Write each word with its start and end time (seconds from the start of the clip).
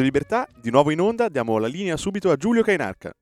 Radio 0.00 0.18
Libertà, 0.18 0.48
di 0.58 0.70
nuovo 0.70 0.90
in 0.90 1.00
onda, 1.00 1.28
diamo 1.28 1.58
la 1.58 1.66
linea 1.66 1.98
subito 1.98 2.30
a 2.30 2.36
Giulio 2.36 2.62
Cainarca. 2.62 3.12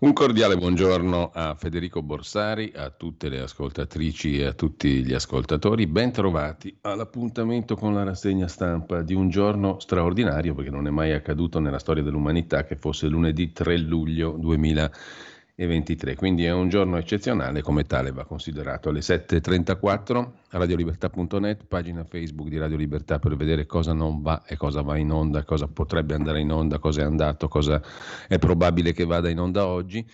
Un 0.00 0.12
cordiale 0.12 0.56
buongiorno 0.56 1.30
a 1.32 1.54
Federico 1.54 2.02
Borsari, 2.02 2.72
a 2.74 2.90
tutte 2.90 3.28
le 3.28 3.38
ascoltatrici 3.38 4.40
e 4.40 4.46
a 4.46 4.52
tutti 4.52 5.04
gli 5.04 5.14
ascoltatori. 5.14 5.86
Bentrovati 5.86 6.76
all'appuntamento 6.80 7.76
con 7.76 7.94
la 7.94 8.02
rassegna 8.02 8.48
stampa 8.48 9.02
di 9.02 9.14
un 9.14 9.28
giorno 9.28 9.78
straordinario, 9.78 10.54
perché 10.54 10.70
non 10.70 10.88
è 10.88 10.90
mai 10.90 11.12
accaduto 11.12 11.60
nella 11.60 11.78
storia 11.78 12.02
dell'umanità 12.02 12.64
che 12.64 12.74
fosse 12.74 13.06
lunedì 13.06 13.52
3 13.52 13.78
luglio 13.78 14.32
2020 14.32 14.92
e 14.92 15.33
23, 15.56 16.16
quindi 16.16 16.44
è 16.44 16.52
un 16.52 16.68
giorno 16.68 16.96
eccezionale, 16.96 17.62
come 17.62 17.84
tale 17.84 18.10
va 18.10 18.24
considerato. 18.24 18.88
Alle 18.88 19.00
7.34, 19.00 20.28
radiolibertà.net, 20.50 21.64
pagina 21.66 22.02
Facebook 22.02 22.48
di 22.48 22.58
Radio 22.58 22.76
Libertà 22.76 23.20
per 23.20 23.36
vedere 23.36 23.64
cosa 23.64 23.92
non 23.92 24.20
va 24.20 24.42
e 24.44 24.56
cosa 24.56 24.82
va 24.82 24.96
in 24.96 25.12
onda, 25.12 25.44
cosa 25.44 25.68
potrebbe 25.68 26.14
andare 26.14 26.40
in 26.40 26.50
onda, 26.50 26.80
cosa 26.80 27.02
è 27.02 27.04
andato, 27.04 27.46
cosa 27.46 27.80
è 28.26 28.38
probabile 28.38 28.92
che 28.92 29.04
vada 29.04 29.28
in 29.28 29.38
onda 29.38 29.66
oggi. 29.66 30.04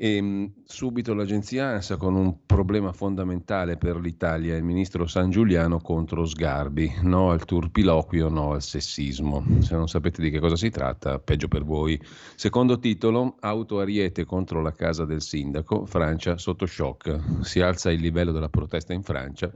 E 0.00 0.14
ehm, 0.14 0.52
subito 0.64 1.12
l'agenzia 1.12 1.70
ANSA 1.70 1.96
con 1.96 2.14
un 2.14 2.46
problema 2.46 2.92
fondamentale 2.92 3.76
per 3.76 3.96
l'Italia, 3.96 4.54
il 4.54 4.62
ministro 4.62 5.08
San 5.08 5.28
Giuliano 5.28 5.80
contro 5.80 6.24
Sgarbi, 6.24 6.98
no 7.02 7.32
al 7.32 7.44
turpiloquio, 7.44 8.28
no 8.28 8.52
al 8.52 8.62
sessismo. 8.62 9.44
Se 9.58 9.74
non 9.74 9.88
sapete 9.88 10.22
di 10.22 10.30
che 10.30 10.38
cosa 10.38 10.54
si 10.54 10.70
tratta, 10.70 11.18
peggio 11.18 11.48
per 11.48 11.64
voi. 11.64 12.00
Secondo 12.36 12.78
titolo, 12.78 13.38
auto 13.40 13.80
Ariete 13.80 14.24
contro 14.24 14.62
la 14.62 14.70
casa 14.70 15.04
del 15.04 15.20
sindaco, 15.20 15.84
Francia 15.84 16.38
sotto 16.38 16.64
shock, 16.64 17.42
si 17.42 17.60
alza 17.60 17.90
il 17.90 18.00
livello 18.00 18.30
della 18.30 18.48
protesta 18.48 18.92
in 18.92 19.02
Francia 19.02 19.52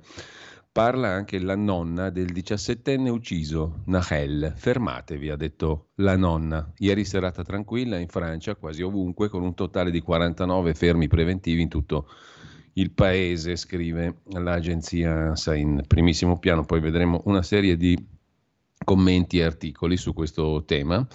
parla 0.72 1.08
anche 1.08 1.38
la 1.38 1.54
nonna 1.54 2.08
del 2.08 2.32
17enne 2.32 3.08
ucciso, 3.08 3.82
Nahel. 3.86 4.54
Fermatevi, 4.56 5.28
ha 5.28 5.36
detto 5.36 5.90
la 5.96 6.16
nonna. 6.16 6.72
Ieri 6.78 7.04
serata 7.04 7.44
tranquilla 7.44 7.98
in 7.98 8.08
Francia, 8.08 8.56
quasi 8.56 8.82
ovunque, 8.82 9.28
con 9.28 9.42
un 9.42 9.54
totale 9.54 9.90
di 9.90 10.00
49 10.00 10.72
fermi 10.72 11.08
preventivi 11.08 11.60
in 11.60 11.68
tutto 11.68 12.08
il 12.74 12.90
paese, 12.90 13.56
scrive 13.56 14.22
l'agenzia 14.30 15.12
ANSA 15.12 15.54
in 15.54 15.84
primissimo 15.86 16.38
piano. 16.38 16.64
Poi 16.64 16.80
vedremo 16.80 17.20
una 17.26 17.42
serie 17.42 17.76
di 17.76 17.94
commenti 18.82 19.38
e 19.38 19.44
articoli 19.44 19.98
su 19.98 20.14
questo 20.14 20.64
tema 20.64 21.06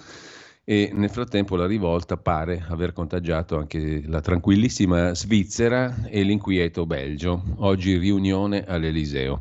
e 0.70 0.90
nel 0.92 1.08
frattempo 1.08 1.56
la 1.56 1.66
rivolta 1.66 2.18
pare 2.18 2.62
aver 2.68 2.92
contagiato 2.92 3.56
anche 3.56 4.02
la 4.04 4.20
tranquillissima 4.20 5.14
Svizzera 5.14 6.04
e 6.10 6.22
l'inquieto 6.22 6.84
Belgio. 6.84 7.42
Oggi 7.60 7.96
riunione 7.96 8.66
all'Eliseo. 8.66 9.40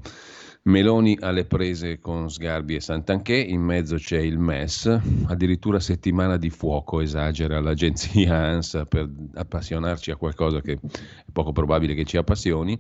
Meloni 0.67 1.17
alle 1.21 1.45
prese 1.45 1.99
con 1.99 2.29
Sgarbi 2.29 2.75
e 2.75 2.81
Santanché, 2.81 3.37
in 3.37 3.61
mezzo 3.61 3.95
c'è 3.95 4.19
il 4.19 4.37
MES, 4.37 4.99
addirittura 5.27 5.79
settimana 5.79 6.35
di 6.35 6.49
fuoco, 6.49 6.99
esagera 6.99 7.61
l'agenzia 7.61 8.35
ANSA 8.51 8.83
per 8.83 9.09
appassionarci 9.35 10.11
a 10.11 10.17
qualcosa 10.17 10.59
che 10.59 10.73
è 10.73 11.31
poco 11.31 11.53
probabile 11.53 11.93
che 11.93 12.03
ci 12.03 12.17
appassioni, 12.17 12.77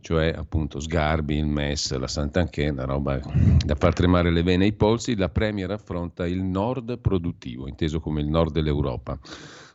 cioè 0.00 0.34
appunto 0.36 0.80
Sgarbi, 0.80 1.36
il 1.36 1.46
MES, 1.46 1.96
la 1.96 2.08
Santanché, 2.08 2.70
una 2.70 2.84
roba 2.84 3.20
da 3.64 3.76
far 3.76 3.92
tremare 3.92 4.32
le 4.32 4.42
vene 4.42 4.64
e 4.64 4.68
i 4.68 4.72
polsi, 4.72 5.14
la 5.14 5.28
Premier 5.28 5.70
affronta 5.70 6.26
il 6.26 6.42
nord 6.42 6.98
produttivo, 6.98 7.68
inteso 7.68 8.00
come 8.00 8.20
il 8.20 8.26
nord 8.26 8.52
dell'Europa. 8.52 9.16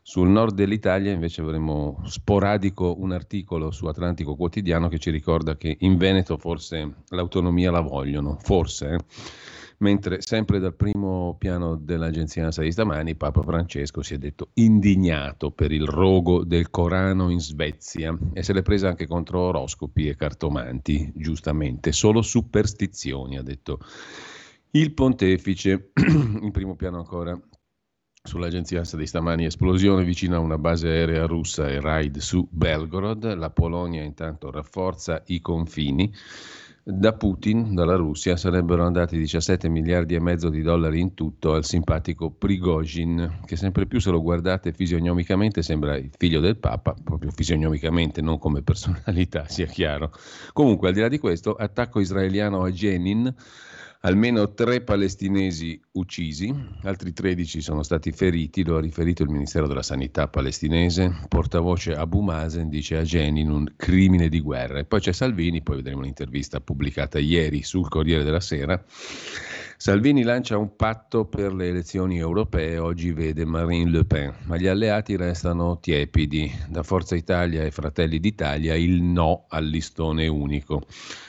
Sul 0.05 0.27
nord 0.27 0.53
dell'Italia 0.53 1.13
invece 1.13 1.39
avremo 1.39 2.01
sporadico 2.03 2.93
un 2.99 3.13
articolo 3.13 3.71
su 3.71 3.85
Atlantico 3.85 4.35
Quotidiano 4.35 4.89
che 4.89 4.99
ci 4.99 5.09
ricorda 5.09 5.55
che 5.55 5.77
in 5.79 5.95
Veneto 5.95 6.35
forse 6.35 7.03
l'autonomia 7.07 7.71
la 7.71 7.79
vogliono, 7.79 8.37
forse. 8.37 8.95
Eh? 8.95 8.97
Mentre 9.77 10.21
sempre 10.21 10.59
dal 10.59 10.75
primo 10.75 11.37
piano 11.39 11.77
dell'agenzia 11.77 12.43
ANSA 12.43 12.63
di 12.63 12.71
stamani 12.73 13.15
Papa 13.15 13.41
Francesco 13.43 14.01
si 14.01 14.13
è 14.13 14.17
detto 14.17 14.49
indignato 14.55 15.51
per 15.51 15.71
il 15.71 15.85
rogo 15.85 16.43
del 16.43 16.69
Corano 16.69 17.29
in 17.29 17.39
Svezia 17.39 18.13
e 18.33 18.43
se 18.43 18.51
l'è 18.51 18.61
presa 18.61 18.89
anche 18.89 19.07
contro 19.07 19.39
oroscopi 19.39 20.09
e 20.09 20.17
cartomanti, 20.17 21.13
giustamente, 21.15 21.93
solo 21.93 22.21
superstizioni, 22.21 23.37
ha 23.37 23.41
detto 23.41 23.79
il 24.71 24.93
pontefice. 24.93 25.91
in 25.95 26.51
primo 26.51 26.75
piano 26.75 26.97
ancora 26.97 27.39
Sull'agenzia 28.25 28.79
ANSA 28.79 28.95
di 28.95 29.05
stamani 29.05 29.43
esplosione 29.43 30.05
vicino 30.05 30.37
a 30.37 30.39
una 30.39 30.57
base 30.57 30.87
aerea 30.87 31.25
russa 31.25 31.67
e 31.67 31.81
raid 31.81 32.19
su 32.19 32.47
Belgorod. 32.49 33.35
La 33.35 33.49
Polonia 33.49 34.01
intanto 34.01 34.49
rafforza 34.49 35.21
i 35.25 35.41
confini. 35.41 36.09
Da 36.85 37.11
Putin, 37.11 37.75
dalla 37.75 37.95
Russia, 37.95 38.37
sarebbero 38.37 38.85
andati 38.85 39.17
17 39.17 39.67
miliardi 39.67 40.15
e 40.15 40.21
mezzo 40.21 40.47
di 40.47 40.61
dollari 40.61 41.01
in 41.01 41.13
tutto 41.13 41.53
al 41.53 41.65
simpatico 41.65 42.31
Prigozhin, 42.31 43.41
che 43.45 43.57
sempre 43.57 43.87
più 43.87 43.99
se 43.99 44.09
lo 44.09 44.21
guardate 44.21 44.71
fisionomicamente 44.71 45.61
sembra 45.61 45.97
il 45.97 46.11
figlio 46.17 46.39
del 46.39 46.55
Papa, 46.55 46.95
proprio 47.03 47.29
fisionomicamente, 47.29 48.21
non 48.21 48.39
come 48.39 48.61
personalità, 48.61 49.47
sia 49.51 49.65
chiaro. 49.65 50.13
Comunque, 50.53 50.87
al 50.87 50.93
di 50.93 51.01
là 51.01 51.09
di 51.09 51.19
questo, 51.19 51.55
attacco 51.55 51.99
israeliano 51.99 52.63
a 52.63 52.71
Jenin 52.71 53.35
almeno 54.05 54.53
tre 54.53 54.81
palestinesi 54.81 55.79
uccisi, 55.93 56.53
altri 56.83 57.13
13 57.13 57.61
sono 57.61 57.83
stati 57.83 58.11
feriti, 58.11 58.63
lo 58.65 58.75
ha 58.75 58.81
riferito 58.81 59.23
il 59.23 59.29
Ministero 59.29 59.65
della 59.65 59.81
Sanità 59.81 60.27
palestinese, 60.27 61.21
portavoce 61.29 61.93
Abu 61.93 62.19
Mazen 62.19 62.67
dice 62.67 62.97
a 62.97 63.03
Jenin 63.03 63.49
un 63.49 63.73
crimine 63.77 64.27
di 64.27 64.41
guerra. 64.41 64.79
E 64.79 64.85
poi 64.85 64.99
c'è 64.99 65.13
Salvini, 65.13 65.61
poi 65.61 65.77
vedremo 65.77 66.01
l'intervista 66.01 66.59
pubblicata 66.59 67.17
ieri 67.17 67.63
sul 67.63 67.87
Corriere 67.87 68.23
della 68.23 68.41
Sera. 68.41 68.83
Salvini 69.83 70.23
lancia 70.23 70.57
un 70.57 70.77
patto 70.77 71.25
per 71.25 71.53
le 71.53 71.67
elezioni 71.67 72.17
europee, 72.17 72.77
oggi 72.77 73.11
vede 73.11 73.43
Marine 73.43 73.91
Le 73.91 74.05
Pen, 74.05 74.33
ma 74.45 74.55
gli 74.55 74.65
alleati 74.65 75.17
restano 75.17 75.77
tiepidi. 75.81 76.49
Da 76.69 76.83
Forza 76.83 77.15
Italia 77.15 77.65
e 77.65 77.69
Fratelli 77.69 78.21
d'Italia 78.21 78.75
il 78.75 79.01
no 79.01 79.43
al 79.49 79.65
listone 79.65 80.27
unico. 80.27 80.83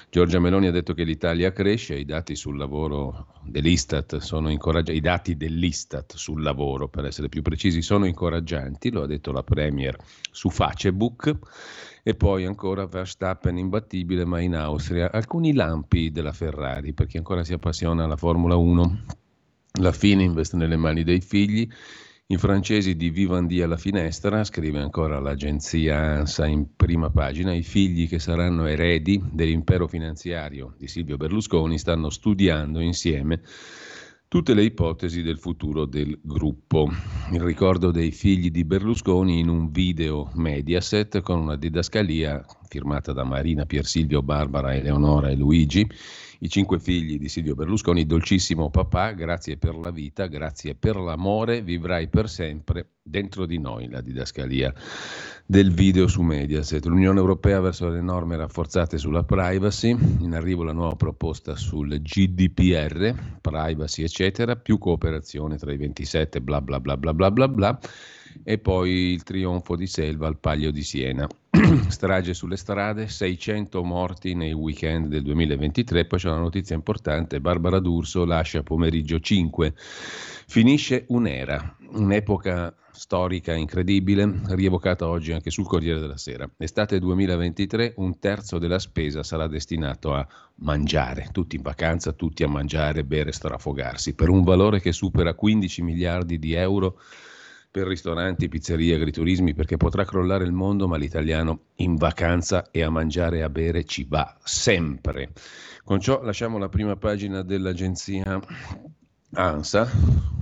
Giorgia 0.09 0.38
Meloni 0.38 0.69
ha 0.69 0.70
detto 0.70 0.94
che 0.94 1.03
l'Italia 1.03 1.50
cresce, 1.50 1.97
i 1.97 2.04
dati 2.04 2.37
sul 2.37 2.56
lavoro 2.56 3.26
dell'Istat 3.47 4.19
sono 4.19 4.50
incoraggianti, 4.50 4.99
i 4.99 5.03
dati 5.03 5.37
dell'Istat 5.37 6.15
sul 6.16 6.43
lavoro 6.43 6.88
per 6.88 7.05
essere 7.05 7.28
più 7.28 7.43
precisi 7.43 7.82
sono 7.82 8.06
incoraggianti, 8.06 8.91
lo 8.91 9.03
ha 9.03 9.06
detto 9.06 9.32
la 9.32 9.43
Premier 9.43 9.97
su 10.31 10.50
Facebook. 10.50 11.37
E 12.03 12.15
poi 12.15 12.44
ancora 12.44 12.86
Verstappen 12.86 13.57
imbattibile 13.57 14.24
ma 14.27 14.41
in 14.41 14.54
Austria, 14.54 15.10
alcuni 15.10 15.54
lampi 15.54 16.10
della 16.10 16.33
Ferrari 16.33 16.92
per 16.92 17.07
chi 17.07 17.16
ancora 17.16 17.45
si 17.45 17.54
appassiona 17.54 18.04
alla 18.04 18.16
Formula 18.16 18.57
1, 18.57 18.98
la 19.80 19.92
fine 19.92 20.22
investe 20.22 20.57
nelle 20.57 20.77
mani 20.77 21.03
dei 21.03 21.21
figli, 21.21 21.66
i 22.26 22.38
francesi 22.38 22.97
di 22.97 23.10
Vivendi 23.10 23.60
alla 23.60 23.76
finestra, 23.76 24.44
scrive 24.44 24.80
ancora 24.80 25.21
l'agenzia 25.21 25.98
ANSA 25.98 26.47
in 26.47 26.74
prima 26.74 27.10
pagina, 27.10 27.53
i 27.53 27.62
figli 27.62 28.09
che 28.09 28.18
saranno 28.18 28.65
eredi 28.65 29.22
dell'impero 29.30 29.86
finanziario 29.86 30.74
di 30.78 30.88
Silvio 30.88 31.18
Berlusconi 31.18 31.78
stanno 31.78 32.09
studiando 32.09 32.80
insieme 32.80 33.42
tutte 34.26 34.54
le 34.54 34.65
ipotesi 34.65 35.21
del 35.21 35.38
futuro 35.38 35.84
del 35.84 36.18
gruppo. 36.22 36.91
Il 37.30 37.42
ricordo 37.42 37.91
dei 37.91 38.10
figli 38.10 38.50
di 38.50 38.65
Berlusconi 38.65 39.38
in 39.38 39.48
un 39.48 39.70
video 39.70 40.30
Mediaset 40.34 41.20
con 41.20 41.41
una 41.41 41.56
didascalia 41.56 42.42
firmata 42.66 43.12
da 43.12 43.24
Marina, 43.24 43.66
Pier 43.66 43.84
Silvio, 43.84 44.22
Barbara, 44.22 44.74
Eleonora 44.74 45.28
e 45.28 45.36
Luigi, 45.36 45.86
i 46.44 46.48
cinque 46.50 46.78
figli 46.78 47.18
di 47.18 47.30
Silvio 47.30 47.54
Berlusconi, 47.54 48.04
dolcissimo 48.04 48.68
papà, 48.68 49.12
grazie 49.12 49.56
per 49.56 49.76
la 49.76 49.91
vita, 49.91 50.26
grazie 50.26 50.74
per 50.74 50.96
l'amore, 50.96 51.62
vivrai 51.62 52.06
per 52.08 52.28
sempre 52.28 52.96
dentro 53.02 53.46
di 53.46 53.58
noi, 53.58 53.88
la 53.88 54.02
didascalia 54.02 54.72
del 55.46 55.72
video 55.72 56.06
su 56.06 56.20
Mediaset. 56.20 56.84
L'Unione 56.84 57.18
Europea 57.18 57.60
verso 57.60 57.88
le 57.88 58.02
norme 58.02 58.36
rafforzate 58.36 58.98
sulla 58.98 59.24
privacy, 59.24 59.96
in 60.20 60.34
arrivo 60.34 60.64
la 60.64 60.72
nuova 60.72 60.96
proposta 60.96 61.56
sul 61.56 61.98
GDPR, 62.02 63.38
privacy 63.41 64.02
eccetera, 64.02 64.54
più 64.54 64.76
cooperazione 64.76 65.56
tra 65.56 65.72
i 65.72 65.78
27, 65.78 66.42
bla 66.42 66.60
bla 66.60 66.78
bla 66.78 66.98
bla 66.98 67.14
bla 67.14 67.30
bla 67.30 67.48
bla 67.48 67.80
e 68.42 68.59
poi 68.59 69.13
il 69.13 69.22
trionfo 69.22 69.77
di 69.77 69.86
Selva 69.86 70.27
al 70.27 70.39
Paglio 70.39 70.71
di 70.71 70.83
Siena. 70.83 71.27
Strage 71.89 72.34
sulle 72.34 72.57
strade, 72.57 73.09
600 73.09 73.83
morti 73.84 74.34
nei 74.34 74.53
weekend 74.53 75.09
del 75.09 75.22
2023, 75.22 76.07
poi 76.07 76.19
c'è 76.19 76.28
una 76.28 76.41
notizia 76.41 76.75
importante, 76.75 77.41
Barbara 77.41 77.78
D'Urso 77.78 78.25
lascia 78.25 78.63
pomeriggio 78.63 79.21
5. 79.21 79.75
Finisce 79.77 81.04
un'era, 81.09 81.77
un'epoca 81.92 82.75
storica 82.95 83.53
incredibile, 83.53 84.41
rievocata 84.47 85.09
oggi 85.09 85.33
anche 85.33 85.51
sul 85.51 85.66
Corriere 85.66 86.01
della 86.01 86.16
Sera. 86.16 86.48
Estate 86.57 86.98
2023, 86.98 87.95
un 87.97 88.19
terzo 88.19 88.59
della 88.59 88.78
spesa 88.78 89.22
sarà 89.22 89.48
destinato 89.48 90.15
a 90.15 90.27
mangiare, 90.57 91.28
tutti 91.33 91.57
in 91.57 91.63
vacanza, 91.63 92.13
tutti 92.13 92.45
a 92.45 92.48
mangiare, 92.48 93.04
bere, 93.04 93.33
strafogarsi, 93.33 94.15
per 94.15 94.28
un 94.28 94.45
valore 94.45 94.80
che 94.80 94.92
supera 94.92 95.34
15 95.34 95.83
miliardi 95.83 96.39
di 96.39 96.53
euro 96.53 97.01
per 97.74 97.88
ristoranti, 97.88 98.48
pizzerie, 98.48 98.94
agriturismi, 98.94 99.53
perché 99.53 99.76
potrà 99.76 100.04
crollare 100.04 100.44
il 100.44 100.53
mondo, 100.53 100.86
ma 100.86 100.97
l'italiano 100.97 101.62
in 101.78 101.97
vacanza 101.97 102.71
e 102.71 102.84
a 102.84 102.88
mangiare 102.88 103.38
e 103.38 103.42
a 103.42 103.48
bere 103.48 103.82
ci 103.82 104.06
va 104.09 104.36
sempre. 104.44 105.32
Con 105.82 105.98
ciò 105.98 106.22
lasciamo 106.22 106.59
la 106.59 106.68
prima 106.68 106.94
pagina 106.94 107.42
dell'agenzia 107.42 108.41
ANSA 109.32 109.91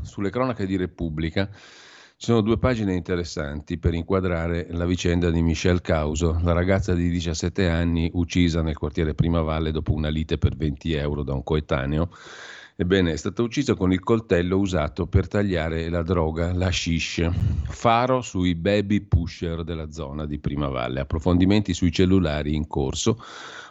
sulle 0.02 0.28
cronache 0.28 0.66
di 0.66 0.76
Repubblica. 0.76 1.48
Ci 1.48 2.26
sono 2.26 2.42
due 2.42 2.58
pagine 2.58 2.92
interessanti 2.92 3.78
per 3.78 3.94
inquadrare 3.94 4.66
la 4.68 4.84
vicenda 4.84 5.30
di 5.30 5.40
Michelle 5.40 5.80
Causo, 5.80 6.38
la 6.42 6.52
ragazza 6.52 6.92
di 6.92 7.08
17 7.08 7.66
anni 7.66 8.10
uccisa 8.12 8.60
nel 8.60 8.76
quartiere 8.76 9.14
Primavalle 9.14 9.70
dopo 9.70 9.94
una 9.94 10.10
lite 10.10 10.36
per 10.36 10.54
20 10.54 10.92
euro 10.92 11.22
da 11.22 11.32
un 11.32 11.42
coetaneo 11.42 12.10
Ebbene, 12.82 13.12
è 13.12 13.16
stata 13.16 13.42
uccisa 13.42 13.76
con 13.76 13.92
il 13.92 14.00
coltello 14.00 14.58
usato 14.58 15.06
per 15.06 15.28
tagliare 15.28 15.88
la 15.88 16.02
droga, 16.02 16.52
la 16.52 16.72
shish. 16.72 17.30
Faro 17.68 18.22
sui 18.22 18.56
baby 18.56 19.02
pusher 19.02 19.62
della 19.62 19.92
zona 19.92 20.26
di 20.26 20.40
Primavalle. 20.40 20.98
Approfondimenti 20.98 21.74
sui 21.74 21.92
cellulari 21.92 22.56
in 22.56 22.66
corso. 22.66 23.22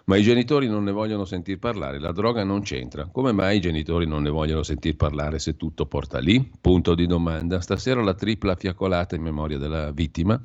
Ma 0.06 0.16
i 0.16 0.24
genitori 0.24 0.70
non 0.70 0.86
ne 0.86 0.92
vogliono 0.92 1.26
sentir 1.26 1.60
parlare, 1.60 2.00
la 2.00 2.14
droga 2.14 2.46
non 2.46 2.62
c'entra. 2.62 3.10
Come 3.12 3.34
mai 3.34 3.58
i 3.58 3.60
genitori 3.60 4.08
non 4.08 4.24
ne 4.24 4.30
vogliono 4.30 4.64
sentir 4.64 4.96
parlare 4.96 5.40
se 5.40 5.58
tutto 5.58 5.86
porta 5.88 6.20
lì? 6.20 6.50
Punto 6.62 6.96
di 6.96 7.06
domanda. 7.06 7.60
Stasera 7.60 8.02
la 8.02 8.14
tripla 8.14 8.56
fiaccolata 8.56 9.18
in 9.18 9.24
memoria 9.24 9.58
della 9.58 9.92
vittima 9.92 10.42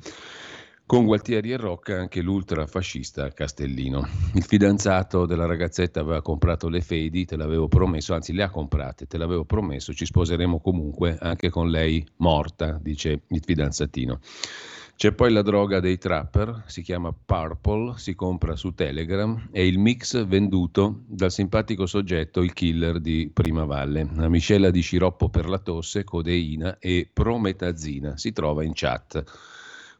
con 0.87 1.03
Gualtieri 1.03 1.51
e 1.51 1.57
Rocca 1.57 1.99
anche 1.99 2.21
l'ultrafascista 2.21 3.29
Castellino. 3.33 4.07
Il 4.33 4.45
fidanzato 4.45 5.25
della 5.25 5.45
ragazzetta 5.45 5.99
aveva 5.99 6.21
comprato 6.21 6.69
le 6.69 6.79
fedi, 6.79 7.25
te 7.25 7.35
l'avevo 7.35 7.67
promesso, 7.67 8.13
anzi 8.13 8.31
le 8.31 8.43
ha 8.43 8.49
comprate, 8.49 9.05
te 9.05 9.17
l'avevo 9.17 9.43
promesso, 9.43 9.93
ci 9.93 10.05
sposeremo 10.05 10.61
comunque 10.61 11.17
anche 11.19 11.49
con 11.49 11.69
lei 11.69 12.07
morta, 12.17 12.79
dice 12.81 13.23
il 13.27 13.41
fidanzatino. 13.43 14.19
C'è 14.95 15.11
poi 15.11 15.31
la 15.31 15.41
droga 15.41 15.81
dei 15.81 15.97
trapper, 15.97 16.63
si 16.67 16.81
chiama 16.81 17.13
Purple, 17.13 17.97
si 17.97 18.15
compra 18.15 18.55
su 18.55 18.73
Telegram, 18.73 19.49
è 19.51 19.59
il 19.59 19.79
mix 19.79 20.25
venduto 20.25 21.01
dal 21.05 21.31
simpatico 21.31 21.85
soggetto, 21.85 22.41
il 22.41 22.53
killer 22.53 23.01
di 23.01 23.29
Prima 23.31 23.65
Valle, 23.65 24.07
una 24.09 24.29
miscela 24.29 24.71
di 24.71 24.79
sciroppo 24.79 25.27
per 25.27 25.49
la 25.49 25.59
tosse, 25.59 26.05
codeina 26.05 26.79
e 26.79 27.09
prometazina, 27.11 28.15
si 28.15 28.31
trova 28.31 28.63
in 28.63 28.71
chat. 28.73 29.23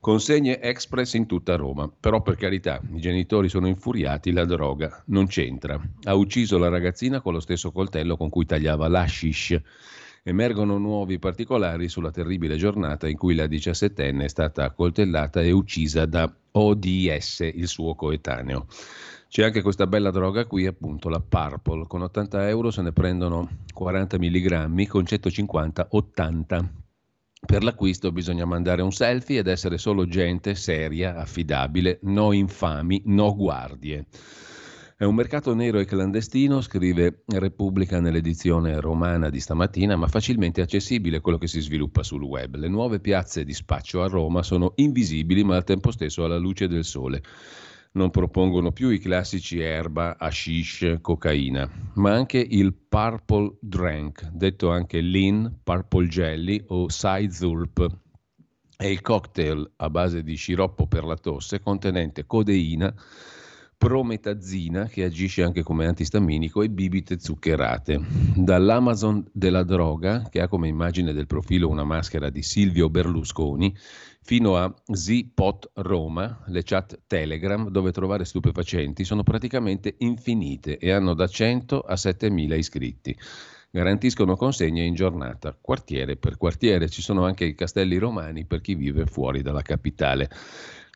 Consegne 0.08 0.62
express 0.62 1.16
in 1.16 1.26
tutta 1.26 1.58
Roma. 1.58 1.92
Però 2.00 2.22
per 2.22 2.38
carità, 2.38 2.80
i 2.94 3.02
genitori 3.02 3.50
sono 3.50 3.68
infuriati, 3.68 4.32
la 4.32 4.46
droga 4.46 5.04
non 5.08 5.28
c'entra. 5.28 5.78
Ha 6.04 6.14
ucciso 6.14 6.58
la 6.58 6.70
ragazzina 6.70 7.20
con 7.20 7.34
lo 7.34 7.42
stesso 7.42 7.74
coltello 7.74 8.16
con 8.16 8.30
cui 8.30 8.46
tagliava 8.46 8.88
l'ashish. 8.88 9.60
Emergono 10.24 10.78
nuovi 10.78 11.20
particolari 11.20 11.90
sulla 11.90 12.10
terribile 12.10 12.56
giornata 12.56 13.10
in 13.10 13.18
cui 13.18 13.36
la 13.36 13.48
diciassettenne 13.48 14.24
è 14.24 14.30
stata 14.30 14.64
accoltellata 14.64 15.42
e 15.42 15.52
uccisa 15.52 16.06
da 16.06 16.34
ODS, 16.52 17.52
il 17.54 17.68
suo 17.68 17.94
coetaneo. 17.94 18.68
C'è 19.28 19.44
anche 19.44 19.62
questa 19.62 19.88
bella 19.88 20.12
droga 20.12 20.46
qui, 20.46 20.68
appunto 20.68 21.10
la 21.10 21.20
Purple. 21.20 21.86
Con 21.86 22.04
80 22.04 22.48
euro 22.48 22.72
se 22.72 22.82
ne 22.82 22.94
prendono 22.94 23.50
40 23.74 24.18
mg, 24.18 24.88
con 24.88 25.06
150 25.06 25.88
80 25.90 26.86
per 27.46 27.64
l'acquisto 27.64 28.12
bisogna 28.12 28.46
mandare 28.46 28.82
un 28.82 28.92
selfie 28.92 29.40
ed 29.40 29.48
essere 29.48 29.78
solo 29.78 30.08
gente 30.08 30.56
seria, 30.56 31.18
affidabile, 31.18 32.00
no 32.04 32.32
infami, 32.32 33.02
no 33.06 33.36
guardie. 33.36 34.06
È 34.98 35.04
un 35.04 35.14
mercato 35.14 35.54
nero 35.54 35.78
e 35.78 35.86
clandestino, 35.86 36.60
scrive 36.62 37.22
Repubblica 37.28 38.00
nell'edizione 38.00 38.80
romana 38.80 39.30
di 39.30 39.40
stamattina, 39.40 39.96
ma 39.96 40.08
facilmente 40.08 40.62
accessibile 40.62 41.22
quello 41.22 41.38
che 41.38 41.46
si 41.46 41.62
sviluppa 41.62 42.02
sul 42.02 42.24
web. 42.24 42.56
Le 42.56 42.68
nuove 42.68 43.00
piazze 43.00 43.44
di 43.44 43.54
spaccio 43.54 44.02
a 44.02 44.08
Roma 44.08 44.42
sono 44.42 44.72
invisibili 44.78 45.44
ma 45.44 45.56
al 45.56 45.64
tempo 45.64 45.92
stesso 45.92 46.24
alla 46.24 46.38
luce 46.38 46.68
del 46.68 46.84
sole 46.84 47.22
non 47.98 48.12
propongono 48.12 48.72
più 48.72 48.90
i 48.90 49.00
classici 49.00 49.60
erba, 49.60 50.16
hashish, 50.18 51.00
cocaina, 51.02 51.70
ma 51.96 52.14
anche 52.14 52.38
il 52.38 52.74
purple 52.74 53.58
drank, 53.60 54.30
detto 54.32 54.70
anche 54.70 55.02
lean, 55.02 55.60
purple 55.64 56.08
jelly 56.08 56.64
o 56.68 56.88
Sizulp. 56.88 57.86
È 58.78 58.86
il 58.86 59.02
cocktail 59.02 59.72
a 59.78 59.90
base 59.90 60.24
di 60.24 60.36
sciroppo 60.36 60.86
per 60.86 61.04
la 61.04 61.18
tosse 61.18 61.60
contenente 61.60 62.26
codeina, 62.26 62.94
prometazina 63.78 64.86
che 64.86 65.04
agisce 65.04 65.44
anche 65.44 65.62
come 65.62 65.86
antistaminico 65.86 66.62
e 66.62 66.70
bibite 66.70 67.20
zuccherate. 67.20 68.00
Dall'Amazon 68.36 69.24
della 69.32 69.64
droga, 69.64 70.28
che 70.30 70.42
ha 70.42 70.48
come 70.48 70.68
immagine 70.68 71.14
del 71.14 71.28
profilo 71.28 71.70
una 71.70 71.84
maschera 71.84 72.30
di 72.30 72.42
Silvio 72.42 72.90
Berlusconi, 72.90 73.76
fino 74.28 74.58
a 74.58 74.74
Zpot 74.92 75.72
Roma, 75.76 76.44
le 76.48 76.62
chat 76.62 77.00
Telegram 77.08 77.70
dove 77.70 77.94
trovare 77.94 78.26
stupefacenti 78.26 79.06
sono 79.06 79.24
praticamente 79.24 79.96
infinite 80.00 80.80
e 80.80 80.92
hanno 80.92 81.14
da 81.14 81.28
100 81.28 81.80
a 81.80 81.96
7000 81.96 82.56
iscritti. 82.56 83.18
Garantiscono 83.70 84.36
consegne 84.36 84.84
in 84.84 84.96
giornata, 84.96 85.58
quartiere 85.58 86.18
per 86.18 86.36
quartiere. 86.36 86.90
Ci 86.90 87.02
sono 87.02 87.24
anche 87.24 87.46
i 87.46 87.56
castelli 87.56 87.98
romani 87.98 88.44
per 88.44 88.60
chi 88.60 88.76
vive 88.76 89.06
fuori 89.06 89.42
dalla 89.42 89.62
capitale. 89.62 90.30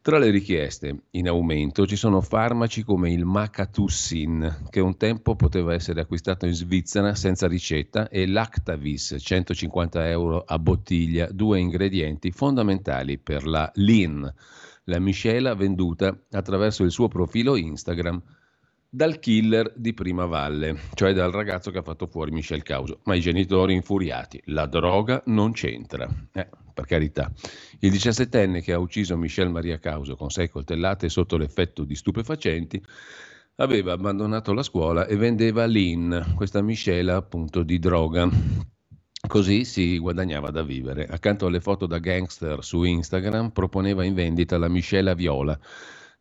Tra 0.03 0.17
le 0.17 0.31
richieste 0.31 1.03
in 1.11 1.27
aumento 1.27 1.85
ci 1.85 1.95
sono 1.95 2.21
farmaci 2.21 2.81
come 2.81 3.11
il 3.11 3.23
Macatussin, 3.23 4.65
che 4.71 4.79
un 4.79 4.97
tempo 4.97 5.35
poteva 5.35 5.75
essere 5.75 6.01
acquistato 6.01 6.47
in 6.47 6.53
Svizzera 6.53 7.13
senza 7.13 7.47
ricetta, 7.47 8.09
e 8.09 8.25
l'Actavis, 8.25 9.17
150 9.19 10.09
euro 10.09 10.43
a 10.43 10.57
bottiglia, 10.57 11.29
due 11.31 11.59
ingredienti 11.59 12.31
fondamentali 12.31 13.19
per 13.19 13.45
la 13.45 13.71
Lean, 13.75 14.33
la 14.85 14.97
miscela 14.97 15.53
venduta 15.53 16.17
attraverso 16.31 16.83
il 16.83 16.89
suo 16.89 17.07
profilo 17.07 17.55
Instagram 17.55 18.23
dal 18.93 19.19
killer 19.19 19.71
di 19.73 19.93
Prima 19.93 20.25
Valle, 20.25 20.77
cioè 20.95 21.13
dal 21.13 21.31
ragazzo 21.31 21.71
che 21.71 21.77
ha 21.77 21.81
fatto 21.81 22.07
fuori 22.07 22.31
Michel 22.31 22.61
Causo. 22.61 22.99
Ma 23.05 23.15
i 23.15 23.21
genitori 23.21 23.73
infuriati, 23.73 24.41
la 24.47 24.65
droga 24.65 25.23
non 25.27 25.53
c'entra. 25.53 26.09
Eh, 26.33 26.49
per 26.73 26.85
carità. 26.85 27.31
Il 27.79 27.91
17enne 27.91 28.61
che 28.61 28.73
ha 28.73 28.79
ucciso 28.79 29.15
Michel 29.15 29.49
Maria 29.49 29.79
Causo 29.79 30.17
con 30.17 30.29
sei 30.29 30.49
coltellate 30.49 31.07
sotto 31.07 31.37
l'effetto 31.37 31.85
di 31.85 31.95
stupefacenti 31.95 32.83
aveva 33.55 33.93
abbandonato 33.93 34.53
la 34.53 34.63
scuola 34.63 35.05
e 35.05 35.15
vendeva 35.15 35.65
l'IN, 35.65 36.33
questa 36.35 36.61
miscela 36.61 37.15
appunto 37.15 37.63
di 37.63 37.79
droga. 37.79 38.29
Così 39.25 39.63
si 39.63 39.99
guadagnava 39.99 40.51
da 40.51 40.63
vivere. 40.63 41.05
Accanto 41.05 41.45
alle 41.45 41.61
foto 41.61 41.85
da 41.85 41.99
gangster 41.99 42.61
su 42.61 42.83
Instagram 42.83 43.51
proponeva 43.51 44.03
in 44.03 44.15
vendita 44.15 44.57
la 44.57 44.67
miscela 44.67 45.13
viola 45.13 45.57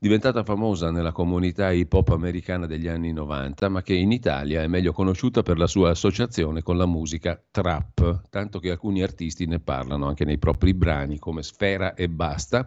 diventata 0.02 0.42
famosa 0.44 0.90
nella 0.90 1.12
comunità 1.12 1.70
hip 1.72 1.92
hop 1.92 2.08
americana 2.08 2.64
degli 2.64 2.88
anni 2.88 3.12
90, 3.12 3.68
ma 3.68 3.82
che 3.82 3.92
in 3.92 4.12
Italia 4.12 4.62
è 4.62 4.66
meglio 4.66 4.94
conosciuta 4.94 5.42
per 5.42 5.58
la 5.58 5.66
sua 5.66 5.90
associazione 5.90 6.62
con 6.62 6.78
la 6.78 6.86
musica 6.86 7.38
trap, 7.50 8.22
tanto 8.30 8.60
che 8.60 8.70
alcuni 8.70 9.02
artisti 9.02 9.44
ne 9.44 9.60
parlano 9.60 10.06
anche 10.06 10.24
nei 10.24 10.38
propri 10.38 10.72
brani 10.72 11.18
come 11.18 11.42
Sfera 11.42 11.92
e 11.92 12.08
Basta, 12.08 12.66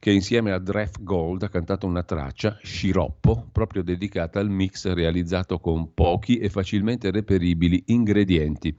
che 0.00 0.10
insieme 0.10 0.50
a 0.50 0.58
Dref 0.58 1.00
Gold 1.00 1.44
ha 1.44 1.48
cantato 1.48 1.86
una 1.86 2.02
traccia, 2.02 2.58
Sciroppo, 2.60 3.46
proprio 3.52 3.84
dedicata 3.84 4.40
al 4.40 4.50
mix 4.50 4.92
realizzato 4.92 5.60
con 5.60 5.94
pochi 5.94 6.38
e 6.38 6.48
facilmente 6.48 7.12
reperibili 7.12 7.84
ingredienti. 7.86 8.76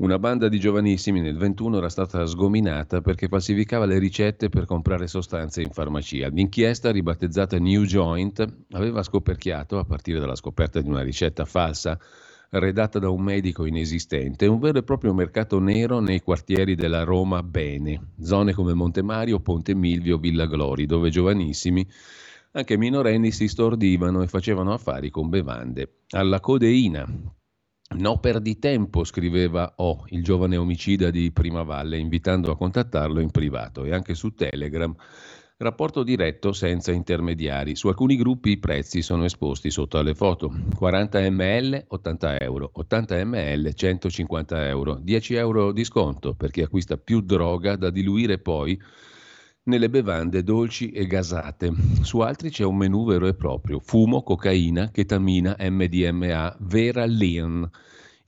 Una 0.00 0.18
banda 0.18 0.48
di 0.48 0.58
giovanissimi 0.58 1.20
nel 1.20 1.36
21 1.36 1.76
era 1.76 1.90
stata 1.90 2.24
sgominata 2.24 3.02
perché 3.02 3.28
falsificava 3.28 3.84
le 3.84 3.98
ricette 3.98 4.48
per 4.48 4.64
comprare 4.64 5.06
sostanze 5.06 5.60
in 5.60 5.68
farmacia. 5.72 6.28
L'inchiesta, 6.28 6.90
ribattezzata 6.90 7.58
New 7.58 7.82
Joint, 7.84 8.42
aveva 8.70 9.02
scoperchiato, 9.02 9.78
a 9.78 9.84
partire 9.84 10.18
dalla 10.18 10.36
scoperta 10.36 10.80
di 10.80 10.88
una 10.88 11.02
ricetta 11.02 11.44
falsa, 11.44 11.98
redatta 12.48 12.98
da 12.98 13.10
un 13.10 13.20
medico 13.20 13.66
inesistente, 13.66 14.46
un 14.46 14.58
vero 14.58 14.78
e 14.78 14.84
proprio 14.84 15.12
mercato 15.12 15.58
nero 15.58 16.00
nei 16.00 16.22
quartieri 16.22 16.74
della 16.76 17.04
Roma 17.04 17.42
Bene, 17.42 18.12
zone 18.22 18.54
come 18.54 18.72
Montemario, 18.72 19.40
Ponte 19.40 19.74
Milvio, 19.74 20.16
Villa 20.16 20.46
Glori, 20.46 20.86
dove 20.86 21.10
giovanissimi, 21.10 21.86
anche 22.52 22.78
minorenni, 22.78 23.30
si 23.32 23.48
stordivano 23.48 24.22
e 24.22 24.28
facevano 24.28 24.72
affari 24.72 25.10
con 25.10 25.28
bevande. 25.28 26.04
Alla 26.12 26.40
codeina, 26.40 27.06
No 27.96 28.20
perdi 28.20 28.60
tempo, 28.60 29.02
scriveva 29.02 29.72
O, 29.78 30.04
il 30.10 30.22
giovane 30.22 30.56
omicida 30.56 31.10
di 31.10 31.32
Primavalle, 31.32 31.98
invitando 31.98 32.52
a 32.52 32.56
contattarlo 32.56 33.18
in 33.18 33.32
privato 33.32 33.84
e 33.84 33.92
anche 33.92 34.14
su 34.14 34.32
Telegram. 34.32 34.94
Rapporto 35.56 36.04
diretto 36.04 36.52
senza 36.52 36.92
intermediari. 36.92 37.74
Su 37.74 37.88
alcuni 37.88 38.16
gruppi 38.16 38.52
i 38.52 38.58
prezzi 38.58 39.02
sono 39.02 39.24
esposti 39.24 39.72
sotto 39.72 39.98
alle 39.98 40.14
foto. 40.14 40.50
40 40.76 41.30
ml 41.30 41.84
80 41.88 42.38
euro, 42.38 42.70
80 42.72 43.24
ml 43.24 43.74
150 43.74 44.68
euro, 44.68 44.94
10 45.02 45.34
euro 45.34 45.72
di 45.72 45.82
sconto 45.82 46.34
per 46.34 46.52
chi 46.52 46.62
acquista 46.62 46.96
più 46.96 47.20
droga 47.20 47.74
da 47.74 47.90
diluire 47.90 48.38
poi 48.38 48.80
nelle 49.64 49.90
bevande 49.90 50.42
dolci 50.42 50.90
e 50.90 51.06
gasate. 51.06 51.72
Su 52.02 52.20
altri 52.20 52.50
c'è 52.50 52.64
un 52.64 52.76
menù 52.76 53.04
vero 53.04 53.26
e 53.26 53.34
proprio: 53.34 53.80
fumo, 53.80 54.22
cocaina, 54.22 54.90
chetamina, 54.90 55.56
MDMA, 55.58 56.56
Vera 56.60 57.04
Lean. 57.06 57.70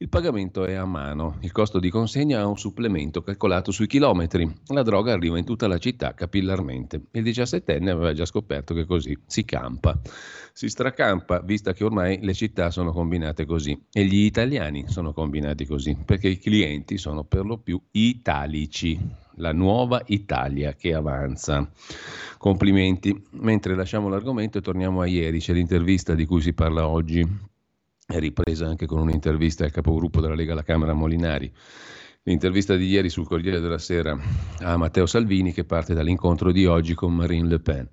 Il 0.02 0.08
pagamento 0.08 0.64
è 0.64 0.74
a 0.74 0.84
mano, 0.84 1.38
il 1.42 1.52
costo 1.52 1.78
di 1.78 1.88
consegna 1.88 2.40
ha 2.40 2.46
un 2.48 2.58
supplemento 2.58 3.22
calcolato 3.22 3.70
sui 3.70 3.86
chilometri. 3.86 4.52
La 4.66 4.82
droga 4.82 5.12
arriva 5.12 5.38
in 5.38 5.44
tutta 5.44 5.68
la 5.68 5.78
città 5.78 6.12
capillarmente. 6.12 7.02
Il 7.12 7.22
17enne 7.22 7.88
aveva 7.88 8.12
già 8.12 8.24
scoperto 8.24 8.74
che 8.74 8.84
così 8.84 9.16
si 9.26 9.44
campa. 9.44 9.96
Si 10.52 10.68
stracampa, 10.68 11.40
vista 11.40 11.72
che 11.72 11.84
ormai 11.84 12.18
le 12.20 12.34
città 12.34 12.72
sono 12.72 12.90
combinate 12.90 13.44
così 13.46 13.80
e 13.92 14.04
gli 14.04 14.24
italiani 14.24 14.88
sono 14.88 15.12
combinati 15.12 15.66
così, 15.66 15.96
perché 16.04 16.26
i 16.30 16.38
clienti 16.38 16.98
sono 16.98 17.22
per 17.22 17.44
lo 17.44 17.58
più 17.58 17.80
italici. 17.92 18.98
La 19.36 19.52
nuova 19.52 20.02
Italia 20.06 20.74
che 20.74 20.94
avanza. 20.94 21.70
Complimenti. 22.38 23.22
Mentre 23.32 23.74
lasciamo 23.74 24.08
l'argomento 24.08 24.58
e 24.58 24.60
torniamo 24.60 25.00
a 25.00 25.06
ieri, 25.06 25.38
c'è 25.38 25.52
l'intervista 25.52 26.14
di 26.14 26.26
cui 26.26 26.40
si 26.40 26.52
parla 26.52 26.86
oggi 26.86 27.26
è 28.06 28.18
ripresa 28.18 28.66
anche 28.66 28.86
con 28.86 29.00
un'intervista 29.00 29.64
al 29.64 29.70
capogruppo 29.70 30.20
della 30.20 30.34
Lega 30.34 30.52
alla 30.52 30.62
Camera 30.62 30.92
Molinari. 30.92 31.50
L'intervista 32.24 32.76
di 32.76 32.86
ieri 32.86 33.08
sul 33.08 33.26
Corriere 33.26 33.58
della 33.60 33.78
Sera 33.78 34.16
a 34.60 34.76
Matteo 34.76 35.06
Salvini 35.06 35.52
che 35.52 35.64
parte 35.64 35.94
dall'incontro 35.94 36.52
di 36.52 36.66
oggi 36.66 36.94
con 36.94 37.14
Marine 37.14 37.48
Le 37.48 37.58
Pen. 37.58 37.88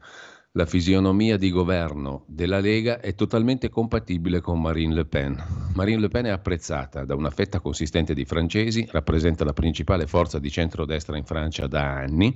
La 0.53 0.65
fisionomia 0.65 1.37
di 1.37 1.51
governo 1.51 2.23
della 2.27 2.59
Lega 2.59 2.99
è 2.99 3.13
totalmente 3.13 3.69
compatibile 3.69 4.41
con 4.41 4.59
Marine 4.59 4.95
Le 4.95 5.05
Pen. 5.05 5.37
Marine 5.75 5.99
Le 5.99 6.07
Pen 6.07 6.25
è 6.25 6.29
apprezzata 6.29 7.05
da 7.05 7.13
una 7.13 7.29
fetta 7.29 7.59
consistente 7.59 8.15
di 8.15 8.25
francesi, 8.25 8.87
rappresenta 8.89 9.43
la 9.43 9.53
principale 9.53 10.07
forza 10.07 10.39
di 10.39 10.49
centrodestra 10.49 11.17
in 11.17 11.23
Francia 11.23 11.67
da 11.67 11.93
anni 11.97 12.35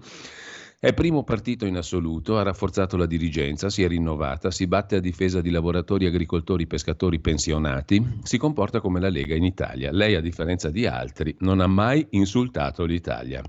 è 0.84 0.94
primo 0.94 1.24
partito 1.24 1.66
in 1.66 1.78
assoluto, 1.78 2.38
ha 2.38 2.44
rafforzato 2.44 2.98
la 2.98 3.06
dirigenza, 3.06 3.70
si 3.70 3.84
è 3.84 3.88
rinnovata, 3.88 4.52
si 4.52 4.68
batte 4.68 4.98
a 4.98 5.00
difesa 5.00 5.40
di 5.40 5.50
lavoratori, 5.50 6.06
agricoltori, 6.06 6.68
pescatori 6.68 7.22
pensionati, 7.22 8.20
si 8.22 8.38
comporta 8.38 8.82
come 8.82 9.00
la 9.00 9.08
Lega 9.08 9.34
in 9.34 9.46
Italia. 9.46 9.94
Lei, 9.94 10.16
a 10.16 10.20
differenza 10.20 10.70
di 10.70 10.86
altri, 10.86 11.34
non 11.40 11.62
ha 11.62 11.68
mai 11.68 12.06
insultato 12.10 12.84
l'Italia. 12.84 13.42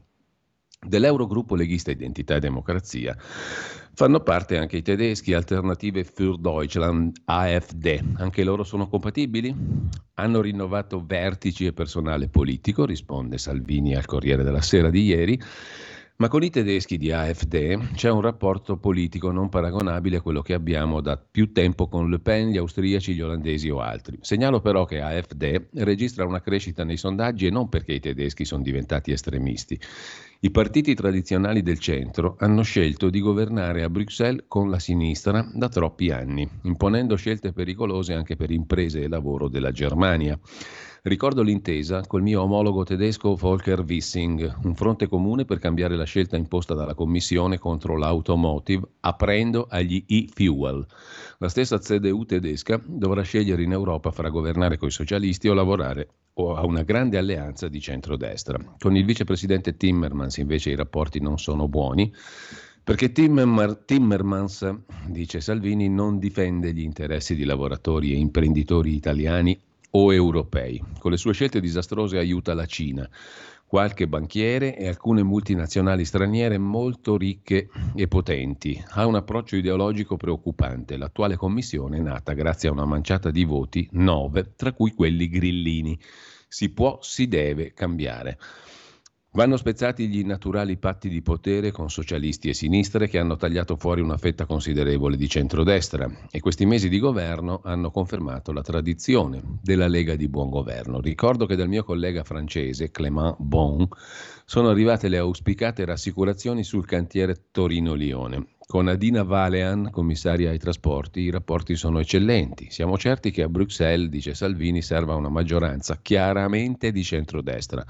Dell'Eurogruppo 0.87 1.57
leghista 1.57 1.91
Identità 1.91 2.37
e 2.37 2.41
Democrazia 2.41 3.17
fanno 3.95 4.21
parte 4.21 4.59
anche 4.59 4.79
i 4.79 4.83
tedeschi, 4.83 5.33
Alternative 5.33 6.05
für 6.05 6.37
Deutschland, 6.39 7.17
AfD. 7.25 8.03
Anche 8.17 8.45
loro 8.45 8.65
sono 8.65 8.89
compatibili? 8.89 9.55
Hanno 10.15 10.41
rinnovato 10.41 11.05
vertici 11.05 11.67
e 11.67 11.73
personale 11.73 12.29
politico, 12.29 12.85
risponde 12.85 13.39
Salvini 13.39 13.95
al 13.95 14.05
Corriere 14.05 14.43
della 14.43 14.63
Sera 14.63 14.91
di 14.91 15.03
ieri 15.03 15.41
ma 16.17 16.29
con 16.29 16.45
i 16.45 16.51
tedeschi 16.51 16.97
di 16.97 17.11
AfD 17.11 17.93
c'è 17.95 18.09
un 18.09 18.21
rapporto 18.21 18.77
politico 18.77 19.33
non 19.33 19.49
paragonabile 19.49 20.19
a 20.19 20.21
quello 20.21 20.43
che 20.43 20.55
abbiamo 20.55 21.01
da 21.01 21.17
più 21.17 21.51
tempo 21.51 21.89
con 21.89 22.09
Le 22.09 22.21
Pen, 22.21 22.51
gli 22.51 22.57
austriaci, 22.57 23.15
gli 23.15 23.21
olandesi 23.21 23.69
o 23.69 23.81
altri. 23.81 24.19
Segnalo 24.21 24.61
però 24.61 24.85
che 24.85 25.01
AfD 25.01 25.71
registra 25.75 26.25
una 26.25 26.41
crescita 26.41 26.85
nei 26.85 26.97
sondaggi 26.97 27.47
e 27.47 27.51
non 27.51 27.69
perché 27.69 27.95
i 27.95 28.01
tedeschi 28.01 28.45
sono 28.45 28.63
diventati 28.63 29.11
estremisti. 29.11 29.77
I 30.45 30.51
partiti 30.51 30.95
tradizionali 30.95 31.63
del 31.63 31.79
centro 31.79 32.37
hanno 32.39 32.61
scelto 32.61 33.09
di 33.09 33.21
governare 33.21 33.83
a 33.83 33.89
Bruxelles 33.89 34.45
con 34.47 34.69
la 34.69 34.79
sinistra 34.79 35.49
da 35.55 35.71
troppi 35.71 36.11
anni, 36.11 36.47
imponendo 36.65 37.17
scelte 37.17 37.55
pericolose 37.55 38.13
anche 38.13 38.37
per 38.37 38.51
imprese 38.51 39.01
e 39.01 39.09
lavoro 39.09 39.49
della 39.49 39.73
Germania. 39.73 40.39
Ricordo 41.07 41.43
l'intesa 41.43 42.01
col 42.07 42.23
mio 42.23 42.41
omologo 42.41 42.83
tedesco 42.83 43.35
Volker 43.35 43.85
Wissing, 43.87 44.61
un 44.63 44.75
fronte 44.75 45.07
comune 45.07 45.45
per 45.45 45.59
cambiare 45.59 45.97
la 45.97 46.05
scelta 46.05 46.39
imposta 46.39 46.73
dalla 46.73 46.95
Commissione 46.95 47.59
contro 47.59 47.99
l'automotive, 47.99 48.89
aprendo 49.01 49.67
agli 49.69 50.03
e-fuel. 50.09 50.87
La 51.41 51.51
stessa 51.51 51.79
CDU 51.79 52.25
tedesca 52.25 52.81
dovrà 52.83 53.21
scegliere 53.21 53.63
in 53.63 53.73
Europa 53.73 54.13
fra 54.13 54.31
governare 54.31 54.79
coi 54.79 54.91
socialisti 54.91 55.47
o 55.47 55.53
lavorare 55.53 56.09
o 56.33 56.55
a 56.55 56.65
una 56.65 56.85
grande 56.85 57.19
alleanza 57.19 57.69
di 57.69 57.83
centrodestra. 57.83 58.59
Con 58.79 58.97
il 58.97 59.05
vicepresidente 59.05 59.77
Timmermans 59.77 60.39
invece 60.39 60.71
i 60.71 60.75
rapporti 60.75 61.21
non 61.21 61.39
sono 61.39 61.69
buoni. 61.69 62.11
Perché 62.83 63.13
Timmermans, 63.13 64.75
dice 65.09 65.43
Salvini, 65.43 65.91
non 65.91 66.19
difende 66.19 66.73
gli 66.73 66.81
interessi 66.81 67.35
di 67.35 67.45
lavoratori 67.45 68.15
e 68.15 68.17
imprenditori 68.17 68.95
italiani 68.95 69.61
o 69.97 70.13
europei. 70.13 70.83
Con 70.99 71.11
le 71.11 71.17
sue 71.17 71.33
scelte 71.33 71.61
disastrose 71.61 72.19
aiuta 72.19 72.55
la 72.55 72.67
Cina, 72.67 73.09
qualche 73.67 74.07
banchiere 74.07 74.77
e 74.77 74.87
alcune 74.87 75.23
multinazionali 75.23 76.05
straniere 76.05 76.59
molto 76.59 77.17
ricche 77.17 77.69
e 77.95 78.07
potenti. 78.07 78.83
Ha 78.91 79.07
un 79.07 79.17
approccio 79.17 79.57
ideologico 79.57 80.17
preoccupante. 80.17 80.97
L'attuale 80.97 81.37
commissione 81.37 81.99
è 81.99 82.01
nata 82.01 82.33
grazie 82.33 82.69
a 82.69 82.73
una 82.73 82.85
manciata 82.85 83.31
di 83.31 83.45
voti, 83.45 83.89
nove, 83.93 84.53
tra 84.57 84.73
cui 84.73 84.93
quelli 84.93 85.29
grillini. 85.29 85.99
Si 86.49 86.71
può, 86.71 86.99
si 87.01 87.27
deve 87.27 87.73
cambiare. 87.73 88.39
Vanno 89.37 89.57
spezzati 89.57 90.07
gli 90.07 90.25
naturali 90.25 90.77
patti 90.77 91.09
di 91.09 91.21
potere 91.21 91.73
con 91.73 91.91
socialisti 91.91 92.51
e 92.51 92.55
sinistre 92.55 93.09
che 93.09 93.19
hanno 93.19 93.35
tagliato 93.35 93.75
fuori 93.75 94.01
una 94.01 94.17
fetta 94.17 94.47
considerevole 94.47 95.17
di 95.17 95.29
centrodestra 95.29 96.09
e 96.31 96.39
questi 96.39 96.65
mesi 96.67 96.89
di 96.89 97.01
governo 97.01 97.61
hanno 97.65 97.91
confermato 97.91 98.53
la 98.53 98.63
tradizione 98.63 99.43
della 99.61 99.89
Lega 99.89 100.15
di 100.15 100.29
buon 100.29 100.51
governo. 100.51 101.01
Ricordo 101.01 101.47
che 101.47 101.57
dal 101.57 101.67
mio 101.67 101.83
collega 101.83 102.23
francese 102.23 102.93
Clément 102.93 103.35
Bon 103.41 103.85
sono 104.45 104.69
arrivate 104.69 105.09
le 105.09 105.19
auspicate 105.19 105.85
rassicurazioni 105.85 106.63
sul 106.63 106.87
cantiere 106.87 107.47
Torino-Lione. 107.51 108.47
Con 108.65 108.87
Adina 108.87 109.25
Valean, 109.25 109.91
commissaria 109.91 110.51
ai 110.51 110.59
trasporti, 110.59 111.23
i 111.23 111.31
rapporti 111.31 111.75
sono 111.75 111.99
eccellenti. 111.99 112.69
Siamo 112.71 112.97
certi 112.97 113.33
che 113.33 113.43
a 113.43 113.49
Bruxelles, 113.49 114.09
dice 114.09 114.33
Salvini, 114.33 114.81
serva 114.81 115.17
una 115.17 115.29
maggioranza 115.29 115.99
chiaramente 116.01 116.93
di 116.93 117.03
centrodestra. 117.03 117.85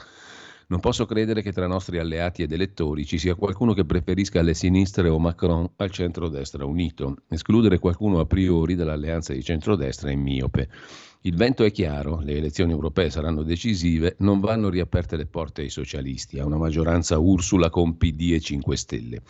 Non 0.74 0.82
posso 0.82 1.06
credere 1.06 1.40
che 1.40 1.52
tra 1.52 1.68
nostri 1.68 2.00
alleati 2.00 2.42
ed 2.42 2.50
elettori 2.50 3.06
ci 3.06 3.16
sia 3.16 3.36
qualcuno 3.36 3.74
che 3.74 3.84
preferisca 3.84 4.42
le 4.42 4.54
sinistre 4.54 5.08
o 5.08 5.20
Macron 5.20 5.70
al 5.76 5.90
centrodestra 5.92 6.64
unito. 6.64 7.18
Escludere 7.28 7.78
qualcuno 7.78 8.18
a 8.18 8.26
priori 8.26 8.74
dall'alleanza 8.74 9.32
di 9.32 9.40
centrodestra 9.40 10.10
è 10.10 10.16
miope. 10.16 10.68
Il 11.20 11.36
vento 11.36 11.62
è 11.62 11.70
chiaro, 11.70 12.18
le 12.18 12.38
elezioni 12.38 12.72
europee 12.72 13.08
saranno 13.08 13.44
decisive, 13.44 14.16
non 14.18 14.40
vanno 14.40 14.68
riaperte 14.68 15.16
le 15.16 15.26
porte 15.26 15.62
ai 15.62 15.70
socialisti, 15.70 16.40
a 16.40 16.44
una 16.44 16.56
maggioranza 16.56 17.20
Ursula 17.20 17.70
con 17.70 17.96
PD 17.96 18.32
e 18.32 18.40
5 18.40 18.76
Stelle. 18.76 19.22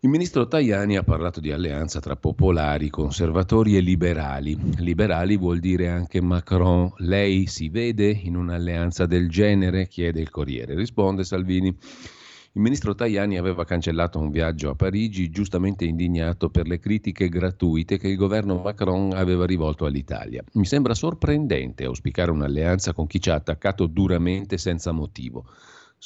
Il 0.00 0.10
ministro 0.10 0.46
Tajani 0.46 0.98
ha 0.98 1.02
parlato 1.02 1.40
di 1.40 1.50
alleanza 1.50 2.00
tra 2.00 2.16
popolari, 2.16 2.90
conservatori 2.90 3.76
e 3.76 3.80
liberali. 3.80 4.54
Liberali 4.76 5.38
vuol 5.38 5.58
dire 5.58 5.88
anche 5.88 6.20
Macron. 6.20 6.92
Lei 6.98 7.46
si 7.46 7.70
vede 7.70 8.10
in 8.10 8.36
un'alleanza 8.36 9.06
del 9.06 9.30
genere? 9.30 9.88
chiede 9.88 10.20
il 10.20 10.28
Corriere. 10.28 10.74
Risponde 10.74 11.24
Salvini. 11.24 11.68
Il 11.68 12.60
ministro 12.60 12.94
Tajani 12.94 13.38
aveva 13.38 13.64
cancellato 13.64 14.18
un 14.18 14.30
viaggio 14.30 14.68
a 14.68 14.74
Parigi, 14.74 15.30
giustamente 15.30 15.86
indignato 15.86 16.50
per 16.50 16.66
le 16.66 16.78
critiche 16.78 17.30
gratuite 17.30 17.98
che 17.98 18.08
il 18.08 18.16
governo 18.16 18.60
Macron 18.62 19.14
aveva 19.14 19.46
rivolto 19.46 19.86
all'Italia. 19.86 20.44
Mi 20.52 20.66
sembra 20.66 20.94
sorprendente 20.94 21.84
auspicare 21.84 22.30
un'alleanza 22.30 22.92
con 22.92 23.06
chi 23.06 23.18
ci 23.18 23.30
ha 23.30 23.34
attaccato 23.34 23.86
duramente 23.86 24.58
senza 24.58 24.92
motivo. 24.92 25.46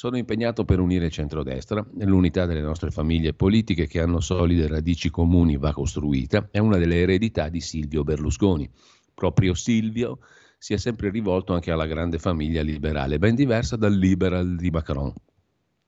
Sono 0.01 0.17
impegnato 0.17 0.65
per 0.65 0.79
unire 0.79 1.11
centrodestra. 1.11 1.85
L'unità 1.99 2.47
delle 2.47 2.61
nostre 2.61 2.89
famiglie 2.89 3.35
politiche 3.35 3.85
che 3.85 4.01
hanno 4.01 4.19
solide 4.19 4.67
radici 4.67 5.11
comuni 5.11 5.57
va 5.57 5.71
costruita. 5.73 6.47
È 6.49 6.57
una 6.57 6.77
delle 6.77 7.01
eredità 7.01 7.49
di 7.49 7.61
Silvio 7.61 8.03
Berlusconi. 8.03 8.67
Proprio 9.13 9.53
Silvio 9.53 10.17
si 10.57 10.73
è 10.73 10.77
sempre 10.77 11.11
rivolto 11.11 11.53
anche 11.53 11.69
alla 11.69 11.85
grande 11.85 12.17
famiglia 12.17 12.63
liberale, 12.63 13.19
ben 13.19 13.35
diversa 13.35 13.75
dal 13.75 13.93
liberal 13.93 14.55
di 14.55 14.71
Macron. 14.71 15.13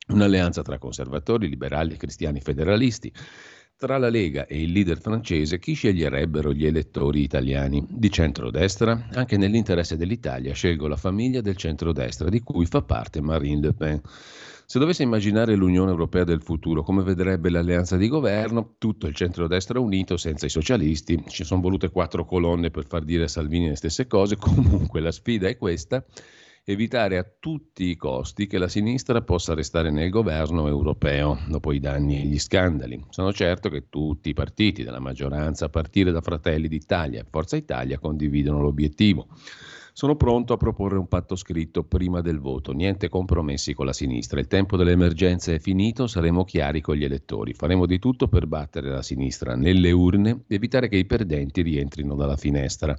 Un'alleanza 0.10 0.62
tra 0.62 0.78
conservatori, 0.78 1.50
liberali 1.50 1.96
e 1.96 1.98
cristiani 1.98 2.40
federalisti. 2.40 3.12
Tra 3.76 3.98
la 3.98 4.10
Lega 4.10 4.46
e 4.46 4.62
il 4.62 4.72
leader 4.72 5.00
francese, 5.00 5.60
chi 5.60 5.74
sceglierebbero 5.74 6.54
gli 6.54 6.66
elettori 6.66 7.22
italiani? 7.22 7.86
Di 7.90 8.10
centrodestra? 8.10 9.10
Anche 9.14 9.36
nell'interesse 9.36 9.98
dell'Italia 9.98 10.54
scelgo 10.54 10.88
la 10.88 10.96
famiglia 10.96 11.42
del 11.42 11.58
centrodestra, 11.58 12.30
di 12.30 12.40
cui 12.40 12.66
fa 12.66 12.82
parte 12.82 13.20
Marine 13.20 13.60
Le 13.60 13.74
Pen. 13.74 14.02
Se 14.66 14.80
dovesse 14.80 15.04
immaginare 15.04 15.56
l'Unione 15.56 15.92
Europea 15.92 16.24
del 16.24 16.42
futuro, 16.42 16.82
come 16.82 17.04
vedrebbe 17.04 17.50
l'alleanza 17.50 17.98
di 17.98 18.08
governo? 18.08 18.76
Tutto 18.78 19.08
il 19.08 19.16
centrodestra 19.16 19.80
unito 19.80 20.16
senza 20.16 20.46
i 20.46 20.50
socialisti. 20.50 21.22
Ci 21.28 21.44
sono 21.44 21.60
volute 21.60 21.90
quattro 21.90 22.24
colonne 22.24 22.72
per 22.72 22.86
far 22.88 23.04
dire 23.04 23.24
a 23.24 23.28
Salvini 23.28 23.68
le 23.68 23.76
stesse 23.76 24.08
cose. 24.08 24.38
Comunque 24.40 25.02
la 25.02 25.12
sfida 25.12 25.50
è 25.50 25.58
questa 25.58 26.06
evitare 26.66 27.18
a 27.18 27.26
tutti 27.40 27.86
i 27.86 27.98
costi 27.98 28.48
che 28.48 28.58
la 28.58 28.70
sinistra 28.70 29.22
possa 29.22 29.54
restare 29.54 29.92
nel 29.92 30.10
governo 30.10 30.68
europeo 30.68 31.40
dopo 31.50 31.74
i 31.74 31.80
danni 31.80 32.22
e 32.22 32.26
gli 32.26 32.40
scandali. 32.40 33.04
Sono 33.10 33.34
certo 33.34 33.70
che 33.70 33.90
tutti 33.90 34.30
i 34.30 34.34
partiti 34.34 34.84
della 34.84 35.00
maggioranza, 35.00 35.66
a 35.66 35.70
partire 35.70 36.12
da 36.12 36.22
Fratelli 36.22 36.70
d'Italia 36.70 37.20
e 37.20 37.26
Forza 37.30 37.58
Italia, 37.58 38.00
condividono 38.00 38.62
l'obiettivo. 38.62 39.28
Sono 39.96 40.16
pronto 40.16 40.54
a 40.54 40.58
proporre 40.58 40.98
un 40.98 41.08
patto 41.08 41.36
scritto 41.36 41.84
prima 41.84 42.22
del 42.22 42.40
voto, 42.40 42.72
niente 42.72 43.10
compromessi 43.10 43.74
con 43.74 43.86
la 43.86 43.94
sinistra. 43.94 44.40
Il 44.40 44.48
tempo 44.48 44.76
delle 44.76 44.94
emergenze 44.94 45.56
è 45.56 45.60
finito, 45.60 46.08
saremo 46.08 46.46
chiari 46.46 46.82
con 46.82 46.96
gli 46.96 47.04
elettori. 47.04 47.54
Faremo 47.54 47.86
di 47.86 48.00
tutto 48.00 48.28
per 48.28 48.48
battere 48.48 48.90
la 48.90 49.04
sinistra 49.04 49.56
nelle 49.56 49.92
urne 49.92 50.46
evitare 50.48 50.88
che 50.88 50.96
i 50.96 51.06
perdenti 51.06 51.62
rientrino 51.62 52.16
dalla 52.16 52.38
finestra. 52.38 52.98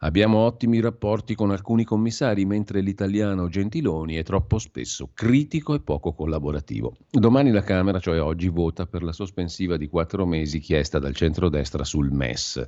Abbiamo 0.00 0.38
ottimi 0.38 0.78
rapporti 0.78 1.34
con 1.34 1.50
alcuni 1.50 1.82
commissari, 1.82 2.44
mentre 2.44 2.80
l'italiano 2.80 3.48
Gentiloni 3.48 4.14
è 4.14 4.22
troppo 4.22 4.58
spesso 4.58 5.10
critico 5.12 5.74
e 5.74 5.80
poco 5.80 6.12
collaborativo. 6.12 6.94
Domani 7.10 7.50
la 7.50 7.62
Camera, 7.62 7.98
cioè 7.98 8.20
oggi, 8.22 8.48
vota 8.48 8.86
per 8.86 9.02
la 9.02 9.10
sospensiva 9.10 9.76
di 9.76 9.88
quattro 9.88 10.24
mesi 10.24 10.60
chiesta 10.60 11.00
dal 11.00 11.16
centrodestra 11.16 11.82
sul 11.82 12.12
MES. 12.12 12.64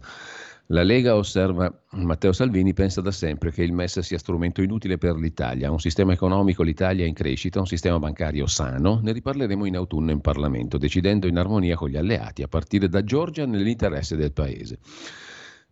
La 0.73 0.83
Lega 0.83 1.15
osserva 1.15 1.73
Matteo 1.93 2.33
Salvini 2.33 2.73
pensa 2.73 3.01
da 3.01 3.13
sempre 3.13 3.53
che 3.53 3.63
il 3.63 3.73
MES 3.73 4.01
sia 4.01 4.19
strumento 4.19 4.61
inutile 4.61 4.99
per 4.99 5.17
l'Italia, 5.17 5.71
un 5.71 5.81
sistema 5.81 6.13
economico 6.13 6.65
l'Italia 6.65 7.07
in 7.07 7.15
crescita, 7.15 7.61
un 7.61 7.67
sistema 7.67 7.99
bancario 8.01 8.47
sano, 8.47 9.01
ne 9.03 9.13
riparleremo 9.13 9.67
in 9.67 9.77
autunno 9.77 10.11
in 10.11 10.21
Parlamento, 10.21 10.79
decidendo 10.79 11.29
in 11.29 11.39
armonia 11.39 11.77
con 11.77 11.89
gli 11.91 11.97
alleati, 11.97 12.43
a 12.43 12.49
partire 12.49 12.89
da 12.89 13.05
Giorgia 13.05 13.47
nell'interesse 13.47 14.17
del 14.17 14.33
Paese. 14.33 14.79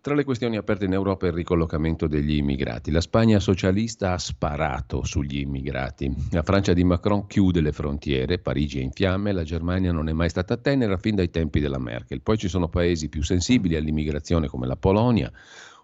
Tra 0.00 0.14
le 0.14 0.22
questioni 0.22 0.56
aperte 0.56 0.84
in 0.84 0.92
Europa 0.92 1.26
è 1.26 1.30
il 1.30 1.34
ricollocamento 1.34 2.06
degli 2.06 2.36
immigrati. 2.36 2.92
La 2.92 3.00
Spagna 3.00 3.40
socialista 3.40 4.12
ha 4.12 4.18
sparato 4.18 5.02
sugli 5.04 5.38
immigrati. 5.38 6.14
La 6.30 6.44
Francia 6.44 6.72
di 6.72 6.84
Macron 6.84 7.26
chiude 7.26 7.60
le 7.60 7.72
frontiere, 7.72 8.38
Parigi 8.38 8.78
è 8.78 8.82
in 8.82 8.92
fiamme, 8.92 9.32
la 9.32 9.42
Germania 9.42 9.90
non 9.90 10.08
è 10.08 10.12
mai 10.12 10.28
stata 10.28 10.56
tenera 10.56 10.96
fin 10.98 11.16
dai 11.16 11.30
tempi 11.30 11.58
della 11.58 11.78
Merkel. 11.80 12.22
Poi 12.22 12.38
ci 12.38 12.48
sono 12.48 12.68
paesi 12.68 13.08
più 13.08 13.24
sensibili 13.24 13.74
all'immigrazione 13.74 14.46
come 14.46 14.68
la 14.68 14.76
Polonia 14.76 15.32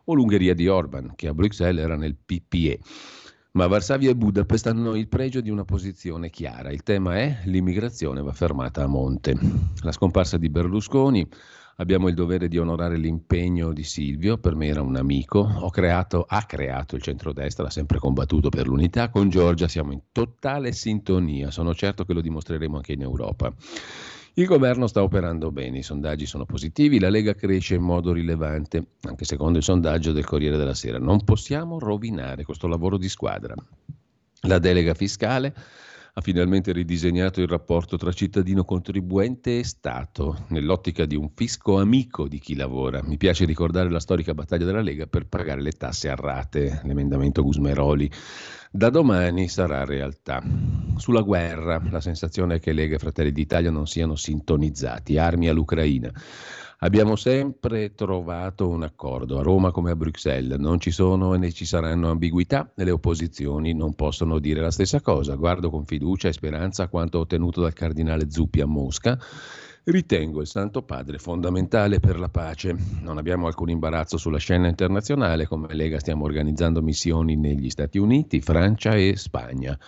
o 0.05 0.15
l'Ungheria 0.15 0.55
di 0.55 0.69
Orban, 0.69 1.15
che 1.17 1.27
a 1.27 1.35
Bruxelles 1.35 1.83
era 1.83 1.97
nel 1.97 2.15
PPE. 2.15 2.79
Ma 3.53 3.67
Varsavia 3.67 4.11
e 4.11 4.17
Budapest 4.17 4.69
hanno 4.69 4.95
il 4.95 5.09
pregio 5.09 5.41
di 5.41 5.51
una 5.51 5.65
posizione 5.65 6.31
chiara. 6.31 6.71
Il 6.71 6.85
tema 6.85 7.17
è 7.17 7.39
l'immigrazione 7.45 8.23
va 8.23 8.33
fermata 8.33 8.85
a 8.85 8.87
monte. 8.87 9.37
La 9.83 9.93
scomparsa 9.93 10.39
di 10.39 10.49
Berlusconi 10.49 11.29
Abbiamo 11.77 12.07
il 12.07 12.15
dovere 12.15 12.47
di 12.47 12.57
onorare 12.57 12.97
l'impegno 12.97 13.73
di 13.73 13.83
Silvio, 13.83 14.39
per 14.39 14.55
me 14.55 14.69
era 14.69 14.81
un 14.81 14.95
amico, 14.95 15.69
creato, 15.73 16.25
ha 16.29 16.45
creato 16.45 16.95
il 16.95 17.03
centrodestra, 17.03 17.67
ha 17.67 17.71
sempre 17.71 17.99
combattuto 17.99 18.49
per 18.49 18.69
l'unità, 18.69 19.09
con 19.09 19.29
Giorgia 19.29 19.67
siamo 19.67 19.93
in 19.93 20.01
totale 20.13 20.71
sintonia, 20.71 21.51
sono 21.51 21.75
certo 21.75 22.05
che 22.05 22.13
lo 22.13 22.21
dimostreremo 22.21 22.77
anche 22.77 22.93
in 22.93 23.03
Europa. 23.03 23.53
Il 24.35 24.47
governo 24.47 24.87
sta 24.87 25.03
operando 25.03 25.51
bene, 25.51 25.79
i 25.79 25.83
sondaggi 25.83 26.27
sono 26.27 26.45
positivi, 26.45 27.01
la 27.01 27.09
Lega 27.09 27.35
cresce 27.35 27.75
in 27.75 27.83
modo 27.83 28.13
rilevante, 28.13 28.85
anche 29.03 29.25
secondo 29.25 29.59
il 29.59 29.65
sondaggio 29.65 30.13
del 30.13 30.25
Corriere 30.25 30.57
della 30.57 30.75
Sera. 30.75 30.99
Non 30.99 31.25
possiamo 31.25 31.79
rovinare 31.81 32.45
questo 32.45 32.69
lavoro 32.69 32.99
di 32.99 33.09
squadra. 33.09 33.55
La 34.43 34.59
delega 34.59 34.95
fiscale 34.95 35.55
ha 36.17 36.21
finalmente 36.21 36.71
ridisegnato 36.71 37.41
il 37.41 37.49
rapporto 37.49 37.97
tra 37.97 38.13
cittadino 38.13 38.65
contribuente 38.65 39.59
e 39.59 39.65
Stato, 39.65 40.45
nell'ottica 40.51 41.07
di 41.07 41.17
un 41.17 41.31
fisco 41.35 41.81
amico 41.81 42.29
di 42.29 42.39
chi 42.39 42.55
lavora. 42.55 43.03
Mi 43.03 43.17
piace 43.17 43.45
ricordare 43.45 43.91
la 43.91 43.99
storica 43.99 44.33
battaglia 44.33 44.65
della 44.65 44.81
Lega 44.81 45.07
per 45.07 45.27
pagare 45.27 45.61
le 45.61 45.73
tasse 45.73 46.09
a 46.09 46.15
rate, 46.15 46.83
l'emendamento 46.85 47.43
Gusmeroli. 47.43 48.09
Da 48.71 48.91
domani 48.91 49.49
sarà 49.49 49.85
realtà. 49.85 50.41
Sulla 50.97 51.23
guerra, 51.23 51.83
la 51.91 52.01
sensazione 52.01 52.57
è 52.57 52.61
che 52.61 52.73
Lega 52.73 52.95
e 52.95 53.01
Fratelli 53.01 53.33
d'Italia 53.33 53.73
non 53.73 53.89
siano 53.89 54.15
sintonizzati, 54.15 55.19
armi 55.19 55.49
all'Ucraina. 55.49 56.13
Abbiamo 56.79 57.17
sempre 57.17 57.95
trovato 57.95 58.69
un 58.69 58.83
accordo, 58.83 59.39
a 59.39 59.43
Roma 59.43 59.71
come 59.71 59.93
a 59.93 59.97
Bruxelles, 59.97 60.59
non 60.59 60.81
ci 60.81 60.91
sono 60.91 61.35
e 61.35 61.39
né 61.39 61.51
ci 61.53 61.65
saranno 61.65 62.11
ambiguità 62.11 62.71
le 62.75 62.91
opposizioni 62.91 63.73
non 63.73 63.95
possono 63.95 64.39
dire 64.39 64.61
la 64.61 64.71
stessa 64.71 65.01
cosa. 65.01 65.35
Guardo 65.35 65.71
con 65.71 65.85
fiducia 65.85 66.29
e 66.29 66.33
speranza 66.33 66.89
quanto 66.89 67.21
ottenuto 67.21 67.61
dal 67.61 67.73
cardinale 67.73 68.31
Zuppi 68.31 68.61
a 68.61 68.67
Mosca. 68.67 69.19
Ritengo 69.85 70.41
il 70.41 70.47
Santo 70.47 70.83
Padre 70.83 71.19
fondamentale 71.19 72.01
per 72.01 72.19
la 72.19 72.29
pace. 72.29 72.75
Non 73.03 73.19
abbiamo 73.19 73.47
alcun 73.47 73.69
imbarazzo 73.69 74.17
sulla 74.17 74.39
scena 74.39 74.67
internazionale, 74.67 75.47
come 75.47 75.73
Lega 75.75 75.99
stiamo 75.99 76.25
organizzando 76.25 76.83
missioni 76.83 77.37
negli 77.37 77.69
Stati 77.69 77.99
Uniti, 77.99 78.41
Francia 78.41 78.95
e 78.95 79.15
Spagna 79.17 79.79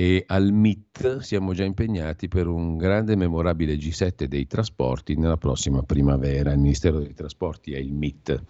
e 0.00 0.22
al 0.28 0.52
MIT 0.52 1.18
siamo 1.18 1.52
già 1.54 1.64
impegnati 1.64 2.28
per 2.28 2.46
un 2.46 2.76
grande 2.76 3.14
e 3.14 3.16
memorabile 3.16 3.74
G7 3.74 4.26
dei 4.26 4.46
trasporti 4.46 5.16
nella 5.16 5.38
prossima 5.38 5.82
primavera. 5.82 6.52
Il 6.52 6.60
Ministero 6.60 7.00
dei 7.00 7.14
Trasporti 7.14 7.72
è 7.72 7.78
il 7.78 7.92
MIT, 7.92 8.42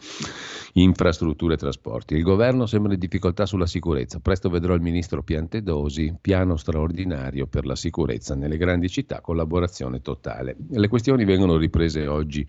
Infrastrutture 0.74 1.54
e 1.54 1.56
Trasporti. 1.56 2.16
Il 2.16 2.22
governo 2.22 2.66
sembra 2.66 2.92
in 2.92 2.98
difficoltà 2.98 3.46
sulla 3.46 3.64
sicurezza. 3.64 4.20
Presto 4.20 4.50
vedrò 4.50 4.74
il 4.74 4.82
ministro 4.82 5.22
Piantedosi, 5.22 6.18
piano 6.20 6.56
straordinario 6.56 7.46
per 7.46 7.64
la 7.64 7.76
sicurezza 7.76 8.34
nelle 8.34 8.58
grandi 8.58 8.90
città, 8.90 9.22
collaborazione 9.22 10.02
totale. 10.02 10.54
Le 10.68 10.88
questioni 10.88 11.24
vengono 11.24 11.56
riprese 11.56 12.06
oggi 12.06 12.46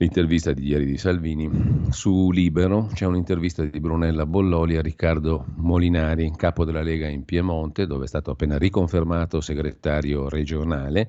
l'intervista 0.00 0.52
di 0.54 0.66
ieri 0.66 0.86
di 0.86 0.96
Salvini. 0.96 1.50
Su 1.90 2.30
Libero 2.30 2.88
c'è 2.94 3.04
un'intervista 3.04 3.64
di 3.64 3.80
Brunella 3.80 4.24
Bolloli 4.24 4.78
a 4.78 4.80
Riccardo 4.80 5.44
Molinari, 5.56 6.32
capo 6.34 6.64
della 6.64 6.80
Lega 6.80 7.06
in 7.06 7.24
Piemonte, 7.26 7.86
dove 7.86 8.04
è 8.04 8.08
stato 8.08 8.30
appena 8.30 8.56
riconfermato 8.56 9.42
segretario 9.42 10.30
regionale 10.30 11.06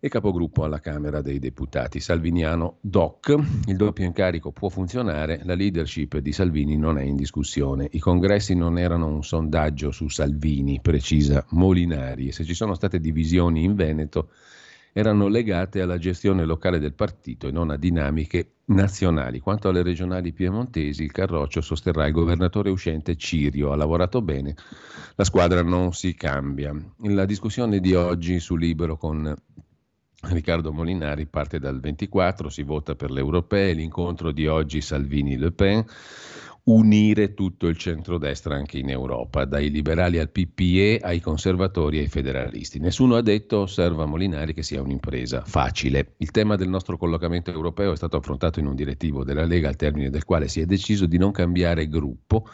e 0.00 0.08
capogruppo 0.08 0.64
alla 0.64 0.80
Camera 0.80 1.20
dei 1.20 1.38
Deputati. 1.38 2.00
Salviniano 2.00 2.78
DOC, 2.80 3.38
il 3.66 3.76
doppio 3.76 4.06
incarico 4.06 4.52
può 4.52 4.70
funzionare, 4.70 5.42
la 5.44 5.54
leadership 5.54 6.16
di 6.16 6.32
Salvini 6.32 6.78
non 6.78 6.96
è 6.96 7.02
in 7.02 7.16
discussione. 7.16 7.88
I 7.90 7.98
congressi 7.98 8.54
non 8.54 8.78
erano 8.78 9.06
un 9.06 9.22
sondaggio 9.22 9.90
su 9.90 10.08
Salvini, 10.08 10.80
precisa 10.80 11.44
Molinari, 11.50 12.28
e 12.28 12.32
se 12.32 12.44
ci 12.44 12.54
sono 12.54 12.74
state 12.74 13.00
divisioni 13.00 13.64
in 13.64 13.74
Veneto 13.74 14.30
erano 14.96 15.26
legate 15.26 15.80
alla 15.80 15.98
gestione 15.98 16.44
locale 16.44 16.78
del 16.78 16.94
partito 16.94 17.48
e 17.48 17.50
non 17.50 17.70
a 17.70 17.76
dinamiche 17.76 18.58
nazionali. 18.66 19.40
Quanto 19.40 19.68
alle 19.68 19.82
regionali 19.82 20.32
piemontesi, 20.32 21.02
il 21.02 21.10
Carroccio 21.10 21.60
sosterrà 21.60 22.06
il 22.06 22.12
governatore 22.12 22.70
uscente 22.70 23.16
Cirio. 23.16 23.72
Ha 23.72 23.76
lavorato 23.76 24.22
bene, 24.22 24.54
la 25.16 25.24
squadra 25.24 25.62
non 25.62 25.92
si 25.92 26.14
cambia. 26.14 26.72
La 27.02 27.24
discussione 27.24 27.80
di 27.80 27.92
oggi 27.94 28.38
su 28.38 28.54
Libero 28.54 28.96
con 28.96 29.34
Riccardo 30.20 30.72
Molinari 30.72 31.26
parte 31.26 31.58
dal 31.58 31.80
24, 31.80 32.48
si 32.48 32.62
vota 32.62 32.94
per 32.94 33.10
le 33.10 33.18
europee, 33.18 33.72
l'incontro 33.72 34.30
di 34.30 34.46
oggi 34.46 34.80
Salvini-Le 34.80 35.50
Pen 35.50 35.84
unire 36.64 37.34
tutto 37.34 37.66
il 37.66 37.76
centrodestra 37.76 38.54
anche 38.54 38.78
in 38.78 38.88
Europa, 38.88 39.44
dai 39.44 39.70
liberali 39.70 40.18
al 40.18 40.30
PPE 40.30 40.98
ai 41.02 41.20
conservatori 41.20 41.98
ai 41.98 42.08
federalisti. 42.08 42.78
Nessuno 42.78 43.16
ha 43.16 43.22
detto, 43.22 43.60
osserva 43.60 44.06
Molinari, 44.06 44.54
che 44.54 44.62
sia 44.62 44.80
un'impresa 44.80 45.42
facile. 45.44 46.14
Il 46.18 46.30
tema 46.30 46.56
del 46.56 46.68
nostro 46.68 46.96
collocamento 46.96 47.50
europeo 47.50 47.92
è 47.92 47.96
stato 47.96 48.16
affrontato 48.16 48.60
in 48.60 48.66
un 48.66 48.74
direttivo 48.74 49.24
della 49.24 49.44
Lega 49.44 49.68
al 49.68 49.76
termine 49.76 50.08
del 50.08 50.24
quale 50.24 50.48
si 50.48 50.60
è 50.60 50.64
deciso 50.64 51.04
di 51.06 51.18
non 51.18 51.32
cambiare 51.32 51.86
gruppo 51.86 52.48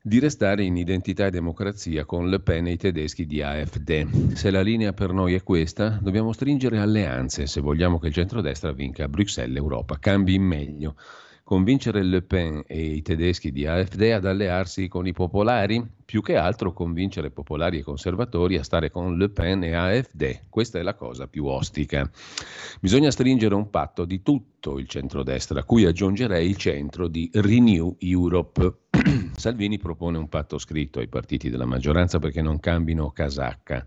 di 0.00 0.20
restare 0.20 0.64
in 0.64 0.76
identità 0.76 1.26
e 1.26 1.30
democrazia 1.30 2.04
con 2.04 2.28
Le 2.28 2.40
Pen 2.40 2.66
e 2.66 2.72
i 2.72 2.76
tedeschi 2.76 3.26
di 3.26 3.42
AfD. 3.42 4.32
Se 4.32 4.50
la 4.50 4.62
linea 4.62 4.92
per 4.92 5.12
noi 5.12 5.34
è 5.34 5.42
questa, 5.42 5.98
dobbiamo 6.00 6.32
stringere 6.32 6.78
alleanze 6.78 7.46
se 7.46 7.60
vogliamo 7.60 7.98
che 7.98 8.08
il 8.08 8.14
centrodestra 8.14 8.72
vinca 8.72 9.04
a 9.04 9.08
Bruxelles 9.08 9.56
Europa, 9.56 9.98
cambi 9.98 10.34
in 10.34 10.42
meglio 10.42 10.94
convincere 11.48 12.02
Le 12.02 12.20
Pen 12.20 12.62
e 12.66 12.78
i 12.78 13.00
tedeschi 13.00 13.50
di 13.50 13.64
AfD 13.64 14.02
ad 14.12 14.26
allearsi 14.26 14.86
con 14.86 15.06
i 15.06 15.14
popolari, 15.14 15.82
più 16.04 16.20
che 16.20 16.36
altro 16.36 16.74
convincere 16.74 17.30
popolari 17.30 17.78
e 17.78 17.82
conservatori 17.82 18.58
a 18.58 18.62
stare 18.62 18.90
con 18.90 19.16
Le 19.16 19.30
Pen 19.30 19.64
e 19.64 19.72
AfD. 19.72 20.42
Questa 20.50 20.78
è 20.78 20.82
la 20.82 20.92
cosa 20.92 21.26
più 21.26 21.46
ostica. 21.46 22.06
Bisogna 22.82 23.10
stringere 23.10 23.54
un 23.54 23.70
patto 23.70 24.04
di 24.04 24.20
tutto 24.20 24.78
il 24.78 24.86
centrodestra, 24.86 25.60
a 25.60 25.64
cui 25.64 25.86
aggiungerei 25.86 26.46
il 26.46 26.56
centro 26.56 27.08
di 27.08 27.30
Renew 27.32 27.96
Europe. 28.00 28.80
Salvini 29.34 29.78
propone 29.78 30.18
un 30.18 30.28
patto 30.28 30.58
scritto 30.58 30.98
ai 30.98 31.08
partiti 31.08 31.48
della 31.48 31.64
maggioranza 31.64 32.18
perché 32.18 32.42
non 32.42 32.60
cambino 32.60 33.10
casacca, 33.10 33.86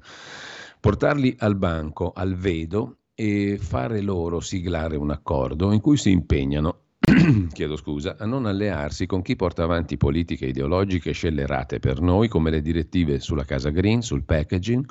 portarli 0.79 1.35
al 1.37 1.55
banco, 1.55 2.11
al 2.11 2.33
vedo 2.33 3.01
e 3.13 3.59
fare 3.61 4.01
loro 4.01 4.39
siglare 4.39 4.95
un 4.95 5.11
accordo 5.11 5.71
in 5.71 5.79
cui 5.79 5.97
si 5.97 6.09
impegnano 6.09 6.81
chiedo 7.51 7.75
scusa, 7.75 8.15
a 8.19 8.25
non 8.25 8.45
allearsi 8.45 9.07
con 9.07 9.23
chi 9.23 9.35
porta 9.35 9.63
avanti 9.63 9.97
politiche 9.97 10.45
ideologiche 10.45 11.13
scellerate 11.13 11.79
per 11.79 11.99
noi 11.99 12.27
come 12.27 12.51
le 12.51 12.61
direttive 12.61 13.19
sulla 13.19 13.43
casa 13.43 13.71
green, 13.71 14.03
sul 14.03 14.23
packaging 14.23 14.85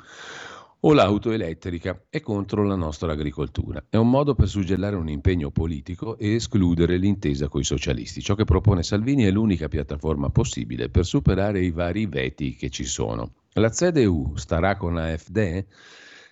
o 0.83 0.93
l'auto 0.93 1.31
elettrica 1.31 2.05
e 2.09 2.21
contro 2.21 2.63
la 2.63 2.75
nostra 2.75 3.13
agricoltura. 3.13 3.83
È 3.87 3.97
un 3.97 4.09
modo 4.09 4.33
per 4.33 4.47
suggellare 4.47 4.95
un 4.95 5.07
impegno 5.09 5.51
politico 5.51 6.17
e 6.17 6.35
escludere 6.35 6.97
l'intesa 6.97 7.47
coi 7.47 7.63
socialisti. 7.63 8.21
Ciò 8.21 8.35
che 8.35 8.45
propone 8.45 8.83
Salvini 8.83 9.23
è 9.23 9.31
l'unica 9.31 9.67
piattaforma 9.67 10.29
possibile 10.29 10.89
per 10.89 11.05
superare 11.05 11.61
i 11.61 11.71
vari 11.71 12.07
veti 12.07 12.55
che 12.55 12.69
ci 12.69 12.83
sono. 12.83 13.31
La 13.53 13.69
CDU 13.69 14.33
starà 14.35 14.75
con 14.75 14.97
AfD, 14.97 15.65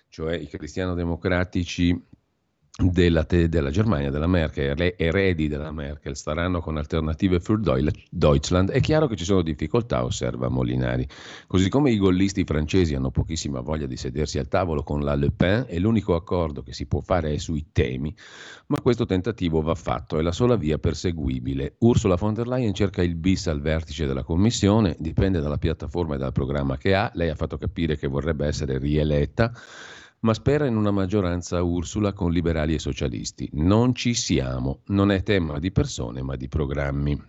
cioè 0.08 0.36
i 0.36 0.48
cristiano-democratici 0.48 2.08
della, 2.78 3.26
della, 3.28 3.70
Germania, 3.70 4.10
della 4.10 4.26
Merkel, 4.26 4.94
eredi 4.96 5.48
della 5.48 5.72
Merkel, 5.72 6.16
staranno 6.16 6.60
con 6.60 6.76
alternative 6.76 7.40
für 7.40 7.60
Deutschland. 8.10 8.70
È 8.70 8.80
chiaro 8.80 9.06
che 9.06 9.16
ci 9.16 9.24
sono 9.24 9.42
difficoltà, 9.42 10.04
osserva 10.04 10.48
Molinari. 10.48 11.06
Così 11.46 11.68
come 11.68 11.90
i 11.90 11.98
gollisti 11.98 12.44
francesi 12.44 12.94
hanno 12.94 13.10
pochissima 13.10 13.60
voglia 13.60 13.86
di 13.86 13.96
sedersi 13.96 14.38
al 14.38 14.48
tavolo 14.48 14.82
con 14.82 15.02
la 15.02 15.14
Le 15.14 15.30
Pen 15.30 15.66
e 15.68 15.78
l'unico 15.78 16.14
accordo 16.14 16.62
che 16.62 16.72
si 16.72 16.86
può 16.86 17.00
fare 17.00 17.32
è 17.32 17.38
sui 17.38 17.66
temi, 17.72 18.14
ma 18.68 18.80
questo 18.80 19.04
tentativo 19.04 19.60
va 19.60 19.74
fatto, 19.74 20.18
è 20.18 20.22
la 20.22 20.32
sola 20.32 20.56
via 20.56 20.78
perseguibile. 20.78 21.74
Ursula 21.78 22.14
von 22.14 22.34
der 22.34 22.46
Leyen 22.46 22.72
cerca 22.72 23.02
il 23.02 23.16
bis 23.16 23.46
al 23.48 23.60
vertice 23.60 24.06
della 24.06 24.22
Commissione, 24.22 24.96
dipende 24.98 25.40
dalla 25.40 25.58
piattaforma 25.58 26.14
e 26.14 26.18
dal 26.18 26.32
programma 26.32 26.78
che 26.78 26.94
ha. 26.94 27.10
Lei 27.14 27.28
ha 27.28 27.34
fatto 27.34 27.58
capire 27.58 27.98
che 27.98 28.06
vorrebbe 28.06 28.46
essere 28.46 28.78
rieletta 28.78 29.52
ma 30.20 30.34
spera 30.34 30.66
in 30.66 30.76
una 30.76 30.90
maggioranza 30.90 31.62
Ursula 31.62 32.12
con 32.12 32.30
liberali 32.32 32.74
e 32.74 32.78
socialisti. 32.78 33.48
Non 33.52 33.94
ci 33.94 34.14
siamo, 34.14 34.80
non 34.86 35.10
è 35.10 35.22
tema 35.22 35.58
di 35.58 35.70
persone 35.72 36.22
ma 36.22 36.36
di 36.36 36.48
programmi. 36.48 37.28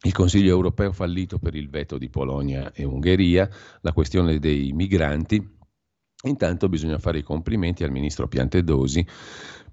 Il 0.00 0.12
Consiglio 0.12 0.50
europeo 0.50 0.92
fallito 0.92 1.38
per 1.38 1.54
il 1.54 1.68
veto 1.68 1.98
di 1.98 2.08
Polonia 2.08 2.72
e 2.72 2.84
Ungheria, 2.84 3.48
la 3.80 3.92
questione 3.92 4.38
dei 4.38 4.72
migranti. 4.72 5.56
Intanto 6.24 6.68
bisogna 6.68 6.98
fare 6.98 7.18
i 7.18 7.22
complimenti 7.22 7.84
al 7.84 7.90
ministro 7.90 8.28
Piantedosi 8.28 9.06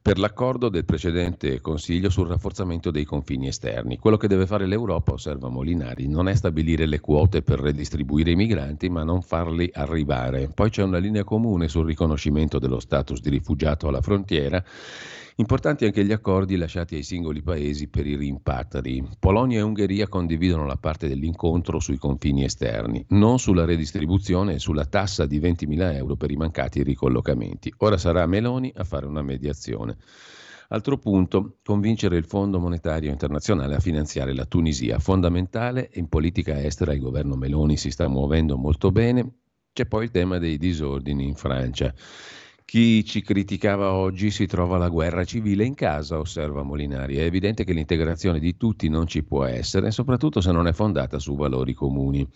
per 0.06 0.20
l'accordo 0.20 0.70
del 0.70 0.86
precedente 0.86 1.60
Consiglio 1.62 2.12
sul 2.12 2.28
rafforzamento 2.28 2.92
dei 2.92 3.06
confini 3.06 3.48
esterni. 3.48 3.98
Quello 3.98 4.18
che 4.18 4.28
deve 4.28 4.46
fare 4.46 4.68
l'Europa, 4.68 5.14
osserva 5.14 5.50
Molinari, 5.50 6.08
non 6.08 6.30
è 6.30 6.36
stabilire 6.36 6.86
le 6.86 7.00
quote 7.00 7.42
per 7.42 7.60
redistribuire 7.60 8.30
i 8.30 8.36
migranti, 8.36 8.88
ma 8.88 9.04
non 9.04 9.24
farli 9.24 9.68
arrivare. 9.74 10.48
Poi 10.54 10.70
c'è 10.70 10.84
una 10.84 11.00
linea 11.00 11.24
comune 11.24 11.68
sul 11.68 11.88
riconoscimento 11.88 12.60
dello 12.60 12.80
status 12.80 13.20
di 13.20 13.32
rifugiato 13.32 13.88
alla 13.88 14.02
frontiera 14.02 14.64
Importanti 15.38 15.84
anche 15.84 16.06
gli 16.06 16.14
accordi 16.14 16.56
lasciati 16.56 16.96
ai 16.96 17.04
singoli 17.04 17.42
paesi 17.42 17.90
per 17.90 18.08
i 18.08 18.16
rimpatri. 18.16 19.06
Polonia 19.20 19.60
e 19.60 19.64
Ungheria 19.64 20.08
condividono 20.08 20.66
la 20.66 20.78
parte 20.78 21.10
dell'incontro 21.10 21.82
sui 21.82 21.98
confini 21.98 22.46
esterni, 22.46 23.06
non 23.10 23.38
sulla 23.38 23.66
redistribuzione 23.66 24.54
e 24.54 24.60
sulla 24.60 24.86
tassa 24.86 25.26
di 25.26 25.42
20.000 25.42 25.94
euro 25.96 26.16
per 26.16 26.32
i 26.32 26.38
mancati 26.38 26.84
ricollocamenti. 26.84 27.74
Ora 27.80 27.98
sarà 27.98 28.26
Meloni 28.26 28.72
a 28.74 28.86
fare 28.86 29.08
una 29.08 29.22
mediazione. 29.22 29.98
Altro 30.70 30.98
punto, 30.98 31.58
convincere 31.66 32.16
il 32.16 32.24
Fondo 32.24 32.58
Monetario 32.58 33.12
Internazionale 33.12 33.76
a 33.76 33.82
finanziare 33.82 34.34
la 34.34 34.46
Tunisia. 34.46 35.00
Fondamentale, 35.00 35.90
in 35.96 36.08
politica 36.08 36.64
estera 36.64 36.94
il 36.94 37.02
governo 37.02 37.36
Meloni 37.36 37.76
si 37.76 37.92
sta 37.92 38.08
muovendo 38.08 38.56
molto 38.56 38.90
bene. 38.90 39.40
C'è 39.74 39.86
poi 39.86 40.06
il 40.06 40.12
tema 40.12 40.38
dei 40.38 40.58
disordini 40.58 41.28
in 41.28 41.36
Francia. 41.36 41.94
Chi 42.68 43.06
ci 43.06 43.22
criticava 43.22 43.94
oggi 43.94 44.32
si 44.32 44.48
trova 44.48 44.80
la 44.80 44.90
guerra 44.90 45.24
civile 45.24 45.64
in 45.64 45.76
casa, 45.76 46.18
osserva 46.18 46.64
Molinari. 46.64 47.18
È 47.18 47.22
evidente 47.22 47.64
che 47.64 47.74
l'integrazione 47.74 48.40
di 48.40 48.58
tutti 48.58 48.90
non 48.90 49.06
ci 49.06 49.24
può 49.24 49.46
essere, 49.46 49.92
soprattutto 49.92 50.42
se 50.42 50.52
non 50.52 50.66
è 50.66 50.74
fondata 50.74 51.20
su 51.20 51.36
valori 51.36 51.76
comuni. 51.76 52.28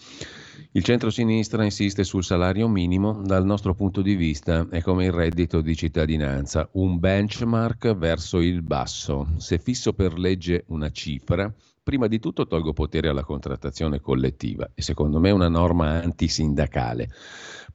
Il 0.73 0.83
centro-sinistra 0.83 1.63
insiste 1.63 2.03
sul 2.03 2.23
salario 2.23 2.67
minimo, 2.67 3.23
dal 3.23 3.43
nostro 3.43 3.73
punto 3.73 4.03
di 4.03 4.15
vista 4.15 4.67
è 4.69 4.83
come 4.83 5.05
il 5.05 5.11
reddito 5.11 5.61
di 5.61 5.75
cittadinanza, 5.75 6.69
un 6.73 6.99
benchmark 6.99 7.95
verso 7.95 8.39
il 8.39 8.61
basso. 8.61 9.29
Se 9.37 9.57
fisso 9.57 9.93
per 9.93 10.19
legge 10.19 10.63
una 10.67 10.91
cifra, 10.91 11.51
prima 11.81 12.05
di 12.05 12.19
tutto 12.19 12.45
tolgo 12.45 12.71
potere 12.71 13.09
alla 13.09 13.23
contrattazione 13.23 13.99
collettiva 13.99 14.69
e 14.75 14.83
secondo 14.83 15.19
me 15.19 15.29
è 15.29 15.33
una 15.33 15.49
norma 15.49 16.03
antisindacale. 16.03 17.09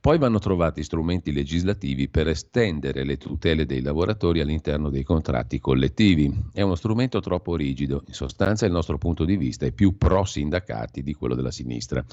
Poi 0.04 0.18
vanno 0.18 0.38
trovati 0.38 0.82
strumenti 0.82 1.32
legislativi 1.32 2.10
per 2.10 2.28
estendere 2.28 3.04
le 3.04 3.16
tutele 3.16 3.64
dei 3.64 3.80
lavoratori 3.80 4.40
all'interno 4.40 4.90
dei 4.90 5.02
contratti 5.02 5.58
collettivi. 5.58 6.30
È 6.52 6.60
uno 6.60 6.74
strumento 6.74 7.20
troppo 7.20 7.56
rigido, 7.56 8.02
in 8.06 8.12
sostanza 8.12 8.66
il 8.66 8.72
nostro 8.72 8.98
punto 8.98 9.24
di 9.24 9.38
vista 9.38 9.64
è 9.64 9.72
più 9.72 9.96
pro-sindacati 9.96 11.02
di 11.02 11.14
quello 11.14 11.34
della 11.34 11.50
sinistra. 11.50 12.04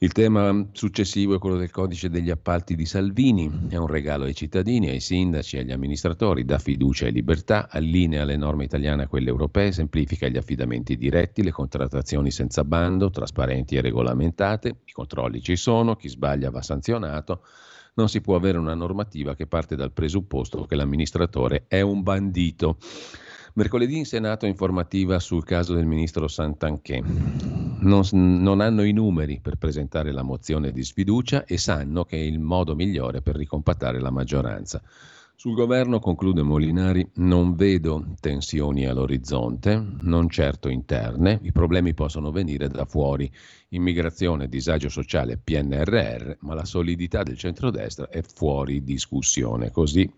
Il 0.00 0.12
tema 0.12 0.68
successivo 0.70 1.34
è 1.34 1.38
quello 1.40 1.56
del 1.56 1.72
codice 1.72 2.08
degli 2.08 2.30
appalti 2.30 2.76
di 2.76 2.86
Salvini, 2.86 3.50
è 3.68 3.74
un 3.74 3.88
regalo 3.88 4.26
ai 4.26 4.34
cittadini, 4.34 4.90
ai 4.90 5.00
sindaci, 5.00 5.58
agli 5.58 5.72
amministratori, 5.72 6.44
dà 6.44 6.60
fiducia 6.60 7.06
e 7.06 7.10
libertà, 7.10 7.68
allinea 7.68 8.22
le 8.22 8.36
norme 8.36 8.62
italiane 8.62 9.02
a 9.02 9.08
quelle 9.08 9.28
europee, 9.28 9.72
semplifica 9.72 10.28
gli 10.28 10.36
affidamenti 10.36 10.96
diretti, 10.96 11.42
le 11.42 11.50
contrattazioni 11.50 12.30
senza 12.30 12.62
bando, 12.62 13.10
trasparenti 13.10 13.74
e 13.74 13.80
regolamentate, 13.80 14.68
i 14.84 14.92
controlli 14.92 15.42
ci 15.42 15.56
sono, 15.56 15.96
chi 15.96 16.08
sbaglia 16.08 16.50
va 16.50 16.62
sanzionato, 16.62 17.42
non 17.94 18.08
si 18.08 18.20
può 18.20 18.36
avere 18.36 18.58
una 18.58 18.74
normativa 18.74 19.34
che 19.34 19.48
parte 19.48 19.74
dal 19.74 19.90
presupposto 19.90 20.64
che 20.66 20.76
l'amministratore 20.76 21.64
è 21.66 21.80
un 21.80 22.04
bandito. 22.04 22.78
Mercoledì 23.54 23.96
in 23.96 24.06
Senato 24.06 24.46
informativa 24.46 25.18
sul 25.18 25.42
caso 25.42 25.74
del 25.74 25.86
ministro 25.86 26.28
Santanché. 26.28 27.67
Non, 27.80 28.02
non, 28.12 28.60
hanno 28.60 28.82
i 28.82 28.92
numeri 28.92 29.38
per 29.40 29.56
presentare 29.56 30.12
la 30.12 30.22
mozione 30.22 30.72
di 30.72 30.82
sfiducia 30.82 31.44
e 31.44 31.58
sanno 31.58 32.04
che 32.04 32.16
è 32.16 32.22
il 32.22 32.40
modo 32.40 32.74
migliore 32.74 33.22
per 33.22 33.36
ricompattare 33.36 34.00
la 34.00 34.10
maggioranza. 34.10 34.82
Sul 35.40 35.54
governo, 35.54 36.00
conclude 36.00 36.42
Molinari, 36.42 37.08
non 37.18 37.54
vedo 37.54 38.04
tensioni 38.18 38.86
all'orizzonte, 38.86 39.80
non 40.00 40.28
certo 40.28 40.68
interne, 40.68 41.38
i 41.42 41.52
problemi 41.52 41.94
possono 41.94 42.32
venire 42.32 42.66
da 42.66 42.84
fuori, 42.84 43.30
immigrazione, 43.68 44.48
disagio 44.48 44.88
sociale, 44.88 45.38
PNRR, 45.38 46.38
ma 46.40 46.54
la 46.54 46.64
solidità 46.64 47.22
del 47.22 47.38
centrodestra 47.38 48.08
è 48.08 48.20
fuori 48.22 48.82
discussione. 48.82 49.70
Così 49.70 50.10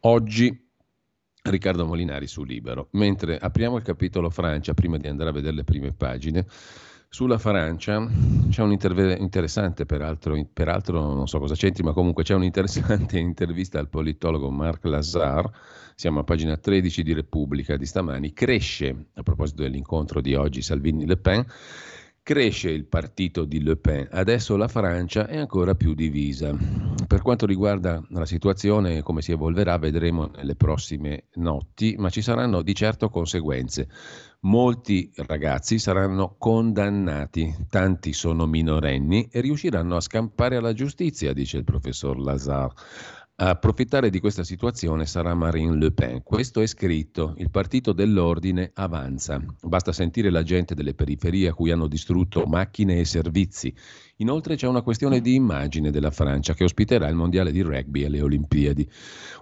oggi 0.00 0.63
Riccardo 1.50 1.84
Molinari 1.84 2.26
su 2.26 2.42
Libero. 2.42 2.88
Mentre 2.92 3.36
apriamo 3.36 3.76
il 3.76 3.82
capitolo 3.82 4.30
Francia, 4.30 4.72
prima 4.72 4.96
di 4.96 5.08
andare 5.08 5.28
a 5.28 5.32
vedere 5.34 5.54
le 5.54 5.64
prime 5.64 5.92
pagine, 5.92 6.46
sulla 7.10 7.36
Francia 7.36 8.08
c'è 8.48 8.62
un 8.62 8.72
interessante, 8.72 9.84
peraltro, 9.84 10.42
peraltro 10.50 11.12
non 11.12 11.28
so 11.28 11.38
cosa 11.38 11.54
c'entri, 11.54 11.82
ma 11.82 11.92
comunque 11.92 12.22
c'è 12.22 12.32
un'interessante 12.32 13.18
intervista 13.20 13.78
al 13.78 13.90
politologo 13.90 14.50
Marc 14.50 14.84
Lazar, 14.84 15.50
siamo 15.94 16.20
a 16.20 16.24
pagina 16.24 16.56
13 16.56 17.02
di 17.02 17.12
Repubblica 17.12 17.76
di 17.76 17.84
stamani, 17.84 18.32
cresce, 18.32 19.08
a 19.12 19.22
proposito 19.22 19.62
dell'incontro 19.62 20.22
di 20.22 20.34
oggi 20.34 20.62
Salvini-Le 20.62 21.16
Pen, 21.18 21.44
Cresce 22.26 22.70
il 22.70 22.86
partito 22.86 23.44
di 23.44 23.62
Le 23.62 23.76
Pen, 23.76 24.08
adesso 24.10 24.56
la 24.56 24.66
Francia 24.66 25.26
è 25.26 25.36
ancora 25.36 25.74
più 25.74 25.92
divisa. 25.92 26.56
Per 27.06 27.20
quanto 27.20 27.44
riguarda 27.44 28.02
la 28.08 28.24
situazione, 28.24 29.02
come 29.02 29.20
si 29.20 29.32
evolverà, 29.32 29.76
vedremo 29.76 30.30
nelle 30.34 30.54
prossime 30.54 31.24
notti, 31.34 31.96
ma 31.98 32.08
ci 32.08 32.22
saranno 32.22 32.62
di 32.62 32.74
certo 32.74 33.10
conseguenze. 33.10 33.90
Molti 34.40 35.12
ragazzi 35.16 35.78
saranno 35.78 36.36
condannati, 36.38 37.54
tanti 37.68 38.14
sono 38.14 38.46
minorenni 38.46 39.28
e 39.30 39.42
riusciranno 39.42 39.94
a 39.94 40.00
scampare 40.00 40.56
alla 40.56 40.72
giustizia, 40.72 41.34
dice 41.34 41.58
il 41.58 41.64
professor 41.64 42.18
Lazar. 42.18 42.72
A 43.36 43.48
approfittare 43.48 44.10
di 44.10 44.20
questa 44.20 44.44
situazione 44.44 45.06
sarà 45.06 45.34
Marine 45.34 45.76
Le 45.76 45.90
Pen. 45.90 46.22
Questo 46.22 46.60
è 46.60 46.66
scritto. 46.68 47.34
Il 47.38 47.50
partito 47.50 47.92
dell'ordine 47.92 48.70
avanza. 48.74 49.44
Basta 49.60 49.90
sentire 49.90 50.30
la 50.30 50.44
gente 50.44 50.76
delle 50.76 50.94
periferie 50.94 51.48
a 51.48 51.52
cui 51.52 51.72
hanno 51.72 51.88
distrutto 51.88 52.46
macchine 52.46 53.00
e 53.00 53.04
servizi. 53.04 53.74
Inoltre 54.18 54.54
c'è 54.54 54.68
una 54.68 54.82
questione 54.82 55.20
di 55.20 55.34
immagine 55.34 55.90
della 55.90 56.12
Francia 56.12 56.54
che 56.54 56.62
ospiterà 56.62 57.08
il 57.08 57.16
mondiale 57.16 57.50
di 57.50 57.62
rugby 57.62 58.04
e 58.04 58.08
le 58.08 58.22
Olimpiadi. 58.22 58.88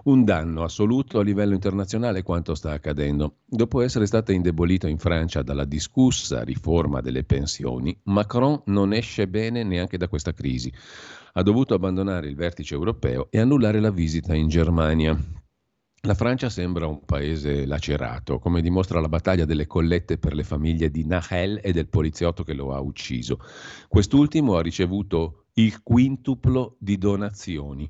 Un 0.05 0.23
danno 0.23 0.63
assoluto 0.63 1.19
a 1.19 1.23
livello 1.23 1.53
internazionale 1.53 2.23
quanto 2.23 2.55
sta 2.55 2.71
accadendo. 2.71 3.41
Dopo 3.45 3.81
essere 3.81 4.07
stata 4.07 4.31
indebolita 4.31 4.87
in 4.87 4.97
Francia 4.97 5.43
dalla 5.43 5.65
discussa 5.65 6.41
riforma 6.41 6.99
delle 6.99 7.25
pensioni, 7.25 7.95
Macron 8.05 8.59
non 8.65 8.91
esce 8.91 9.27
bene 9.27 9.61
neanche 9.61 9.97
da 9.97 10.07
questa 10.07 10.33
crisi 10.33 10.73
ha 11.35 11.41
dovuto 11.41 11.73
abbandonare 11.73 12.27
il 12.27 12.35
vertice 12.35 12.75
europeo 12.75 13.27
e 13.31 13.39
annullare 13.39 13.79
la 13.79 13.91
visita 13.91 14.35
in 14.35 14.47
Germania. 14.47 15.17
La 16.05 16.13
Francia 16.13 16.49
sembra 16.49 16.85
un 16.85 17.05
paese 17.05 17.65
lacerato, 17.65 18.37
come 18.37 18.61
dimostra 18.61 18.99
la 18.99 19.07
battaglia 19.07 19.45
delle 19.45 19.65
collette 19.65 20.17
per 20.17 20.33
le 20.35 20.43
famiglie 20.43 20.91
di 20.91 21.05
Nahel 21.05 21.59
e 21.63 21.71
del 21.71 21.87
poliziotto 21.87 22.43
che 22.43 22.53
lo 22.53 22.73
ha 22.73 22.79
ucciso. 22.81 23.39
Quest'ultimo 23.87 24.57
ha 24.57 24.61
ricevuto 24.61 25.45
il 25.53 25.81
quintuplo 25.81 26.75
di 26.77 26.97
donazioni. 26.97 27.89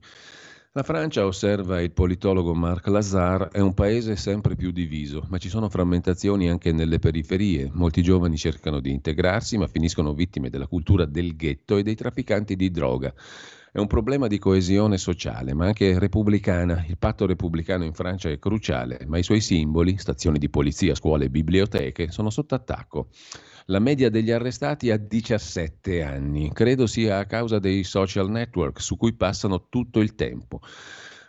La 0.75 0.81
Francia, 0.81 1.23
osserva 1.23 1.81
il 1.81 1.91
politologo 1.91 2.55
Marc 2.55 2.87
Lazar, 2.87 3.49
è 3.49 3.59
un 3.59 3.75
paese 3.75 4.15
sempre 4.15 4.55
più 4.55 4.71
diviso, 4.71 5.23
ma 5.29 5.37
ci 5.37 5.47
sono 5.47 5.69
frammentazioni 5.69 6.49
anche 6.49 6.71
nelle 6.71 6.97
periferie. 6.97 7.69
Molti 7.71 8.01
giovani 8.01 8.37
cercano 8.37 8.79
di 8.79 8.89
integrarsi, 8.89 9.55
ma 9.59 9.67
finiscono 9.67 10.15
vittime 10.15 10.49
della 10.49 10.65
cultura 10.65 11.05
del 11.05 11.35
ghetto 11.35 11.77
e 11.77 11.83
dei 11.83 11.93
trafficanti 11.93 12.55
di 12.55 12.71
droga. 12.71 13.13
È 13.71 13.77
un 13.77 13.85
problema 13.85 14.25
di 14.25 14.39
coesione 14.39 14.97
sociale, 14.97 15.53
ma 15.53 15.67
anche 15.67 15.99
repubblicana. 15.99 16.83
Il 16.87 16.97
patto 16.97 17.27
repubblicano 17.27 17.83
in 17.83 17.93
Francia 17.93 18.29
è 18.29 18.39
cruciale, 18.39 19.05
ma 19.05 19.19
i 19.19 19.23
suoi 19.23 19.41
simboli, 19.41 19.99
stazioni 19.99 20.39
di 20.39 20.49
polizia, 20.49 20.95
scuole 20.95 21.25
e 21.25 21.29
biblioteche, 21.29 22.09
sono 22.09 22.31
sotto 22.31 22.55
attacco. 22.55 23.09
La 23.67 23.79
media 23.79 24.09
degli 24.09 24.31
arrestati 24.31 24.89
è 24.89 24.91
a 24.91 24.97
17 24.97 26.03
anni. 26.03 26.51
Credo 26.51 26.85
sia 26.85 27.19
a 27.19 27.25
causa 27.25 27.59
dei 27.59 27.83
social 27.83 28.29
network 28.29 28.81
su 28.81 28.97
cui 28.97 29.13
passano 29.13 29.67
tutto 29.69 30.01
il 30.01 30.15
tempo. 30.15 30.59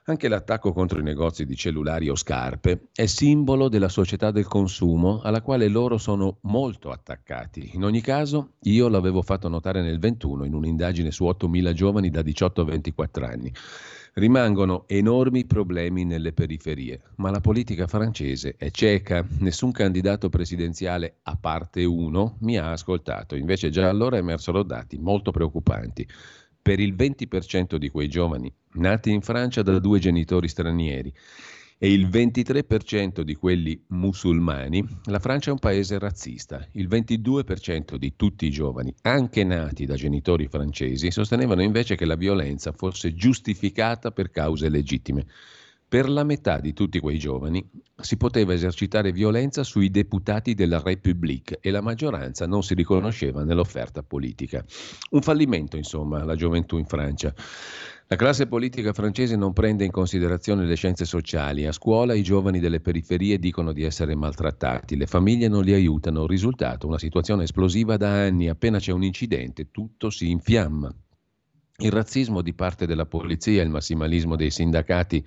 Anche 0.07 0.29
l'attacco 0.29 0.73
contro 0.73 0.99
i 0.99 1.03
negozi 1.03 1.47
di 1.47 1.57
cellulari 1.57 2.11
o 2.11 2.17
scarpe 2.17 2.89
è 2.93 3.07
simbolo 3.07 3.69
della 3.69 3.89
società 3.89 4.33
del 4.33 4.47
consumo 4.47 5.21
alla 5.23 5.41
quale 5.41 5.69
loro 5.69 5.97
sono 5.97 6.39
molto 6.43 6.91
attaccati. 6.91 7.71
In 7.73 7.85
ogni 7.85 8.03
caso, 8.03 8.55
io 8.65 8.89
l'avevo 8.89 9.23
fatto 9.23 9.49
notare 9.49 9.81
nel 9.81 9.99
21 9.99 10.45
in 10.45 10.55
un'indagine 10.55 11.11
su 11.11 11.25
8.000 11.25 11.73
giovani 11.73 12.11
da 12.11 12.21
18 12.21 12.61
a 12.61 12.65
24 12.65 13.25
anni. 13.25 13.53
Rimangono 14.17 14.85
enormi 14.87 15.45
problemi 15.45 16.05
nelle 16.05 16.33
periferie, 16.33 17.03
ma 17.17 17.31
la 17.31 17.41
politica 17.41 17.89
francese 17.89 18.55
è 18.57 18.71
cieca. 18.71 19.27
Nessun 19.41 19.73
candidato 19.73 20.29
presidenziale, 20.29 21.17
a 21.25 21.37
parte 21.37 21.83
uno, 21.83 22.37
mi 22.43 22.57
ha 22.57 22.71
ascoltato. 22.71 23.35
Invece 23.35 23.71
già 23.71 23.89
allora 23.89 24.17
emersero 24.17 24.63
dati 24.63 24.99
molto 24.99 25.33
preoccupanti 25.33 26.07
per 26.63 26.79
il 26.79 26.95
20% 26.95 27.75
di 27.75 27.91
quei 27.91 28.09
giovani 28.09 28.51
nati 28.75 29.11
in 29.11 29.21
Francia 29.21 29.63
da 29.63 29.79
due 29.79 29.99
genitori 29.99 30.49
stranieri 30.49 31.13
e 31.85 31.93
il 31.93 32.09
23% 32.09 33.21
di 33.21 33.35
quelli 33.35 33.79
musulmani, 33.89 34.83
la 35.05 35.19
Francia 35.19 35.51
è 35.51 35.53
un 35.53 35.59
paese 35.59 35.99
razzista. 35.99 36.67
Il 36.73 36.89
22% 36.89 37.97
di 37.97 38.17
tutti 38.17 38.47
i 38.47 38.51
giovani, 38.51 38.95
anche 39.03 39.45
nati 39.45 39.85
da 39.85 39.95
genitori 39.95 40.49
francesi, 40.49 41.11
sostenevano 41.11 41.63
invece 41.63 41.95
che 41.95 42.07
la 42.07 42.15
violenza 42.15 42.73
fosse 42.73 43.13
giustificata 43.13 44.13
per 44.13 44.31
cause 44.31 44.71
legittime 44.71 45.27
per 45.87 46.09
la 46.09 46.25
metà 46.25 46.59
di 46.59 46.73
tutti 46.73 46.99
quei 46.99 47.19
giovani 47.19 47.65
si 48.01 48.17
poteva 48.17 48.53
esercitare 48.53 49.13
violenza 49.13 49.63
sui 49.63 49.91
deputati 49.91 50.55
della 50.55 50.81
République 50.83 51.59
e 51.61 51.71
la 51.71 51.83
maggioranza 51.83 52.47
non 52.47 52.65
si 52.65 52.75
riconosceva 52.75 53.45
nell'offerta 53.45 54.03
politica. 54.03 54.65
Un 55.11 55.23
fallimento, 55.23 55.77
insomma, 55.77 56.25
la 56.25 56.35
gioventù 56.35 56.79
in 56.79 56.87
Francia. 56.87 57.33
La 58.07 58.17
classe 58.17 58.47
politica 58.47 58.93
francese 58.93 59.35
non 59.35 59.55
prende 59.55 59.85
in 59.85 59.91
considerazione 59.91 60.67
le 60.67 60.75
scienze 60.77 61.07
sociali. 61.07 61.67
A 61.67 61.73
scuola 61.73 62.13
i 62.13 62.23
giovani 62.23 62.61
delle 62.61 62.81
periferie 62.81 63.39
dicono 63.39 63.73
di 63.73 63.83
essere 63.83 64.15
maltrattati, 64.15 64.95
le 64.95 65.07
famiglie 65.07 65.49
non 65.49 65.65
li 65.65 65.73
aiutano. 65.73 66.27
Risultato, 66.27 66.87
una 66.87 66.99
situazione 66.99 67.45
esplosiva 67.45 67.97
da 67.97 68.11
anni. 68.11 68.49
Appena 68.51 68.79
c'è 68.79 68.93
un 68.93 69.05
incidente, 69.05 69.71
tutto 69.71 70.11
si 70.11 70.31
infiamma. 70.31 70.95
Il 71.79 71.91
razzismo 71.91 72.43
di 72.43 72.53
parte 72.53 72.87
della 72.87 73.07
polizia, 73.07 73.63
il 73.63 73.71
massimalismo 73.71 74.37
dei 74.37 74.51
sindacati 74.51 75.25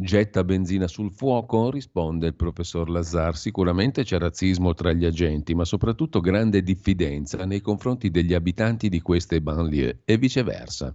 Getta 0.00 0.44
benzina 0.44 0.86
sul 0.86 1.10
fuoco? 1.10 1.72
risponde 1.72 2.28
il 2.28 2.36
professor 2.36 2.88
Lazar. 2.88 3.36
Sicuramente 3.36 4.04
c'è 4.04 4.16
razzismo 4.16 4.72
tra 4.72 4.92
gli 4.92 5.04
agenti, 5.04 5.56
ma 5.56 5.64
soprattutto 5.64 6.20
grande 6.20 6.62
diffidenza 6.62 7.44
nei 7.44 7.60
confronti 7.60 8.08
degli 8.08 8.32
abitanti 8.32 8.88
di 8.88 9.00
queste 9.00 9.42
banlieue 9.42 10.02
e 10.04 10.16
viceversa. 10.16 10.94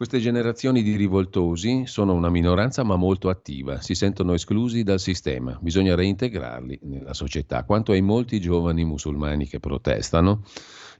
Queste 0.00 0.18
generazioni 0.18 0.82
di 0.82 0.96
rivoltosi 0.96 1.82
sono 1.84 2.14
una 2.14 2.30
minoranza 2.30 2.82
ma 2.82 2.96
molto 2.96 3.28
attiva, 3.28 3.82
si 3.82 3.94
sentono 3.94 4.32
esclusi 4.32 4.82
dal 4.82 4.98
sistema, 4.98 5.58
bisogna 5.60 5.94
reintegrarli 5.94 6.78
nella 6.84 7.12
società. 7.12 7.64
Quanto 7.64 7.92
ai 7.92 8.00
molti 8.00 8.40
giovani 8.40 8.82
musulmani 8.82 9.46
che 9.46 9.60
protestano, 9.60 10.42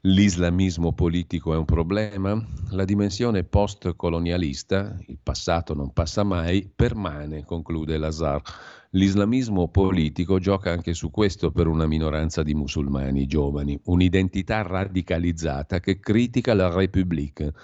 l'islamismo 0.02 0.92
politico 0.92 1.54
è 1.54 1.56
un 1.56 1.64
problema, 1.64 2.46
la 2.72 2.84
dimensione 2.84 3.42
post-colonialista, 3.42 4.98
il 5.06 5.18
passato 5.22 5.72
non 5.72 5.94
passa 5.94 6.22
mai, 6.22 6.70
permane, 6.70 7.46
conclude 7.46 7.96
Lazar. 7.96 8.42
L'islamismo 8.90 9.68
politico 9.68 10.38
gioca 10.38 10.72
anche 10.72 10.92
su 10.92 11.10
questo 11.10 11.50
per 11.52 11.68
una 11.68 11.86
minoranza 11.86 12.42
di 12.42 12.52
musulmani 12.52 13.26
giovani, 13.26 13.80
un'identità 13.84 14.60
radicalizzata 14.60 15.80
che 15.80 15.98
critica 16.00 16.52
la 16.52 16.68
République. 16.68 17.54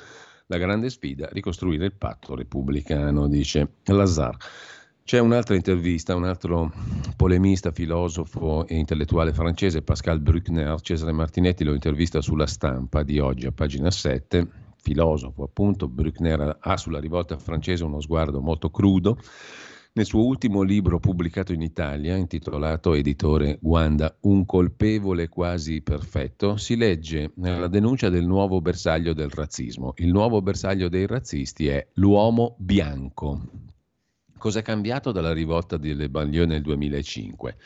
La 0.49 0.59
grande 0.59 0.91
sfida, 0.91 1.29
ricostruire 1.33 1.87
il 1.87 1.93
patto 1.93 2.37
repubblicano, 2.37 3.27
dice 3.27 3.79
Lazar. 3.87 4.37
C'è 5.03 5.19
un'altra 5.19 5.57
intervista, 5.57 6.15
un 6.15 6.23
altro 6.23 6.73
polemista, 7.17 7.73
filosofo 7.73 8.65
e 8.65 8.77
intellettuale 8.77 9.33
francese, 9.33 9.83
Pascal 9.83 10.21
Bruckner, 10.21 10.81
Cesare 10.81 11.11
Martinetti 11.11 11.65
lo 11.65 11.75
intervista 11.75 12.21
sulla 12.21 12.47
stampa 12.47 13.03
di 13.03 13.19
oggi 13.19 13.47
a 13.47 13.51
pagina 13.51 13.91
7, 13.91 14.47
filosofo 14.77 15.43
appunto, 15.43 15.89
Bruckner 15.89 16.59
ha 16.61 16.77
sulla 16.77 17.01
rivolta 17.01 17.37
francese 17.39 17.83
uno 17.83 18.01
sguardo 18.01 18.41
molto 18.41 18.71
crudo. 18.71 19.19
Nel 19.97 20.05
suo 20.05 20.27
ultimo 20.27 20.61
libro 20.61 21.01
pubblicato 21.01 21.55
in 21.55 21.63
Italia, 21.63 22.17
intitolato 22.17 22.93
Editore 22.93 23.57
Guanda, 23.63 24.15
Un 24.21 24.45
colpevole 24.45 25.31
quasi 25.31 25.81
perfetto, 25.81 26.59
si 26.59 26.77
legge 26.77 27.33
nella 27.37 27.67
denuncia 27.67 28.11
del 28.11 28.27
nuovo 28.27 28.61
bersaglio 28.61 29.15
del 29.15 29.31
razzismo. 29.31 29.95
Il 29.97 30.09
nuovo 30.13 30.43
bersaglio 30.43 30.91
dei 30.91 31.07
razzisti 31.07 31.69
è 31.69 31.89
l'uomo 31.95 32.57
bianco, 32.59 33.41
Cosa 34.39 34.59
è 34.59 34.63
cambiato 34.63 35.13
dalla 35.13 35.33
rivolta 35.33 35.79
delle 35.79 36.11
banlieue 36.11 36.45
nel 36.45 36.61
2005? 36.61 37.57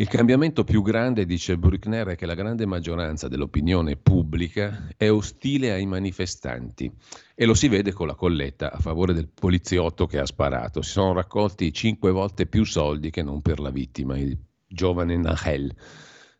Il 0.00 0.08
cambiamento 0.08 0.64
più 0.64 0.80
grande, 0.80 1.26
dice 1.26 1.58
Bruckner, 1.58 2.06
è 2.06 2.16
che 2.16 2.24
la 2.24 2.32
grande 2.32 2.64
maggioranza 2.64 3.28
dell'opinione 3.28 3.96
pubblica 3.96 4.88
è 4.96 5.10
ostile 5.10 5.72
ai 5.72 5.84
manifestanti 5.84 6.90
e 7.34 7.44
lo 7.44 7.52
si 7.52 7.68
vede 7.68 7.92
con 7.92 8.06
la 8.06 8.14
colletta 8.14 8.72
a 8.72 8.78
favore 8.78 9.12
del 9.12 9.28
poliziotto 9.28 10.06
che 10.06 10.18
ha 10.18 10.24
sparato. 10.24 10.80
Si 10.80 10.92
sono 10.92 11.12
raccolti 11.12 11.70
cinque 11.74 12.12
volte 12.12 12.46
più 12.46 12.64
soldi 12.64 13.10
che 13.10 13.22
non 13.22 13.42
per 13.42 13.60
la 13.60 13.68
vittima, 13.68 14.16
il 14.16 14.38
giovane 14.66 15.18
Nahel. 15.18 15.70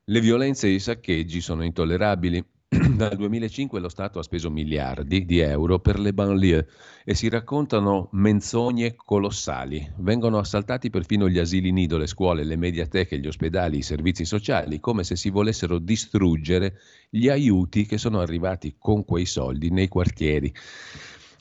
Le 0.04 0.20
violenze 0.20 0.66
e 0.68 0.70
i 0.70 0.80
saccheggi 0.80 1.42
sono 1.42 1.62
intollerabili 1.62 2.42
dal 2.94 3.16
2005 3.16 3.80
lo 3.80 3.88
Stato 3.88 4.20
ha 4.20 4.22
speso 4.22 4.48
miliardi 4.48 5.24
di 5.24 5.40
euro 5.40 5.80
per 5.80 5.98
le 5.98 6.12
banlieue 6.12 6.68
e 7.04 7.16
si 7.16 7.28
raccontano 7.28 8.10
menzogne 8.12 8.94
colossali. 8.94 9.90
Vengono 9.96 10.38
assaltati 10.38 10.88
perfino 10.88 11.28
gli 11.28 11.40
asili 11.40 11.72
nido, 11.72 11.98
le 11.98 12.06
scuole, 12.06 12.44
le 12.44 12.54
mediateche, 12.54 13.18
gli 13.18 13.26
ospedali, 13.26 13.78
i 13.78 13.82
servizi 13.82 14.24
sociali, 14.24 14.78
come 14.78 15.02
se 15.02 15.16
si 15.16 15.30
volessero 15.30 15.78
distruggere 15.78 16.78
gli 17.08 17.28
aiuti 17.28 17.86
che 17.86 17.98
sono 17.98 18.20
arrivati 18.20 18.76
con 18.78 19.04
quei 19.04 19.26
soldi 19.26 19.70
nei 19.70 19.88
quartieri. 19.88 20.54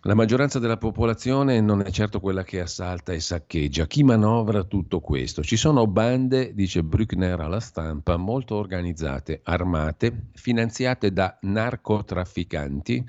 La 0.04 0.14
maggioranza 0.14 0.60
della 0.60 0.78
popolazione 0.78 1.60
non 1.60 1.82
è 1.82 1.92
certo 1.92 2.22
quella 2.22 2.46
che 2.46 2.62
assalta 2.62 3.12
e 3.12 3.20
saccheggia. 3.20 3.86
Chi 3.86 4.04
manovra 4.04 4.64
tutto 4.64 5.02
questo? 5.02 5.44
Ci 5.44 5.58
sono 5.58 5.88
bande, 5.88 6.54
dice 6.54 6.84
Bruckner 6.84 7.38
alla 7.42 7.60
stampa, 7.60 8.16
molto 8.16 8.56
organizzate, 8.56 9.42
armate, 9.44 10.28
finanziate 10.36 11.12
da 11.12 11.38
narcotrafficanti, 11.42 13.06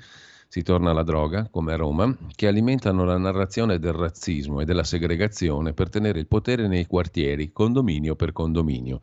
si 0.49 0.63
torna 0.63 0.89
alla 0.91 1.03
droga, 1.03 1.47
come 1.49 1.71
a 1.71 1.77
Roma, 1.77 2.13
che 2.35 2.47
alimentano 2.47 3.05
la 3.05 3.17
narrazione 3.17 3.79
del 3.79 3.93
razzismo 3.93 4.59
e 4.59 4.65
della 4.65 4.83
segregazione 4.83 5.71
per 5.71 5.87
tenere 5.87 6.19
il 6.19 6.27
potere 6.27 6.67
nei 6.67 6.87
quartieri, 6.87 7.53
condominio 7.53 8.17
per 8.17 8.33
condominio. 8.33 8.99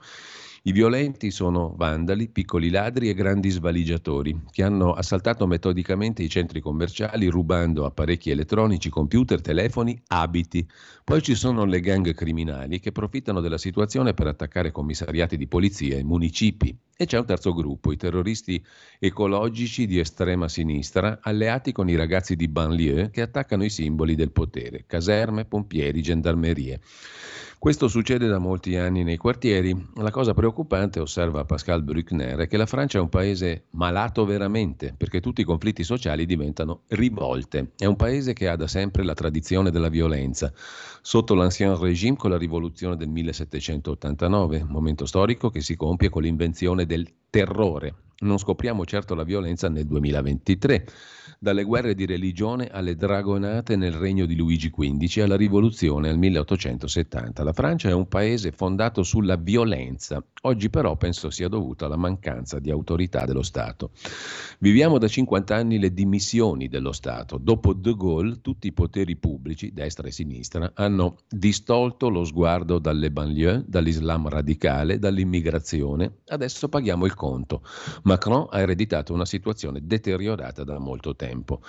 I 0.62 0.72
violenti 0.72 1.30
sono 1.30 1.74
vandali, 1.76 2.28
piccoli 2.28 2.70
ladri 2.70 3.08
e 3.08 3.14
grandi 3.14 3.48
svaligiatori 3.48 4.42
che 4.50 4.64
hanno 4.64 4.92
assaltato 4.92 5.46
metodicamente 5.46 6.24
i 6.24 6.28
centri 6.28 6.60
commerciali 6.60 7.28
rubando 7.28 7.86
apparecchi 7.86 8.30
elettronici, 8.30 8.90
computer, 8.90 9.40
telefoni, 9.40 9.96
abiti. 10.08 10.68
Poi 11.04 11.22
ci 11.22 11.36
sono 11.36 11.64
le 11.64 11.78
gang 11.78 12.12
criminali 12.12 12.80
che 12.80 12.88
approfittano 12.88 13.40
della 13.40 13.56
situazione 13.56 14.14
per 14.14 14.26
attaccare 14.26 14.72
commissariati 14.72 15.36
di 15.36 15.46
polizia 15.46 15.96
e 15.96 16.02
municipi 16.02 16.76
E 16.96 17.06
c'è 17.06 17.18
un 17.18 17.26
terzo 17.26 17.54
gruppo, 17.54 17.92
i 17.92 17.96
terroristi 17.96 18.62
ecologici 18.98 19.86
di 19.86 20.00
estrema 20.00 20.48
sinistra, 20.48 21.20
alleati 21.22 21.70
con 21.70 21.88
i 21.88 21.94
ragazzi 21.94 22.34
di 22.34 22.48
banlieue 22.48 23.10
che 23.10 23.22
attaccano 23.22 23.62
i 23.62 23.70
simboli 23.70 24.16
del 24.16 24.32
potere, 24.32 24.84
caserme, 24.86 25.44
pompieri, 25.44 26.02
gendarmerie. 26.02 26.80
Questo 27.60 27.88
succede 27.88 28.28
da 28.28 28.38
molti 28.38 28.76
anni 28.76 29.02
nei 29.02 29.16
quartieri. 29.16 29.76
La 29.96 30.12
cosa 30.12 30.32
preoccupante, 30.32 31.00
osserva 31.00 31.44
Pascal 31.44 31.82
Bruckner, 31.82 32.38
è 32.38 32.46
che 32.46 32.56
la 32.56 32.66
Francia 32.66 32.98
è 32.98 33.00
un 33.00 33.08
paese 33.08 33.64
malato 33.70 34.24
veramente, 34.24 34.94
perché 34.96 35.18
tutti 35.18 35.40
i 35.40 35.44
conflitti 35.44 35.82
sociali 35.82 36.24
diventano 36.24 36.82
rivolte. 36.90 37.72
È 37.76 37.84
un 37.84 37.96
paese 37.96 38.32
che 38.32 38.48
ha 38.48 38.54
da 38.54 38.68
sempre 38.68 39.02
la 39.02 39.14
tradizione 39.14 39.72
della 39.72 39.88
violenza. 39.88 40.52
Sotto 41.02 41.34
l'Ancien 41.34 41.76
Régime 41.76 42.16
con 42.16 42.30
la 42.30 42.38
rivoluzione 42.38 42.96
del 42.96 43.08
1789, 43.08 44.62
momento 44.62 45.04
storico 45.04 45.50
che 45.50 45.60
si 45.60 45.74
compie 45.74 46.10
con 46.10 46.22
l'invenzione 46.22 46.86
del 46.86 47.12
terrore. 47.28 47.92
Non 48.20 48.38
scopriamo 48.38 48.84
certo 48.84 49.16
la 49.16 49.24
violenza 49.24 49.68
nel 49.68 49.86
2023 49.86 50.86
dalle 51.40 51.62
guerre 51.62 51.94
di 51.94 52.04
religione 52.04 52.66
alle 52.66 52.96
dragonate 52.96 53.76
nel 53.76 53.92
regno 53.92 54.26
di 54.26 54.34
Luigi 54.34 54.72
XV 54.72 55.22
alla 55.22 55.36
rivoluzione 55.36 56.08
al 56.08 56.18
1870. 56.18 57.44
La 57.44 57.52
Francia 57.52 57.88
è 57.88 57.92
un 57.92 58.08
paese 58.08 58.50
fondato 58.50 59.04
sulla 59.04 59.36
violenza, 59.36 60.22
oggi 60.42 60.68
però 60.68 60.96
penso 60.96 61.30
sia 61.30 61.46
dovuta 61.46 61.86
alla 61.86 61.96
mancanza 61.96 62.58
di 62.58 62.72
autorità 62.72 63.24
dello 63.24 63.42
Stato. 63.42 63.92
Viviamo 64.58 64.98
da 64.98 65.06
50 65.06 65.54
anni 65.54 65.78
le 65.78 65.94
dimissioni 65.94 66.66
dello 66.66 66.90
Stato. 66.90 67.38
Dopo 67.38 67.72
De 67.72 67.94
Gaulle 67.94 68.40
tutti 68.40 68.66
i 68.66 68.72
poteri 68.72 69.14
pubblici, 69.14 69.72
destra 69.72 70.08
e 70.08 70.10
sinistra, 70.10 70.72
hanno 70.74 71.18
distolto 71.28 72.08
lo 72.08 72.24
sguardo 72.24 72.80
dalle 72.80 73.12
banlieue, 73.12 73.62
dall'Islam 73.64 74.28
radicale, 74.28 74.98
dall'immigrazione. 74.98 76.18
Adesso 76.26 76.68
paghiamo 76.68 77.06
il 77.06 77.14
conto. 77.14 77.62
Macron 78.02 78.48
ha 78.50 78.58
ereditato 78.58 79.14
una 79.14 79.24
situazione 79.24 79.80
deteriorata 79.84 80.64
da 80.64 80.78
molto 80.80 81.14
tempo 81.14 81.26
tempo. 81.28 81.60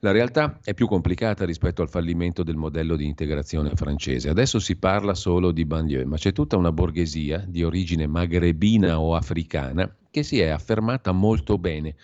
La 0.00 0.12
realtà 0.12 0.60
è 0.62 0.74
più 0.74 0.86
complicata 0.86 1.44
rispetto 1.44 1.82
al 1.82 1.88
fallimento 1.88 2.44
del 2.44 2.56
modello 2.56 2.94
di 2.94 3.06
integrazione 3.06 3.70
francese. 3.74 4.28
Adesso 4.28 4.60
si 4.60 4.76
parla 4.76 5.14
solo 5.14 5.50
di 5.50 5.64
banlieue, 5.64 6.04
ma 6.04 6.16
c'è 6.16 6.32
tutta 6.32 6.56
una 6.56 6.70
borghesia 6.70 7.44
di 7.46 7.64
origine 7.64 8.06
magrebina 8.06 9.00
o 9.00 9.16
africana 9.16 9.92
che 10.10 10.22
si 10.22 10.38
è 10.38 10.48
affermata 10.48 11.10
molto 11.10 11.58
bene. 11.58 11.96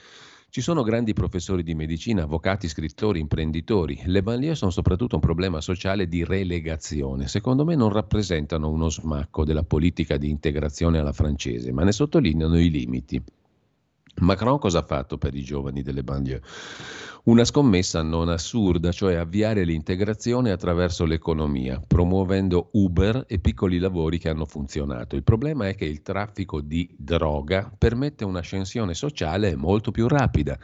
Ci 0.49 0.61
sono 0.61 0.83
grandi 0.83 1.13
professori 1.15 1.63
di 1.63 1.75
medicina, 1.75 2.23
avvocati, 2.23 2.69
scrittori, 2.69 3.21
imprenditori. 3.21 4.01
Le 4.07 4.23
banlieue 4.23 4.55
sono 4.55 4.71
soprattutto 4.71 5.17
un 5.17 5.21
problema 5.21 5.61
sociale 5.61 6.07
di 6.09 6.25
relegazione. 6.25 7.27
Secondo 7.29 7.65
me 7.65 7.75
non 7.75 7.91
rappresentano 7.91 8.71
uno 8.71 8.89
smacco 8.89 9.45
della 9.45 9.65
politica 9.65 10.17
di 10.17 10.31
integrazione 10.31 10.99
alla 10.99 11.13
francese, 11.13 11.73
ma 11.73 11.83
ne 11.83 11.93
sottolineano 11.93 12.59
i 12.59 12.71
limiti. 12.71 13.23
Macron 14.21 14.59
cosa 14.59 14.79
ha 14.79 14.85
fatto 14.85 15.19
per 15.19 15.35
i 15.35 15.43
giovani 15.43 15.83
delle 15.83 16.05
banlieue? 16.05 16.43
Una 17.25 17.45
scommessa 17.45 18.03
non 18.03 18.29
assurda, 18.29 18.93
cioè 18.93 19.15
avviare 19.15 19.65
l'integrazione 19.65 20.51
attraverso 20.51 21.07
l'economia, 21.07 21.81
promuovendo 21.85 22.69
Uber 22.73 23.25
e 23.27 23.39
piccoli 23.39 23.79
lavori 23.79 24.19
che 24.19 24.29
hanno 24.29 24.45
funzionato. 24.45 25.17
Il 25.17 25.23
problema 25.25 25.67
è 25.67 25.75
che 25.75 25.87
il 25.87 26.03
traffico 26.03 26.61
di 26.61 26.95
droga 26.97 27.73
permette 27.77 28.25
un'ascensione 28.25 28.93
sociale 28.93 29.57
molto 29.57 29.91
più 29.91 30.07
rapida. 30.07 30.59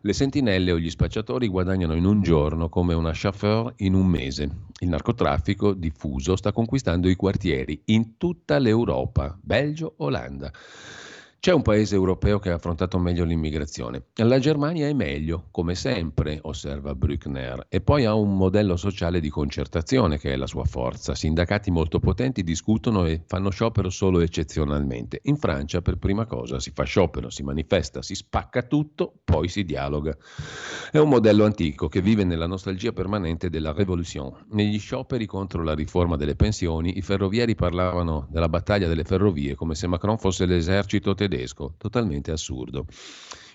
Le 0.00 0.12
sentinelle 0.12 0.70
o 0.70 0.78
gli 0.78 0.90
spacciatori 0.90 1.48
guadagnano 1.48 1.94
in 1.94 2.04
un 2.04 2.22
giorno 2.22 2.68
come 2.68 2.94
una 2.94 3.10
chauffeur 3.12 3.72
in 3.78 3.94
un 3.94 4.06
mese. 4.06 4.48
Il 4.78 4.88
narcotraffico 4.88 5.74
diffuso 5.74 6.36
sta 6.36 6.52
conquistando 6.52 7.08
i 7.08 7.16
quartieri 7.16 7.82
in 7.86 8.16
tutta 8.16 8.58
l'Europa, 8.58 9.36
Belgio, 9.42 9.94
Olanda. 9.96 10.52
C'è 11.38 11.52
un 11.52 11.62
paese 11.62 11.94
europeo 11.94 12.40
che 12.40 12.50
ha 12.50 12.54
affrontato 12.54 12.98
meglio 12.98 13.24
l'immigrazione. 13.24 14.06
La 14.14 14.40
Germania 14.40 14.88
è 14.88 14.92
meglio, 14.92 15.46
come 15.52 15.76
sempre, 15.76 16.40
osserva 16.42 16.92
Brückner, 16.94 17.66
e 17.68 17.80
poi 17.80 18.04
ha 18.04 18.14
un 18.14 18.36
modello 18.36 18.76
sociale 18.76 19.20
di 19.20 19.28
concertazione 19.28 20.18
che 20.18 20.32
è 20.32 20.36
la 20.36 20.48
sua 20.48 20.64
forza. 20.64 21.14
Sindacati 21.14 21.70
molto 21.70 22.00
potenti 22.00 22.42
discutono 22.42 23.06
e 23.06 23.22
fanno 23.26 23.50
sciopero 23.50 23.90
solo 23.90 24.18
eccezionalmente. 24.20 25.20
In 25.24 25.36
Francia, 25.36 25.82
per 25.82 25.98
prima 25.98 26.26
cosa, 26.26 26.58
si 26.58 26.72
fa 26.74 26.82
sciopero, 26.82 27.30
si 27.30 27.44
manifesta, 27.44 28.02
si 28.02 28.16
spacca 28.16 28.62
tutto, 28.62 29.12
poi 29.22 29.46
si 29.46 29.64
dialoga. 29.64 30.16
È 30.90 30.98
un 30.98 31.08
modello 31.08 31.44
antico 31.44 31.86
che 31.86 32.00
vive 32.00 32.24
nella 32.24 32.48
nostalgia 32.48 32.90
permanente 32.90 33.50
della 33.50 33.72
Révolution. 33.72 34.46
Negli 34.50 34.80
scioperi 34.80 35.26
contro 35.26 35.62
la 35.62 35.74
riforma 35.74 36.16
delle 36.16 36.34
pensioni, 36.34 36.98
i 36.98 37.02
ferrovieri 37.02 37.54
parlavano 37.54 38.26
della 38.30 38.48
battaglia 38.48 38.88
delle 38.88 39.04
ferrovie 39.04 39.54
come 39.54 39.76
se 39.76 39.86
Macron 39.86 40.18
fosse 40.18 40.44
l'esercito 40.44 41.14
tedesco 41.14 41.25
tedesco, 41.28 41.74
totalmente 41.76 42.30
assurdo. 42.30 42.86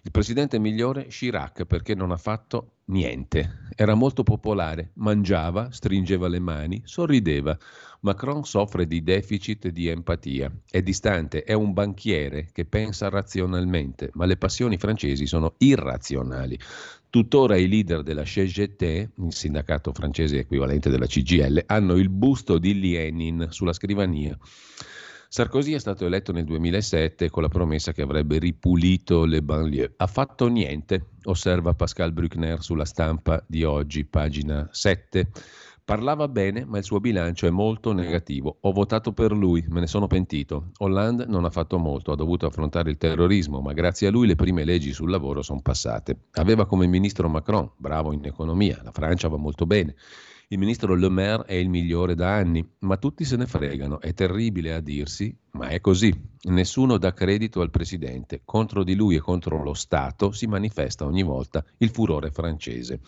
Il 0.03 0.11
presidente 0.11 0.57
migliore 0.57 1.07
Chirac 1.07 1.65
perché 1.65 1.93
non 1.93 2.11
ha 2.11 2.17
fatto 2.17 2.77
niente. 2.85 3.67
Era 3.75 3.93
molto 3.93 4.23
popolare, 4.23 4.91
mangiava, 4.95 5.71
stringeva 5.71 6.27
le 6.27 6.39
mani, 6.39 6.81
sorrideva. 6.83 7.57
Macron 8.01 8.43
soffre 8.43 8.87
di 8.87 9.03
deficit 9.03 9.67
di 9.67 9.87
empatia, 9.87 10.51
è 10.67 10.81
distante, 10.81 11.43
è 11.43 11.53
un 11.53 11.71
banchiere 11.71 12.49
che 12.51 12.65
pensa 12.65 13.09
razionalmente, 13.09 14.09
ma 14.13 14.25
le 14.25 14.37
passioni 14.37 14.77
francesi 14.77 15.27
sono 15.27 15.53
irrazionali. 15.59 16.57
Tuttora 17.11 17.57
i 17.57 17.67
leader 17.67 18.01
della 18.01 18.23
CGT, 18.23 18.81
il 18.81 19.33
sindacato 19.33 19.93
francese 19.93 20.39
equivalente 20.39 20.89
della 20.89 21.05
CGL, 21.05 21.63
hanno 21.67 21.95
il 21.95 22.09
busto 22.09 22.57
di 22.57 22.79
Lenin 22.79 23.47
sulla 23.51 23.73
scrivania. 23.73 24.35
Sarkozy 25.33 25.71
è 25.71 25.79
stato 25.79 26.05
eletto 26.05 26.33
nel 26.33 26.43
2007 26.43 27.29
con 27.29 27.41
la 27.41 27.47
promessa 27.47 27.93
che 27.93 28.01
avrebbe 28.01 28.37
ripulito 28.37 29.23
le 29.23 29.41
banlieue. 29.41 29.93
Ha 29.95 30.05
fatto 30.05 30.49
niente, 30.49 31.11
osserva 31.23 31.73
Pascal 31.73 32.11
Bruckner 32.11 32.61
sulla 32.61 32.83
stampa 32.83 33.41
di 33.47 33.63
oggi, 33.63 34.03
pagina 34.03 34.67
7. 34.69 35.29
Parlava 35.85 36.27
bene, 36.27 36.65
ma 36.65 36.79
il 36.79 36.83
suo 36.83 36.99
bilancio 36.99 37.47
è 37.47 37.49
molto 37.49 37.93
negativo. 37.93 38.57
Ho 38.59 38.73
votato 38.73 39.13
per 39.13 39.31
lui, 39.31 39.63
me 39.69 39.79
ne 39.79 39.87
sono 39.87 40.07
pentito. 40.07 40.71
Hollande 40.79 41.23
non 41.25 41.45
ha 41.45 41.49
fatto 41.49 41.77
molto, 41.77 42.11
ha 42.11 42.17
dovuto 42.17 42.45
affrontare 42.45 42.89
il 42.89 42.97
terrorismo, 42.97 43.61
ma 43.61 43.71
grazie 43.71 44.07
a 44.07 44.11
lui 44.11 44.27
le 44.27 44.35
prime 44.35 44.65
leggi 44.65 44.91
sul 44.91 45.09
lavoro 45.09 45.41
sono 45.41 45.61
passate. 45.61 46.23
Aveva 46.31 46.65
come 46.65 46.87
ministro 46.87 47.29
Macron, 47.29 47.71
bravo 47.77 48.11
in 48.11 48.25
economia, 48.25 48.81
la 48.83 48.91
Francia 48.91 49.29
va 49.29 49.37
molto 49.37 49.65
bene. 49.65 49.95
Il 50.51 50.57
ministro 50.57 50.95
Le 50.95 51.07
Maire 51.07 51.45
è 51.45 51.53
il 51.53 51.69
migliore 51.69 52.13
da 52.13 52.35
anni, 52.35 52.61
ma 52.79 52.97
tutti 52.97 53.23
se 53.23 53.37
ne 53.37 53.45
fregano. 53.45 54.01
È 54.01 54.13
terribile 54.13 54.73
a 54.73 54.81
dirsi, 54.81 55.33
ma 55.51 55.69
è 55.69 55.79
così. 55.79 56.13
Nessuno 56.49 56.97
dà 56.97 57.13
credito 57.13 57.61
al 57.61 57.69
presidente. 57.69 58.41
Contro 58.43 58.83
di 58.83 58.93
lui 58.93 59.15
e 59.15 59.21
contro 59.21 59.63
lo 59.63 59.73
Stato 59.73 60.33
si 60.33 60.47
manifesta 60.47 61.05
ogni 61.05 61.23
volta 61.23 61.63
il 61.77 61.89
furore 61.89 62.31
francese. 62.31 62.99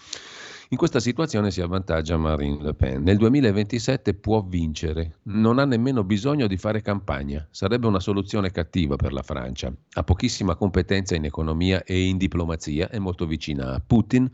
In 0.69 0.77
questa 0.77 1.01
situazione 1.01 1.51
si 1.51 1.59
avvantaggia 1.59 2.15
Marine 2.15 2.63
Le 2.63 2.73
Pen. 2.75 3.03
Nel 3.03 3.17
2027 3.17 4.13
può 4.13 4.41
vincere, 4.41 5.17
non 5.23 5.59
ha 5.59 5.65
nemmeno 5.65 6.05
bisogno 6.05 6.47
di 6.47 6.55
fare 6.55 6.81
campagna. 6.81 7.45
Sarebbe 7.51 7.87
una 7.87 7.99
soluzione 7.99 8.51
cattiva 8.51 8.95
per 8.95 9.11
la 9.11 9.21
Francia. 9.21 9.69
Ha 9.95 10.03
pochissima 10.03 10.55
competenza 10.55 11.13
in 11.15 11.25
economia 11.25 11.83
e 11.83 12.07
in 12.07 12.15
diplomazia, 12.15 12.89
è 12.89 12.99
molto 12.99 13.25
vicina 13.25 13.73
a 13.73 13.83
Putin 13.85 14.31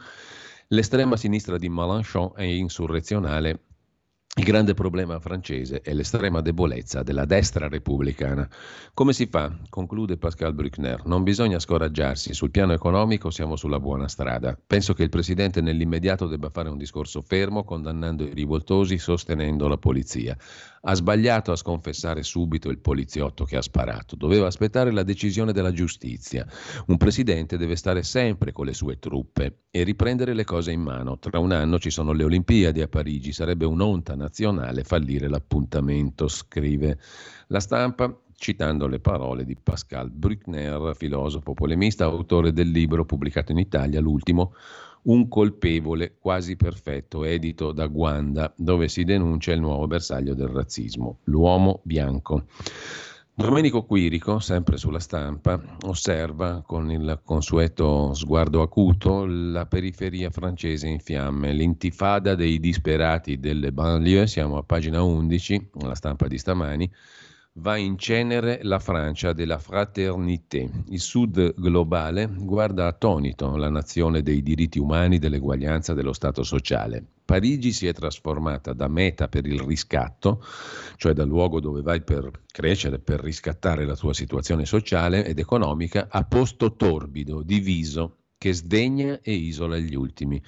L'estrema 0.71 1.17
sinistra 1.17 1.57
di 1.57 1.67
Mélenchon 1.67 2.33
è 2.35 2.43
insurrezionale 2.43 3.69
il 4.39 4.45
grande 4.45 4.73
problema 4.73 5.19
francese 5.19 5.81
è 5.81 5.91
l'estrema 5.91 6.39
debolezza 6.39 7.03
della 7.03 7.25
destra 7.25 7.67
repubblicana. 7.67 8.47
Come 8.93 9.11
si 9.11 9.25
fa? 9.25 9.53
Conclude 9.69 10.17
Pascal 10.17 10.53
Bruckner. 10.53 11.05
Non 11.07 11.23
bisogna 11.23 11.59
scoraggiarsi. 11.59 12.33
Sul 12.33 12.49
piano 12.49 12.71
economico 12.71 13.31
siamo 13.31 13.57
sulla 13.57 13.81
buona 13.81 14.07
strada. 14.07 14.57
Penso 14.65 14.93
che 14.93 15.03
il 15.03 15.09
Presidente 15.09 15.59
nell'immediato 15.59 16.25
debba 16.27 16.49
fare 16.51 16.69
un 16.69 16.77
discorso 16.77 17.21
fermo, 17.21 17.65
condannando 17.65 18.23
i 18.23 18.33
rivoltosi, 18.33 18.97
sostenendo 18.97 19.67
la 19.67 19.77
polizia. 19.77 20.37
Ha 20.81 20.93
sbagliato 20.93 21.51
a 21.51 21.55
sconfessare 21.55 22.23
subito 22.23 22.69
il 22.69 22.79
poliziotto 22.79 23.43
che 23.43 23.57
ha 23.57 23.61
sparato. 23.61 24.15
Doveva 24.15 24.47
aspettare 24.47 24.91
la 24.91 25.03
decisione 25.03 25.51
della 25.51 25.71
giustizia. 25.71 26.47
Un 26.87 26.97
Presidente 26.97 27.57
deve 27.57 27.75
stare 27.75 28.03
sempre 28.03 28.51
con 28.51 28.65
le 28.65 28.73
sue 28.73 28.99
truppe 28.99 29.63
e 29.71 29.83
riprendere 29.83 30.33
le 30.33 30.43
cose 30.43 30.71
in 30.71 30.81
mano. 30.81 31.19
Tra 31.19 31.39
un 31.39 31.51
anno 31.51 31.79
ci 31.79 31.89
sono 31.89 32.11
le 32.13 32.23
Olimpiadi 32.23 32.81
a 32.81 32.87
Parigi. 32.87 33.31
Sarebbe 33.31 33.65
un'onta 33.65 34.15
nazionale 34.15 34.83
fallire 34.83 35.27
l'appuntamento, 35.27 36.27
scrive 36.27 36.97
la 37.47 37.59
stampa 37.59 38.13
citando 38.39 38.87
le 38.87 38.99
parole 38.99 39.43
di 39.43 39.55
Pascal 39.61 40.09
Bruckner, 40.09 40.95
filosofo 40.95 41.53
polemista, 41.53 42.05
autore 42.05 42.53
del 42.53 42.71
libro 42.71 43.05
pubblicato 43.05 43.51
in 43.51 43.59
Italia, 43.59 43.99
l'ultimo, 43.99 44.53
Un 45.01 45.27
colpevole 45.27 46.15
quasi 46.19 46.55
perfetto, 46.55 47.23
edito 47.23 47.71
da 47.71 47.87
Guanda, 47.87 48.53
dove 48.55 48.87
si 48.87 49.03
denuncia 49.03 49.53
il 49.53 49.61
nuovo 49.61 49.87
bersaglio 49.87 50.33
del 50.33 50.49
razzismo, 50.49 51.19
l'uomo 51.25 51.79
bianco. 51.83 52.45
Domenico 53.39 53.85
Quirico, 53.85 54.39
sempre 54.39 54.75
sulla 54.75 54.99
stampa, 54.99 55.61
osserva 55.85 56.61
con 56.65 56.91
il 56.91 57.21
consueto 57.23 58.13
sguardo 58.13 58.61
acuto 58.61 59.25
la 59.25 59.65
periferia 59.65 60.29
francese 60.29 60.89
in 60.89 60.99
fiamme, 60.99 61.53
l'intifada 61.53 62.35
dei 62.35 62.59
disperati 62.59 63.39
delle 63.39 63.71
banlieue, 63.71 64.27
siamo 64.27 64.57
a 64.57 64.63
pagina 64.63 65.01
11, 65.01 65.69
la 65.83 65.95
stampa 65.95 66.27
di 66.27 66.37
stamani, 66.37 66.91
va 67.59 67.75
in 67.77 67.97
cenere 67.97 68.59
la 68.63 68.79
Francia 68.79 69.33
della 69.33 69.59
fraternité. 69.59 70.69
Il 70.87 70.99
Sud 70.99 71.53
globale 71.55 72.29
guarda 72.31 72.87
attonito 72.87 73.55
la 73.57 73.69
nazione 73.69 74.21
dei 74.21 74.41
diritti 74.41 74.79
umani, 74.79 75.19
dell'eguaglianza, 75.19 75.93
dello 75.93 76.13
Stato 76.13 76.43
sociale. 76.43 77.03
Parigi 77.25 77.71
si 77.71 77.85
è 77.85 77.93
trasformata 77.93 78.73
da 78.73 78.87
meta 78.87 79.27
per 79.27 79.45
il 79.45 79.59
riscatto, 79.59 80.43
cioè 80.95 81.13
da 81.13 81.25
luogo 81.25 81.59
dove 81.59 81.81
vai 81.81 82.01
per 82.01 82.31
crescere, 82.51 82.97
per 82.97 83.19
riscattare 83.19 83.85
la 83.85 83.95
tua 83.95 84.13
situazione 84.13 84.65
sociale 84.65 85.25
ed 85.25 85.37
economica, 85.37 86.07
a 86.09 86.23
posto 86.23 86.73
torbido, 86.73 87.43
diviso, 87.43 88.18
che 88.39 88.53
sdegna 88.53 89.19
e 89.21 89.33
isola 89.33 89.77
gli 89.77 89.95
ultimi. 89.95 90.41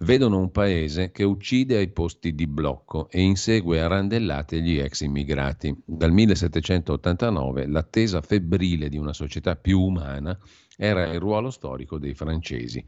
Vedono 0.00 0.38
un 0.38 0.50
paese 0.50 1.10
che 1.10 1.24
uccide 1.24 1.78
ai 1.78 1.88
posti 1.88 2.34
di 2.34 2.46
blocco 2.46 3.08
e 3.08 3.22
insegue 3.22 3.80
a 3.80 3.86
randellate 3.86 4.60
gli 4.60 4.78
ex 4.78 5.00
immigrati. 5.00 5.74
Dal 5.82 6.12
1789 6.12 7.66
l'attesa 7.66 8.20
febbrile 8.20 8.90
di 8.90 8.98
una 8.98 9.14
società 9.14 9.56
più 9.56 9.80
umana 9.80 10.38
era 10.76 11.10
il 11.10 11.18
ruolo 11.18 11.50
storico 11.50 11.98
dei 11.98 12.14
francesi. 12.14 12.84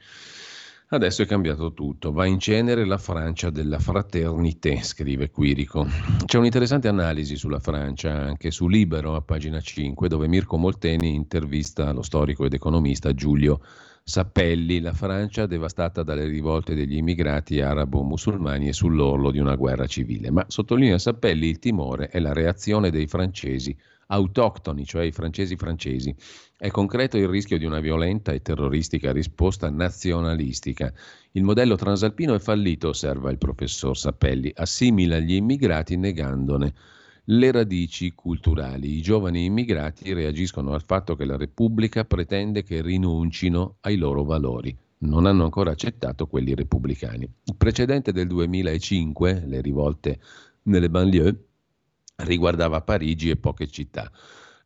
Adesso 0.88 1.22
è 1.22 1.26
cambiato 1.26 1.72
tutto, 1.72 2.12
va 2.12 2.26
in 2.26 2.38
cenere 2.38 2.84
la 2.84 2.98
Francia 2.98 3.48
della 3.48 3.78
fraternité, 3.78 4.82
scrive 4.82 5.30
Quirico. 5.30 5.86
C'è 6.26 6.36
un'interessante 6.36 6.88
analisi 6.88 7.36
sulla 7.36 7.60
Francia, 7.60 8.12
anche 8.12 8.50
su 8.50 8.68
Libero, 8.68 9.14
a 9.14 9.22
pagina 9.22 9.58
5, 9.58 10.08
dove 10.08 10.28
Mirko 10.28 10.58
Molteni 10.58 11.14
intervista 11.14 11.90
lo 11.92 12.02
storico 12.02 12.44
ed 12.44 12.52
economista 12.52 13.14
Giulio 13.14 13.62
Sappelli, 14.04 14.80
la 14.80 14.92
Francia 14.92 15.46
devastata 15.46 16.02
dalle 16.02 16.26
rivolte 16.26 16.74
degli 16.74 16.96
immigrati 16.96 17.60
arabo-musulmani 17.60 18.68
e 18.68 18.72
sull'orlo 18.72 19.30
di 19.30 19.38
una 19.38 19.54
guerra 19.54 19.86
civile. 19.86 20.30
Ma 20.30 20.44
sottolinea 20.48 20.98
Sappelli 20.98 21.46
il 21.48 21.60
timore 21.60 22.08
è 22.08 22.18
la 22.18 22.32
reazione 22.32 22.90
dei 22.90 23.06
francesi 23.06 23.76
autoctoni, 24.08 24.84
cioè 24.84 25.04
i 25.04 25.12
francesi 25.12 25.56
francesi. 25.56 26.14
È 26.56 26.68
concreto 26.68 27.16
il 27.16 27.28
rischio 27.28 27.58
di 27.58 27.64
una 27.64 27.80
violenta 27.80 28.32
e 28.32 28.42
terroristica 28.42 29.12
risposta 29.12 29.70
nazionalistica. 29.70 30.92
Il 31.32 31.44
modello 31.44 31.76
transalpino 31.76 32.34
è 32.34 32.38
fallito, 32.38 32.88
osserva 32.88 33.30
il 33.30 33.38
professor 33.38 33.96
Sappelli, 33.96 34.52
assimila 34.54 35.18
gli 35.18 35.34
immigrati 35.34 35.96
negandone 35.96 36.74
le 37.26 37.52
radici 37.52 38.12
culturali. 38.14 38.96
I 38.96 39.02
giovani 39.02 39.44
immigrati 39.44 40.12
reagiscono 40.12 40.72
al 40.72 40.82
fatto 40.82 41.14
che 41.14 41.24
la 41.24 41.36
Repubblica 41.36 42.04
pretende 42.04 42.62
che 42.64 42.82
rinuncino 42.82 43.76
ai 43.80 43.96
loro 43.96 44.24
valori. 44.24 44.76
Non 44.98 45.26
hanno 45.26 45.44
ancora 45.44 45.70
accettato 45.70 46.26
quelli 46.26 46.54
repubblicani. 46.54 47.28
Il 47.44 47.56
precedente 47.56 48.12
del 48.12 48.26
2005, 48.26 49.44
le 49.46 49.60
rivolte 49.60 50.20
nelle 50.62 50.90
banlieue, 50.90 51.44
riguardava 52.16 52.82
Parigi 52.82 53.30
e 53.30 53.36
poche 53.36 53.68
città. 53.68 54.10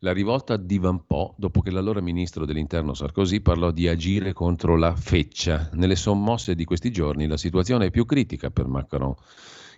La 0.01 0.13
rivolta 0.13 0.59
divampò 0.59 1.35
dopo 1.39 1.63
che 1.63 1.71
l'allora 1.71 2.03
ministro 2.03 2.45
dell'interno 2.45 2.93
Sarkozy 2.93 3.41
parlò 3.41 3.71
di 3.71 3.89
agire 3.89 4.35
contro 4.35 4.77
la 4.77 4.95
feccia. 4.95 5.71
Nelle 5.73 5.97
sommosse 5.97 6.55
di 6.55 6.65
questi 6.65 6.91
giorni 6.91 7.27
la 7.27 7.39
situazione 7.39 7.87
è 7.87 7.91
più 7.91 8.05
critica 8.05 8.51
per 8.51 8.67
Macron 8.67 9.15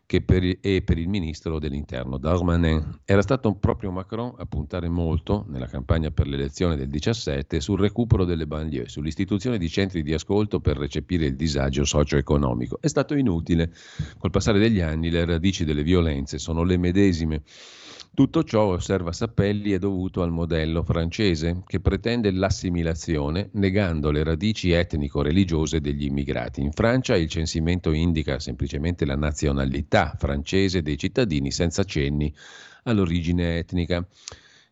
che 0.09 0.23
per, 0.23 0.43
e 0.63 0.81
per 0.81 0.97
il 0.97 1.07
ministro 1.07 1.59
dell'interno 1.59 2.17
Darmanin. 2.17 3.01
Era 3.05 3.21
stato 3.21 3.55
proprio 3.57 3.91
Macron 3.91 4.33
a 4.39 4.47
puntare 4.47 4.89
molto 4.89 5.45
nella 5.49 5.67
campagna 5.67 6.11
per 6.11 6.27
l'elezione 6.27 6.77
del 6.77 6.89
17 6.89 7.61
sul 7.61 7.79
recupero 7.79 8.25
delle 8.25 8.47
banlieue, 8.47 8.89
sull'istituzione 8.89 9.59
di 9.59 9.69
centri 9.69 10.03
di 10.03 10.15
ascolto 10.15 10.61
per 10.61 10.79
recepire 10.79 11.27
il 11.27 11.37
disagio 11.37 11.85
socio-economico. 11.85 12.79
È 12.81 12.87
stato 12.87 13.15
inutile. 13.15 13.71
Col 14.17 14.31
passare 14.31 14.59
degli 14.59 14.81
anni 14.81 15.11
le 15.11 15.27
radici 15.27 15.67
delle 15.67 15.83
violenze 15.83 16.39
sono 16.39 16.63
le 16.63 16.79
medesime. 16.79 17.43
Tutto 18.19 18.43
ciò, 18.43 18.73
osserva 18.73 19.13
Sappelli, 19.13 19.71
è 19.71 19.79
dovuto 19.79 20.23
al 20.23 20.33
modello 20.33 20.83
francese, 20.83 21.63
che 21.65 21.79
pretende 21.79 22.33
l'assimilazione 22.33 23.51
negando 23.53 24.11
le 24.11 24.25
radici 24.25 24.73
etnico-religiose 24.73 25.81
degli 25.81 26.07
immigrati. 26.07 26.61
In 26.61 26.73
Francia 26.73 27.15
il 27.15 27.29
censimento 27.29 27.93
indica 27.93 28.41
semplicemente 28.41 29.05
la 29.05 29.15
nazionalità 29.15 30.17
francese 30.19 30.83
dei 30.83 30.99
cittadini 30.99 31.53
senza 31.53 31.85
cenni 31.85 32.35
all'origine 32.83 33.59
etnica. 33.59 34.05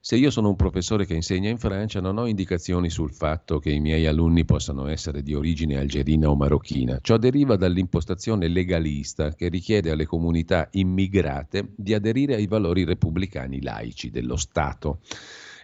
Se 0.07 0.14
io 0.14 0.30
sono 0.30 0.50
un 0.50 0.54
professore 0.54 1.04
che 1.04 1.14
insegna 1.14 1.50
in 1.50 1.59
Francia, 1.59 2.00
non 2.00 2.16
ho 2.16 2.28
indicazioni 2.28 2.90
sul 2.90 3.12
fatto 3.12 3.59
che 3.59 3.72
i 3.72 3.80
miei 3.80 4.07
alunni 4.07 4.44
possano 4.44 4.86
essere 4.86 5.20
di 5.20 5.34
origine 5.34 5.78
algerina 5.78 6.30
o 6.30 6.36
marocchina. 6.36 7.00
Ciò 7.02 7.16
deriva 7.16 7.57
dall'impostazione 7.57 8.46
legalista 8.46 9.34
che 9.34 9.48
richiede 9.48 9.90
alle 9.90 10.07
comunità 10.07 10.68
immigrate 10.70 11.72
di 11.74 11.92
aderire 11.92 12.36
ai 12.36 12.46
valori 12.46 12.84
repubblicani 12.84 13.61
laici 13.61 14.11
dello 14.11 14.36
Stato. 14.36 15.00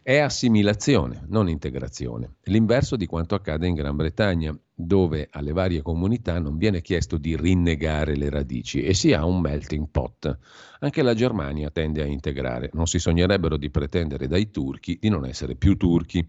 È 0.02 0.18
assimilazione, 0.18 1.24
non 1.28 1.48
integrazione. 1.48 2.38
L'inverso 2.46 2.96
di 2.96 3.06
quanto 3.06 3.36
accade 3.36 3.68
in 3.68 3.74
Gran 3.74 3.94
Bretagna, 3.94 4.58
dove 4.86 5.28
alle 5.30 5.52
varie 5.52 5.82
comunità 5.82 6.38
non 6.38 6.56
viene 6.56 6.80
chiesto 6.80 7.18
di 7.18 7.36
rinnegare 7.36 8.16
le 8.16 8.30
radici 8.30 8.82
e 8.82 8.94
si 8.94 9.12
ha 9.12 9.24
un 9.24 9.40
melting 9.40 9.88
pot. 9.90 10.38
Anche 10.80 11.02
la 11.02 11.14
Germania 11.14 11.70
tende 11.70 12.02
a 12.02 12.06
integrare, 12.06 12.70
non 12.72 12.86
si 12.86 12.98
sognerebbero 12.98 13.56
di 13.56 13.70
pretendere 13.70 14.26
dai 14.26 14.50
turchi 14.50 14.98
di 15.00 15.08
non 15.08 15.24
essere 15.24 15.54
più 15.54 15.76
turchi. 15.76 16.26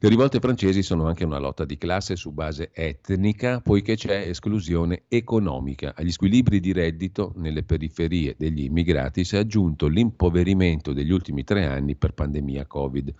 Le 0.00 0.08
rivolte 0.08 0.40
francesi 0.40 0.82
sono 0.82 1.06
anche 1.06 1.24
una 1.24 1.38
lotta 1.38 1.64
di 1.64 1.78
classe 1.78 2.16
su 2.16 2.32
base 2.32 2.70
etnica, 2.72 3.60
poiché 3.60 3.94
c'è 3.94 4.28
esclusione 4.28 5.04
economica. 5.06 5.94
Agli 5.96 6.10
squilibri 6.10 6.58
di 6.58 6.72
reddito 6.72 7.32
nelle 7.36 7.62
periferie 7.62 8.34
degli 8.36 8.64
immigrati 8.64 9.24
si 9.24 9.36
è 9.36 9.38
aggiunto 9.38 9.86
l'impoverimento 9.86 10.92
degli 10.92 11.12
ultimi 11.12 11.44
tre 11.44 11.66
anni 11.66 11.94
per 11.94 12.12
pandemia 12.12 12.66
Covid. 12.66 13.14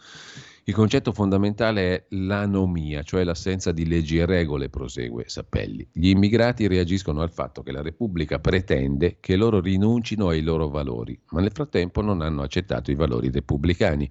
Il 0.69 0.75
concetto 0.75 1.12
fondamentale 1.12 1.95
è 1.95 2.05
l'anomia, 2.17 3.05
cioè 3.05 3.23
l'assenza 3.23 3.71
di 3.71 3.87
leggi 3.87 4.19
e 4.19 4.27
regole, 4.27 4.69
prosegue 4.69 5.29
Sappelli. 5.29 5.89
Gli 5.93 6.09
immigrati 6.09 6.67
reagiscono 6.67 7.23
al 7.23 7.31
fatto 7.31 7.62
che 7.62 7.71
la 7.71 7.83
Repubblica 7.83 8.41
pretende 8.41 9.19
che 9.21 9.37
loro 9.37 9.61
rinuncino 9.61 10.27
ai 10.27 10.43
loro 10.43 10.69
valori, 10.69 11.17
ma 11.31 11.41
nel 11.41 11.53
frattempo 11.53 12.01
non 12.01 12.21
hanno 12.21 12.43
accettato 12.43 12.91
i 12.91 12.97
valori 12.97 13.31
repubblicani. 13.31 14.11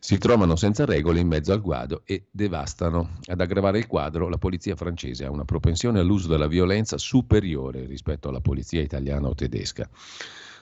Si 0.00 0.18
trovano 0.18 0.56
senza 0.56 0.84
regole 0.84 1.20
in 1.20 1.28
mezzo 1.28 1.52
al 1.52 1.60
guado 1.60 2.02
e 2.04 2.26
devastano. 2.28 3.18
Ad 3.26 3.40
aggravare 3.40 3.78
il 3.78 3.86
quadro, 3.86 4.28
la 4.28 4.36
polizia 4.36 4.74
francese 4.74 5.26
ha 5.26 5.30
una 5.30 5.44
propensione 5.44 6.00
all'uso 6.00 6.26
della 6.26 6.48
violenza 6.48 6.98
superiore 6.98 7.86
rispetto 7.86 8.28
alla 8.28 8.40
polizia 8.40 8.80
italiana 8.80 9.28
o 9.28 9.34
tedesca. 9.36 9.88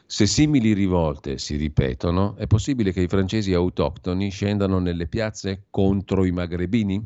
Se 0.06 0.26
simili 0.26 0.74
rivolte 0.74 1.38
si 1.38 1.56
ripetono, 1.56 2.36
è 2.36 2.46
possibile 2.46 2.92
che 2.92 3.00
i 3.00 3.08
francesi 3.08 3.52
autoctoni 3.54 4.30
scendano 4.30 4.78
nelle 4.78 5.08
piazze 5.08 5.66
contro 5.70 6.24
i 6.24 6.30
magrebini? 6.30 7.02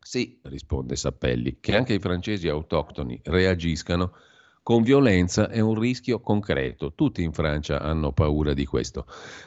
Sì, 0.00 0.38
risponde 0.42 0.96
Sappelli, 0.96 1.58
che 1.60 1.74
anche 1.74 1.94
i 1.94 1.98
francesi 1.98 2.48
autoctoni 2.48 3.20
reagiscano 3.24 4.12
con 4.64 4.82
violenza 4.82 5.50
è 5.50 5.60
un 5.60 5.78
rischio 5.78 6.20
concreto. 6.20 6.94
Tutti 6.94 7.22
in 7.22 7.34
Francia 7.34 7.82
hanno 7.82 8.12
paura 8.12 8.54
di 8.54 8.64
questo. 8.64 9.04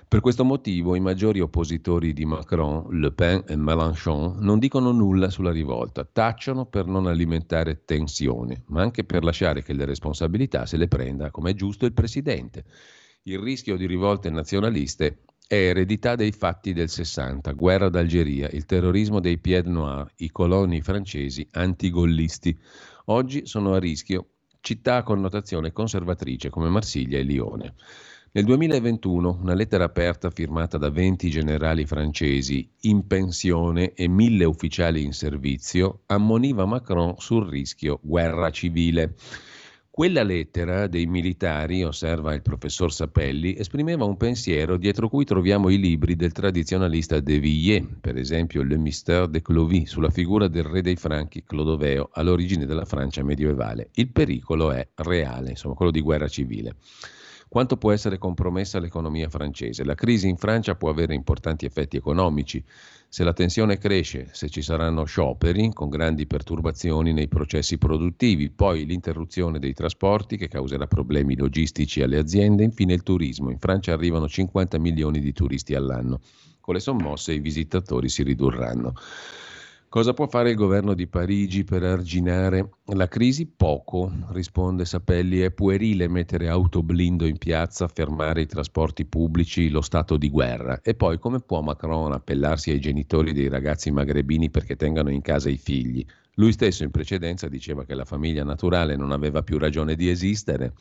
Per 0.08 0.22
questo 0.22 0.46
motivo 0.46 0.94
i 0.94 1.00
maggiori 1.00 1.40
oppositori 1.40 2.14
di 2.14 2.24
Macron, 2.24 2.86
Le 3.00 3.12
Pen 3.12 3.44
e 3.48 3.56
Mélenchon, 3.56 4.36
non 4.42 4.60
dicono 4.60 4.92
nulla 4.92 5.32
sulla 5.32 5.50
rivolta, 5.50 6.06
tacciono 6.06 6.68
per 6.68 6.86
non 6.86 7.08
alimentare 7.08 7.84
tensione, 7.84 8.62
ma 8.68 8.84
anche 8.84 9.06
per 9.06 9.24
lasciare 9.24 9.64
che 9.64 9.74
le 9.74 9.86
responsabilità 9.86 10.68
se 10.68 10.78
le 10.78 10.88
prenda, 10.88 11.32
come 11.32 11.50
è 11.50 11.54
giusto, 11.56 11.88
il 11.88 11.94
Presidente. 11.94 12.64
Il 13.24 13.40
rischio 13.40 13.76
di 13.76 13.88
rivolte 13.88 14.30
nazionaliste 14.30 15.24
è 15.48 15.56
eredità 15.56 16.14
dei 16.14 16.32
fatti 16.32 16.74
del 16.74 16.90
60, 16.90 17.54
guerra 17.54 17.90
d'Algeria, 17.90 18.50
il 18.52 18.66
terrorismo 18.66 19.20
dei 19.20 19.40
Pied 19.40 19.66
Noir, 19.66 20.12
i 20.18 20.30
coloni 20.30 20.80
francesi 20.82 21.48
antigollisti. 21.54 22.56
Oggi 23.06 23.48
sono 23.48 23.74
a 23.74 23.80
rischio 23.80 24.34
città 24.68 24.98
a 24.98 25.04
connotazione 25.04 25.72
conservatrice 25.72 26.50
come 26.50 26.68
Marsiglia 26.68 27.18
e 27.18 27.22
Lione. 27.22 27.76
Nel 28.34 28.44
2021 28.44 29.40
una 29.42 29.54
lettera 29.54 29.86
aperta 29.86 30.30
firmata 30.30 30.78
da 30.78 30.90
20 30.90 31.30
generali 31.30 31.86
francesi 31.86 32.70
in 32.82 33.08
pensione 33.08 33.94
e 33.94 34.10
mille 34.10 34.44
ufficiali 34.44 35.06
in 35.06 35.14
servizio 35.14 36.02
ammoniva 36.08 36.66
Macron 36.66 37.16
sul 37.18 37.48
rischio 37.48 38.02
guerra 38.04 38.50
civile. 38.50 39.16
Quella 39.98 40.22
lettera 40.22 40.86
dei 40.86 41.08
militari, 41.08 41.84
osserva 41.84 42.36
il 42.36 42.44
professor 42.44 42.94
Sapelli, 42.94 43.58
esprimeva 43.58 44.06
un 44.06 44.16
pensiero 44.16 44.78
dietro 44.78 45.10
cui 45.10 45.26
troviamo 45.26 45.70
i 45.70 45.80
libri 45.80 46.16
del 46.16 46.34
tradizionalista 46.34 47.20
De 47.20 47.40
Villiers, 47.40 47.98
per 48.00 48.16
esempio 48.16 48.62
Le 48.62 48.78
Mystère 48.78 49.28
de 49.28 49.42
Clovis, 49.42 49.90
sulla 49.90 50.12
figura 50.12 50.48
del 50.48 50.66
re 50.66 50.84
dei 50.84 50.98
Franchi 50.98 51.44
Clodoveo, 51.44 52.10
all'origine 52.14 52.68
della 52.68 52.86
Francia 52.86 53.24
medievale. 53.24 53.90
Il 53.94 54.12
pericolo 54.12 54.72
è 54.72 54.88
reale, 54.98 55.50
insomma, 55.50 55.74
quello 55.74 55.90
di 55.90 56.02
guerra 56.02 56.28
civile. 56.28 56.76
Quanto 57.50 57.78
può 57.78 57.94
essere 57.94 58.18
compromessa 58.18 58.78
l'economia 58.78 59.30
francese? 59.30 59.86
La 59.86 59.96
crisi 59.96 60.28
in 60.28 60.36
Francia 60.36 60.76
può 60.76 60.90
avere 60.90 61.14
importanti 61.14 61.66
effetti 61.66 61.96
economici. 61.96 62.62
Se 63.08 63.24
la 63.24 63.32
tensione 63.32 63.78
cresce, 63.78 64.28
se 64.34 64.50
ci 64.50 64.62
saranno 64.62 65.06
scioperi 65.06 65.72
con 65.72 65.88
grandi 65.88 66.28
perturbazioni 66.28 67.14
nei 67.14 67.30
processi 67.30 67.78
produttivi, 67.78 68.50
poi 68.50 68.86
l'interruzione 68.86 69.60
dei 69.60 69.74
trasporti 69.74 70.36
che 70.36 70.50
causerà 70.50 70.88
problemi 70.88 71.38
logistici 71.38 72.02
alle 72.02 72.18
aziende, 72.18 72.64
infine 72.64 72.94
il 72.94 73.04
turismo. 73.04 73.50
In 73.50 73.60
Francia 73.60 73.94
arrivano 73.94 74.28
50 74.28 74.78
milioni 74.78 75.22
di 75.22 75.32
turisti 75.32 75.74
all'anno. 75.74 76.20
Con 76.60 76.74
le 76.74 76.82
sommosse 76.82 77.32
i 77.32 77.40
visitatori 77.40 78.10
si 78.10 78.24
ridurranno. 78.24 78.94
Cosa 79.90 80.14
può 80.14 80.28
fare 80.28 80.50
il 80.50 80.58
governo 80.58 80.94
di 80.94 81.08
Parigi 81.08 81.64
per 81.64 81.82
arginare 81.82 82.72
la 82.88 83.08
crisi? 83.08 83.46
Poco, 83.48 84.12
risponde 84.32 84.84
Sapelli. 84.84 85.40
È 85.40 85.52
puerile 85.52 86.10
mettere 86.10 86.50
autoblindo 86.50 87.26
in 87.26 87.38
piazza, 87.38 87.88
fermare 87.88 88.42
i 88.42 88.48
trasporti 88.48 89.06
pubblici, 89.06 89.70
lo 89.70 89.80
stato 89.80 90.18
di 90.18 90.30
guerra. 90.30 90.82
E 90.82 90.94
poi 90.94 91.18
come 91.20 91.40
può 91.40 91.62
Macron 91.62 92.12
appellarsi 92.12 92.72
ai 92.72 92.82
genitori 92.82 93.32
dei 93.32 93.48
ragazzi 93.48 93.90
magrebini 93.90 94.50
perché 94.50 94.76
tengano 94.76 95.10
in 95.10 95.22
casa 95.22 95.50
i 95.50 95.58
figli? 95.58 96.06
Lui 96.34 96.52
stesso 96.52 96.84
in 96.84 96.92
precedenza 96.92 97.48
diceva 97.48 97.86
che 97.86 97.96
la 97.96 98.06
famiglia 98.06 98.44
naturale 98.44 98.98
non 98.98 99.12
aveva 99.12 99.42
più 99.42 99.58
ragione 99.58 99.96
di 99.96 100.10
esistere. 100.10 100.74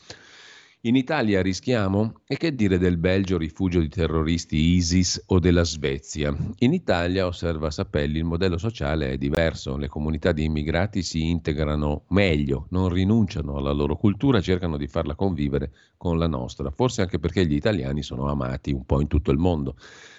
In 0.86 0.94
Italia 0.94 1.42
rischiamo? 1.42 2.20
E 2.28 2.36
che 2.36 2.54
dire 2.54 2.78
del 2.78 2.96
Belgio 2.96 3.38
rifugio 3.38 3.80
di 3.80 3.88
terroristi 3.88 4.56
ISIS 4.56 5.20
o 5.26 5.40
della 5.40 5.64
Svezia? 5.64 6.32
In 6.58 6.72
Italia, 6.72 7.26
osserva 7.26 7.72
Sapelli, 7.72 8.18
il 8.18 8.24
modello 8.24 8.56
sociale 8.56 9.10
è 9.10 9.18
diverso, 9.18 9.76
le 9.76 9.88
comunità 9.88 10.30
di 10.30 10.44
immigrati 10.44 11.02
si 11.02 11.28
integrano 11.28 12.04
meglio, 12.10 12.68
non 12.70 12.88
rinunciano 12.88 13.56
alla 13.56 13.72
loro 13.72 13.96
cultura, 13.96 14.40
cercano 14.40 14.76
di 14.76 14.86
farla 14.86 15.16
convivere 15.16 15.72
con 15.96 16.18
la 16.18 16.28
nostra, 16.28 16.70
forse 16.70 17.00
anche 17.00 17.18
perché 17.18 17.44
gli 17.44 17.54
italiani 17.54 18.04
sono 18.04 18.30
amati 18.30 18.70
un 18.70 18.84
po' 18.84 19.00
in 19.00 19.08
tutto 19.08 19.32
il 19.32 19.38
mondo. 19.38 19.74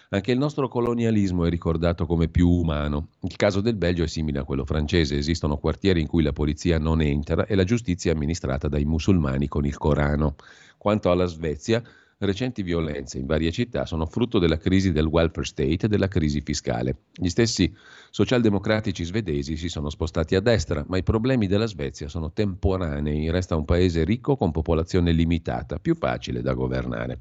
Anche 0.09 0.31
il 0.31 0.37
nostro 0.37 0.69
colonialismo 0.69 1.43
è 1.43 1.49
ricordato 1.49 2.05
come 2.05 2.29
più 2.29 2.47
umano. 2.47 3.09
Il 3.23 3.35
caso 3.35 3.59
del 3.59 3.75
Belgio 3.75 4.03
è 4.03 4.07
simile 4.07 4.39
a 4.39 4.45
quello 4.45 4.63
francese. 4.63 5.17
Esistono 5.17 5.57
quartieri 5.57 5.99
in 5.99 6.07
cui 6.07 6.23
la 6.23 6.31
polizia 6.31 6.79
non 6.79 7.01
entra 7.01 7.45
e 7.45 7.55
la 7.55 7.65
giustizia 7.65 8.11
è 8.11 8.15
amministrata 8.15 8.69
dai 8.69 8.85
musulmani 8.85 9.49
con 9.49 9.65
il 9.65 9.77
Corano. 9.77 10.35
Quanto 10.77 11.11
alla 11.11 11.25
Svezia, 11.25 11.83
recenti 12.19 12.63
violenze 12.63 13.17
in 13.17 13.25
varie 13.25 13.51
città 13.51 13.85
sono 13.85 14.05
frutto 14.05 14.39
della 14.39 14.57
crisi 14.57 14.93
del 14.93 15.07
welfare 15.07 15.45
state 15.45 15.87
e 15.87 15.87
della 15.89 16.07
crisi 16.07 16.39
fiscale. 16.39 16.99
Gli 17.11 17.27
stessi 17.27 17.75
socialdemocratici 18.09 19.03
svedesi 19.03 19.57
si 19.57 19.67
sono 19.67 19.89
spostati 19.89 20.35
a 20.35 20.39
destra, 20.39 20.85
ma 20.87 20.95
i 20.95 21.03
problemi 21.03 21.47
della 21.47 21.65
Svezia 21.65 22.07
sono 22.07 22.31
temporanei. 22.31 23.29
Resta 23.29 23.57
un 23.57 23.65
paese 23.65 24.05
ricco 24.05 24.37
con 24.37 24.51
popolazione 24.51 25.11
limitata, 25.11 25.79
più 25.79 25.95
facile 25.95 26.41
da 26.41 26.53
governare. 26.53 27.19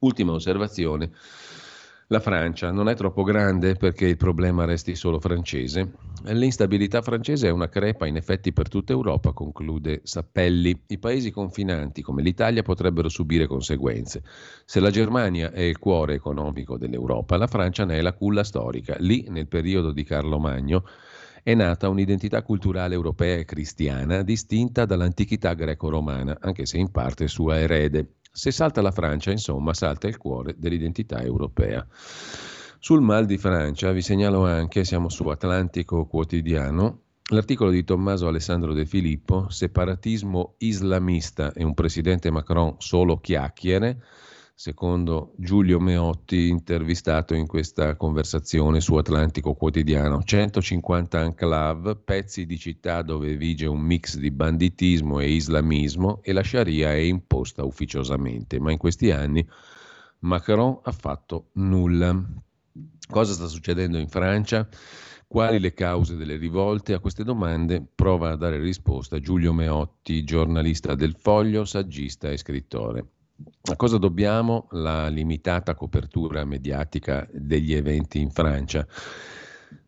Ultima 0.00 0.32
osservazione 0.32 1.10
la 2.12 2.20
Francia 2.20 2.70
non 2.70 2.90
è 2.90 2.94
troppo 2.94 3.22
grande 3.22 3.74
perché 3.74 4.06
il 4.06 4.18
problema 4.18 4.66
resti 4.66 4.94
solo 4.94 5.18
francese. 5.18 5.92
L'instabilità 6.24 7.00
francese 7.00 7.48
è 7.48 7.50
una 7.50 7.70
crepa 7.70 8.06
in 8.06 8.16
effetti 8.16 8.52
per 8.52 8.68
tutta 8.68 8.92
Europa, 8.92 9.32
conclude 9.32 10.02
Sappelli. 10.04 10.78
I 10.88 10.98
paesi 10.98 11.30
confinanti 11.30 12.02
come 12.02 12.20
l'Italia 12.20 12.62
potrebbero 12.62 13.08
subire 13.08 13.46
conseguenze. 13.46 14.22
Se 14.66 14.78
la 14.78 14.90
Germania 14.90 15.52
è 15.52 15.62
il 15.62 15.78
cuore 15.78 16.12
economico 16.12 16.76
dell'Europa, 16.76 17.38
la 17.38 17.46
Francia 17.46 17.86
ne 17.86 17.96
è 17.96 18.02
la 18.02 18.12
culla 18.12 18.44
storica. 18.44 18.94
Lì, 18.98 19.24
nel 19.30 19.48
periodo 19.48 19.90
di 19.90 20.04
Carlo 20.04 20.38
Magno, 20.38 20.84
è 21.42 21.54
nata 21.54 21.88
un'identità 21.88 22.42
culturale 22.42 22.94
europea 22.94 23.38
e 23.38 23.46
cristiana 23.46 24.20
distinta 24.22 24.84
dall'antichità 24.84 25.54
greco-romana, 25.54 26.36
anche 26.40 26.66
se 26.66 26.76
in 26.76 26.90
parte 26.90 27.26
sua 27.26 27.58
erede. 27.58 28.16
Se 28.34 28.50
salta 28.50 28.80
la 28.80 28.92
Francia, 28.92 29.30
insomma, 29.30 29.74
salta 29.74 30.08
il 30.08 30.16
cuore 30.16 30.54
dell'identità 30.56 31.20
europea. 31.20 31.86
Sul 32.78 33.02
mal 33.02 33.26
di 33.26 33.36
Francia 33.36 33.92
vi 33.92 34.00
segnalo 34.00 34.46
anche, 34.46 34.84
siamo 34.84 35.10
su 35.10 35.28
Atlantico 35.28 36.06
Quotidiano, 36.06 37.00
l'articolo 37.30 37.70
di 37.70 37.84
Tommaso 37.84 38.26
Alessandro 38.26 38.72
De 38.72 38.86
Filippo, 38.86 39.50
Separatismo 39.50 40.54
islamista 40.58 41.52
e 41.52 41.62
un 41.62 41.74
presidente 41.74 42.30
Macron 42.30 42.76
solo 42.78 43.18
chiacchiere, 43.18 44.02
secondo 44.62 45.34
Giulio 45.38 45.80
Meotti, 45.80 46.46
intervistato 46.46 47.34
in 47.34 47.48
questa 47.48 47.96
conversazione 47.96 48.80
su 48.80 48.94
Atlantico 48.94 49.54
Quotidiano. 49.54 50.22
150 50.22 51.20
enclave, 51.20 51.96
pezzi 51.96 52.46
di 52.46 52.56
città 52.56 53.02
dove 53.02 53.36
vige 53.36 53.66
un 53.66 53.80
mix 53.80 54.18
di 54.18 54.30
banditismo 54.30 55.18
e 55.18 55.32
islamismo 55.32 56.20
e 56.22 56.32
la 56.32 56.44
Sharia 56.44 56.92
è 56.92 56.98
imposta 56.98 57.64
ufficiosamente, 57.64 58.60
ma 58.60 58.70
in 58.70 58.78
questi 58.78 59.10
anni 59.10 59.44
Macron 60.20 60.78
ha 60.80 60.92
fatto 60.92 61.48
nulla. 61.54 62.24
Cosa 63.10 63.32
sta 63.32 63.48
succedendo 63.48 63.98
in 63.98 64.06
Francia? 64.06 64.68
Quali 65.26 65.58
le 65.58 65.74
cause 65.74 66.14
delle 66.14 66.36
rivolte? 66.36 66.92
A 66.92 67.00
queste 67.00 67.24
domande 67.24 67.84
prova 67.92 68.30
a 68.30 68.36
dare 68.36 68.60
risposta 68.60 69.18
Giulio 69.18 69.52
Meotti, 69.52 70.22
giornalista 70.22 70.94
del 70.94 71.16
Foglio, 71.18 71.64
saggista 71.64 72.30
e 72.30 72.36
scrittore. 72.36 73.06
A 73.70 73.76
cosa 73.76 73.98
dobbiamo 73.98 74.66
la 74.70 75.08
limitata 75.08 75.74
copertura 75.74 76.44
mediatica 76.44 77.26
degli 77.32 77.72
eventi 77.72 78.20
in 78.20 78.30
Francia? 78.30 78.86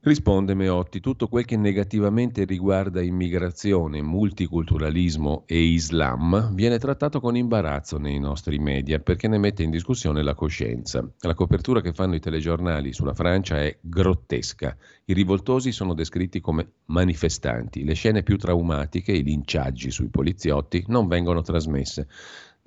Risponde 0.01 0.53
Meotti, 0.53 1.01
tutto 1.01 1.29
quel 1.29 1.47
che 1.47 1.57
negativamente 1.57 2.45
riguarda 2.45 3.01
immigrazione, 3.01 4.03
multiculturalismo 4.03 5.45
e 5.47 5.59
Islam 5.59 6.55
viene 6.55 6.79
trattato 6.79 7.21
con 7.21 7.37
imbarazzo 7.37 7.97
nei 7.97 8.19
nostri 8.19 8.59
media 8.59 8.99
perché 8.99 9.29
ne 9.29 9.39
mette 9.39 9.63
in 9.63 9.71
discussione 9.71 10.23
la 10.23 10.35
coscienza. 10.35 11.09
La 11.21 11.33
copertura 11.33 11.81
che 11.81 11.95
fanno 11.95 12.17
i 12.17 12.21
telegiornali 12.21 12.93
sulla 12.93 13.15
Francia 13.15 13.63
è 13.63 13.79
grottesca. 13.81 14.77
I 15.07 15.15
rivoltosi 15.15 15.73
sono 15.73 15.95
descritti 15.95 16.39
come 16.39 16.73
manifestanti. 16.87 17.83
Le 17.83 17.95
scene 17.95 18.23
più 18.23 18.37
traumatiche, 18.37 19.13
i 19.13 19.23
linciaggi 19.23 19.91
sui 19.91 20.09
poliziotti, 20.09 20.85
non 20.89 21.09
vengono 21.09 21.41
trasmesse. 21.41 22.09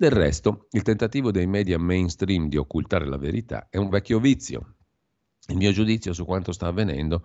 Del 0.00 0.12
resto, 0.12 0.68
il 0.70 0.82
tentativo 0.82 1.32
dei 1.32 1.48
media 1.48 1.76
mainstream 1.76 2.46
di 2.46 2.56
occultare 2.56 3.04
la 3.04 3.16
verità 3.16 3.66
è 3.68 3.78
un 3.78 3.88
vecchio 3.88 4.20
vizio. 4.20 4.76
Il 5.48 5.56
mio 5.56 5.72
giudizio 5.72 6.12
su 6.12 6.24
quanto 6.24 6.52
sta 6.52 6.68
avvenendo 6.68 7.24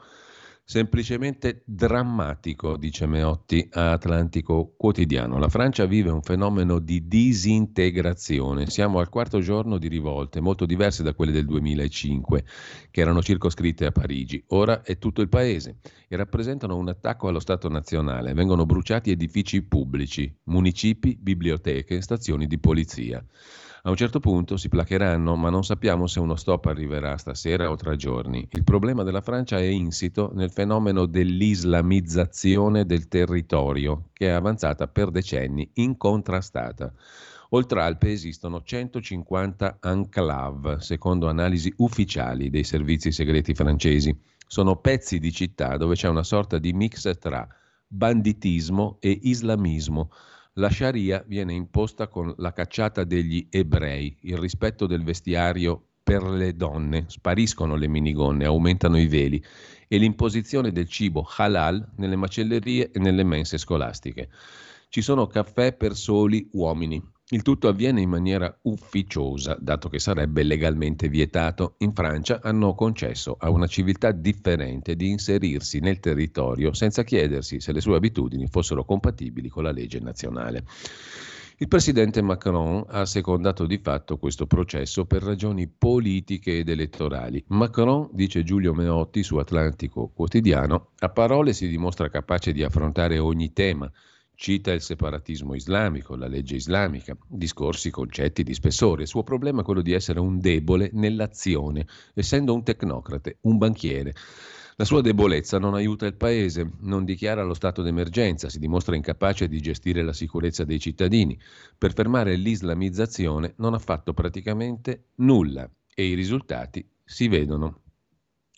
Semplicemente 0.65 1.61
drammatico, 1.65 2.77
dice 2.77 3.05
Meotti 3.05 3.67
a 3.73 3.91
Atlantico 3.91 4.73
Quotidiano. 4.77 5.37
La 5.37 5.49
Francia 5.49 5.85
vive 5.85 6.09
un 6.09 6.21
fenomeno 6.21 6.79
di 6.79 7.05
disintegrazione. 7.05 8.69
Siamo 8.69 8.99
al 8.99 9.09
quarto 9.09 9.41
giorno 9.41 9.77
di 9.77 9.89
rivolte, 9.89 10.39
molto 10.39 10.65
diverse 10.65 11.03
da 11.03 11.13
quelle 11.13 11.33
del 11.33 11.45
2005, 11.45 12.45
che 12.91 13.01
erano 13.01 13.21
circoscritte 13.21 13.85
a 13.85 13.91
Parigi. 13.91 14.41
Ora 14.47 14.83
è 14.83 14.97
tutto 14.97 15.21
il 15.21 15.27
paese 15.27 15.79
e 16.07 16.15
rappresentano 16.15 16.77
un 16.77 16.87
attacco 16.87 17.27
allo 17.27 17.41
Stato 17.41 17.67
nazionale. 17.67 18.33
Vengono 18.33 18.65
bruciati 18.65 19.11
edifici 19.11 19.63
pubblici, 19.63 20.33
municipi, 20.43 21.17
biblioteche, 21.19 21.99
stazioni 21.99 22.47
di 22.47 22.57
polizia. 22.57 23.23
A 23.85 23.89
un 23.89 23.97
certo 23.97 24.21
punto 24.21 24.55
si 24.55 24.69
placheranno, 24.69 25.35
ma 25.35 25.49
non 25.49 25.65
sappiamo 25.65 26.07
se 26.07 26.21
uno 26.21 26.37
stop 26.37 26.67
arriverà 26.67 27.17
stasera 27.17 27.69
o 27.69 27.75
tra 27.75 27.97
giorni. 27.97 28.47
Il 28.51 28.63
problema 28.63 29.03
della 29.03 29.19
Francia 29.19 29.57
è 29.57 29.65
insito 29.65 30.31
nel 30.33 30.51
fenomeno 30.51 31.05
dell'islamizzazione 31.05 32.85
del 32.85 33.09
territorio, 33.09 34.07
che 34.13 34.27
è 34.27 34.29
avanzata 34.29 34.87
per 34.87 35.11
decenni, 35.11 35.69
incontrastata. 35.73 36.93
Oltre 37.49 37.81
Alpe 37.81 38.11
esistono 38.13 38.63
150 38.63 39.79
enclave, 39.81 40.79
secondo 40.79 41.27
analisi 41.27 41.73
ufficiali 41.79 42.49
dei 42.49 42.63
servizi 42.63 43.11
segreti 43.11 43.53
francesi. 43.53 44.17
Sono 44.47 44.77
pezzi 44.77 45.19
di 45.19 45.33
città 45.33 45.75
dove 45.75 45.95
c'è 45.95 46.07
una 46.07 46.23
sorta 46.23 46.57
di 46.57 46.71
mix 46.71 47.19
tra 47.19 47.45
banditismo 47.85 48.95
e 49.01 49.19
islamismo 49.23 50.09
la 50.57 50.69
Sharia 50.69 51.23
viene 51.25 51.53
imposta 51.53 52.07
con 52.07 52.33
la 52.37 52.53
cacciata 52.53 53.03
degli 53.03 53.47
ebrei, 53.49 54.15
il 54.21 54.37
rispetto 54.37 54.85
del 54.85 55.03
vestiario 55.03 55.87
per 56.03 56.23
le 56.23 56.55
donne, 56.55 57.05
spariscono 57.07 57.75
le 57.75 57.87
minigonne, 57.87 58.45
aumentano 58.45 58.99
i 58.99 59.07
veli 59.07 59.43
e 59.87 59.97
l'imposizione 59.97 60.71
del 60.71 60.87
cibo 60.87 61.27
halal 61.37 61.93
nelle 61.95 62.15
macellerie 62.15 62.91
e 62.91 62.99
nelle 62.99 63.23
mense 63.23 63.57
scolastiche. 63.57 64.29
Ci 64.89 65.01
sono 65.01 65.25
caffè 65.25 65.73
per 65.73 65.95
soli 65.95 66.47
uomini, 66.51 67.01
il 67.33 67.41
tutto 67.41 67.67
avviene 67.67 67.99
in 67.99 68.09
maniera 68.09 68.55
ufficiosa, 68.61 69.57
dato 69.59 69.89
che 69.89 69.97
sarebbe 69.97 70.43
legalmente 70.43 71.09
vietato. 71.09 71.73
In 71.79 71.91
Francia 71.91 72.39
hanno 72.43 72.75
concesso 72.75 73.35
a 73.39 73.49
una 73.49 73.65
civiltà 73.65 74.11
differente 74.11 74.95
di 74.95 75.09
inserirsi 75.09 75.79
nel 75.79 75.99
territorio 75.99 76.73
senza 76.73 77.03
chiedersi 77.03 77.59
se 77.59 77.71
le 77.71 77.81
sue 77.81 77.95
abitudini 77.95 78.45
fossero 78.45 78.85
compatibili 78.85 79.49
con 79.49 79.63
la 79.63 79.71
legge 79.71 79.99
nazionale. 79.99 80.63
Il 81.57 81.67
presidente 81.67 82.21
Macron 82.21 82.83
ha 82.87 83.05
secondato 83.05 83.65
di 83.65 83.79
fatto 83.79 84.17
questo 84.17 84.45
processo 84.45 85.05
per 85.05 85.23
ragioni 85.23 85.67
politiche 85.67 86.59
ed 86.59 86.69
elettorali. 86.69 87.43
Macron, 87.47 88.09
dice 88.11 88.43
Giulio 88.43 88.75
Meotti 88.75 89.23
su 89.23 89.37
Atlantico 89.37 90.11
Quotidiano, 90.13 90.89
a 90.99 91.09
parole 91.09 91.53
si 91.53 91.67
dimostra 91.67 92.09
capace 92.09 92.51
di 92.51 92.63
affrontare 92.63 93.17
ogni 93.17 93.53
tema 93.53 93.91
Cita 94.35 94.71
il 94.71 94.81
separatismo 94.81 95.53
islamico, 95.53 96.15
la 96.15 96.27
legge 96.27 96.55
islamica, 96.55 97.15
discorsi, 97.27 97.91
concetti 97.91 98.43
di 98.43 98.53
spessore. 98.53 99.03
Il 99.03 99.07
suo 99.07 99.23
problema 99.23 99.61
è 99.61 99.63
quello 99.63 99.81
di 99.81 99.93
essere 99.93 100.19
un 100.19 100.39
debole 100.39 100.89
nell'azione, 100.93 101.87
essendo 102.13 102.53
un 102.53 102.63
tecnocrate, 102.63 103.37
un 103.41 103.57
banchiere. 103.57 104.13
La 104.75 104.85
sua 104.85 105.01
debolezza 105.01 105.59
non 105.59 105.75
aiuta 105.75 106.07
il 106.07 106.15
paese, 106.15 106.67
non 106.79 107.05
dichiara 107.05 107.43
lo 107.43 107.53
stato 107.53 107.83
d'emergenza, 107.83 108.49
si 108.49 108.57
dimostra 108.57 108.95
incapace 108.95 109.47
di 109.47 109.61
gestire 109.61 110.01
la 110.01 110.13
sicurezza 110.13 110.63
dei 110.63 110.79
cittadini. 110.79 111.39
Per 111.77 111.93
fermare 111.93 112.35
l'islamizzazione 112.35 113.53
non 113.57 113.75
ha 113.75 113.79
fatto 113.79 114.13
praticamente 114.13 115.09
nulla 115.17 115.69
e 115.93 116.05
i 116.05 116.15
risultati 116.15 116.85
si 117.05 117.27
vedono. 117.27 117.82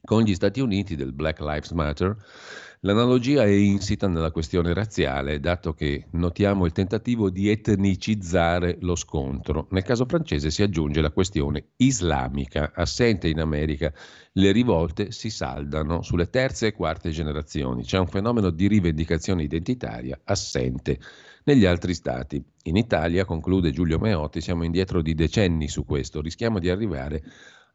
Con 0.05 0.21
gli 0.21 0.35
Stati 0.35 0.61
Uniti 0.61 0.95
del 0.95 1.13
Black 1.13 1.39
Lives 1.41 1.71
Matter 1.71 2.15
L'analogia 2.85 3.43
è 3.43 3.49
insita 3.49 4.07
nella 4.07 4.29
questione 4.29 4.71
razziale, 4.71 5.39
dato 5.39 5.73
che 5.73 6.05
notiamo 6.11 6.67
il 6.67 6.71
tentativo 6.71 7.31
di 7.31 7.49
etnicizzare 7.49 8.77
lo 8.81 8.95
scontro. 8.95 9.65
Nel 9.71 9.81
caso 9.81 10.05
francese 10.05 10.51
si 10.51 10.61
aggiunge 10.61 11.01
la 11.01 11.09
questione 11.09 11.69
islamica, 11.77 12.73
assente 12.75 13.27
in 13.27 13.39
America. 13.39 13.91
Le 14.33 14.51
rivolte 14.51 15.09
si 15.09 15.31
saldano 15.31 16.03
sulle 16.03 16.29
terze 16.29 16.67
e 16.67 16.73
quarte 16.73 17.09
generazioni. 17.09 17.81
C'è 17.81 17.97
un 17.97 18.05
fenomeno 18.05 18.51
di 18.51 18.67
rivendicazione 18.67 19.41
identitaria 19.41 20.21
assente 20.23 20.99
negli 21.45 21.65
altri 21.65 21.95
stati. 21.95 22.43
In 22.65 22.75
Italia, 22.75 23.25
conclude 23.25 23.71
Giulio 23.71 23.97
Meotti, 23.97 24.41
siamo 24.41 24.63
indietro 24.63 25.01
di 25.01 25.15
decenni 25.15 25.67
su 25.67 25.85
questo. 25.85 26.21
Rischiamo 26.21 26.59
di 26.59 26.69
arrivare 26.69 27.23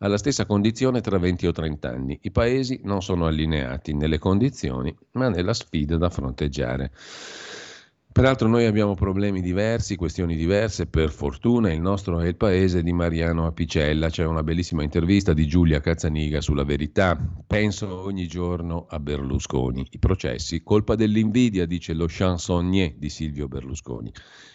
alla 0.01 0.18
stessa 0.18 0.46
condizione 0.46 1.01
tra 1.01 1.18
20 1.18 1.46
o 1.46 1.53
30 1.53 1.88
anni. 1.88 2.18
I 2.22 2.30
paesi 2.30 2.80
non 2.84 3.03
sono 3.03 3.26
allineati 3.26 3.94
nelle 3.94 4.18
condizioni, 4.18 4.94
ma 5.12 5.28
nella 5.28 5.55
sfida 5.55 5.96
da 5.96 6.11
fronteggiare. 6.11 6.90
Peraltro 8.12 8.48
noi 8.48 8.66
abbiamo 8.66 8.94
problemi 8.94 9.40
diversi, 9.40 9.94
questioni 9.94 10.34
diverse, 10.34 10.86
per 10.86 11.11
fortuna 11.11 11.72
il 11.72 11.80
nostro 11.80 12.18
è 12.18 12.26
il 12.26 12.34
paese 12.34 12.82
di 12.82 12.92
Mariano 12.92 13.46
Apicella, 13.46 14.11
c'è 14.11 14.24
una 14.24 14.42
bellissima 14.42 14.82
intervista 14.82 15.32
di 15.32 15.46
Giulia 15.46 15.78
Cazzaniga 15.78 16.40
sulla 16.40 16.64
verità, 16.64 17.16
penso 17.46 18.01
ogni 18.03 18.26
giorno 18.26 18.86
a 18.88 18.98
Berlusconi, 18.98 19.86
i 19.90 19.98
processi, 20.01 20.64
colpa 20.64 20.96
dell'invidia, 20.96 21.66
dice 21.66 21.92
lo 21.92 22.07
chansonnier 22.09 22.94
di 22.96 23.09
Silvio 23.09 23.46
Berlusconi. 23.46 24.12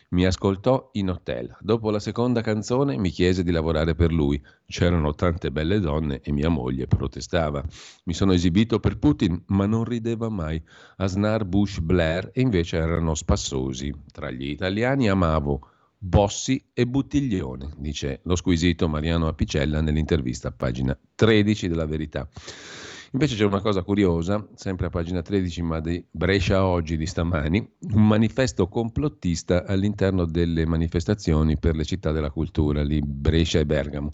Mi 0.09 0.25
ascoltò 0.25 0.89
in 0.93 1.09
hotel. 1.09 1.57
Dopo 1.59 1.89
la 1.89 1.99
seconda 1.99 2.41
canzone 2.41 2.97
mi 2.97 3.09
chiese 3.09 3.43
di 3.43 3.51
lavorare 3.51 3.95
per 3.95 4.11
lui. 4.11 4.41
C'erano 4.67 5.15
tante 5.15 5.51
belle 5.51 5.79
donne 5.79 6.21
e 6.21 6.31
mia 6.31 6.49
moglie 6.49 6.87
protestava. 6.87 7.63
Mi 8.03 8.13
sono 8.13 8.33
esibito 8.33 8.79
per 8.79 8.97
Putin, 8.97 9.43
ma 9.47 9.65
non 9.65 9.83
rideva 9.83 10.29
mai. 10.29 10.61
Asnar, 10.97 11.45
Bush, 11.45 11.79
Blair 11.79 12.29
e 12.33 12.41
invece 12.41 12.77
erano 12.77 13.15
spassosi. 13.15 13.93
Tra 14.11 14.29
gli 14.29 14.49
italiani 14.49 15.09
amavo 15.09 15.69
Bossi 15.97 16.63
e 16.71 16.85
Buttiglione, 16.85 17.71
dice 17.77 18.19
lo 18.23 18.35
squisito 18.35 18.87
Mariano 18.87 19.27
Apicella 19.27 19.81
nell'intervista 19.81 20.49
a 20.49 20.51
pagina 20.51 20.95
13 21.15 21.67
della 21.67 21.87
Verità. 21.87 22.27
Invece 23.15 23.37
c'è 23.37 23.45
una 23.45 23.61
cosa 23.61 23.81
curiosa, 23.81 24.45
sempre 24.55 24.87
a 24.87 24.89
pagina 24.89 25.21
13, 25.21 25.61
ma 25.61 25.79
di 25.79 26.05
Brescia 26.11 26.65
Oggi 26.65 26.97
di 26.97 27.05
stamani, 27.05 27.65
un 27.93 28.05
manifesto 28.05 28.67
complottista 28.67 29.63
all'interno 29.65 30.25
delle 30.25 30.65
manifestazioni 30.65 31.57
per 31.57 31.77
le 31.77 31.85
città 31.85 32.11
della 32.11 32.29
cultura, 32.29 32.83
lì 32.83 32.99
Brescia 33.01 33.59
e 33.59 33.65
Bergamo. 33.65 34.11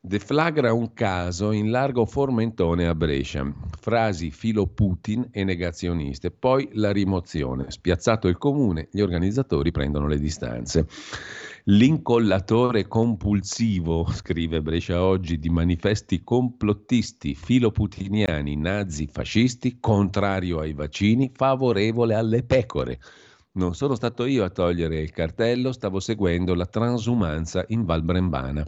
Deflagra 0.00 0.72
un 0.72 0.92
caso 0.92 1.52
in 1.52 1.70
largo 1.70 2.04
Formentone 2.04 2.88
a 2.88 2.96
Brescia. 2.96 3.48
Frasi 3.78 4.32
filo 4.32 4.66
Putin 4.66 5.28
e 5.30 5.44
negazioniste, 5.44 6.32
poi 6.32 6.68
la 6.72 6.90
rimozione. 6.90 7.70
Spiazzato 7.70 8.26
il 8.26 8.38
comune, 8.38 8.88
gli 8.90 9.02
organizzatori 9.02 9.70
prendono 9.70 10.08
le 10.08 10.18
distanze. 10.18 10.88
L'incollatore 11.66 12.88
compulsivo, 12.88 14.04
scrive 14.10 14.60
Brescia 14.60 15.00
oggi, 15.00 15.38
di 15.38 15.48
manifesti 15.48 16.24
complottisti, 16.24 17.36
filoputiniani, 17.36 18.56
nazi, 18.56 19.06
fascisti, 19.06 19.78
contrario 19.78 20.58
ai 20.58 20.72
vaccini, 20.72 21.30
favorevole 21.32 22.14
alle 22.14 22.42
pecore. 22.42 22.98
Non 23.52 23.76
sono 23.76 23.94
stato 23.94 24.24
io 24.24 24.42
a 24.42 24.50
togliere 24.50 25.00
il 25.00 25.12
cartello, 25.12 25.70
stavo 25.70 26.00
seguendo 26.00 26.52
la 26.54 26.66
transumanza 26.66 27.64
in 27.68 27.84
Val 27.84 28.02
Brembana. 28.02 28.66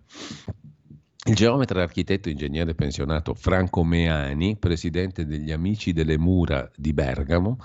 Il 1.27 1.35
geometra 1.35 1.81
architetto 1.83 2.29
ingegnere 2.29 2.75
pensionato 2.75 3.33
Franco 3.33 3.83
Meani, 3.83 4.59
presidente 4.59 5.25
degli 5.25 5.53
Amici 5.53 5.95
delle 5.95 6.19
Mura 6.19 6.71
di 6.77 6.93
Bergamo, 6.93 7.57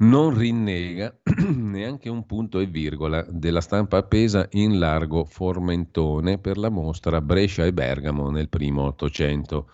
non 0.00 0.36
rinnega 0.36 1.16
neanche 1.48 2.10
un 2.10 2.26
punto 2.26 2.60
e 2.60 2.66
virgola 2.66 3.24
della 3.26 3.62
stampa 3.62 3.96
appesa 3.96 4.46
in 4.50 4.78
largo 4.78 5.24
Formentone 5.24 6.36
per 6.36 6.58
la 6.58 6.68
mostra 6.68 7.22
Brescia 7.22 7.64
e 7.64 7.72
Bergamo 7.72 8.28
nel 8.28 8.50
primo 8.50 8.82
Ottocento. 8.82 9.70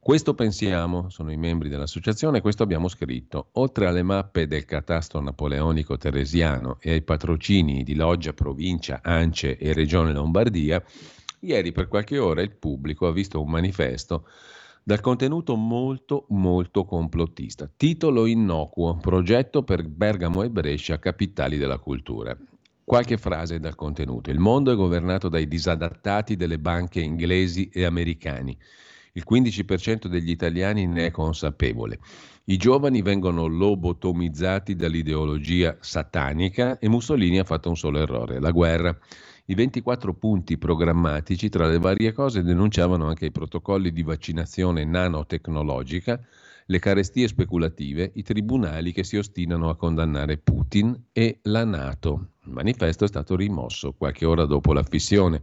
Questo 0.00 0.34
pensiamo, 0.34 1.08
sono 1.08 1.30
i 1.30 1.36
membri 1.36 1.68
dell'associazione, 1.68 2.40
questo 2.40 2.64
abbiamo 2.64 2.88
scritto. 2.88 3.50
Oltre 3.52 3.86
alle 3.86 4.02
mappe 4.02 4.48
del 4.48 4.64
catasto 4.64 5.20
napoleonico 5.20 5.98
teresiano 5.98 6.78
e 6.80 6.92
ai 6.92 7.02
patrocini 7.02 7.84
di 7.84 7.94
Loggia, 7.94 8.32
Provincia, 8.32 9.00
Ance 9.04 9.56
e 9.56 9.72
Regione 9.72 10.12
Lombardia, 10.12 10.82
Ieri 11.40 11.72
per 11.72 11.88
qualche 11.88 12.18
ora 12.18 12.42
il 12.42 12.54
pubblico 12.54 13.06
ha 13.06 13.12
visto 13.12 13.40
un 13.40 13.50
manifesto 13.50 14.28
dal 14.82 15.00
contenuto 15.00 15.56
molto 15.56 16.26
molto 16.28 16.84
complottista. 16.84 17.70
Titolo 17.74 18.26
innocuo, 18.26 18.98
progetto 18.98 19.62
per 19.62 19.86
Bergamo 19.88 20.42
e 20.42 20.50
Brescia, 20.50 20.98
capitali 20.98 21.56
della 21.56 21.78
cultura. 21.78 22.36
Qualche 22.84 23.16
frase 23.16 23.58
dal 23.58 23.74
contenuto. 23.74 24.30
Il 24.30 24.38
mondo 24.38 24.70
è 24.70 24.74
governato 24.74 25.28
dai 25.30 25.46
disadattati 25.46 26.36
delle 26.36 26.58
banche 26.58 27.00
inglesi 27.00 27.70
e 27.72 27.84
americani. 27.84 28.54
Il 29.12 29.24
15% 29.28 30.08
degli 30.08 30.30
italiani 30.30 30.86
ne 30.86 31.06
è 31.06 31.10
consapevole. 31.10 31.98
I 32.44 32.56
giovani 32.56 33.00
vengono 33.00 33.46
lobotomizzati 33.46 34.74
dall'ideologia 34.74 35.76
satanica 35.80 36.78
e 36.78 36.88
Mussolini 36.88 37.38
ha 37.38 37.44
fatto 37.44 37.68
un 37.68 37.76
solo 37.76 37.98
errore, 37.98 38.40
la 38.40 38.50
guerra. 38.50 38.96
I 39.50 39.54
24 39.54 40.14
punti 40.14 40.58
programmatici, 40.58 41.48
tra 41.48 41.66
le 41.66 41.80
varie 41.80 42.12
cose, 42.12 42.44
denunciavano 42.44 43.08
anche 43.08 43.26
i 43.26 43.32
protocolli 43.32 43.90
di 43.90 44.04
vaccinazione 44.04 44.84
nanotecnologica, 44.84 46.20
le 46.66 46.78
carestie 46.78 47.26
speculative, 47.26 48.12
i 48.14 48.22
tribunali 48.22 48.92
che 48.92 49.02
si 49.02 49.16
ostinano 49.16 49.68
a 49.68 49.74
condannare 49.74 50.38
Putin 50.38 51.06
e 51.10 51.40
la 51.42 51.64
Nato. 51.64 52.28
Il 52.44 52.52
manifesto 52.52 53.02
è 53.02 53.08
stato 53.08 53.34
rimosso 53.34 53.92
qualche 53.92 54.24
ora 54.24 54.44
dopo 54.44 54.72
la 54.72 54.84
fissione. 54.84 55.42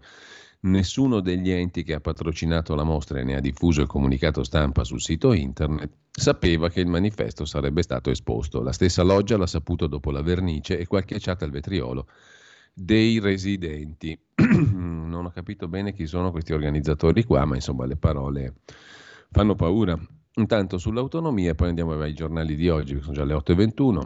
Nessuno 0.62 1.20
degli 1.20 1.52
enti 1.52 1.84
che 1.84 1.94
ha 1.94 2.00
patrocinato 2.00 2.76
la 2.76 2.86
mostra 2.86 3.20
e 3.20 3.26
ne 3.26 3.36
ha 3.36 3.42
diffuso 3.42 3.82
il 3.82 3.88
comunicato 3.88 4.42
stampa 4.46 4.86
sul 4.86 5.02
sito 5.02 5.34
internet 5.34 5.92
sapeva 6.10 6.70
che 6.70 6.80
il 6.80 6.88
manifesto 6.88 7.44
sarebbe 7.44 7.82
stato 7.82 8.10
esposto. 8.10 8.62
La 8.62 8.72
stessa 8.72 9.04
loggia 9.04 9.36
l'ha 9.36 9.48
saputo 9.48 9.86
dopo 9.86 10.12
la 10.12 10.22
vernice 10.22 10.80
e 10.80 10.88
qualche 10.88 11.20
chat 11.20 11.44
al 11.44 11.52
vetriolo 11.52 12.08
dei 12.80 13.20
residenti. 13.20 14.18
non 14.38 15.26
ho 15.26 15.32
capito 15.32 15.68
bene 15.68 15.94
chi 15.94 16.06
sono 16.06 16.30
questi 16.30 16.54
organizzatori 16.54 17.24
qua, 17.24 17.44
ma 17.44 17.56
insomma 17.56 17.86
le 17.88 17.96
parole 17.96 18.58
fanno 19.32 19.56
paura. 19.56 20.00
Intanto 20.36 20.78
sull'autonomia, 20.78 21.56
poi 21.56 21.70
andiamo 21.70 22.00
ai 22.00 22.14
giornali 22.14 22.56
di 22.56 22.70
oggi, 22.70 23.02
sono 23.02 23.14
già 23.14 23.24
le 23.24 23.34
8.21. 23.34 24.02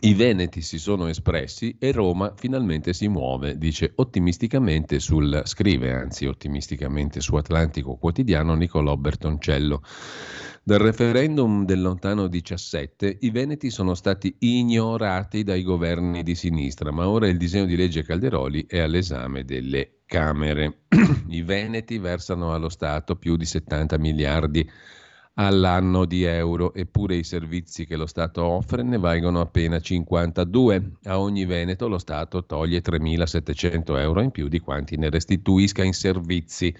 I 0.00 0.14
Veneti 0.14 0.60
si 0.60 0.78
sono 0.78 1.06
espressi 1.06 1.76
e 1.78 1.92
Roma 1.92 2.34
finalmente 2.36 2.92
si 2.92 3.08
muove, 3.08 3.56
dice 3.58 3.92
ottimisticamente 3.94 4.98
sul, 4.98 5.42
scrive 5.44 5.92
anzi 5.92 6.26
ottimisticamente 6.26 7.20
su 7.20 7.36
Atlantico 7.36 7.96
Quotidiano 7.96 8.54
Nicolò 8.54 8.96
Bertoncello. 8.96 9.82
Dal 10.62 10.78
referendum 10.78 11.64
del 11.64 11.82
lontano 11.82 12.26
17 12.26 13.18
i 13.20 13.30
veneti 13.30 13.70
sono 13.70 13.94
stati 13.94 14.34
ignorati 14.38 15.42
dai 15.42 15.62
governi 15.62 16.22
di 16.22 16.34
sinistra, 16.34 16.90
ma 16.90 17.08
ora 17.08 17.28
il 17.28 17.36
disegno 17.36 17.66
di 17.66 17.76
legge 17.76 18.02
Calderoli 18.02 18.64
è 18.66 18.78
all'esame 18.78 19.44
delle 19.44 20.00
Camere. 20.06 20.84
I 21.28 21.42
veneti 21.42 21.98
versano 21.98 22.54
allo 22.54 22.68
Stato 22.68 23.16
più 23.16 23.36
di 23.36 23.44
70 23.44 23.98
miliardi 23.98 24.70
all'anno 25.34 26.04
di 26.04 26.22
euro, 26.22 26.74
eppure 26.74 27.16
i 27.16 27.24
servizi 27.24 27.86
che 27.86 27.96
lo 27.96 28.06
Stato 28.06 28.44
offre 28.44 28.82
ne 28.82 28.98
valgono 28.98 29.40
appena 29.40 29.80
52. 29.80 30.92
A 31.04 31.18
ogni 31.18 31.44
veneto 31.44 31.88
lo 31.88 31.98
Stato 31.98 32.44
toglie 32.44 32.82
3.700 32.82 33.98
euro 33.98 34.20
in 34.20 34.30
più 34.30 34.48
di 34.48 34.60
quanti 34.60 34.96
ne 34.96 35.10
restituisca 35.10 35.82
in 35.82 35.92
servizi. 35.92 36.74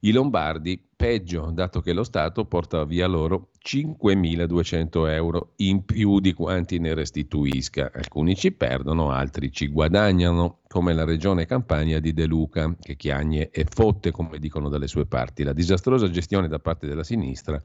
I 0.00 0.12
lombardi 0.12 0.80
peggio, 0.94 1.50
dato 1.52 1.80
che 1.80 1.92
lo 1.92 2.04
Stato 2.04 2.44
porta 2.44 2.84
via 2.84 3.08
loro 3.08 3.50
5.200 3.60 5.08
euro 5.08 5.54
in 5.56 5.84
più 5.84 6.20
di 6.20 6.32
quanti 6.34 6.78
ne 6.78 6.94
restituisca. 6.94 7.90
Alcuni 7.92 8.36
ci 8.36 8.52
perdono, 8.52 9.10
altri 9.10 9.50
ci 9.50 9.66
guadagnano, 9.66 10.60
come 10.68 10.94
la 10.94 11.02
regione 11.02 11.46
Campania 11.46 11.98
di 11.98 12.12
De 12.12 12.26
Luca, 12.26 12.76
che 12.80 12.94
chiagne 12.94 13.50
e 13.50 13.66
fotte, 13.68 14.12
come 14.12 14.38
dicono 14.38 14.68
dalle 14.68 14.86
sue 14.86 15.04
parti. 15.04 15.42
La 15.42 15.52
disastrosa 15.52 16.08
gestione 16.08 16.46
da 16.46 16.60
parte 16.60 16.86
della 16.86 17.02
sinistra 17.02 17.60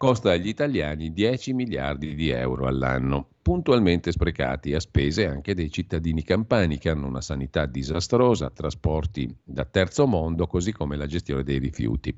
costa 0.00 0.30
agli 0.30 0.48
italiani 0.48 1.12
10 1.12 1.52
miliardi 1.52 2.14
di 2.14 2.30
euro 2.30 2.66
all'anno, 2.66 3.28
puntualmente 3.42 4.12
sprecati 4.12 4.72
a 4.72 4.80
spese 4.80 5.26
anche 5.26 5.54
dei 5.54 5.70
cittadini 5.70 6.24
campani 6.24 6.78
che 6.78 6.88
hanno 6.88 7.06
una 7.06 7.20
sanità 7.20 7.66
disastrosa, 7.66 8.48
trasporti 8.48 9.30
da 9.44 9.66
terzo 9.66 10.06
mondo, 10.06 10.46
così 10.46 10.72
come 10.72 10.96
la 10.96 11.04
gestione 11.04 11.42
dei 11.42 11.58
rifiuti. 11.58 12.16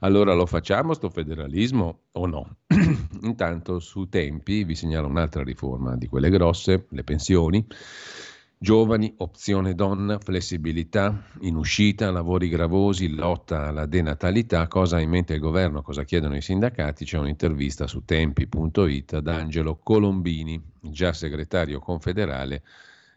Allora 0.00 0.32
lo 0.32 0.46
facciamo 0.46 0.94
sto 0.94 1.10
federalismo 1.10 2.04
o 2.12 2.24
no? 2.24 2.56
Intanto 3.20 3.78
su 3.78 4.08
tempi 4.08 4.64
vi 4.64 4.74
segnalo 4.74 5.06
un'altra 5.06 5.42
riforma 5.42 5.94
di 5.96 6.06
quelle 6.06 6.30
grosse, 6.30 6.86
le 6.88 7.04
pensioni. 7.04 7.62
Giovani, 8.62 9.12
opzione 9.16 9.74
donna, 9.74 10.20
flessibilità, 10.20 11.24
in 11.40 11.56
uscita, 11.56 12.12
lavori 12.12 12.48
gravosi, 12.48 13.12
lotta 13.12 13.66
alla 13.66 13.86
denatalità. 13.86 14.68
Cosa 14.68 14.98
ha 14.98 15.00
in 15.00 15.10
mente 15.10 15.34
il 15.34 15.40
governo? 15.40 15.82
Cosa 15.82 16.04
chiedono 16.04 16.36
i 16.36 16.40
sindacati? 16.40 17.04
C'è 17.04 17.18
un'intervista 17.18 17.88
su 17.88 18.04
tempi.it 18.04 19.14
ad 19.14 19.26
Angelo 19.26 19.80
Colombini, 19.82 20.62
già 20.80 21.12
segretario 21.12 21.80
confederale 21.80 22.62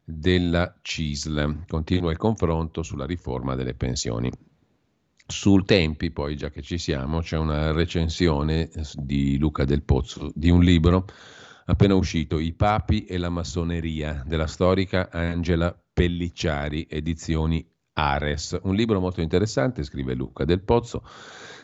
della 0.03 0.79
CISL. 0.81 1.65
Continua 1.67 2.09
il 2.09 2.17
confronto 2.17 2.81
sulla 2.81 3.05
riforma 3.05 3.53
delle 3.53 3.75
pensioni. 3.75 4.31
Sul 5.27 5.63
Tempi, 5.63 6.09
poi, 6.09 6.35
già 6.35 6.49
che 6.49 6.63
ci 6.63 6.79
siamo, 6.79 7.19
c'è 7.19 7.37
una 7.37 7.71
recensione 7.71 8.71
di 8.95 9.37
Luca 9.37 9.63
Del 9.63 9.83
Pozzo 9.83 10.31
di 10.33 10.49
un 10.49 10.63
libro 10.63 11.05
appena 11.65 11.95
uscito, 11.95 12.39
I 12.39 12.53
papi 12.53 13.05
e 13.05 13.17
la 13.17 13.29
massoneria, 13.29 14.23
della 14.25 14.47
storica 14.47 15.09
Angela 15.11 15.75
Pellicciari, 15.93 16.87
edizioni 16.89 17.65
Ares. 17.93 18.57
Un 18.63 18.75
libro 18.75 18.99
molto 18.99 19.21
interessante, 19.21 19.83
scrive 19.83 20.13
Luca 20.13 20.45
Del 20.45 20.61
Pozzo. 20.61 21.03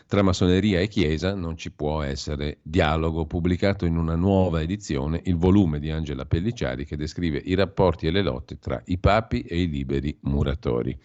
Tra 0.06 0.22
massoneria 0.22 0.80
e 0.80 0.88
chiesa 0.88 1.34
non 1.34 1.56
ci 1.56 1.72
può 1.72 2.02
essere 2.02 2.58
dialogo, 2.62 3.24
pubblicato 3.24 3.86
in 3.86 3.96
una 3.96 4.14
nuova 4.14 4.60
edizione 4.60 5.22
il 5.24 5.36
volume 5.36 5.78
di 5.78 5.90
Angela 5.90 6.26
Pellicciari 6.26 6.84
che 6.84 6.96
descrive 6.96 7.40
i 7.42 7.54
rapporti 7.54 8.06
e 8.06 8.10
le 8.10 8.22
lotte 8.22 8.58
tra 8.58 8.82
i 8.86 8.98
papi 8.98 9.40
e 9.40 9.62
i 9.62 9.68
liberi 9.68 10.18
muratori. 10.22 10.98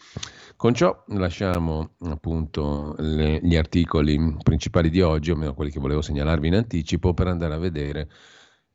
Con 0.58 0.74
ciò 0.74 1.06
lasciamo 1.10 1.92
appunto 2.00 2.96
le, 2.98 3.40
gli 3.42 3.56
articoli 3.56 4.36
principali 4.44 4.90
di 4.90 5.02
oggi, 5.02 5.30
o 5.30 5.34
almeno 5.36 5.54
quelli 5.54 5.72
che 5.72 5.80
volevo 5.80 6.02
segnalarvi 6.02 6.48
in 6.48 6.56
anticipo, 6.56 7.14
per 7.14 7.28
andare 7.28 7.54
a 7.54 7.60
vedere 7.60 8.10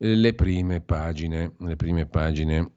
le 0.04 0.34
prime 0.34 0.80
pagine, 0.80 1.54
le 1.58 1.76
prime 1.76 2.06
pagine 2.06 2.70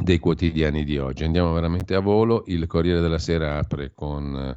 dei 0.00 0.18
quotidiani 0.18 0.84
di 0.84 0.96
oggi. 0.96 1.24
Andiamo 1.24 1.52
veramente 1.52 1.94
a 1.94 2.00
volo. 2.00 2.44
Il 2.46 2.66
Corriere 2.68 3.00
della 3.00 3.18
Sera 3.18 3.58
apre 3.58 3.92
con 3.92 4.36
eh, 4.36 4.56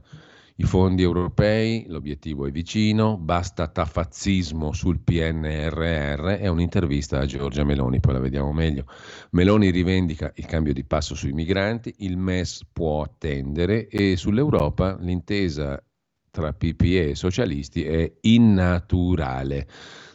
i 0.57 0.63
fondi 0.63 1.01
europei, 1.01 1.85
l'obiettivo 1.87 2.45
è 2.45 2.51
vicino, 2.51 3.17
basta 3.17 3.67
tafazzismo 3.67 4.73
sul 4.73 4.99
PNRR, 4.99 6.37
è 6.37 6.47
un'intervista 6.47 7.17
a 7.19 7.25
Giorgia 7.25 7.63
Meloni, 7.63 7.99
poi 7.99 8.13
la 8.13 8.19
vediamo 8.19 8.53
meglio. 8.53 8.85
Meloni 9.31 9.71
rivendica 9.71 10.31
il 10.35 10.45
cambio 10.45 10.73
di 10.73 10.83
passo 10.83 11.15
sui 11.15 11.31
migranti, 11.31 11.95
il 11.99 12.15
MES 12.15 12.67
può 12.71 13.01
attendere 13.01 13.87
e 13.87 14.15
sull'Europa 14.17 14.97
l'intesa 14.99 15.83
tra 16.29 16.53
PPE 16.53 17.09
e 17.09 17.15
socialisti 17.15 17.83
è 17.83 18.11
innaturale. 18.21 19.67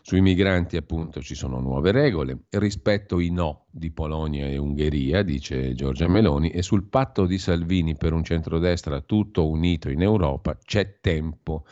Sui 0.09 0.21
migranti 0.21 0.77
appunto 0.77 1.21
ci 1.21 1.35
sono 1.35 1.59
nuove 1.59 1.91
regole, 1.91 2.45
rispetto 2.51 3.19
i 3.19 3.31
no 3.31 3.67
di 3.73 3.91
Polonia 3.91 4.47
e 4.47 4.57
Ungheria, 4.57 5.25
dice 5.25 5.75
Giorgia 5.75 6.07
Meloni, 6.07 6.51
e 6.51 6.63
sul 6.63 6.85
patto 6.85 7.27
di 7.27 7.39
Salvini 7.39 7.97
per 7.97 8.13
un 8.13 8.23
centrodestra 8.23 9.01
tutto 9.01 9.49
unito 9.49 9.91
in 9.91 10.03
Europa 10.03 10.57
c'è 10.65 11.01
tempo. 11.01 11.65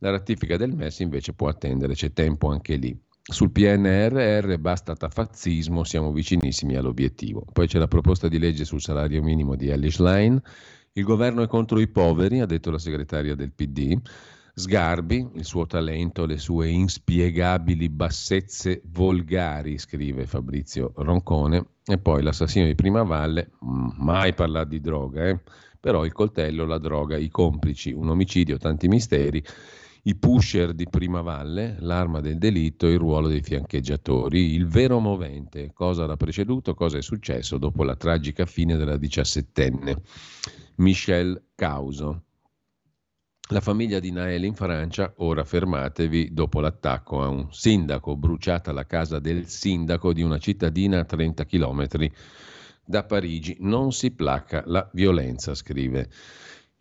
La 0.00 0.10
ratifica 0.10 0.58
del 0.58 0.74
MES 0.74 0.98
invece 0.98 1.32
può 1.32 1.48
attendere, 1.48 1.94
c'è 1.94 2.12
tempo 2.12 2.48
anche 2.48 2.76
lì. 2.76 2.94
Sul 3.22 3.50
PNRR 3.50 4.58
basta 4.58 4.94
tafazzismo, 4.94 5.82
siamo 5.82 6.12
vicinissimi 6.12 6.76
all'obiettivo. 6.76 7.46
Poi 7.50 7.66
c'è 7.66 7.78
la 7.78 7.88
proposta 7.88 8.28
di 8.28 8.38
legge 8.38 8.66
sul 8.66 8.82
salario 8.82 9.22
minimo 9.22 9.56
di 9.56 9.68
Ellis 9.68 10.00
Line. 10.00 10.38
Il 10.92 11.04
governo 11.04 11.42
è 11.42 11.46
contro 11.46 11.80
i 11.80 11.88
poveri, 11.88 12.40
ha 12.40 12.46
detto 12.46 12.70
la 12.70 12.78
segretaria 12.78 13.34
del 13.34 13.52
PD. 13.52 13.98
Sgarbi, 14.60 15.26
il 15.36 15.44
suo 15.46 15.64
talento, 15.64 16.26
le 16.26 16.36
sue 16.36 16.68
inspiegabili 16.68 17.88
bassezze 17.88 18.82
volgari, 18.92 19.78
scrive 19.78 20.26
Fabrizio 20.26 20.92
Roncone, 20.96 21.64
e 21.86 21.96
poi 21.96 22.22
l'assassino 22.22 22.66
di 22.66 22.74
Prima 22.74 23.02
Valle, 23.02 23.52
mm, 23.64 23.88
mai 23.96 24.34
parlare 24.34 24.68
di 24.68 24.80
droga, 24.80 25.28
eh? 25.28 25.40
però 25.80 26.04
il 26.04 26.12
coltello, 26.12 26.66
la 26.66 26.76
droga, 26.76 27.16
i 27.16 27.30
complici, 27.30 27.92
un 27.92 28.10
omicidio, 28.10 28.58
tanti 28.58 28.86
misteri, 28.86 29.42
i 30.02 30.14
pusher 30.14 30.74
di 30.74 30.86
Prima 30.90 31.22
Valle, 31.22 31.76
l'arma 31.80 32.20
del 32.20 32.36
delitto, 32.36 32.86
il 32.86 32.98
ruolo 32.98 33.28
dei 33.28 33.40
fiancheggiatori, 33.40 34.52
il 34.52 34.66
vero 34.66 34.98
movente, 34.98 35.70
cosa 35.72 36.04
l'ha 36.04 36.16
preceduto, 36.16 36.74
cosa 36.74 36.98
è 36.98 37.02
successo 37.02 37.56
dopo 37.56 37.82
la 37.82 37.96
tragica 37.96 38.44
fine 38.44 38.76
della 38.76 38.98
diciassettenne. 38.98 40.02
Michel 40.76 41.42
Causo. 41.54 42.24
La 43.52 43.60
famiglia 43.60 43.98
di 43.98 44.12
Nael 44.12 44.44
in 44.44 44.54
Francia, 44.54 45.12
ora 45.16 45.42
fermatevi, 45.42 46.32
dopo 46.32 46.60
l'attacco 46.60 47.20
a 47.20 47.26
un 47.26 47.48
sindaco, 47.50 48.14
bruciata 48.14 48.70
la 48.70 48.86
casa 48.86 49.18
del 49.18 49.48
sindaco 49.48 50.12
di 50.12 50.22
una 50.22 50.38
cittadina 50.38 51.00
a 51.00 51.04
30 51.04 51.44
km 51.46 51.88
da 52.84 53.02
Parigi. 53.02 53.56
Non 53.58 53.90
si 53.90 54.12
placca 54.12 54.62
la 54.66 54.88
violenza, 54.92 55.56
scrive 55.56 56.08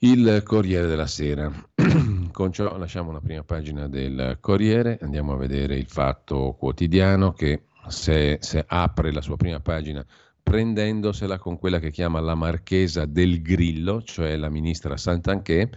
il 0.02 0.44
Corriere 0.46 0.86
della 0.86 1.08
Sera. 1.08 1.52
Con 2.32 2.54
ciò 2.54 2.78
lasciamo 2.78 3.12
la 3.12 3.20
prima 3.20 3.44
pagina 3.44 3.88
del 3.88 4.38
Corriere, 4.40 5.00
andiamo 5.02 5.34
a 5.34 5.38
vedere 5.38 5.76
il 5.76 5.88
fatto 5.88 6.56
quotidiano 6.56 7.34
che 7.34 7.64
se, 7.88 8.38
se 8.42 8.64
apre 8.68 9.12
la 9.12 9.22
sua 9.22 9.38
prima 9.38 9.60
pagina 9.60 10.06
prendendosela 10.44 11.40
con 11.40 11.58
quella 11.58 11.80
che 11.80 11.90
chiama 11.90 12.20
la 12.20 12.36
marchesa 12.36 13.06
del 13.06 13.42
Grillo, 13.42 14.04
cioè 14.04 14.36
la 14.36 14.50
ministra 14.50 14.98
Santanchè, 14.98 15.70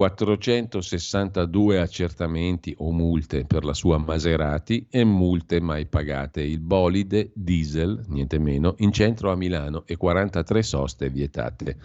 462 0.00 1.78
accertamenti 1.78 2.74
o 2.78 2.90
multe 2.90 3.44
per 3.44 3.66
la 3.66 3.74
sua 3.74 3.98
Maserati 3.98 4.86
e 4.88 5.04
multe 5.04 5.60
mai 5.60 5.84
pagate. 5.84 6.40
Il 6.40 6.60
bolide 6.60 7.32
diesel, 7.34 8.06
niente 8.08 8.38
meno, 8.38 8.76
in 8.78 8.92
centro 8.92 9.30
a 9.30 9.36
Milano 9.36 9.82
e 9.84 9.98
43 9.98 10.62
soste 10.62 11.10
vietate. 11.10 11.76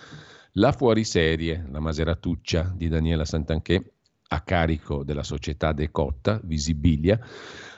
La 0.54 0.72
fuoriserie, 0.72 1.68
la 1.70 1.82
Maseratuccia 1.82 2.72
di 2.74 2.88
Daniela 2.88 3.26
Santanchè, 3.26 3.84
a 4.30 4.40
carico 4.40 5.04
della 5.04 5.24
società 5.24 5.74
Decotta, 5.74 6.40
Visibilia, 6.42 7.20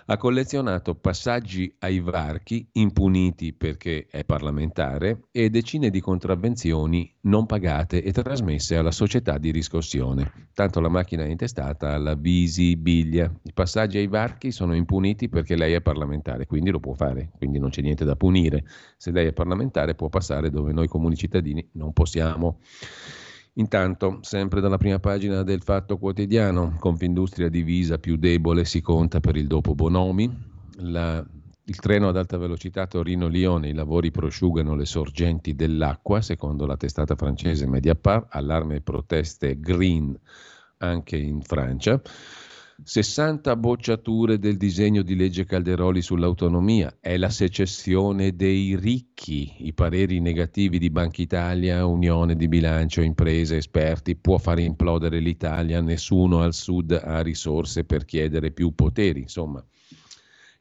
ha 0.10 0.18
collezionato 0.18 0.95
passaggi 0.95 1.76
ai 1.80 1.99
varchi 1.99 2.66
impuniti 2.74 3.51
perché 3.51 4.08
è 4.10 4.24
parlamentare 4.24 5.24
e 5.32 5.49
decine 5.49 5.89
di 5.89 5.99
contravvenzioni 5.99 7.14
non 7.22 7.45
pagate 7.45 8.01
e 8.01 8.14
trasmesse 8.14 8.78
alla 8.78 8.91
società 8.91 9.38
di 9.38 9.51
riscossione. 9.51 10.49
Tanto 10.53 10.80
la 10.80 10.88
macchina 10.88 11.24
è 11.24 11.28
intestata 11.28 11.93
alla 11.93 12.16
visibilia. 12.16 13.30
I 13.43 13.51
passaggi 13.51 13.97
ai 13.97 14.08
varchi 14.08 14.51
sono 14.51 14.74
impuniti 14.76 15.28
perché 15.28 15.58
lei 15.58 15.74
è 15.74 15.82
parlamentare, 15.82 16.45
quindi 16.45 16.70
lo 16.70 16.80
può 16.80 16.93
fare, 16.93 17.32
quindi 17.38 17.60
non 17.60 17.70
c'è 17.70 17.82
niente 17.82 18.05
da 18.05 18.16
punire. 18.16 18.64
Se 18.95 19.12
lei 19.12 19.28
è 19.28 19.34
parlamentare 19.34 19.93
può 19.93 20.08
passare 20.08 20.49
dove 20.49 20.72
noi 20.72 20.88
comuni 20.88 21.18
cittadini 21.18 21.68
non 21.74 21.91
possiamo. 21.91 22.60
Intanto, 23.58 24.20
sempre 24.22 24.62
dalla 24.62 24.78
prima 24.78 24.99
pagina 24.99 25.41
del 25.41 25.64
Fatto 25.64 25.97
Quotidiano, 25.97 26.76
Confindustria 26.80 27.49
divisa 27.49 27.97
più 27.97 28.16
debole 28.16 28.66
si 28.66 28.82
conta 28.82 29.20
per 29.20 29.36
il 29.36 29.47
dopo 29.47 29.74
Bonomi. 29.74 30.32
La, 30.82 31.26
il 31.66 31.76
treno 31.80 32.08
ad 32.08 32.18
alta 32.18 32.38
velocità 32.38 32.86
Torino-Lione, 32.86 33.70
i 33.70 33.74
lavori 33.74 34.12
prosciugano 34.12 34.76
le 34.76 34.86
sorgenti 34.86 35.55
dell'acqua, 35.55 36.22
secondo 36.22 36.68
la 36.68 36.78
testata 36.78 37.16
francese 37.16 37.66
Mediapart, 37.66 38.28
allarme 38.30 38.76
e 38.76 38.82
proteste 38.82 39.60
green 39.60 40.16
anche 40.78 41.18
in 41.18 41.41
Francia. 41.41 41.99
60 42.84 43.55
bocciature 43.55 44.38
del 44.38 44.55
disegno 44.55 45.01
di 45.01 45.15
legge 45.15 45.45
Calderoli 45.45 46.01
sull'autonomia, 46.01 46.97
è 46.99 47.17
la 47.17 47.32
secessione 47.32 48.36
dei 48.36 48.75
ricchi, 48.75 49.65
i 49.65 49.73
pareri 49.73 50.19
negativi 50.19 50.78
di 50.78 50.91
Banca 50.91 51.21
Italia, 51.23 51.88
Unione 51.88 52.36
di 52.36 52.47
Bilancio, 52.47 53.01
imprese, 53.01 53.57
esperti, 53.57 54.15
può 54.15 54.38
fare 54.38 54.61
implodere 54.61 55.19
l'Italia, 55.19 55.82
nessuno 55.82 56.41
al 56.41 56.53
sud 56.53 56.91
ha 56.91 57.21
risorse 57.21 57.84
per 57.84 58.05
chiedere 58.05 58.51
più 58.51 58.75
poteri, 58.75 59.21
insomma. 59.21 59.63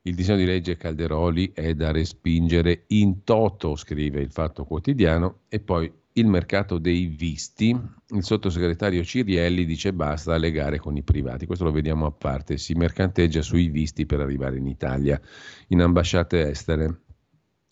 Il 0.02 0.14
disegno 0.14 0.38
di 0.38 0.46
legge 0.46 0.76
Calderoli 0.78 1.52
è 1.52 1.74
da 1.74 1.90
respingere 1.90 2.84
in 2.88 3.24
toto, 3.24 3.76
scrive 3.76 4.22
il 4.22 4.30
Fatto 4.30 4.64
Quotidiano, 4.64 5.40
e 5.48 5.60
poi 5.60 5.92
il 6.18 6.26
mercato 6.26 6.78
dei 6.78 7.06
visti, 7.06 7.68
il 7.70 8.24
sottosegretario 8.24 9.04
Cirielli 9.04 9.64
dice 9.64 9.92
basta 9.92 10.34
alle 10.34 10.50
gare 10.50 10.78
con 10.78 10.96
i 10.96 11.02
privati, 11.02 11.46
questo 11.46 11.64
lo 11.64 11.72
vediamo 11.72 12.06
a 12.06 12.10
parte, 12.10 12.56
si 12.56 12.74
mercanteggia 12.74 13.42
sui 13.42 13.68
visti 13.68 14.06
per 14.06 14.20
arrivare 14.20 14.56
in 14.56 14.66
Italia, 14.66 15.20
in 15.68 15.82
ambasciate 15.82 16.48
estere. 16.48 17.00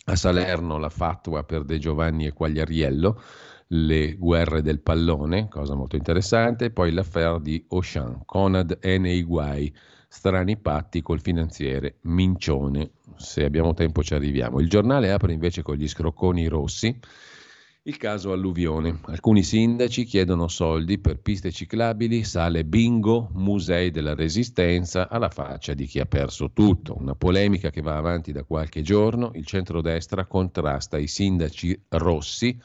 A 0.06 0.16
Salerno 0.16 0.76
la 0.76 0.90
fatua 0.90 1.44
per 1.44 1.64
De 1.64 1.78
Giovanni 1.78 2.26
e 2.26 2.32
Quagliariello, 2.32 3.22
le 3.68 4.14
guerre 4.16 4.60
del 4.60 4.80
pallone, 4.80 5.48
cosa 5.48 5.74
molto 5.74 5.96
interessante, 5.96 6.70
poi 6.70 6.92
l'affaire 6.92 7.40
di 7.40 7.64
Auchan, 7.70 8.22
Conad 8.26 8.78
è 8.78 8.98
nei 8.98 9.22
guai, 9.22 9.74
strani 10.06 10.58
patti 10.58 11.00
col 11.00 11.22
finanziere 11.22 11.96
Mincione, 12.02 12.90
se 13.16 13.44
abbiamo 13.44 13.72
tempo 13.72 14.02
ci 14.02 14.12
arriviamo. 14.12 14.60
Il 14.60 14.68
giornale 14.68 15.10
apre 15.10 15.32
invece 15.32 15.62
con 15.62 15.76
gli 15.76 15.88
scrocconi 15.88 16.46
rossi, 16.46 17.00
il 17.86 17.98
caso 17.98 18.32
alluvione. 18.32 19.00
Alcuni 19.02 19.42
sindaci 19.42 20.04
chiedono 20.04 20.48
soldi 20.48 20.98
per 20.98 21.18
piste 21.18 21.52
ciclabili, 21.52 22.24
sale 22.24 22.64
bingo, 22.64 23.28
musei 23.34 23.90
della 23.90 24.14
resistenza, 24.14 25.08
alla 25.10 25.28
faccia 25.28 25.74
di 25.74 25.84
chi 25.84 26.00
ha 26.00 26.06
perso 26.06 26.50
tutto. 26.52 26.96
Una 26.98 27.14
polemica 27.14 27.68
che 27.68 27.82
va 27.82 27.96
avanti 27.96 28.32
da 28.32 28.44
qualche 28.44 28.80
giorno. 28.80 29.32
Il 29.34 29.44
centrodestra 29.44 30.24
contrasta 30.24 30.96
i 30.96 31.06
sindaci 31.06 31.78
rossi 31.88 32.58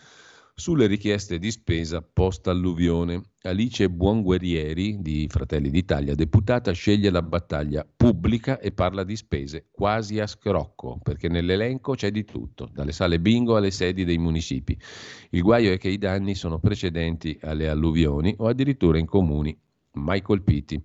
sulle 0.59 0.87
richieste 0.87 1.39
di 1.39 1.49
spesa 1.51 2.01
post-alluvione. 2.01 3.21
Alice 3.43 3.89
Buonguerrieri 3.89 5.01
di 5.01 5.25
Fratelli 5.29 5.69
d'Italia, 5.69 6.13
deputata, 6.13 6.73
sceglie 6.73 7.09
la 7.09 7.21
battaglia 7.21 7.87
pubblica 7.95 8.59
e 8.59 8.73
parla 8.73 9.05
di 9.05 9.15
spese 9.15 9.69
quasi 9.71 10.19
a 10.19 10.27
scrocco, 10.27 10.99
perché 11.01 11.29
nell'elenco 11.29 11.95
c'è 11.95 12.11
di 12.11 12.25
tutto, 12.25 12.69
dalle 12.71 12.91
sale 12.91 13.21
bingo 13.21 13.55
alle 13.55 13.71
sedi 13.71 14.03
dei 14.03 14.17
municipi. 14.17 14.77
Il 15.29 15.41
guaio 15.41 15.71
è 15.71 15.77
che 15.77 15.87
i 15.87 15.97
danni 15.97 16.35
sono 16.35 16.59
precedenti 16.59 17.39
alle 17.41 17.69
alluvioni 17.69 18.35
o 18.37 18.47
addirittura 18.47 18.97
in 18.97 19.05
comuni 19.05 19.57
mai 19.93 20.21
colpiti 20.21 20.81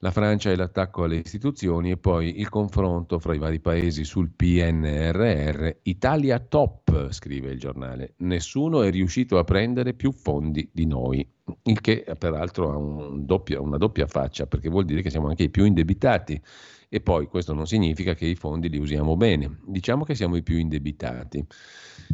la 0.00 0.10
Francia 0.10 0.50
e 0.50 0.56
l'attacco 0.56 1.04
alle 1.04 1.16
istituzioni 1.16 1.90
e 1.90 1.96
poi 1.96 2.40
il 2.40 2.48
confronto 2.48 3.18
fra 3.18 3.34
i 3.34 3.38
vari 3.38 3.60
paesi 3.60 4.04
sul 4.04 4.30
PNRR. 4.30 5.68
Italia 5.82 6.38
top, 6.38 7.10
scrive 7.10 7.50
il 7.50 7.58
giornale. 7.58 8.14
Nessuno 8.18 8.82
è 8.82 8.90
riuscito 8.90 9.38
a 9.38 9.44
prendere 9.44 9.92
più 9.92 10.10
fondi 10.12 10.68
di 10.72 10.86
noi, 10.86 11.26
il 11.64 11.80
che 11.80 12.06
peraltro 12.18 12.72
ha 12.72 12.76
un 12.76 13.26
doppia, 13.26 13.60
una 13.60 13.76
doppia 13.76 14.06
faccia, 14.06 14.46
perché 14.46 14.70
vuol 14.70 14.86
dire 14.86 15.02
che 15.02 15.10
siamo 15.10 15.28
anche 15.28 15.44
i 15.44 15.50
più 15.50 15.64
indebitati. 15.64 16.40
E 16.88 17.00
poi 17.00 17.26
questo 17.26 17.52
non 17.52 17.66
significa 17.66 18.14
che 18.14 18.26
i 18.26 18.34
fondi 18.34 18.68
li 18.68 18.78
usiamo 18.78 19.16
bene. 19.16 19.58
Diciamo 19.66 20.04
che 20.04 20.14
siamo 20.14 20.36
i 20.36 20.42
più 20.42 20.56
indebitati. 20.56 21.46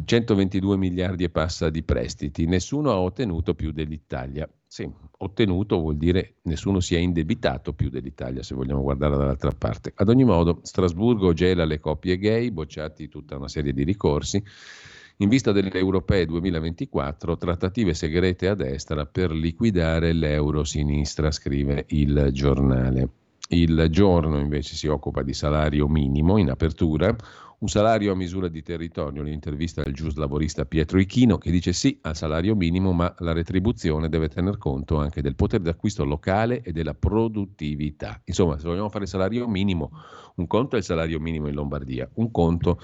122 0.03 0.77
miliardi 0.77 1.23
e 1.23 1.29
passa 1.29 1.69
di 1.69 1.81
prestiti, 1.83 2.45
nessuno 2.45 2.91
ha 2.91 2.99
ottenuto 2.99 3.55
più 3.55 3.71
dell'Italia. 3.71 4.47
Sì, 4.69 4.87
ottenuto 5.19 5.79
vuol 5.79 5.95
dire 5.95 6.35
nessuno 6.43 6.81
si 6.81 6.93
è 6.93 6.97
indebitato 6.99 7.73
più 7.73 7.89
dell'Italia, 7.89 8.43
se 8.43 8.53
vogliamo 8.53 8.81
guardare 8.81 9.15
dall'altra 9.15 9.51
parte. 9.51 9.93
Ad 9.95 10.09
ogni 10.09 10.25
modo, 10.25 10.59
Strasburgo 10.61 11.31
gela 11.31 11.63
le 11.63 11.79
coppie 11.79 12.17
gay, 12.17 12.51
bocciati 12.51 13.07
tutta 13.07 13.37
una 13.37 13.47
serie 13.47 13.71
di 13.71 13.83
ricorsi. 13.83 14.43
In 15.19 15.29
vista 15.29 15.53
delle 15.53 15.71
europee 15.71 16.25
2024, 16.25 17.37
trattative 17.37 17.93
segrete 17.93 18.49
a 18.49 18.55
destra 18.55 19.05
per 19.05 19.31
liquidare 19.31 20.11
l'euro 20.11 20.65
sinistra, 20.65 21.31
scrive 21.31 21.85
il 21.89 22.29
giornale. 22.33 23.09
Il 23.49 23.87
giorno 23.89 24.37
invece 24.37 24.75
si 24.75 24.87
occupa 24.87 25.23
di 25.23 25.33
salario 25.33 25.87
minimo 25.87 26.37
in 26.37 26.49
apertura, 26.49 27.15
un 27.59 27.69
salario 27.69 28.11
a 28.11 28.15
misura 28.15 28.49
di 28.49 28.61
territorio, 28.61 29.23
l'intervista 29.23 29.81
al 29.81 29.91
giuslavorista 29.91 30.65
Pietro 30.65 30.99
Ichino 30.99 31.39
che 31.39 31.49
dice 31.49 31.73
sì 31.73 31.97
al 32.01 32.15
salario 32.15 32.55
minimo, 32.55 32.91
ma 32.91 33.13
la 33.19 33.33
retribuzione 33.33 34.09
deve 34.09 34.29
tener 34.29 34.59
conto 34.59 34.97
anche 34.97 35.21
del 35.21 35.35
potere 35.35 35.63
d'acquisto 35.63 36.05
locale 36.05 36.61
e 36.61 36.71
della 36.71 36.93
produttività. 36.93 38.21
Insomma, 38.25 38.59
se 38.59 38.67
vogliamo 38.67 38.89
fare 38.89 39.07
salario 39.07 39.47
minimo, 39.47 39.89
un 40.35 40.45
conto 40.45 40.75
è 40.75 40.79
il 40.79 40.85
salario 40.85 41.19
minimo 41.19 41.47
in 41.47 41.55
Lombardia, 41.55 42.07
un 42.15 42.29
conto 42.29 42.79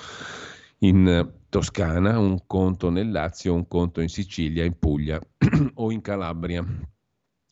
in 0.80 1.32
Toscana, 1.49 2.17
un 2.17 2.47
conto 2.47 2.89
nel 2.89 3.11
Lazio, 3.11 3.53
un 3.53 3.67
conto 3.67 4.01
in 4.01 4.09
Sicilia, 4.09 4.63
in 4.63 4.78
Puglia 4.80 5.19
o 5.76 5.91
in 5.91 6.01
Calabria. 6.01 6.65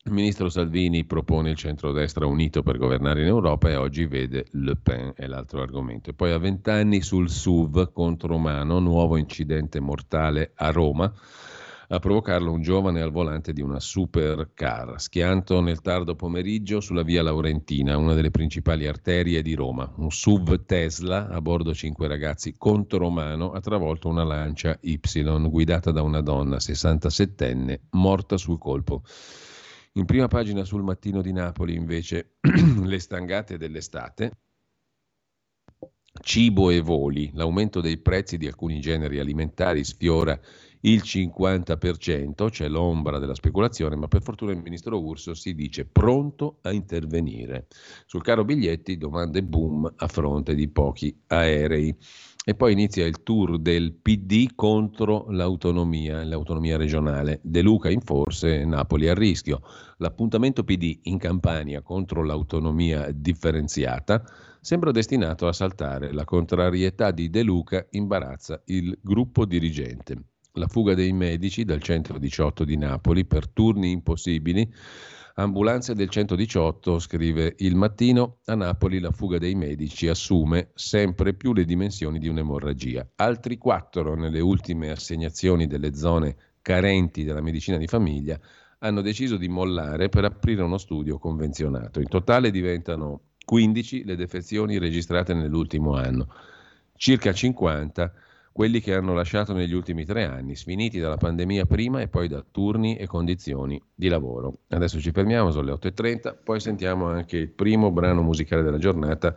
Il 0.04 0.10
ministro 0.10 0.48
Salvini 0.48 1.04
propone 1.04 1.50
il 1.50 1.56
centrodestra 1.56 2.26
unito 2.26 2.64
per 2.64 2.76
governare 2.76 3.20
in 3.20 3.28
Europa 3.28 3.70
e 3.70 3.76
oggi 3.76 4.04
vede 4.06 4.46
Le 4.50 4.74
Pen, 4.74 5.12
è 5.14 5.28
l'altro 5.28 5.62
argomento. 5.62 6.10
E 6.10 6.12
poi 6.12 6.32
a 6.32 6.38
vent'anni 6.38 7.00
sul 7.02 7.30
SUV 7.30 7.92
contro 7.92 8.36
mano, 8.36 8.80
nuovo 8.80 9.16
incidente 9.16 9.78
mortale 9.78 10.54
a 10.56 10.72
Roma. 10.72 11.12
A 11.86 11.98
provocarlo 12.00 12.50
un 12.50 12.62
giovane 12.62 13.00
al 13.00 13.12
volante 13.12 13.52
di 13.52 13.62
una 13.62 13.78
supercar, 13.78 15.00
schianto 15.00 15.60
nel 15.60 15.80
tardo 15.80 16.16
pomeriggio 16.16 16.80
sulla 16.80 17.04
via 17.04 17.22
Laurentina, 17.22 17.96
una 17.96 18.14
delle 18.14 18.32
principali 18.32 18.88
arterie 18.88 19.40
di 19.40 19.54
Roma. 19.54 19.88
Un 19.98 20.10
SUV 20.10 20.64
Tesla, 20.64 21.28
a 21.28 21.40
bordo 21.40 21.72
cinque 21.72 22.08
ragazzi, 22.08 22.56
contro 22.58 23.08
mano, 23.08 23.52
ha 23.52 23.60
travolto 23.60 24.08
una 24.08 24.24
lancia 24.24 24.76
Y, 24.80 24.98
guidata 25.48 25.92
da 25.92 26.02
una 26.02 26.22
donna 26.22 26.56
67enne, 26.56 27.78
morta 27.90 28.36
sul 28.36 28.58
colpo. 28.58 29.02
In 29.94 30.06
prima 30.06 30.26
pagina 30.26 30.64
sul 30.64 30.82
mattino 30.82 31.20
di 31.20 31.32
Napoli 31.32 31.74
invece 31.74 32.36
le 32.40 32.98
stangate 32.98 33.58
dell'estate, 33.58 34.32
cibo 36.22 36.70
e 36.70 36.80
voli, 36.80 37.30
l'aumento 37.34 37.82
dei 37.82 37.98
prezzi 37.98 38.38
di 38.38 38.46
alcuni 38.46 38.80
generi 38.80 39.18
alimentari 39.18 39.84
sfiora 39.84 40.38
il 40.84 41.02
50%, 41.04 42.48
c'è 42.48 42.68
l'ombra 42.68 43.18
della 43.18 43.34
speculazione, 43.34 43.94
ma 43.96 44.08
per 44.08 44.22
fortuna 44.22 44.52
il 44.52 44.62
ministro 44.62 44.98
Urso 44.98 45.34
si 45.34 45.54
dice 45.54 45.84
pronto 45.84 46.58
a 46.62 46.72
intervenire. 46.72 47.66
Sul 48.06 48.22
caro 48.22 48.44
biglietti 48.44 48.96
domande 48.96 49.42
boom 49.42 49.92
a 49.94 50.08
fronte 50.08 50.54
di 50.54 50.68
pochi 50.68 51.14
aerei. 51.26 51.94
E 52.44 52.56
poi 52.56 52.72
inizia 52.72 53.06
il 53.06 53.22
tour 53.22 53.60
del 53.60 53.92
PD 53.92 54.48
contro 54.56 55.30
l'autonomia, 55.30 56.24
l'autonomia 56.24 56.76
regionale. 56.76 57.38
De 57.40 57.62
Luca 57.62 57.88
in 57.88 58.00
forse, 58.00 58.64
Napoli 58.64 59.08
a 59.08 59.14
rischio. 59.14 59.62
L'appuntamento 59.98 60.64
PD 60.64 60.98
in 61.02 61.18
Campania 61.18 61.82
contro 61.82 62.24
l'autonomia 62.24 63.12
differenziata 63.12 64.24
sembra 64.60 64.90
destinato 64.90 65.46
a 65.46 65.52
saltare. 65.52 66.12
La 66.12 66.24
contrarietà 66.24 67.12
di 67.12 67.30
De 67.30 67.44
Luca 67.44 67.86
imbarazza 67.90 68.60
il 68.66 68.98
gruppo 69.00 69.44
dirigente. 69.44 70.16
La 70.54 70.66
fuga 70.66 70.94
dei 70.94 71.12
medici 71.12 71.64
dal 71.64 71.80
centro 71.80 72.18
18 72.18 72.64
di 72.64 72.76
Napoli 72.76 73.24
per 73.24 73.48
turni 73.48 73.92
impossibili 73.92 74.68
Ambulanze 75.34 75.94
del 75.94 76.10
118, 76.10 76.98
scrive 76.98 77.54
il 77.60 77.74
mattino, 77.74 78.40
a 78.44 78.54
Napoli 78.54 79.00
la 79.00 79.10
fuga 79.12 79.38
dei 79.38 79.54
medici 79.54 80.06
assume 80.08 80.72
sempre 80.74 81.32
più 81.32 81.54
le 81.54 81.64
dimensioni 81.64 82.18
di 82.18 82.28
un'emorragia. 82.28 83.08
Altri 83.16 83.56
quattro 83.56 84.14
nelle 84.14 84.40
ultime 84.40 84.90
assegnazioni 84.90 85.66
delle 85.66 85.94
zone 85.94 86.36
carenti 86.60 87.24
della 87.24 87.40
medicina 87.40 87.78
di 87.78 87.86
famiglia 87.86 88.38
hanno 88.80 89.00
deciso 89.00 89.38
di 89.38 89.48
mollare 89.48 90.10
per 90.10 90.24
aprire 90.24 90.62
uno 90.62 90.76
studio 90.76 91.18
convenzionato. 91.18 92.00
In 92.00 92.08
totale 92.08 92.50
diventano 92.50 93.28
15 93.42 94.04
le 94.04 94.16
defezioni 94.16 94.76
registrate 94.76 95.32
nell'ultimo 95.32 95.94
anno, 95.94 96.28
circa 96.94 97.32
50 97.32 98.12
quelli 98.52 98.80
che 98.80 98.94
hanno 98.94 99.14
lasciato 99.14 99.52
negli 99.52 99.72
ultimi 99.72 100.04
tre 100.04 100.24
anni, 100.24 100.54
sfiniti 100.54 100.98
dalla 100.98 101.16
pandemia 101.16 101.64
prima 101.64 102.00
e 102.00 102.08
poi 102.08 102.28
da 102.28 102.44
turni 102.48 102.96
e 102.96 103.06
condizioni 103.06 103.82
di 103.94 104.08
lavoro. 104.08 104.58
Adesso 104.68 105.00
ci 105.00 105.10
fermiamo, 105.10 105.50
sono 105.50 105.64
le 105.64 105.72
8.30, 105.72 106.36
poi 106.44 106.60
sentiamo 106.60 107.06
anche 107.06 107.38
il 107.38 107.50
primo 107.50 107.90
brano 107.90 108.22
musicale 108.22 108.62
della 108.62 108.78
giornata, 108.78 109.34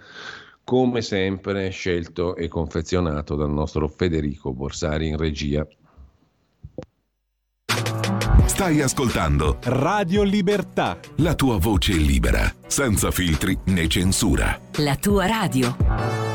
come 0.63 1.01
sempre 1.01 1.69
scelto 1.69 2.35
e 2.35 2.47
confezionato 2.47 3.35
dal 3.35 3.51
nostro 3.51 3.87
Federico 3.87 4.51
Borsari 4.51 5.07
in 5.07 5.17
regia. 5.17 5.65
Stai 8.45 8.81
ascoltando 8.81 9.57
Radio 9.63 10.23
Libertà. 10.23 10.97
La 11.17 11.35
tua 11.35 11.57
voce 11.57 11.93
libera, 11.93 12.51
senza 12.67 13.11
filtri 13.11 13.57
né 13.65 13.87
censura. 13.87 14.57
La 14.77 14.95
tua 14.95 15.25
radio. 15.25 16.34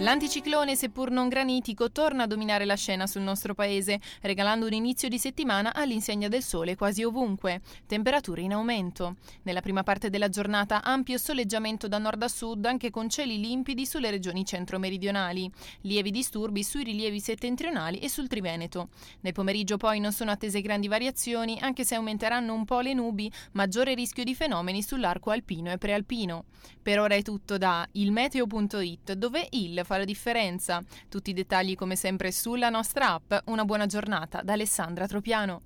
L'anticiclone, 0.00 0.76
seppur 0.76 1.10
non 1.10 1.28
granitico, 1.28 1.92
torna 1.92 2.22
a 2.22 2.26
dominare 2.26 2.64
la 2.64 2.74
scena 2.74 3.06
sul 3.06 3.20
nostro 3.20 3.52
paese, 3.52 4.00
regalando 4.22 4.64
un 4.64 4.72
inizio 4.72 5.10
di 5.10 5.18
settimana 5.18 5.74
all'insegna 5.74 6.26
del 6.26 6.42
sole 6.42 6.74
quasi 6.74 7.02
ovunque. 7.02 7.60
Temperature 7.86 8.40
in 8.40 8.54
aumento. 8.54 9.16
Nella 9.42 9.60
prima 9.60 9.82
parte 9.82 10.08
della 10.08 10.30
giornata 10.30 10.82
ampio 10.82 11.18
soleggiamento 11.18 11.86
da 11.86 11.98
nord 11.98 12.22
a 12.22 12.28
sud, 12.28 12.64
anche 12.64 12.88
con 12.88 13.10
cieli 13.10 13.38
limpidi 13.38 13.84
sulle 13.84 14.10
regioni 14.10 14.42
centro-meridionali. 14.42 15.50
Lievi 15.82 16.10
disturbi 16.10 16.62
sui 16.64 16.82
rilievi 16.82 17.20
settentrionali 17.20 17.98
e 17.98 18.08
sul 18.08 18.26
Triveneto. 18.26 18.88
Nel 19.20 19.34
pomeriggio 19.34 19.76
poi 19.76 20.00
non 20.00 20.12
sono 20.12 20.30
attese 20.30 20.62
grandi 20.62 20.88
variazioni, 20.88 21.58
anche 21.60 21.84
se 21.84 21.96
aumenteranno 21.96 22.54
un 22.54 22.64
po' 22.64 22.80
le 22.80 22.94
nubi, 22.94 23.30
maggiore 23.52 23.92
rischio 23.92 24.24
di 24.24 24.34
fenomeni 24.34 24.82
sull'arco 24.82 25.28
alpino 25.28 25.70
e 25.70 25.76
prealpino. 25.76 26.46
Per 26.80 26.98
ora 26.98 27.16
è 27.16 27.20
tutto 27.20 27.58
da 27.58 27.86
ilmeteo.it, 27.92 29.12
dove 29.12 29.46
il 29.50 29.82
fa 29.90 29.98
la 29.98 30.04
differenza. 30.04 30.80
Tutti 31.08 31.30
i 31.30 31.32
dettagli 31.32 31.74
come 31.74 31.96
sempre 31.96 32.30
sulla 32.30 32.68
nostra 32.68 33.14
app. 33.14 33.32
Una 33.46 33.64
buona 33.64 33.86
giornata 33.86 34.40
da 34.42 34.52
Alessandra 34.52 35.08
Tropiano. 35.08 35.62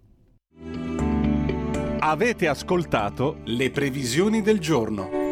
Avete 1.99 2.49
ascoltato 2.49 3.41
le 3.45 3.70
previsioni 3.70 4.41
del 4.41 4.61
giorno. 4.61 5.24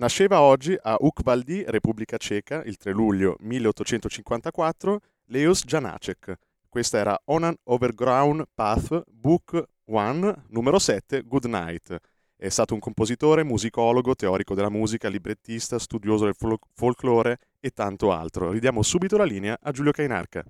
Nasceva 0.00 0.40
oggi 0.40 0.74
a 0.80 0.96
Ukvaldi, 0.98 1.62
Repubblica 1.66 2.16
Ceca, 2.16 2.62
il 2.64 2.78
3 2.78 2.90
luglio 2.90 3.36
1854, 3.40 5.00
Leos 5.26 5.62
Janacek. 5.62 6.38
Questa 6.70 6.96
era 6.96 7.20
On 7.26 7.44
an 7.44 7.54
Overground 7.64 8.44
Path, 8.54 9.02
Book 9.10 9.62
1, 9.84 10.44
numero 10.48 10.78
7, 10.78 11.20
Good 11.20 11.44
Night. 11.44 11.98
È 12.34 12.48
stato 12.48 12.72
un 12.72 12.80
compositore, 12.80 13.44
musicologo, 13.44 14.14
teorico 14.14 14.54
della 14.54 14.70
musica, 14.70 15.10
librettista, 15.10 15.78
studioso 15.78 16.24
del 16.24 16.34
fol- 16.34 16.56
folklore 16.72 17.36
e 17.60 17.68
tanto 17.68 18.10
altro. 18.10 18.52
Ridiamo 18.52 18.80
subito 18.82 19.18
la 19.18 19.24
linea 19.24 19.58
a 19.60 19.70
Giulio 19.70 19.92
Cainarca. 19.92 20.42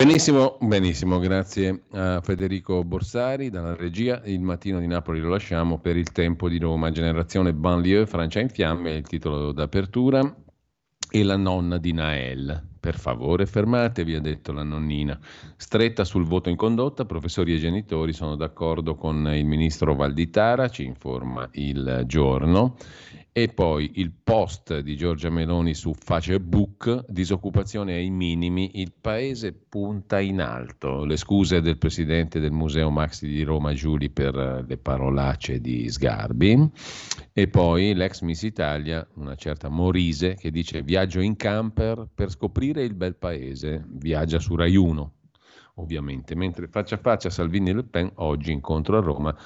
Benissimo, 0.00 0.58
benissimo, 0.60 1.18
grazie 1.18 1.82
a 1.90 2.20
Federico 2.20 2.84
Borsari 2.84 3.50
dalla 3.50 3.74
regia. 3.74 4.22
Il 4.26 4.38
mattino 4.38 4.78
di 4.78 4.86
Napoli 4.86 5.18
lo 5.18 5.28
lasciamo 5.28 5.80
per 5.80 5.96
il 5.96 6.12
tempo 6.12 6.48
di 6.48 6.56
Roma. 6.60 6.92
Generazione 6.92 7.52
banlieue, 7.52 8.06
Francia 8.06 8.38
in 8.38 8.48
fiamme, 8.48 8.92
il 8.92 9.08
titolo 9.08 9.50
d'apertura. 9.50 10.36
E 11.10 11.22
la 11.24 11.36
nonna 11.36 11.78
di 11.78 11.92
Nael. 11.92 12.68
Per 12.78 12.96
favore 12.96 13.44
fermatevi, 13.44 14.14
ha 14.14 14.20
detto 14.20 14.52
la 14.52 14.62
nonnina. 14.62 15.18
Stretta 15.56 16.04
sul 16.04 16.24
voto 16.24 16.48
in 16.48 16.54
condotta, 16.54 17.04
professori 17.04 17.54
e 17.54 17.58
genitori 17.58 18.12
sono 18.12 18.36
d'accordo 18.36 18.94
con 18.94 19.28
il 19.34 19.46
ministro 19.46 19.96
Valditara, 19.96 20.68
ci 20.68 20.84
informa 20.84 21.48
il 21.54 22.04
giorno. 22.06 22.76
E 23.32 23.48
poi 23.48 23.92
il 23.94 24.10
post 24.10 24.80
di 24.80 24.96
Giorgia 24.96 25.30
Meloni 25.30 25.74
su 25.74 25.94
Facebook, 25.94 27.04
disoccupazione 27.08 27.94
ai 27.94 28.10
minimi, 28.10 28.80
il 28.80 28.92
paese 28.98 29.52
punta 29.52 30.18
in 30.18 30.40
alto. 30.40 31.04
Le 31.04 31.16
scuse 31.16 31.60
del 31.60 31.78
presidente 31.78 32.40
del 32.40 32.50
Museo 32.50 32.90
Maxi 32.90 33.28
di 33.28 33.42
Roma 33.42 33.72
Giuli 33.74 34.10
per 34.10 34.64
le 34.66 34.76
parolacce 34.76 35.60
di 35.60 35.88
Sgarbi. 35.88 36.70
E 37.32 37.48
poi 37.48 37.94
l'ex 37.94 38.22
Miss 38.22 38.42
Italia, 38.42 39.06
una 39.14 39.36
certa 39.36 39.68
Morise, 39.68 40.34
che 40.34 40.50
dice 40.50 40.82
viaggio 40.82 41.20
in 41.20 41.36
camper 41.36 42.08
per 42.12 42.30
scoprire 42.30 42.82
il 42.82 42.94
bel 42.94 43.14
paese, 43.14 43.84
viaggia 43.88 44.40
su 44.40 44.56
Rai 44.56 44.74
1 44.74 45.12
ovviamente, 45.78 46.34
mentre 46.34 46.66
faccia 46.66 46.96
a 46.96 46.98
faccia 46.98 47.30
Salvini 47.30 47.70
e 47.70 47.74
Le 47.74 47.84
Pen 47.84 48.10
oggi 48.16 48.52
incontro 48.52 48.96
a 48.96 49.00
Roma 49.00 49.36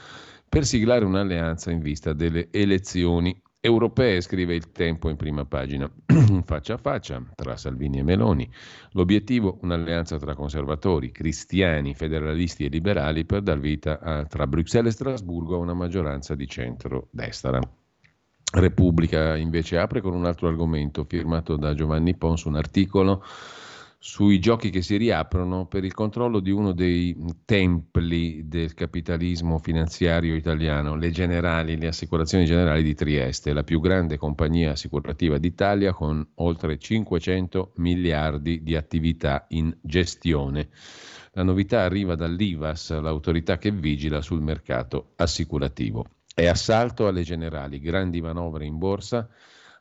per 0.48 0.66
siglare 0.66 1.04
un'alleanza 1.04 1.70
in 1.70 1.80
vista 1.80 2.12
delle 2.12 2.48
elezioni 2.50 3.38
europee, 3.64 4.20
scrive 4.20 4.56
il 4.56 4.72
tempo 4.72 5.08
in 5.08 5.14
prima 5.14 5.44
pagina, 5.44 5.88
faccia 6.44 6.74
a 6.74 6.78
faccia 6.78 7.22
tra 7.36 7.56
Salvini 7.56 8.00
e 8.00 8.02
Meloni. 8.02 8.50
L'obiettivo, 8.90 9.58
un'alleanza 9.62 10.18
tra 10.18 10.34
conservatori, 10.34 11.12
cristiani, 11.12 11.94
federalisti 11.94 12.64
e 12.64 12.68
liberali 12.68 13.24
per 13.24 13.42
dar 13.42 13.60
vita 13.60 14.00
a, 14.00 14.24
tra 14.24 14.48
Bruxelles 14.48 14.92
e 14.92 14.96
Strasburgo 14.96 15.54
a 15.54 15.58
una 15.58 15.74
maggioranza 15.74 16.34
di 16.34 16.48
centro-destra. 16.48 17.60
Repubblica 18.54 19.36
invece 19.36 19.78
apre 19.78 20.00
con 20.00 20.12
un 20.12 20.26
altro 20.26 20.48
argomento 20.48 21.04
firmato 21.04 21.56
da 21.56 21.72
Giovanni 21.72 22.16
Pons, 22.16 22.42
un 22.44 22.56
articolo 22.56 23.24
sui 24.04 24.40
giochi 24.40 24.70
che 24.70 24.82
si 24.82 24.96
riaprono 24.96 25.66
per 25.66 25.84
il 25.84 25.94
controllo 25.94 26.40
di 26.40 26.50
uno 26.50 26.72
dei 26.72 27.16
templi 27.44 28.48
del 28.48 28.74
capitalismo 28.74 29.58
finanziario 29.58 30.34
italiano, 30.34 30.96
le 30.96 31.12
generali, 31.12 31.78
le 31.78 31.86
assicurazioni 31.86 32.44
generali 32.44 32.82
di 32.82 32.96
Trieste, 32.96 33.52
la 33.52 33.62
più 33.62 33.78
grande 33.78 34.16
compagnia 34.16 34.72
assicurativa 34.72 35.38
d'Italia 35.38 35.92
con 35.92 36.26
oltre 36.34 36.80
500 36.80 37.74
miliardi 37.76 38.64
di 38.64 38.74
attività 38.74 39.46
in 39.50 39.72
gestione. 39.80 40.70
La 41.34 41.44
novità 41.44 41.82
arriva 41.82 42.16
dall'IVAS, 42.16 43.00
l'autorità 43.00 43.56
che 43.56 43.70
vigila 43.70 44.20
sul 44.20 44.42
mercato 44.42 45.12
assicurativo. 45.14 46.06
È 46.34 46.48
assalto 46.48 47.06
alle 47.06 47.22
generali, 47.22 47.78
grandi 47.78 48.20
manovre 48.20 48.66
in 48.66 48.78
borsa 48.78 49.28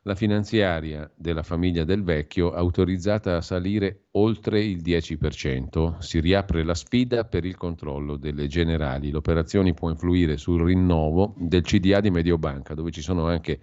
la 0.04 0.14
finanziaria 0.16 1.08
della 1.14 1.44
famiglia 1.44 1.84
del 1.84 2.02
vecchio 2.02 2.52
autorizzata 2.52 3.36
a 3.36 3.40
salire 3.40 4.06
oltre 4.12 4.62
il 4.62 4.82
10%. 4.82 5.98
Si 5.98 6.18
riapre 6.18 6.64
la 6.64 6.74
sfida 6.74 7.24
per 7.24 7.44
il 7.44 7.56
controllo 7.56 8.16
delle 8.16 8.48
generali. 8.48 9.10
L'operazione 9.10 9.74
può 9.74 9.90
influire 9.90 10.36
sul 10.36 10.64
rinnovo 10.64 11.34
del 11.38 11.62
CDA 11.62 12.00
di 12.00 12.10
Mediobanca, 12.10 12.74
dove 12.74 12.90
ci 12.90 13.00
sono 13.00 13.26
anche 13.26 13.60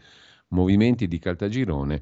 movimenti 0.50 1.08
di 1.08 1.20
Caltagirone 1.20 2.02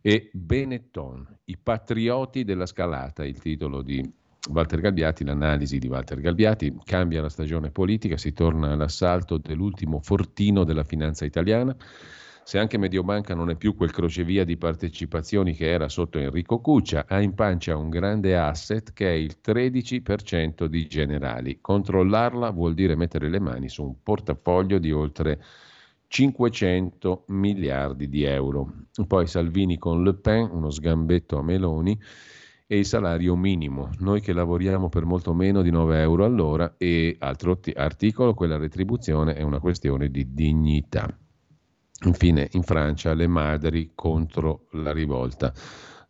e 0.00 0.30
Benetton, 0.32 1.40
i 1.44 1.56
patrioti 1.56 2.44
della 2.44 2.66
scalata, 2.66 3.24
il 3.24 3.38
titolo 3.38 3.82
di 3.82 4.02
Walter 4.50 4.80
Galbiati, 4.80 5.24
l'analisi 5.24 5.78
di 5.78 5.88
Walter 5.88 6.20
Galbiati, 6.20 6.74
cambia 6.84 7.22
la 7.22 7.30
stagione 7.30 7.70
politica, 7.70 8.16
si 8.16 8.32
torna 8.32 8.72
all'assalto 8.72 9.38
dell'ultimo 9.38 10.00
fortino 10.00 10.64
della 10.64 10.84
finanza 10.84 11.24
italiana 11.24 11.74
se 12.44 12.58
anche 12.58 12.76
Mediobanca 12.76 13.34
non 13.34 13.48
è 13.48 13.56
più 13.56 13.74
quel 13.74 13.90
crocevia 13.90 14.44
di 14.44 14.58
partecipazioni 14.58 15.54
che 15.54 15.70
era 15.70 15.88
sotto 15.88 16.18
Enrico 16.18 16.60
Cuccia, 16.60 17.06
ha 17.08 17.22
in 17.22 17.34
pancia 17.34 17.74
un 17.74 17.88
grande 17.88 18.36
asset 18.36 18.92
che 18.92 19.08
è 19.08 19.14
il 19.14 19.38
13% 19.42 20.66
di 20.66 20.86
generali. 20.86 21.58
Controllarla 21.62 22.50
vuol 22.50 22.74
dire 22.74 22.96
mettere 22.96 23.30
le 23.30 23.40
mani 23.40 23.70
su 23.70 23.82
un 23.82 23.94
portafoglio 24.02 24.78
di 24.78 24.92
oltre 24.92 25.42
500 26.06 27.24
miliardi 27.28 28.10
di 28.10 28.24
euro. 28.24 28.72
Poi 29.06 29.26
Salvini 29.26 29.78
con 29.78 30.02
Le 30.02 30.12
Pen, 30.12 30.50
uno 30.52 30.68
sgambetto 30.68 31.38
a 31.38 31.42
Meloni 31.42 31.98
e 32.66 32.76
il 32.76 32.84
salario 32.84 33.36
minimo. 33.36 33.88
Noi 34.00 34.20
che 34.20 34.34
lavoriamo 34.34 34.90
per 34.90 35.06
molto 35.06 35.32
meno 35.32 35.62
di 35.62 35.70
9 35.70 35.98
euro 35.98 36.26
all'ora 36.26 36.74
e 36.76 37.16
altro 37.20 37.58
articolo, 37.74 38.34
quella 38.34 38.58
retribuzione 38.58 39.34
è 39.34 39.40
una 39.40 39.60
questione 39.60 40.10
di 40.10 40.34
dignità. 40.34 41.23
Infine, 42.04 42.48
in 42.52 42.62
Francia, 42.62 43.14
le 43.14 43.26
madri 43.26 43.92
contro 43.94 44.66
la 44.72 44.92
rivolta. 44.92 45.52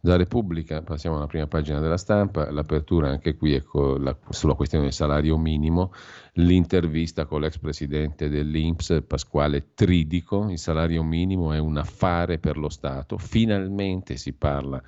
Da 0.05 0.17
Repubblica, 0.17 0.83
passiamo 0.83 1.17
alla 1.17 1.27
prima 1.27 1.47
pagina 1.47 1.81
della 1.81 1.97
stampa, 1.97 2.51
l'apertura 2.51 3.09
anche 3.09 3.37
qui 3.37 3.55
è 3.55 3.63
la, 3.99 4.15
sulla 4.29 4.53
questione 4.53 4.85
del 4.85 4.93
salario 4.93 5.39
minimo, 5.39 5.93
l'intervista 6.35 7.25
con 7.25 7.41
l'ex 7.41 7.57
presidente 7.57 8.29
dell'Inps 8.29 9.03
Pasquale 9.07 9.73
Tridico, 9.73 10.51
il 10.51 10.59
salario 10.59 11.03
minimo 11.03 11.55
è 11.55 11.59
un 11.59 11.79
affare 11.79 12.39
per 12.39 12.59
lo 12.59 12.69
Stato, 12.69 13.17
finalmente 13.17 14.19
si 14.19 14.35
parla 14.35 14.83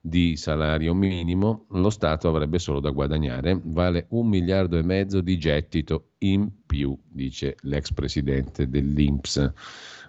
di 0.00 0.36
salario 0.36 0.94
minimo, 0.94 1.66
lo 1.70 1.90
Stato 1.90 2.28
avrebbe 2.28 2.58
solo 2.58 2.80
da 2.80 2.90
guadagnare, 2.90 3.60
vale 3.62 4.06
un 4.10 4.26
miliardo 4.26 4.78
e 4.78 4.82
mezzo 4.82 5.20
di 5.20 5.36
gettito 5.36 6.12
in 6.18 6.48
più, 6.64 6.96
dice 7.06 7.56
l'ex 7.62 7.92
presidente 7.92 8.70
dell'Inps. 8.70 9.52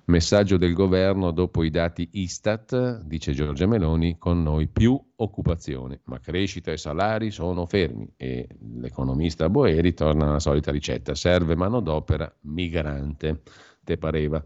Messaggio 0.09 0.55
del 0.55 0.71
governo 0.71 1.31
dopo 1.31 1.63
i 1.63 1.69
dati 1.69 2.07
Istat, 2.13 3.01
dice 3.01 3.33
Giorgia 3.33 3.67
Meloni, 3.67 4.17
con 4.17 4.41
noi 4.41 4.69
più 4.69 4.97
occupazione, 5.17 5.99
ma 6.05 6.17
crescita 6.21 6.71
e 6.71 6.77
salari 6.77 7.29
sono 7.29 7.65
fermi 7.65 8.13
e 8.15 8.47
l'economista 8.77 9.49
Boeri 9.49 9.93
torna 9.93 10.29
alla 10.29 10.39
solita 10.39 10.71
ricetta, 10.71 11.13
serve 11.13 11.57
manodopera 11.57 12.33
migrante, 12.43 13.41
te 13.83 13.97
pareva. 13.97 14.41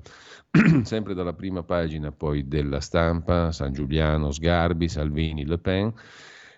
Sempre 0.82 1.14
dalla 1.14 1.34
prima 1.34 1.62
pagina 1.62 2.12
poi 2.12 2.47
della 2.47 2.80
stampa, 2.80 3.51
San 3.51 3.72
Giuliano, 3.72 4.32
Sgarbi, 4.32 4.88
Salvini, 4.88 5.45
Le 5.45 5.59
Pen, 5.59 5.93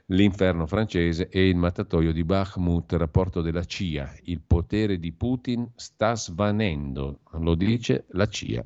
l'inferno 0.07 0.65
francese 0.65 1.27
e 1.27 1.49
il 1.49 1.57
mattatoio 1.57 2.13
di 2.13 2.23
Bakhmut, 2.23 2.93
rapporto 2.93 3.41
della 3.41 3.65
CIA. 3.65 4.13
Il 4.23 4.39
potere 4.39 4.97
di 4.97 5.11
Putin 5.11 5.69
sta 5.75 6.15
svanendo, 6.15 7.19
lo 7.33 7.55
dice 7.55 8.05
la 8.11 8.27
CIA. 8.29 8.65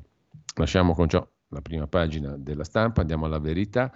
Lasciamo 0.58 0.92
con 0.92 1.08
ciò 1.08 1.24
la 1.50 1.60
prima 1.60 1.86
pagina 1.86 2.36
della 2.36 2.64
stampa, 2.64 3.00
andiamo 3.00 3.26
alla 3.26 3.38
verità. 3.38 3.92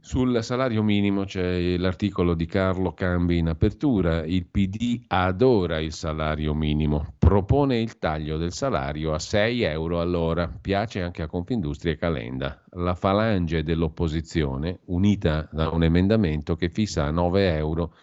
Sul 0.00 0.42
salario 0.42 0.82
minimo 0.82 1.24
c'è 1.24 1.76
l'articolo 1.78 2.34
di 2.34 2.44
Carlo 2.44 2.92
Cambi 2.92 3.38
in 3.38 3.48
apertura. 3.48 4.24
Il 4.24 4.46
PD 4.46 5.04
adora 5.06 5.78
il 5.78 5.92
salario 5.92 6.54
minimo, 6.54 7.14
propone 7.16 7.78
il 7.78 7.98
taglio 7.98 8.36
del 8.36 8.52
salario 8.52 9.14
a 9.14 9.20
6 9.20 9.62
euro 9.62 10.00
all'ora. 10.00 10.48
Piace 10.48 11.00
anche 11.00 11.22
a 11.22 11.28
Confindustria 11.28 11.92
e 11.92 11.96
Calenda. 11.96 12.62
La 12.72 12.96
falange 12.96 13.62
dell'opposizione, 13.62 14.80
unita 14.86 15.48
da 15.52 15.70
un 15.70 15.84
emendamento 15.84 16.56
che 16.56 16.68
fissa 16.68 17.04
a 17.04 17.12
9 17.12 17.54
euro 17.54 17.94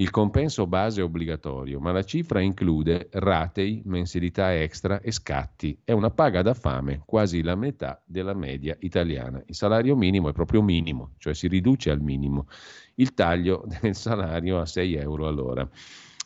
il 0.00 0.08
compenso 0.08 0.66
base 0.66 1.02
è 1.02 1.04
obbligatorio, 1.04 1.78
ma 1.78 1.92
la 1.92 2.02
cifra 2.02 2.40
include 2.40 3.10
ratei, 3.12 3.82
mensilità 3.84 4.54
extra 4.54 4.98
e 5.02 5.12
scatti. 5.12 5.78
È 5.84 5.92
una 5.92 6.10
paga 6.10 6.40
da 6.40 6.54
fame, 6.54 7.02
quasi 7.04 7.42
la 7.42 7.54
metà 7.54 8.00
della 8.06 8.32
media 8.32 8.74
italiana. 8.80 9.42
Il 9.44 9.54
salario 9.54 9.94
minimo 9.96 10.30
è 10.30 10.32
proprio 10.32 10.62
minimo, 10.62 11.10
cioè 11.18 11.34
si 11.34 11.48
riduce 11.48 11.90
al 11.90 12.00
minimo. 12.00 12.46
Il 12.94 13.12
taglio 13.12 13.66
del 13.82 13.94
salario 13.94 14.58
a 14.58 14.64
6 14.64 14.94
euro 14.94 15.28
all'ora. 15.28 15.68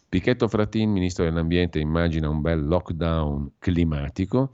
Picchetto 0.09 0.47
Fratin, 0.47 0.93
ministro 0.93 1.25
dell'Ambiente, 1.25 1.81
immagina 1.81 2.29
un 2.29 2.41
bel 2.41 2.64
lockdown 2.64 3.55
climatico. 3.59 4.53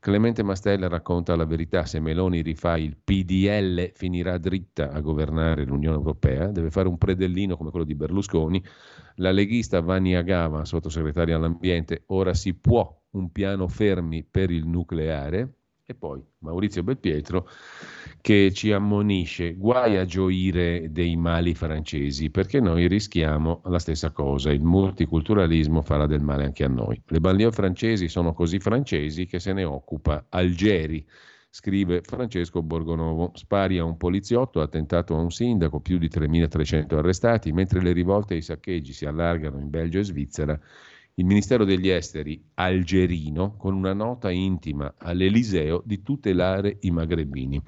Clemente 0.00 0.44
Mastella 0.44 0.86
racconta 0.86 1.34
la 1.34 1.44
verità, 1.44 1.84
se 1.84 1.98
Meloni 1.98 2.40
rifà 2.40 2.76
il 2.76 2.96
PDL 2.96 3.90
finirà 3.94 4.38
dritta 4.38 4.92
a 4.92 5.00
governare 5.00 5.64
l'Unione 5.64 5.96
Europea, 5.96 6.46
deve 6.52 6.70
fare 6.70 6.86
un 6.86 6.96
predellino 6.96 7.56
come 7.56 7.70
quello 7.70 7.84
di 7.84 7.96
Berlusconi. 7.96 8.64
La 9.16 9.32
leghista 9.32 9.80
Vanni 9.80 10.14
Agava, 10.14 10.64
sottosegretaria 10.64 11.34
all'ambiente, 11.34 12.04
ora 12.06 12.32
si 12.32 12.54
può 12.54 12.96
un 13.10 13.32
piano 13.32 13.66
fermi 13.66 14.22
per 14.22 14.52
il 14.52 14.66
nucleare, 14.66 15.54
e 15.84 15.94
poi 15.94 16.22
Maurizio 16.38 16.84
Belpietro 16.84 17.48
che 18.28 18.52
ci 18.52 18.72
ammonisce, 18.72 19.54
guai 19.54 19.96
a 19.96 20.04
gioire 20.04 20.92
dei 20.92 21.16
mali 21.16 21.54
francesi, 21.54 22.28
perché 22.28 22.60
noi 22.60 22.86
rischiamo 22.86 23.62
la 23.64 23.78
stessa 23.78 24.10
cosa, 24.10 24.52
il 24.52 24.60
multiculturalismo 24.60 25.80
farà 25.80 26.04
del 26.04 26.20
male 26.20 26.44
anche 26.44 26.62
a 26.62 26.68
noi. 26.68 27.00
Le 27.06 27.20
banlieue 27.20 27.52
francesi 27.52 28.06
sono 28.06 28.34
così 28.34 28.58
francesi 28.58 29.24
che 29.24 29.38
se 29.38 29.54
ne 29.54 29.64
occupa 29.64 30.26
Algeri, 30.28 31.02
scrive 31.48 32.02
Francesco 32.02 32.62
Borgonovo. 32.62 33.30
Spari 33.32 33.78
a 33.78 33.84
un 33.84 33.96
poliziotto, 33.96 34.60
attentato 34.60 35.16
a 35.16 35.20
un 35.20 35.30
sindaco, 35.30 35.80
più 35.80 35.96
di 35.96 36.08
3.300 36.08 36.96
arrestati, 36.96 37.50
mentre 37.52 37.80
le 37.80 37.92
rivolte 37.92 38.34
e 38.34 38.36
i 38.36 38.42
saccheggi 38.42 38.92
si 38.92 39.06
allargano 39.06 39.58
in 39.58 39.70
Belgio 39.70 40.00
e 40.00 40.04
Svizzera 40.04 40.60
il 41.14 41.24
Ministero 41.24 41.64
degli 41.64 41.88
Esteri 41.88 42.40
algerino 42.54 43.56
con 43.56 43.74
una 43.74 43.92
nota 43.92 44.30
intima 44.30 44.94
all'Eliseo 44.98 45.82
di 45.84 46.02
tutelare 46.02 46.76
i 46.82 46.90
magrebini. 46.90 47.60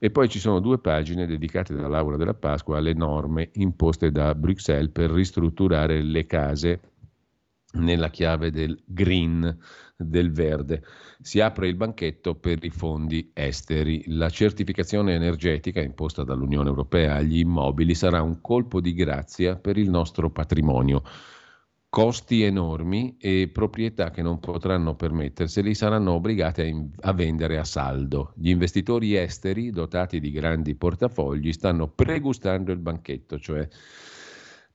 E 0.00 0.10
poi 0.10 0.28
ci 0.28 0.38
sono 0.38 0.60
due 0.60 0.78
pagine 0.78 1.26
dedicate 1.26 1.74
dall'Aula 1.74 2.16
della 2.16 2.34
Pasqua 2.34 2.78
alle 2.78 2.94
norme 2.94 3.50
imposte 3.54 4.12
da 4.12 4.34
Bruxelles 4.34 4.92
per 4.92 5.10
ristrutturare 5.10 6.02
le 6.02 6.24
case 6.26 6.80
nella 7.72 8.08
chiave 8.08 8.50
del 8.50 8.80
green, 8.84 9.58
del 9.96 10.30
verde. 10.30 10.84
Si 11.20 11.40
apre 11.40 11.66
il 11.66 11.74
banchetto 11.74 12.36
per 12.36 12.64
i 12.64 12.70
fondi 12.70 13.30
esteri. 13.34 14.04
La 14.06 14.30
certificazione 14.30 15.14
energetica 15.14 15.80
imposta 15.80 16.22
dall'Unione 16.22 16.68
Europea 16.68 17.16
agli 17.16 17.38
immobili 17.38 17.94
sarà 17.94 18.22
un 18.22 18.40
colpo 18.40 18.80
di 18.80 18.94
grazia 18.94 19.56
per 19.56 19.76
il 19.76 19.90
nostro 19.90 20.30
patrimonio 20.30 21.02
costi 21.98 22.44
enormi 22.44 23.16
e 23.18 23.50
proprietà 23.52 24.12
che 24.12 24.22
non 24.22 24.38
potranno 24.38 24.94
permetterseli 24.94 25.74
saranno 25.74 26.12
obbligate 26.12 26.62
a, 26.62 26.64
in- 26.66 26.90
a, 27.00 27.12
vendere 27.12 27.58
a 27.58 27.64
saldo. 27.64 28.34
Gli 28.36 28.50
investitori 28.50 29.16
esteri 29.16 29.70
dotati 29.72 30.20
di 30.20 30.30
grandi 30.30 30.76
portafogli 30.76 31.52
stanno 31.52 31.88
pregustando 31.88 32.70
il 32.70 32.78
banchetto, 32.78 33.40
cioè 33.40 33.66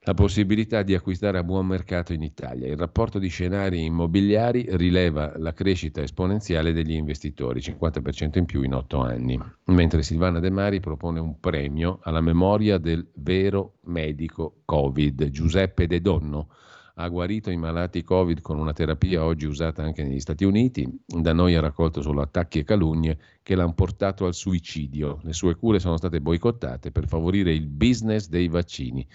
la 0.00 0.12
possibilità 0.12 0.82
di 0.82 0.94
acquistare 0.94 1.38
a 1.38 1.44
buon 1.44 1.64
mercato 1.64 2.12
in 2.12 2.20
Italia. 2.20 2.68
Il 2.68 2.76
rapporto 2.76 3.18
di 3.18 3.28
scenari 3.28 3.84
immobiliari 3.84 4.66
rileva 4.72 5.32
la 5.38 5.54
crescita 5.54 6.02
esponenziale 6.02 6.74
degli 6.74 6.92
investitori, 6.92 7.60
50% 7.60 8.36
in 8.36 8.44
più 8.44 8.60
in 8.60 8.74
8 8.74 8.98
anni, 9.00 9.40
mentre 9.68 10.02
Silvana 10.02 10.40
De 10.40 10.50
Mari 10.50 10.78
propone 10.80 11.20
un 11.20 11.40
premio 11.40 12.00
alla 12.02 12.20
memoria 12.20 12.76
del 12.76 13.08
vero 13.14 13.76
medico 13.84 14.60
Covid, 14.66 15.30
Giuseppe 15.30 15.86
De 15.86 16.02
Donno. 16.02 16.48
Ha 16.96 17.08
guarito 17.08 17.50
i 17.50 17.56
malati 17.56 18.04
Covid 18.04 18.40
con 18.40 18.58
una 18.58 18.72
terapia 18.72 19.24
oggi 19.24 19.46
usata 19.46 19.82
anche 19.82 20.04
negli 20.04 20.20
Stati 20.20 20.44
Uniti. 20.44 20.88
Da 21.04 21.32
noi 21.32 21.56
ha 21.56 21.60
raccolto 21.60 22.00
solo 22.02 22.20
attacchi 22.20 22.60
e 22.60 22.64
calunnie 22.64 23.18
che 23.42 23.56
l'hanno 23.56 23.74
portato 23.74 24.26
al 24.26 24.34
suicidio. 24.34 25.18
Le 25.22 25.32
sue 25.32 25.56
cure 25.56 25.80
sono 25.80 25.96
state 25.96 26.20
boicottate 26.20 26.92
per 26.92 27.08
favorire 27.08 27.52
il 27.52 27.66
business 27.66 28.28
dei 28.28 28.46
vaccini 28.46 29.06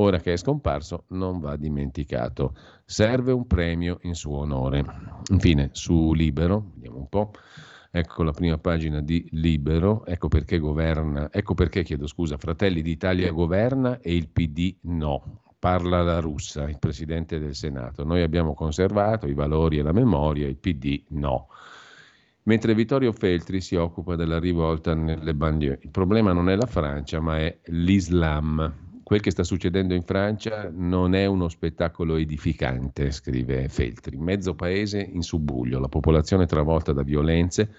ora 0.00 0.18
che 0.18 0.32
è 0.32 0.36
scomparso 0.36 1.04
non 1.08 1.40
va 1.40 1.56
dimenticato. 1.56 2.54
Serve 2.84 3.32
un 3.32 3.46
premio 3.46 3.98
in 4.02 4.14
suo 4.14 4.38
onore. 4.38 4.84
Infine, 5.30 5.70
su 5.72 6.12
Libero, 6.14 6.72
vediamo 6.74 6.98
un 6.98 7.08
po'. 7.08 7.32
Ecco 7.92 8.22
la 8.22 8.32
prima 8.32 8.56
pagina 8.56 9.00
di 9.00 9.26
Libero, 9.32 10.04
ecco 10.06 10.28
perché 10.28 10.58
governa, 10.58 11.28
ecco 11.30 11.54
perché 11.54 11.82
chiedo 11.82 12.06
scusa, 12.06 12.38
Fratelli 12.38 12.82
d'Italia 12.82 13.30
governa 13.32 13.98
e 14.00 14.14
il 14.14 14.28
PD 14.28 14.76
no. 14.82 15.42
Parla 15.60 16.02
la 16.02 16.18
russa, 16.18 16.68
il 16.68 16.78
presidente 16.80 17.38
del 17.38 17.54
Senato. 17.54 18.02
Noi 18.02 18.22
abbiamo 18.22 18.54
conservato 18.54 19.28
i 19.28 19.34
valori 19.34 19.78
e 19.78 19.82
la 19.82 19.92
memoria, 19.92 20.48
il 20.48 20.56
PD 20.56 21.04
no. 21.10 21.48
Mentre 22.44 22.74
Vittorio 22.74 23.12
Feltri 23.12 23.60
si 23.60 23.76
occupa 23.76 24.16
della 24.16 24.40
rivolta 24.40 24.94
nelle 24.94 25.34
banlieue. 25.34 25.78
Il 25.82 25.90
problema 25.90 26.32
non 26.32 26.48
è 26.48 26.56
la 26.56 26.66
Francia, 26.66 27.20
ma 27.20 27.38
è 27.38 27.58
l'Islam 27.66 28.88
Quel 29.10 29.22
che 29.22 29.32
sta 29.32 29.42
succedendo 29.42 29.92
in 29.92 30.02
Francia 30.02 30.70
non 30.72 31.16
è 31.16 31.26
uno 31.26 31.48
spettacolo 31.48 32.14
edificante, 32.14 33.10
scrive 33.10 33.68
Feltri. 33.68 34.16
Mezzo 34.16 34.54
paese 34.54 35.00
in 35.00 35.22
subbuglio, 35.22 35.80
la 35.80 35.88
popolazione 35.88 36.46
travolta 36.46 36.92
da 36.92 37.02
violenze, 37.02 37.74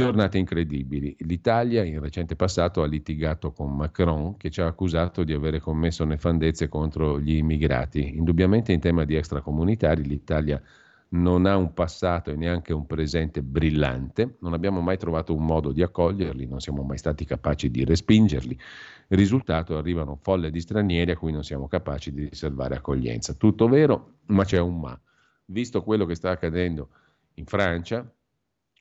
giornate 0.00 0.38
incredibili. 0.38 1.14
L'Italia 1.20 1.84
in 1.84 2.00
recente 2.00 2.34
passato 2.34 2.82
ha 2.82 2.86
litigato 2.86 3.52
con 3.52 3.76
Macron 3.76 4.38
che 4.38 4.48
ci 4.48 4.62
ha 4.62 4.66
accusato 4.66 5.22
di 5.22 5.34
avere 5.34 5.60
commesso 5.60 6.04
nefandezze 6.04 6.68
contro 6.68 7.20
gli 7.20 7.34
immigrati. 7.34 8.16
Indubbiamente 8.16 8.72
in 8.72 8.80
tema 8.80 9.04
di 9.04 9.16
extracomunitari 9.16 10.04
l'Italia 10.04 10.60
non 11.10 11.44
ha 11.44 11.58
un 11.58 11.74
passato 11.74 12.30
e 12.30 12.36
neanche 12.36 12.72
un 12.72 12.86
presente 12.86 13.42
brillante, 13.42 14.36
non 14.40 14.54
abbiamo 14.54 14.80
mai 14.80 14.96
trovato 14.96 15.34
un 15.34 15.44
modo 15.44 15.72
di 15.72 15.82
accoglierli, 15.82 16.46
non 16.46 16.60
siamo 16.60 16.82
mai 16.82 16.96
stati 16.96 17.26
capaci 17.26 17.70
di 17.70 17.84
respingerli. 17.84 18.58
Il 19.08 19.18
risultato 19.18 19.76
arrivano 19.76 20.16
folle 20.16 20.50
di 20.50 20.60
stranieri 20.60 21.10
a 21.10 21.18
cui 21.18 21.32
non 21.32 21.44
siamo 21.44 21.68
capaci 21.68 22.14
di 22.14 22.28
riservare 22.30 22.76
accoglienza. 22.76 23.34
Tutto 23.34 23.68
vero, 23.68 24.20
ma 24.28 24.44
c'è 24.44 24.58
un 24.58 24.80
ma. 24.80 24.98
Visto 25.44 25.82
quello 25.82 26.06
che 26.06 26.14
sta 26.14 26.30
accadendo 26.30 26.88
in 27.34 27.44
Francia, 27.44 28.10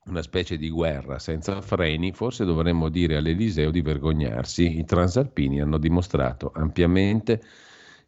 una 0.05 0.21
specie 0.21 0.57
di 0.57 0.69
guerra 0.69 1.19
senza 1.19 1.61
freni, 1.61 2.11
forse 2.11 2.43
dovremmo 2.43 2.89
dire 2.89 3.17
all'Eliseo 3.17 3.69
di 3.69 3.81
vergognarsi. 3.81 4.77
I 4.79 4.85
transalpini 4.85 5.61
hanno 5.61 5.77
dimostrato 5.77 6.51
ampiamente 6.53 7.41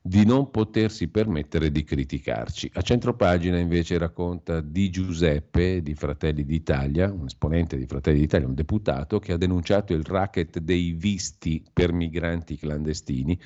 di 0.05 0.25
non 0.25 0.51
potersi 0.51 1.07
permettere 1.07 1.71
di 1.71 1.83
criticarci. 1.83 2.69
A 2.73 2.81
centropagina 2.81 3.57
invece 3.57 3.97
racconta 3.97 4.59
di 4.59 4.89
Giuseppe 4.89 5.81
di 5.81 5.93
Fratelli 5.95 6.43
d'Italia, 6.43 7.09
un 7.09 7.25
esponente 7.25 7.77
di 7.77 7.85
Fratelli 7.85 8.19
d'Italia, 8.19 8.47
un 8.47 8.53
deputato 8.53 9.19
che 9.19 9.31
ha 9.31 9.37
denunciato 9.37 9.93
il 9.93 10.03
racket 10.03 10.59
dei 10.59 10.91
visti 10.91 11.63
per 11.71 11.93
migranti 11.93 12.57
clandestini. 12.57 13.39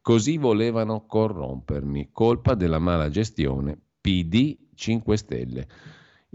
Così 0.00 0.36
volevano 0.36 1.06
corrompermi, 1.06 2.08
colpa 2.10 2.54
della 2.54 2.80
mala 2.80 3.08
gestione 3.08 3.78
PD 4.00 4.58
5 4.74 5.16
Stelle. 5.16 5.68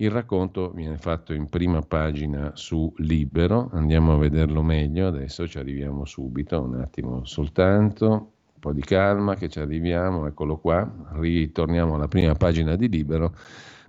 Il 0.02 0.12
racconto 0.12 0.72
viene 0.72 0.98
fatto 0.98 1.34
in 1.34 1.50
prima 1.50 1.82
pagina 1.82 2.52
su 2.56 2.90
Libero, 3.00 3.70
andiamo 3.74 4.14
a 4.14 4.18
vederlo 4.18 4.64
meglio, 4.64 5.08
adesso 5.08 5.46
ci 5.46 5.58
arriviamo 5.58 6.06
subito, 6.06 6.62
un 6.62 6.80
attimo 6.80 7.26
soltanto 7.26 8.06
un 8.06 8.60
po' 8.62 8.72
di 8.72 8.80
calma 8.80 9.36
che 9.36 9.50
ci 9.50 9.60
arriviamo, 9.60 10.26
eccolo 10.26 10.56
qua, 10.56 10.90
ritorniamo 11.16 11.96
alla 11.96 12.08
prima 12.08 12.34
pagina 12.36 12.78
di 12.78 12.88
Libero 12.88 13.36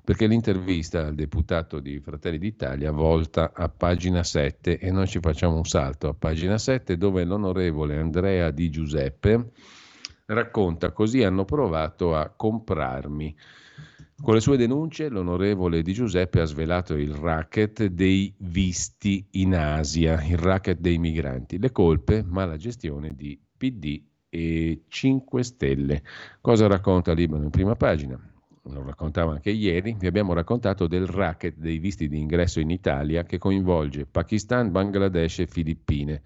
perché 0.03 0.27
l'intervista 0.27 1.07
al 1.07 1.15
deputato 1.15 1.79
di 1.79 2.01
Fratelli 2.01 2.39
d'Italia 2.39 2.91
volta 2.91 3.53
a 3.55 3.69
pagina 3.69 4.25
7 4.25 4.79
e 4.79 4.91
noi 4.91 5.07
ci 5.07 5.21
facciamo 5.21 5.59
un 5.59 5.65
salto 5.65 6.09
a 6.09 6.15
pagina 6.15 6.59
7 6.59 6.97
dove 6.97 7.23
l'onorevole 7.23 7.97
Andrea 7.97 8.51
Di 8.51 8.69
Giuseppe 8.69 9.51
racconta 10.27 10.91
così 10.91 11.23
hanno 11.23 11.45
provato 11.45 12.17
a 12.17 12.33
comprarmi. 12.35 13.37
Con 14.23 14.35
le 14.35 14.41
sue 14.41 14.59
denunce 14.59 15.09
l'onorevole 15.09 15.81
Di 15.81 15.95
Giuseppe 15.95 16.41
ha 16.41 16.45
svelato 16.45 16.95
il 16.95 17.15
racket 17.15 17.87
dei 17.87 18.33
visti 18.37 19.27
in 19.33 19.55
Asia, 19.55 20.23
il 20.23 20.37
racket 20.37 20.79
dei 20.79 20.99
migranti. 20.99 21.59
Le 21.59 21.73
colpe, 21.73 22.23
mala 22.23 22.59
gestione 22.59 23.15
di 23.15 23.41
PD 23.57 24.03
e 24.29 24.83
5 24.87 25.43
Stelle. 25.43 26.03
Cosa 26.43 26.67
racconta 26.67 27.15
Libano 27.15 27.45
in 27.45 27.51
prima 27.51 27.77
pagina? 27.77 28.21
Lo 28.65 28.83
raccontavo 28.83 29.31
anche 29.31 29.51
ieri, 29.51 29.97
vi 29.99 30.07
abbiamo 30.07 30.35
raccontato 30.35 30.87
del 30.87 31.07
racket 31.07 31.57
dei 31.57 31.79
visti 31.79 32.07
di 32.07 32.19
ingresso 32.19 32.61
in 32.61 32.69
Italia 32.69 33.25
che 33.25 33.39
coinvolge 33.39 34.05
Pakistan, 34.05 34.71
Bangladesh 34.71 35.39
e 35.41 35.47
Filippine 35.47 36.23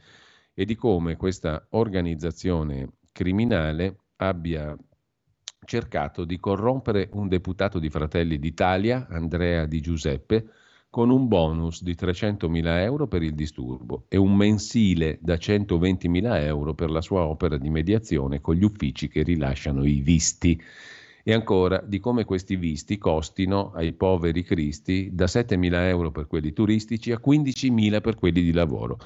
e 0.52 0.64
di 0.64 0.74
come 0.74 1.16
questa 1.16 1.64
organizzazione 1.70 2.94
criminale 3.12 3.98
abbia 4.16 4.76
cercato 5.64 6.24
di 6.24 6.38
corrompere 6.38 7.08
un 7.12 7.28
deputato 7.28 7.78
di 7.78 7.90
Fratelli 7.90 8.38
d'Italia, 8.38 9.06
Andrea 9.08 9.66
Di 9.66 9.80
Giuseppe, 9.80 10.48
con 10.94 11.10
un 11.10 11.26
bonus 11.26 11.82
di 11.82 11.96
300.000 11.98 12.66
euro 12.82 13.08
per 13.08 13.24
il 13.24 13.34
disturbo 13.34 14.04
e 14.06 14.16
un 14.16 14.36
mensile 14.36 15.18
da 15.20 15.34
120.000 15.34 16.42
euro 16.44 16.72
per 16.74 16.88
la 16.88 17.00
sua 17.00 17.26
opera 17.26 17.56
di 17.58 17.68
mediazione 17.68 18.40
con 18.40 18.54
gli 18.54 18.62
uffici 18.62 19.08
che 19.08 19.24
rilasciano 19.24 19.84
i 19.84 20.00
visti. 20.00 20.56
E 21.24 21.32
ancora 21.32 21.82
di 21.84 21.98
come 21.98 22.24
questi 22.24 22.54
visti 22.54 22.96
costino 22.96 23.72
ai 23.72 23.92
poveri 23.92 24.44
cristi 24.44 25.10
da 25.12 25.24
7.000 25.24 25.72
euro 25.88 26.12
per 26.12 26.28
quelli 26.28 26.52
turistici 26.52 27.10
a 27.10 27.20
15.000 27.20 28.00
per 28.00 28.14
quelli 28.14 28.42
di 28.42 28.52
lavoro. 28.52 28.98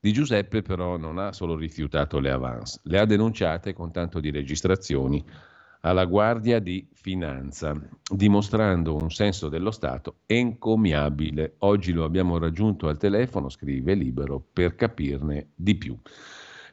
Di 0.00 0.12
Giuseppe 0.12 0.62
però 0.62 0.96
non 0.96 1.18
ha 1.18 1.32
solo 1.32 1.56
rifiutato 1.56 2.18
le 2.18 2.30
avance, 2.30 2.80
le 2.84 2.98
ha 2.98 3.04
denunciate 3.04 3.74
con 3.74 3.92
tanto 3.92 4.18
di 4.18 4.32
registrazioni 4.32 5.24
alla 5.80 6.04
Guardia 6.04 6.58
di 6.58 6.86
Finanza, 6.92 7.74
dimostrando 8.10 8.96
un 8.96 9.10
senso 9.10 9.48
dello 9.48 9.70
Stato 9.70 10.20
encomiabile. 10.26 11.54
Oggi 11.58 11.92
lo 11.92 12.04
abbiamo 12.04 12.38
raggiunto 12.38 12.88
al 12.88 12.98
telefono, 12.98 13.48
scrive 13.48 13.94
Libero, 13.94 14.44
per 14.52 14.74
capirne 14.74 15.50
di 15.54 15.76
più. 15.76 15.96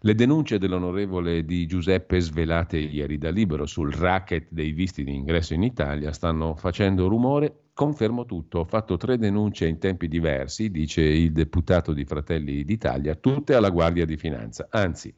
Le 0.02 0.14
denunce 0.14 0.60
dell'onorevole 0.60 1.46
di 1.46 1.66
Giuseppe 1.66 2.20
svelate 2.20 2.78
ieri 2.78 3.18
da 3.18 3.32
Libero 3.32 3.66
sul 3.66 3.92
racket 3.92 4.48
dei 4.50 4.72
visti 4.72 5.04
di 5.04 5.16
ingresso 5.16 5.56
in 5.56 5.64
Italia 5.64 6.12
stanno 6.12 6.56
facendo 6.56 7.08
rumore. 7.08 7.70
Confermo 7.74 8.26
tutto, 8.26 8.60
ho 8.60 8.66
fatto 8.66 8.98
tre 8.98 9.18
denunce 9.18 9.66
in 9.66 9.80
tempi 9.80 10.08
diversi, 10.08 10.70
dice 10.70 11.02
il 11.02 11.32
deputato 11.32 11.92
di 11.92 12.06
Fratelli 12.06 12.64
d'Italia, 12.64 13.16
tutte 13.16 13.56
alla 13.56 13.70
Guardia 13.70 14.06
di 14.06 14.16
Finanza. 14.16 14.68
Anzi, 14.70 15.14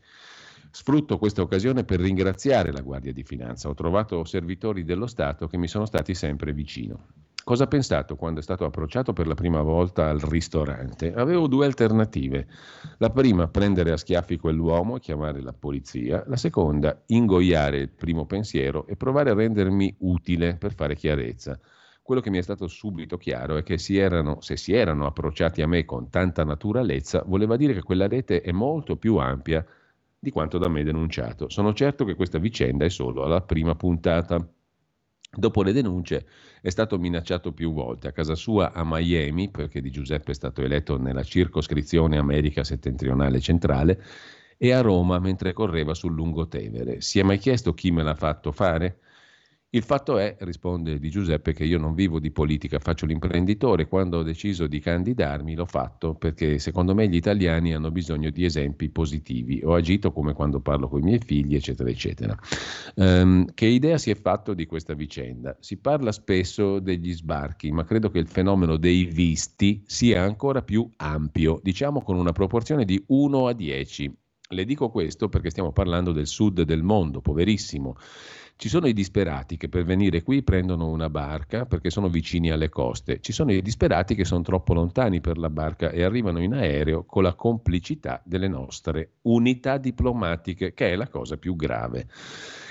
Sfrutto 0.72 1.18
questa 1.18 1.42
occasione 1.42 1.84
per 1.84 2.00
ringraziare 2.00 2.72
la 2.72 2.82
Guardia 2.82 3.14
di 3.14 3.24
Finanza. 3.24 3.70
Ho 3.70 3.74
trovato 3.74 4.24
servitori 4.26 4.84
dello 4.84 5.08
Stato 5.08 5.48
che 5.48 5.58
mi 5.58 5.68
sono 5.68 5.86
stati 5.86 6.14
sempre 6.14 6.54
vicino. 6.54 7.06
Cosa 7.48 7.64
ha 7.64 7.68
pensato 7.68 8.18
quando 8.18 8.42
è 8.42 8.44
stato 8.44 8.66
approcciato 8.66 9.14
per 9.14 9.26
la 9.26 9.34
prima 9.34 9.62
volta 9.62 10.10
al 10.10 10.20
ristorante? 10.20 11.14
Avevo 11.14 11.48
due 11.48 11.66
alternative. 11.66 12.46
La 12.98 13.10
prima, 13.10 13.48
prendere 13.48 13.94
a 13.94 13.98
schiaffi 13.98 14.36
quell'uomo 14.36 14.98
e 14.98 15.00
chiamare 15.00 15.42
la 15.42 15.54
polizia. 15.54 16.26
La 16.28 16.36
seconda, 16.36 17.04
ingoiare 17.06 17.78
il 17.78 17.90
primo 17.90 18.26
pensiero 18.26 18.86
e 18.86 18.98
provare 18.98 19.30
a 19.30 19.34
rendermi 19.34 19.96
utile 20.00 20.58
per 20.58 20.74
fare 20.74 20.98
chiarezza. 20.98 21.58
Quello 22.02 22.20
che 22.20 22.30
mi 22.30 22.38
è 22.38 22.42
stato 22.42 22.68
subito 22.68 23.16
chiaro 23.16 23.56
è 23.56 23.64
che 23.64 23.78
si 23.78 23.98
erano, 23.98 24.42
se 24.42 24.58
si 24.58 24.74
erano 24.74 25.06
approcciati 25.06 25.62
a 25.62 25.68
me 25.68 25.86
con 25.86 26.10
tanta 26.10 26.44
naturalezza, 26.44 27.24
voleva 27.26 27.56
dire 27.56 27.74
che 27.74 27.82
quella 27.82 28.10
rete 28.10 28.42
è 28.42 28.52
molto 28.52 28.98
più 28.98 29.16
ampia 29.16 29.66
di 30.28 30.34
quanto 30.34 30.58
da 30.58 30.68
me 30.68 30.84
denunciato. 30.84 31.48
Sono 31.48 31.74
certo 31.74 32.04
che 32.04 32.16
questa 32.16 32.38
vicenda 32.38 32.84
è 32.84 32.90
solo 32.90 33.24
alla 33.24 33.40
prima 33.40 33.76
puntata. 33.76 34.46
Dopo 35.30 35.64
le 35.64 35.72
denunce 35.72 36.28
è 36.62 36.70
stato 36.70 37.00
minacciato 37.00 37.54
più 37.54 37.72
volte 37.72 38.10
a 38.10 38.12
casa 38.12 38.36
sua 38.36 38.74
a 38.74 38.84
Miami, 38.86 39.50
perché 39.50 39.80
di 39.80 39.90
Giuseppe 39.90 40.32
è 40.32 40.36
stato 40.36 40.62
eletto 40.62 40.98
nella 40.98 41.24
circoscrizione 41.24 42.18
America 42.18 42.66
settentrionale 42.66 43.40
centrale, 43.40 44.04
e 44.58 44.74
a 44.74 44.82
Roma 44.82 45.18
mentre 45.20 45.54
correva 45.54 45.94
sul 45.94 46.14
lungotevere. 46.14 47.00
Si 47.00 47.20
è 47.20 47.24
mai 47.24 47.38
chiesto 47.38 47.74
chi 47.74 47.92
me 47.92 48.04
l'ha 48.04 48.16
fatto 48.16 48.52
fare? 48.52 49.00
Il 49.70 49.84
fatto 49.84 50.18
è, 50.18 50.38
risponde 50.40 50.98
Di 50.98 51.10
Giuseppe, 51.10 51.52
che 51.52 51.66
io 51.66 51.78
non 51.78 51.94
vivo 51.94 52.22
di 52.22 52.32
politica, 52.32 52.80
faccio 52.80 53.06
l'imprenditore. 53.06 53.90
Quando 53.90 54.20
ho 54.20 54.24
deciso 54.24 54.66
di 54.66 54.80
candidarmi 54.80 55.56
l'ho 55.56 55.66
fatto 55.66 56.14
perché 56.14 56.58
secondo 56.58 56.96
me 56.96 57.10
gli 57.10 57.16
italiani 57.16 57.74
hanno 57.74 57.92
bisogno 57.92 58.30
di 58.30 58.46
esempi 58.46 58.88
positivi. 58.90 59.60
Ho 59.66 59.74
agito 59.74 60.14
come 60.14 60.32
quando 60.32 60.62
parlo 60.62 60.88
con 60.88 61.02
i 61.02 61.04
miei 61.04 61.20
figli, 61.20 61.56
eccetera, 61.56 61.90
eccetera. 61.90 62.38
Um, 62.96 63.46
che 63.54 63.66
idea 63.66 63.98
si 63.98 64.10
è 64.10 64.16
fatto 64.16 64.54
di 64.54 64.66
questa 64.66 64.94
vicenda? 64.94 65.58
Si 65.60 65.76
parla 65.76 66.14
spesso 66.14 66.80
degli 66.80 67.12
sbarchi, 67.12 67.70
ma 67.70 67.84
credo 67.84 68.10
che 68.10 68.20
il 68.20 68.28
fenomeno 68.28 68.78
dei 68.78 69.04
visti 69.04 69.84
sia 69.86 70.24
ancora 70.24 70.62
più 70.62 70.90
ampio, 70.96 71.60
diciamo 71.62 72.02
con 72.04 72.16
una 72.16 72.32
proporzione 72.32 72.86
di 72.86 73.04
1 73.06 73.48
a 73.48 73.52
10. 73.52 74.18
Le 74.50 74.64
dico 74.64 74.90
questo 74.90 75.28
perché 75.28 75.50
stiamo 75.50 75.74
parlando 75.74 76.14
del 76.14 76.26
sud 76.26 76.62
del 76.62 76.84
mondo, 76.84 77.20
poverissimo 77.20 77.98
ci 78.58 78.70
sono 78.70 78.88
i 78.88 78.94
disperati 78.94 79.56
che 79.56 79.70
per 79.70 79.84
venire 79.84 80.24
qui 80.24 80.42
prendono 80.42 80.90
una 80.90 81.12
barca 81.12 81.68
perché 81.68 81.92
sono 81.92 82.10
vicini 82.10 82.50
alle 82.50 82.70
coste. 82.70 83.20
Ci 83.22 83.32
sono 83.32 83.52
i 83.52 83.62
disperati 83.62 84.16
che 84.16 84.26
sono 84.26 84.42
troppo 84.42 84.74
lontani 84.74 85.22
per 85.22 85.38
la 85.38 85.52
barca 85.52 85.92
e 85.92 86.02
arrivano 86.02 86.42
in 86.42 86.54
aereo 86.54 87.06
con 87.06 87.22
la 87.22 87.36
complicità 87.36 88.20
delle 88.26 88.48
nostre 88.48 89.12
unità 89.22 89.78
diplomatiche, 89.78 90.74
che 90.74 90.90
è 90.90 90.96
la 90.96 91.08
cosa 91.08 91.38
più 91.38 91.56
grave. 91.56 92.08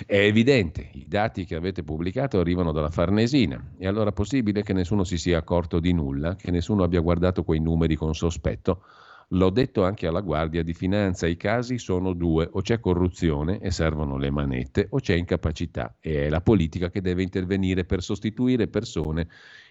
È 0.05 0.17
evidente, 0.17 0.91
i 0.95 1.07
dati 1.07 1.45
che 1.45 1.55
avete 1.55 1.85
pubblicato 1.85 2.41
arrivano 2.41 2.73
dalla 2.73 2.91
Farnesina. 2.91 3.75
È 3.79 3.87
allora 3.87 4.11
possibile 4.11 4.65
che 4.65 4.73
nessuno 4.73 5.05
si 5.05 5.17
sia 5.17 5.39
accorto 5.39 5.79
di 5.79 5.93
nulla, 5.93 6.35
che 6.35 6.51
nessuno 6.51 6.83
abbia 6.83 7.01
guardato 7.01 7.45
quei 7.45 7.61
numeri 7.61 7.95
con 7.95 8.13
sospetto? 8.13 8.83
L'ho 9.31 9.51
detto 9.51 9.85
anche 9.85 10.07
alla 10.07 10.21
Guardia 10.21 10.63
di 10.63 10.73
Finanza, 10.73 11.27
i 11.27 11.37
casi 11.37 11.79
sono 11.79 12.13
due, 12.13 12.49
o 12.49 12.61
c'è 12.61 12.79
corruzione 12.79 13.59
e 13.59 13.73
servono 13.73 14.19
le 14.19 14.31
manette, 14.31 14.87
o 14.91 15.01
c'è 15.01 15.15
incapacità 15.15 15.97
e 16.01 16.27
è 16.27 16.29
la 16.29 16.41
politica 16.41 16.91
che 16.91 17.01
deve 17.01 17.25
intervenire 17.25 17.85
per 17.85 18.03
sostituire 18.03 18.69
persone 18.69 19.27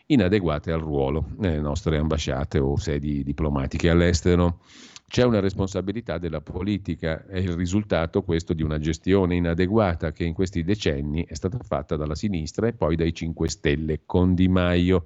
inadeguate 0.07 0.73
al 0.73 0.81
ruolo 0.81 1.29
nelle 1.37 1.61
nostre 1.61 1.97
ambasciate 1.97 2.59
o 2.59 2.75
sedi 2.75 3.23
diplomatiche 3.23 3.89
all'estero. 3.89 4.59
C'è 5.07 5.23
una 5.23 5.39
responsabilità 5.39 6.17
della 6.17 6.41
politica, 6.41 7.25
è 7.25 7.37
il 7.37 7.53
risultato 7.53 8.23
questo 8.23 8.53
di 8.53 8.61
una 8.63 8.79
gestione 8.79 9.35
inadeguata 9.35 10.11
che 10.11 10.25
in 10.25 10.33
questi 10.33 10.63
decenni 10.63 11.23
è 11.25 11.33
stata 11.33 11.59
fatta 11.59 11.95
dalla 11.95 12.15
sinistra 12.15 12.67
e 12.67 12.73
poi 12.73 12.97
dai 12.97 13.13
5 13.13 13.47
Stelle 13.47 14.01
con 14.05 14.33
Di 14.33 14.49
Maio. 14.49 15.05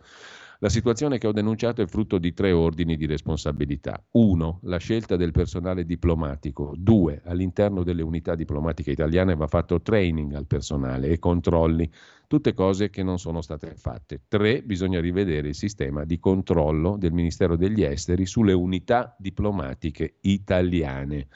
La 0.62 0.68
situazione 0.68 1.20
che 1.20 1.28
ho 1.28 1.32
denunciato 1.32 1.82
è 1.82 1.88
frutto 1.88 2.18
di 2.18 2.34
tre 2.34 2.52
ordini 2.52 2.98
di 2.98 3.06
responsabilità. 3.06 4.04
Uno, 4.12 4.60
la 4.64 4.76
scelta 4.76 5.16
del 5.16 5.32
personale 5.32 5.86
diplomatico. 5.86 6.74
Due, 6.76 7.22
all'interno 7.24 7.82
delle 7.82 8.02
unità 8.02 8.36
diplomatiche 8.36 8.92
italiane 8.92 9.38
va 9.38 9.48
fatto 9.48 9.82
training 9.82 10.34
al 10.34 10.48
personale 10.48 11.08
e 11.08 11.18
controlli, 11.18 11.90
tutte 12.28 12.54
cose 12.54 12.90
che 12.90 13.04
non 13.04 13.20
sono 13.20 13.40
state 13.40 13.74
fatte. 13.78 14.24
Tre, 14.28 14.62
bisogna 14.62 15.00
rivedere 15.00 15.48
il 15.48 15.56
sistema 15.56 16.04
di 16.04 16.20
controllo 16.20 16.98
del 16.98 17.14
Ministero 17.14 17.56
degli 17.56 17.82
Esteri 17.82 18.26
sulle 18.26 18.52
unità 18.52 19.16
diplomatiche 19.18 20.18
italiane. 20.24 21.28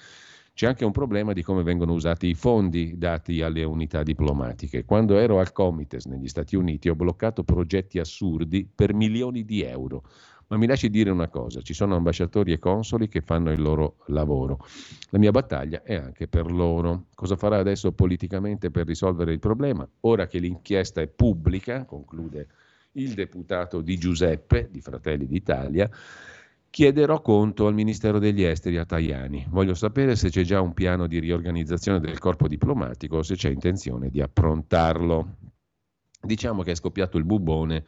C'è 0.55 0.67
anche 0.67 0.85
un 0.85 0.91
problema 0.91 1.33
di 1.33 1.41
come 1.41 1.63
vengono 1.63 1.93
usati 1.93 2.27
i 2.27 2.35
fondi 2.35 2.95
dati 2.95 3.41
alle 3.41 3.63
unità 3.63 4.03
diplomatiche. 4.03 4.85
Quando 4.85 5.17
ero 5.17 5.39
al 5.39 5.51
Comites 5.51 6.05
negli 6.05 6.27
Stati 6.27 6.55
Uniti 6.55 6.89
ho 6.89 6.95
bloccato 6.95 7.43
progetti 7.43 7.97
assurdi 7.97 8.69
per 8.73 8.93
milioni 8.93 9.45
di 9.45 9.63
euro. 9.63 10.03
Ma 10.47 10.57
mi 10.57 10.67
lasci 10.67 10.91
dire 10.91 11.09
una 11.09 11.27
cosa, 11.27 11.61
ci 11.61 11.73
sono 11.73 11.95
ambasciatori 11.95 12.51
e 12.51 12.59
consoli 12.59 13.07
che 13.07 13.21
fanno 13.21 13.51
il 13.51 13.63
loro 13.63 13.95
lavoro. 14.07 14.59
La 15.09 15.17
mia 15.17 15.31
battaglia 15.31 15.81
è 15.81 15.95
anche 15.95 16.27
per 16.27 16.51
loro. 16.51 17.05
Cosa 17.15 17.35
farà 17.35 17.57
adesso 17.57 17.91
politicamente 17.91 18.69
per 18.69 18.85
risolvere 18.85 19.33
il 19.33 19.39
problema? 19.39 19.89
Ora 20.01 20.27
che 20.27 20.37
l'inchiesta 20.37 21.01
è 21.01 21.07
pubblica, 21.07 21.85
conclude 21.85 22.47
il 22.91 23.15
deputato 23.15 23.81
Di 23.81 23.97
Giuseppe 23.97 24.67
di 24.69 24.81
Fratelli 24.81 25.25
d'Italia, 25.25 25.89
Chiederò 26.73 27.21
conto 27.21 27.67
al 27.67 27.75
Ministero 27.75 28.17
degli 28.17 28.41
Esteri 28.41 28.79
a 28.79 28.83
Tajani. 28.83 29.45
Voglio 29.49 29.75
sapere 29.75 30.15
se 30.15 30.29
c'è 30.29 30.41
già 30.41 30.59
un 30.59 30.73
piano 30.73 31.05
di 31.05 31.19
riorganizzazione 31.19 31.99
del 31.99 32.17
corpo 32.17 32.47
diplomatico 32.47 33.17
o 33.17 33.21
se 33.21 33.35
c'è 33.35 33.51
intenzione 33.51 34.09
di 34.09 34.21
approntarlo. 34.21 35.35
Diciamo 36.19 36.63
che 36.63 36.71
è 36.71 36.75
scoppiato 36.75 37.19
il 37.19 37.25
bubone 37.25 37.85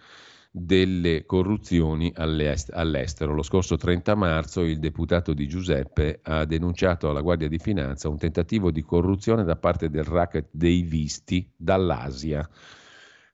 delle 0.52 1.26
corruzioni 1.26 2.14
all'estero. 2.16 3.34
Lo 3.34 3.42
scorso 3.42 3.76
30 3.76 4.14
marzo 4.14 4.62
il 4.62 4.78
deputato 4.78 5.34
di 5.34 5.48
Giuseppe 5.48 6.20
ha 6.22 6.46
denunciato 6.46 7.10
alla 7.10 7.22
Guardia 7.22 7.48
di 7.48 7.58
Finanza 7.58 8.08
un 8.08 8.20
tentativo 8.20 8.70
di 8.70 8.84
corruzione 8.84 9.44
da 9.44 9.56
parte 9.56 9.90
del 9.90 10.04
racket 10.04 10.50
dei 10.52 10.84
visti 10.84 11.52
dall'Asia. 11.58 12.48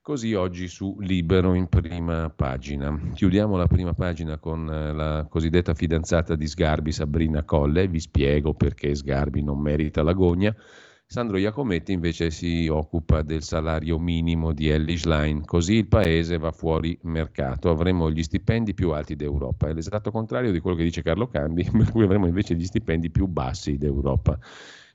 Così 0.04 0.34
oggi 0.34 0.68
su 0.68 0.98
Libero 1.00 1.54
in 1.54 1.68
prima 1.68 2.28
pagina. 2.32 3.00
Chiudiamo 3.14 3.56
la 3.56 3.68
prima 3.68 3.94
pagina 3.94 4.40
con 4.40 4.68
eh, 4.68 4.94
la 4.94 5.28
cosiddetta 5.30 5.76
fidanzata 5.76 6.36
di 6.36 6.48
Sgarbi, 6.48 6.92
Sabrina 6.92 7.44
Colle. 7.44 7.88
Vi 7.88 8.00
spiego 8.00 8.56
perché 8.56 8.96
Sgarbi 8.96 9.44
non 9.44 9.60
merita 9.60 10.02
l'agonia. 10.02 10.56
Sandro 11.06 11.38
Iacometti 11.38 11.92
invece 11.92 12.32
si 12.32 12.68
occupa 12.68 13.22
del 13.22 13.44
salario 13.44 14.00
minimo 14.00 14.54
di 14.54 14.70
Ellis 14.70 15.06
Line, 15.06 15.42
così 15.46 15.74
il 15.74 15.88
paese 15.88 16.38
va 16.38 16.52
fuori 16.52 16.98
mercato, 17.04 17.70
avremo 17.70 18.10
gli 18.10 18.24
stipendi 18.24 18.74
più 18.74 18.92
alti 18.92 19.16
d'Europa. 19.16 19.68
È 19.68 19.74
l'esatto 19.74 20.10
contrario 20.10 20.52
di 20.52 20.60
quello 20.62 20.78
che 20.78 20.84
dice 20.84 21.04
Carlo 21.04 21.28
Cambi, 21.28 21.64
per 21.70 21.92
cui 21.92 22.06
avremo 22.06 22.26
invece 22.26 22.56
gli 22.56 22.66
stipendi 22.66 23.12
più 23.12 23.28
bassi 23.28 23.78
d'Europa. 23.78 24.40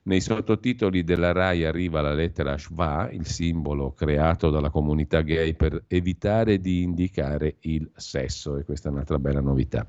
Nei 0.07 0.21
sottotitoli 0.21 1.03
della 1.03 1.33
RAI 1.33 1.65
arriva 1.65 1.99
la 1.99 2.13
lettera 2.13 2.57
Shva, 2.57 3.09
il 3.11 3.25
simbolo 3.25 3.91
creato 3.91 4.49
dalla 4.49 4.69
comunità 4.69 5.19
gay 5.19 5.53
per 5.53 5.83
evitare 5.87 6.61
di 6.61 6.81
indicare 6.81 7.57
il 7.61 7.91
sesso 7.93 8.55
e 8.55 8.63
questa 8.63 8.87
è 8.87 8.91
un'altra 8.93 9.19
bella 9.19 9.41
novità. 9.41 9.85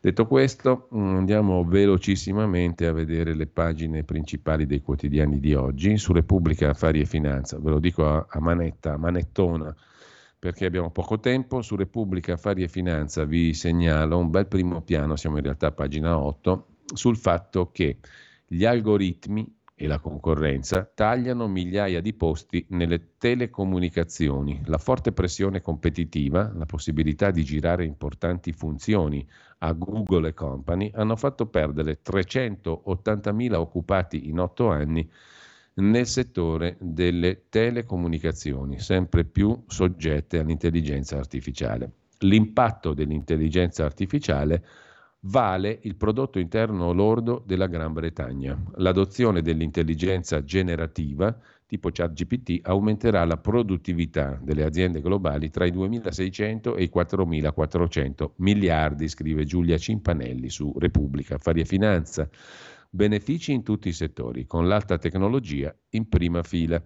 Detto 0.00 0.26
questo, 0.26 0.88
mm, 0.94 1.16
andiamo 1.16 1.64
velocissimamente 1.64 2.86
a 2.86 2.92
vedere 2.92 3.34
le 3.34 3.46
pagine 3.46 4.04
principali 4.04 4.64
dei 4.64 4.80
quotidiani 4.80 5.38
di 5.38 5.52
oggi. 5.52 5.98
Su 5.98 6.14
Repubblica 6.14 6.70
Affari 6.70 7.00
e 7.00 7.04
Finanza, 7.04 7.58
ve 7.58 7.70
lo 7.70 7.78
dico 7.78 8.06
a, 8.06 8.40
manetta, 8.40 8.94
a 8.94 8.96
manettona, 8.96 9.76
perché 10.38 10.64
abbiamo 10.64 10.90
poco 10.90 11.20
tempo. 11.20 11.60
Su 11.60 11.76
Repubblica 11.76 12.32
Affari 12.32 12.62
e 12.62 12.68
Finanza 12.68 13.24
vi 13.24 13.52
segnalo 13.52 14.16
un 14.16 14.30
bel 14.30 14.46
primo 14.46 14.80
piano, 14.80 15.14
siamo 15.14 15.36
in 15.36 15.42
realtà 15.42 15.66
a 15.66 15.72
pagina 15.72 16.18
8, 16.18 16.66
sul 16.94 17.18
fatto 17.18 17.70
che 17.70 17.98
gli 18.52 18.66
algoritmi 18.66 19.60
e 19.74 19.86
la 19.86 19.98
concorrenza 19.98 20.84
tagliano 20.94 21.48
migliaia 21.48 22.02
di 22.02 22.12
posti 22.12 22.66
nelle 22.68 23.16
telecomunicazioni. 23.16 24.60
La 24.66 24.76
forte 24.76 25.12
pressione 25.12 25.62
competitiva, 25.62 26.52
la 26.54 26.66
possibilità 26.66 27.30
di 27.30 27.44
girare 27.44 27.86
importanti 27.86 28.52
funzioni 28.52 29.26
a 29.60 29.72
Google 29.72 30.28
e 30.28 30.34
Company 30.34 30.90
hanno 30.92 31.16
fatto 31.16 31.46
perdere 31.46 32.00
380.000 32.04 33.54
occupati 33.54 34.28
in 34.28 34.38
otto 34.38 34.68
anni 34.68 35.10
nel 35.74 36.06
settore 36.06 36.76
delle 36.78 37.44
telecomunicazioni, 37.48 38.78
sempre 38.80 39.24
più 39.24 39.64
soggette 39.66 40.38
all'intelligenza 40.38 41.16
artificiale. 41.16 41.90
L'impatto 42.18 42.92
dell'intelligenza 42.92 43.86
artificiale 43.86 44.62
vale 45.24 45.78
il 45.82 45.96
prodotto 45.96 46.38
interno 46.38 46.92
lordo 46.92 47.42
della 47.46 47.66
Gran 47.66 47.92
Bretagna. 47.92 48.60
L'adozione 48.76 49.42
dell'intelligenza 49.42 50.42
generativa 50.42 51.36
tipo 51.66 51.90
ChatGPT 51.90 52.66
aumenterà 52.66 53.24
la 53.24 53.38
produttività 53.38 54.38
delle 54.42 54.62
aziende 54.62 55.00
globali 55.00 55.48
tra 55.48 55.64
i 55.64 55.72
2.600 55.72 56.76
e 56.76 56.82
i 56.82 56.90
4.400 56.94 58.32
miliardi, 58.36 59.08
scrive 59.08 59.44
Giulia 59.44 59.78
Cimpanelli 59.78 60.50
su 60.50 60.74
Repubblica 60.76 61.36
Affari 61.36 61.60
e 61.60 61.64
Finanza. 61.64 62.28
Benefici 62.90 63.52
in 63.52 63.62
tutti 63.62 63.88
i 63.88 63.92
settori, 63.92 64.46
con 64.46 64.68
l'alta 64.68 64.98
tecnologia 64.98 65.74
in 65.90 66.08
prima 66.10 66.42
fila. 66.42 66.82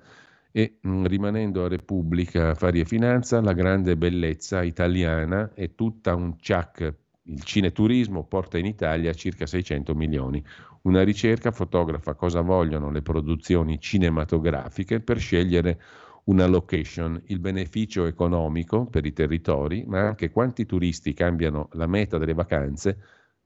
E 0.53 0.79
mm, 0.87 1.07
rimanendo 1.07 1.65
a 1.65 1.69
Repubblica 1.69 2.51
Affari 2.51 2.79
e 2.79 2.85
Finanza, 2.85 3.41
la 3.41 3.55
grande 3.55 3.97
bellezza 3.97 4.63
italiana 4.63 5.53
è 5.53 5.75
tutta 5.75 6.15
un 6.15 6.37
ciak 6.39 6.95
il 7.27 7.43
cineturismo 7.43 8.25
porta 8.25 8.59
in 8.59 8.67
Italia 8.67 9.13
circa 9.13 9.47
600 9.47 9.95
milioni. 9.95 10.43
Una 10.83 11.03
ricerca 11.03 11.51
fotografa 11.51 12.15
cosa 12.15 12.41
vogliono 12.41 12.91
le 12.91 13.03
produzioni 13.03 13.81
cinematografiche 13.81 15.01
per 15.01 15.19
scegliere 15.19 15.81
una 16.25 16.47
location, 16.47 17.21
il 17.27 17.39
beneficio 17.39 18.07
economico 18.07 18.87
per 18.87 19.07
i 19.07 19.13
territori, 19.13 19.85
ma 19.87 20.01
anche 20.01 20.31
quanti 20.31 20.67
turisti 20.67 21.13
cambiano 21.13 21.69
la 21.73 21.87
meta 21.87 22.19
delle 22.19 22.35
vacanze 22.35 22.99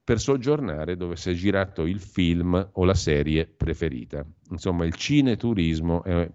per 0.03 0.19
soggiornare 0.19 0.97
dove 0.97 1.15
si 1.15 1.29
è 1.29 1.33
girato 1.33 1.85
il 1.85 1.99
film 1.99 2.69
o 2.73 2.83
la 2.83 2.95
serie 2.95 3.45
preferita. 3.45 4.25
Insomma, 4.49 4.85
il 4.85 4.95
cineturismo 4.95 6.03
è 6.03 6.29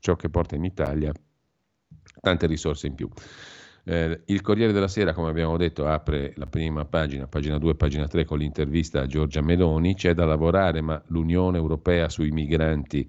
ciò 0.00 0.16
che 0.16 0.30
porta 0.30 0.56
in 0.56 0.64
Italia 0.64 1.12
tante 2.20 2.46
risorse 2.46 2.86
in 2.86 2.94
più. 2.94 3.08
Eh, 3.84 4.22
il 4.26 4.40
Corriere 4.40 4.72
della 4.72 4.88
Sera, 4.88 5.12
come 5.12 5.30
abbiamo 5.30 5.56
detto, 5.56 5.86
apre 5.86 6.32
la 6.36 6.46
prima 6.46 6.84
pagina, 6.84 7.26
pagina 7.26 7.58
2 7.58 7.74
pagina 7.74 8.06
3, 8.06 8.24
con 8.24 8.38
l'intervista 8.38 9.00
a 9.00 9.06
Giorgia 9.06 9.42
Meloni. 9.42 9.94
C'è 9.94 10.14
da 10.14 10.24
lavorare, 10.24 10.80
ma 10.80 11.02
l'Unione 11.08 11.58
Europea 11.58 12.08
sui 12.08 12.30
migranti 12.30 13.08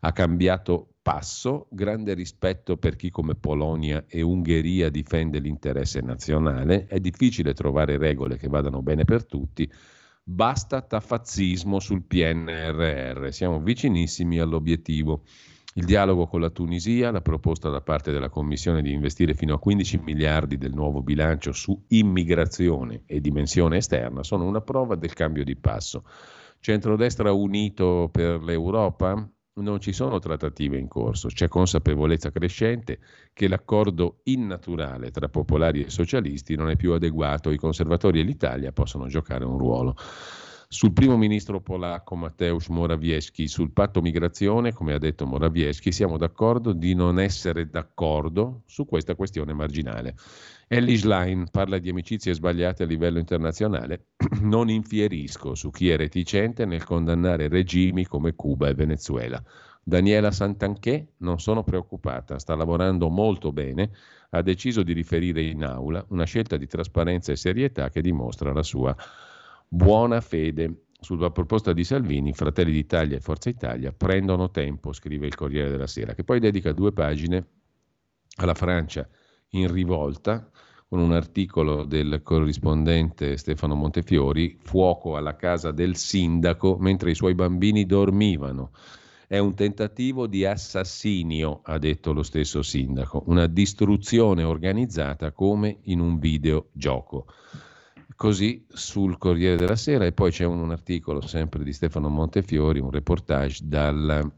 ha 0.00 0.12
cambiato 0.12 0.94
passo, 1.02 1.66
grande 1.70 2.14
rispetto 2.14 2.76
per 2.76 2.96
chi 2.96 3.10
come 3.10 3.34
Polonia 3.34 4.04
e 4.06 4.22
Ungheria 4.22 4.88
difende 4.88 5.40
l'interesse 5.40 6.00
nazionale, 6.00 6.86
è 6.86 7.00
difficile 7.00 7.54
trovare 7.54 7.98
regole 7.98 8.36
che 8.36 8.48
vadano 8.48 8.82
bene 8.82 9.04
per 9.04 9.26
tutti, 9.26 9.70
basta 10.22 10.80
tafazzismo 10.80 11.80
sul 11.80 12.02
PNRR, 12.02 13.30
siamo 13.30 13.60
vicinissimi 13.60 14.38
all'obiettivo. 14.38 15.24
Il 15.74 15.86
dialogo 15.86 16.26
con 16.26 16.42
la 16.42 16.50
Tunisia, 16.50 17.10
la 17.10 17.22
proposta 17.22 17.70
da 17.70 17.80
parte 17.80 18.12
della 18.12 18.28
Commissione 18.28 18.82
di 18.82 18.92
investire 18.92 19.32
fino 19.32 19.54
a 19.54 19.58
15 19.58 20.00
miliardi 20.04 20.58
del 20.58 20.74
nuovo 20.74 21.00
bilancio 21.00 21.52
su 21.52 21.84
immigrazione 21.88 23.04
e 23.06 23.22
dimensione 23.22 23.78
esterna 23.78 24.22
sono 24.22 24.44
una 24.44 24.60
prova 24.60 24.96
del 24.96 25.14
cambio 25.14 25.44
di 25.44 25.56
passo. 25.56 26.04
Centrodestra 26.60 27.32
unito 27.32 28.10
per 28.12 28.42
l'Europa? 28.42 29.26
Non 29.54 29.80
ci 29.80 29.94
sono 29.94 30.18
trattative 30.18 30.76
in 30.76 30.88
corso, 30.88 31.28
c'è 31.28 31.48
consapevolezza 31.48 32.30
crescente 32.30 32.98
che 33.32 33.48
l'accordo 33.48 34.20
innaturale 34.24 35.10
tra 35.10 35.30
popolari 35.30 35.84
e 35.84 35.90
socialisti 35.90 36.54
non 36.54 36.68
è 36.68 36.76
più 36.76 36.92
adeguato, 36.92 37.50
i 37.50 37.56
conservatori 37.56 38.20
e 38.20 38.24
l'Italia 38.24 38.72
possono 38.72 39.06
giocare 39.06 39.46
un 39.46 39.56
ruolo. 39.56 39.96
Sul 40.72 40.94
primo 40.94 41.18
ministro 41.18 41.60
polacco 41.60 42.16
Mateusz 42.16 42.68
Morawiecki, 42.68 43.46
sul 43.46 43.72
patto 43.72 44.00
migrazione, 44.00 44.72
come 44.72 44.94
ha 44.94 44.98
detto 44.98 45.26
Morawiecki, 45.26 45.92
siamo 45.92 46.16
d'accordo 46.16 46.72
di 46.72 46.94
non 46.94 47.20
essere 47.20 47.68
d'accordo 47.68 48.62
su 48.64 48.86
questa 48.86 49.14
questione 49.14 49.52
marginale. 49.52 50.14
Ellie 50.68 50.96
Schlein 50.96 51.50
parla 51.50 51.76
di 51.76 51.90
amicizie 51.90 52.32
sbagliate 52.32 52.84
a 52.84 52.86
livello 52.86 53.18
internazionale. 53.18 54.06
non 54.40 54.70
infierisco 54.70 55.54
su 55.54 55.68
chi 55.68 55.90
è 55.90 55.96
reticente 55.98 56.64
nel 56.64 56.84
condannare 56.84 57.48
regimi 57.48 58.06
come 58.06 58.34
Cuba 58.34 58.68
e 58.68 58.74
Venezuela. 58.74 59.44
Daniela 59.84 60.30
Santanché, 60.30 61.08
non 61.18 61.38
sono 61.38 61.62
preoccupata, 61.64 62.38
sta 62.38 62.54
lavorando 62.54 63.10
molto 63.10 63.52
bene, 63.52 63.90
ha 64.30 64.40
deciso 64.40 64.82
di 64.82 64.94
riferire 64.94 65.42
in 65.42 65.64
aula 65.64 66.02
una 66.08 66.24
scelta 66.24 66.56
di 66.56 66.66
trasparenza 66.66 67.30
e 67.30 67.36
serietà 67.36 67.90
che 67.90 68.00
dimostra 68.00 68.54
la 68.54 68.62
sua 68.62 68.96
buona 69.72 70.20
fede. 70.20 70.84
Sulla 71.02 71.30
proposta 71.30 71.72
di 71.72 71.82
Salvini, 71.82 72.32
Fratelli 72.32 72.70
d'Italia 72.70 73.16
e 73.16 73.20
Forza 73.20 73.48
Italia 73.48 73.90
prendono 73.90 74.50
tempo, 74.50 74.92
scrive 74.92 75.26
il 75.26 75.34
Corriere 75.34 75.70
della 75.70 75.88
Sera, 75.88 76.14
che 76.14 76.22
poi 76.22 76.38
dedica 76.38 76.72
due 76.72 76.92
pagine 76.92 77.44
alla 78.36 78.54
Francia 78.54 79.08
in 79.50 79.72
rivolta 79.72 80.48
con 80.88 81.00
un 81.00 81.12
articolo 81.12 81.84
del 81.84 82.20
corrispondente 82.22 83.36
Stefano 83.36 83.74
Montefiori, 83.74 84.58
fuoco 84.62 85.16
alla 85.16 85.34
casa 85.34 85.72
del 85.72 85.96
sindaco 85.96 86.76
mentre 86.78 87.10
i 87.10 87.16
suoi 87.16 87.34
bambini 87.34 87.84
dormivano. 87.84 88.70
È 89.26 89.38
un 89.38 89.54
tentativo 89.54 90.28
di 90.28 90.44
assassinio, 90.44 91.62
ha 91.64 91.78
detto 91.78 92.12
lo 92.12 92.22
stesso 92.22 92.62
sindaco, 92.62 93.24
una 93.26 93.46
distruzione 93.46 94.44
organizzata 94.44 95.32
come 95.32 95.78
in 95.84 95.98
un 95.98 96.18
videogioco 96.18 97.26
così 98.16 98.64
sul 98.68 99.18
Corriere 99.18 99.56
della 99.56 99.76
Sera 99.76 100.04
e 100.04 100.12
poi 100.12 100.30
c'è 100.30 100.44
un, 100.44 100.60
un 100.60 100.70
articolo 100.70 101.20
sempre 101.26 101.62
di 101.64 101.72
Stefano 101.72 102.08
Montefiori, 102.08 102.80
un 102.80 102.90
reportage 102.90 103.60
dal 103.64 104.32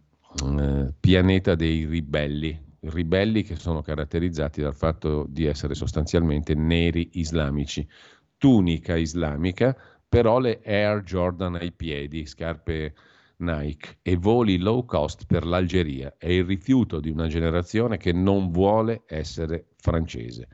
eh, 0.59 0.93
pianeta 0.99 1.55
dei 1.55 1.85
ribelli, 1.85 2.59
ribelli 2.81 3.43
che 3.43 3.57
sono 3.57 3.83
caratterizzati 3.83 4.61
dal 4.61 4.75
fatto 4.75 5.27
di 5.29 5.45
essere 5.45 5.75
sostanzialmente 5.75 6.55
neri 6.55 7.11
islamici, 7.15 7.87
tunica 8.37 8.97
islamica, 8.97 9.77
però 10.09 10.39
le 10.39 10.61
Air 10.65 11.03
Jordan 11.03 11.55
ai 11.57 11.73
piedi, 11.73 12.27
scarpe 12.27 12.95
Nike 13.37 13.99
e 14.03 14.17
voli 14.17 14.59
low 14.59 14.85
cost 14.85 15.27
per 15.27 15.45
l'Algeria, 15.45 16.15
è 16.19 16.29
il 16.29 16.45
rifiuto 16.45 17.01
di 17.01 17.11
una 17.11 17.27
generazione 17.27 17.97
che 17.97 18.13
non 18.13 18.51
vuole 18.51 19.03
essere 19.07 19.67
francese 19.77 20.49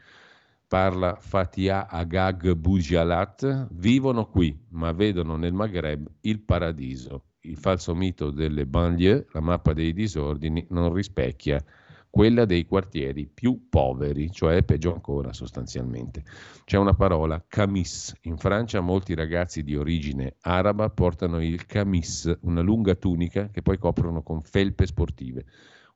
parla 0.71 1.17
Fatia 1.17 1.89
Agag 1.89 2.53
Bujalat, 2.53 3.71
vivono 3.73 4.27
qui, 4.27 4.57
ma 4.69 4.93
vedono 4.93 5.35
nel 5.35 5.53
Maghreb 5.53 6.07
il 6.21 6.43
paradiso. 6.43 7.25
Il 7.41 7.57
falso 7.57 7.93
mito 7.93 8.31
delle 8.31 8.67
banlieue, 8.67 9.27
la 9.33 9.41
mappa 9.41 9.73
dei 9.73 9.93
disordini, 9.93 10.65
non 10.71 10.95
rispecchia 10.95 11.61
quella 12.09 12.45
dei 12.45 12.67
quartieri 12.67 13.27
più 13.27 13.67
poveri, 13.69 14.31
cioè 14.31 14.63
peggio 14.63 14.95
ancora 14.95 15.33
sostanzialmente. 15.33 16.23
C'è 16.65 16.77
una 16.77 16.95
parola, 16.95 17.45
camis. 17.49 18.15
In 18.23 18.37
Francia 18.37 18.79
molti 18.79 19.17
ragazzi 19.17 19.65
di 19.65 19.75
origine 19.75 20.37
araba 20.43 20.89
portano 20.89 21.43
il 21.43 21.67
camis, 21.67 22.33
una 22.43 22.61
lunga 22.61 22.95
tunica 22.95 23.51
che 23.51 23.63
poi 23.63 23.77
coprono 23.77 24.23
con 24.23 24.41
felpe 24.41 24.87
sportive 24.87 25.47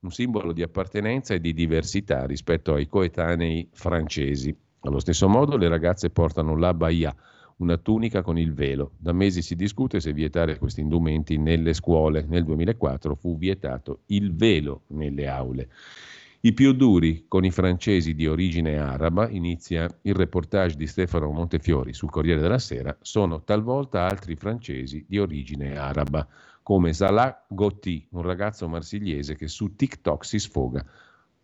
un 0.04 0.10
simbolo 0.10 0.52
di 0.52 0.62
appartenenza 0.62 1.34
e 1.34 1.40
di 1.40 1.54
diversità 1.54 2.26
rispetto 2.26 2.74
ai 2.74 2.86
coetanei 2.86 3.68
francesi. 3.72 4.54
Allo 4.80 4.98
stesso 4.98 5.28
modo 5.28 5.56
le 5.56 5.68
ragazze 5.68 6.10
portano 6.10 6.56
la 6.56 6.74
baia, 6.74 7.14
una 7.56 7.78
tunica 7.78 8.20
con 8.20 8.38
il 8.38 8.52
velo. 8.52 8.92
Da 8.98 9.12
mesi 9.12 9.40
si 9.40 9.56
discute 9.56 10.00
se 10.00 10.12
vietare 10.12 10.58
questi 10.58 10.82
indumenti 10.82 11.38
nelle 11.38 11.72
scuole. 11.72 12.26
Nel 12.28 12.44
2004 12.44 13.14
fu 13.14 13.38
vietato 13.38 14.00
il 14.06 14.34
velo 14.34 14.82
nelle 14.88 15.26
aule. 15.26 15.68
I 16.40 16.52
più 16.52 16.74
duri 16.74 17.24
con 17.26 17.46
i 17.46 17.50
francesi 17.50 18.14
di 18.14 18.26
origine 18.26 18.76
araba, 18.76 19.30
inizia 19.30 19.88
il 20.02 20.14
reportage 20.14 20.76
di 20.76 20.86
Stefano 20.86 21.30
Montefiori 21.30 21.94
sul 21.94 22.10
Corriere 22.10 22.42
della 22.42 22.58
Sera, 22.58 22.94
sono 23.00 23.42
talvolta 23.42 24.06
altri 24.06 24.36
francesi 24.36 25.06
di 25.08 25.18
origine 25.18 25.78
araba, 25.78 26.28
come 26.64 26.92
Salah 26.92 27.44
Gotti, 27.46 28.04
un 28.10 28.22
ragazzo 28.22 28.68
marsigliese 28.68 29.36
che 29.36 29.46
su 29.46 29.76
TikTok 29.76 30.24
si 30.24 30.40
sfoga 30.40 30.84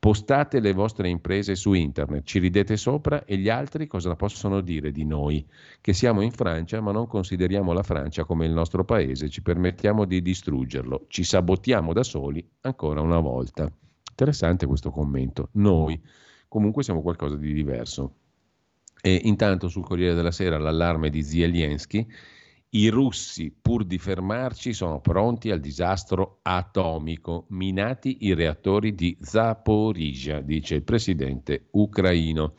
Postate 0.00 0.60
le 0.60 0.72
vostre 0.72 1.10
imprese 1.10 1.54
su 1.54 1.74
internet, 1.74 2.24
ci 2.24 2.38
ridete 2.38 2.78
sopra 2.78 3.26
e 3.26 3.36
gli 3.36 3.50
altri 3.50 3.86
cosa 3.86 4.16
possono 4.16 4.62
dire 4.62 4.92
di 4.92 5.04
noi? 5.04 5.46
Che 5.78 5.92
siamo 5.92 6.22
in 6.22 6.30
Francia 6.30 6.80
ma 6.80 6.90
non 6.90 7.06
consideriamo 7.06 7.74
la 7.74 7.82
Francia 7.82 8.24
come 8.24 8.46
il 8.46 8.52
nostro 8.52 8.82
paese, 8.82 9.28
ci 9.28 9.42
permettiamo 9.42 10.06
di 10.06 10.22
distruggerlo, 10.22 11.04
ci 11.08 11.22
sabotiamo 11.22 11.92
da 11.92 12.02
soli 12.02 12.42
ancora 12.62 13.02
una 13.02 13.18
volta. 13.18 13.70
Interessante 14.08 14.64
questo 14.64 14.90
commento. 14.90 15.50
Noi 15.52 16.00
comunque 16.48 16.82
siamo 16.82 17.02
qualcosa 17.02 17.36
di 17.36 17.52
diverso. 17.52 18.14
E 19.02 19.20
intanto 19.24 19.68
sul 19.68 19.84
Corriere 19.84 20.14
della 20.14 20.30
Sera 20.30 20.56
l'allarme 20.56 21.10
di 21.10 21.22
Zelensky 21.22 22.06
i 22.72 22.88
russi, 22.88 23.52
pur 23.60 23.84
di 23.84 23.98
fermarci, 23.98 24.72
sono 24.72 25.00
pronti 25.00 25.50
al 25.50 25.58
disastro 25.58 26.38
atomico, 26.42 27.46
minati 27.48 28.18
i 28.26 28.34
reattori 28.34 28.94
di 28.94 29.16
Zaporizhia, 29.20 30.40
dice 30.40 30.76
il 30.76 30.84
presidente 30.84 31.66
ucraino. 31.72 32.54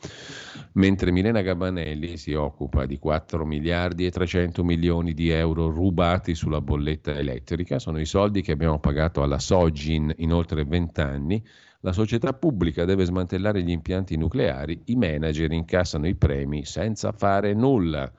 Mentre 0.72 1.12
Milena 1.12 1.40
Gabanelli 1.40 2.18
si 2.18 2.34
occupa 2.34 2.84
di 2.84 2.98
4 2.98 3.46
miliardi 3.46 4.04
e 4.04 4.10
300 4.10 4.62
milioni 4.62 5.14
di 5.14 5.30
euro 5.30 5.70
rubati 5.70 6.34
sulla 6.34 6.60
bolletta 6.60 7.14
elettrica, 7.14 7.78
sono 7.78 7.98
i 7.98 8.06
soldi 8.06 8.42
che 8.42 8.52
abbiamo 8.52 8.78
pagato 8.80 9.22
alla 9.22 9.38
Sogin 9.38 10.12
in 10.18 10.34
oltre 10.34 10.64
20 10.64 11.00
anni. 11.00 11.42
La 11.80 11.92
società 11.92 12.34
pubblica 12.34 12.84
deve 12.84 13.06
smantellare 13.06 13.62
gli 13.62 13.70
impianti 13.70 14.16
nucleari, 14.18 14.82
i 14.86 14.94
manager 14.94 15.50
incassano 15.52 16.06
i 16.06 16.14
premi 16.16 16.66
senza 16.66 17.12
fare 17.12 17.54
nulla 17.54 18.12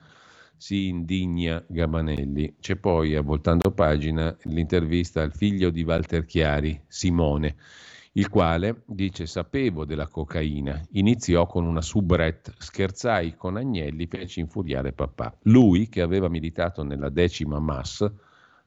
si 0.64 0.88
indigna 0.88 1.61
Gabanelli. 1.68 2.56
C'è 2.57 2.77
poi, 2.77 3.15
avvoltando 3.15 3.72
pagina, 3.72 4.34
l'intervista 4.44 5.22
al 5.22 5.34
figlio 5.34 5.69
di 5.69 5.84
Walter 5.84 6.23
Chiari, 6.23 6.81
Simone, 6.88 7.57
il 8.14 8.30
quale 8.30 8.84
dice 8.85 9.26
sapevo 9.26 9.84
della 9.84 10.07
cocaina, 10.07 10.81
iniziò 10.91 11.48
con 11.48 11.65
una 11.65 11.81
soubrette, 11.81 12.53
scherzai 12.57 13.35
con 13.35 13.57
Agnelli, 13.57 14.07
feci 14.07 14.40
infuriare 14.40 14.94
papà. 14.94 15.35
Lui, 15.41 15.90
che 15.90 15.99
aveva 15.99 16.30
militato 16.30 16.81
nella 16.81 17.10
decima 17.10 17.60
MAS, 17.60 18.10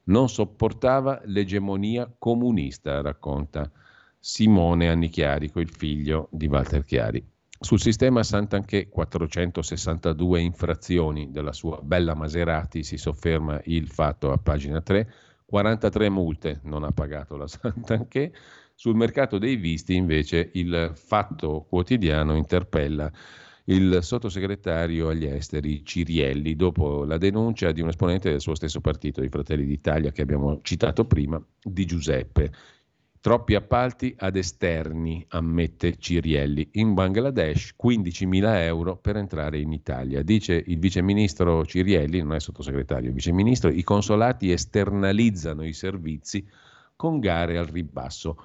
non 0.04 0.28
sopportava 0.28 1.22
l'egemonia 1.24 2.14
comunista, 2.18 3.00
racconta 3.00 3.72
Simone 4.20 4.90
Annichiarico, 4.90 5.60
il 5.60 5.70
figlio 5.70 6.28
di 6.30 6.46
Walter 6.46 6.84
Chiari. 6.84 7.26
Sul 7.58 7.80
sistema 7.80 8.22
Sant'Anché 8.22 8.88
462 8.88 10.40
infrazioni 10.40 11.30
della 11.30 11.52
sua 11.52 11.80
bella 11.82 12.14
Maserati 12.14 12.82
si 12.82 12.98
sofferma 12.98 13.60
il 13.64 13.88
fatto 13.88 14.30
a 14.30 14.36
pagina 14.36 14.80
3, 14.80 15.10
43 15.46 16.08
multe 16.10 16.60
non 16.64 16.84
ha 16.84 16.90
pagato 16.90 17.36
la 17.36 17.46
Sant'Anché. 17.48 18.32
Sul 18.74 18.94
mercato 18.94 19.38
dei 19.38 19.56
visti 19.56 19.94
invece 19.94 20.50
il 20.52 20.92
fatto 20.94 21.64
quotidiano 21.66 22.36
interpella 22.36 23.10
il 23.68 23.98
sottosegretario 24.02 25.08
agli 25.08 25.24
esteri 25.24 25.84
Cirielli 25.84 26.54
dopo 26.54 27.04
la 27.04 27.16
denuncia 27.16 27.72
di 27.72 27.80
un 27.80 27.88
esponente 27.88 28.30
del 28.30 28.40
suo 28.40 28.54
stesso 28.54 28.80
partito, 28.80 29.22
i 29.22 29.28
Fratelli 29.28 29.64
d'Italia 29.64 30.12
che 30.12 30.22
abbiamo 30.22 30.60
citato 30.62 31.04
prima, 31.04 31.42
di 31.62 31.84
Giuseppe. 31.84 32.52
Troppi 33.26 33.56
appalti 33.56 34.14
ad 34.16 34.36
esterni, 34.36 35.26
ammette 35.30 35.98
Cirielli. 35.98 36.68
In 36.74 36.94
Bangladesh 36.94 37.74
15.000 37.76 38.62
euro 38.62 38.96
per 38.98 39.16
entrare 39.16 39.58
in 39.58 39.72
Italia. 39.72 40.22
Dice 40.22 40.62
il 40.64 40.78
viceministro 40.78 41.66
Cirielli, 41.66 42.20
non 42.20 42.34
è 42.34 42.38
sottosegretario, 42.38 43.10
viceministro, 43.10 43.68
i 43.68 43.82
consolati 43.82 44.52
esternalizzano 44.52 45.66
i 45.66 45.72
servizi 45.72 46.46
con 46.94 47.18
gare 47.18 47.58
al 47.58 47.66
ribasso. 47.66 48.36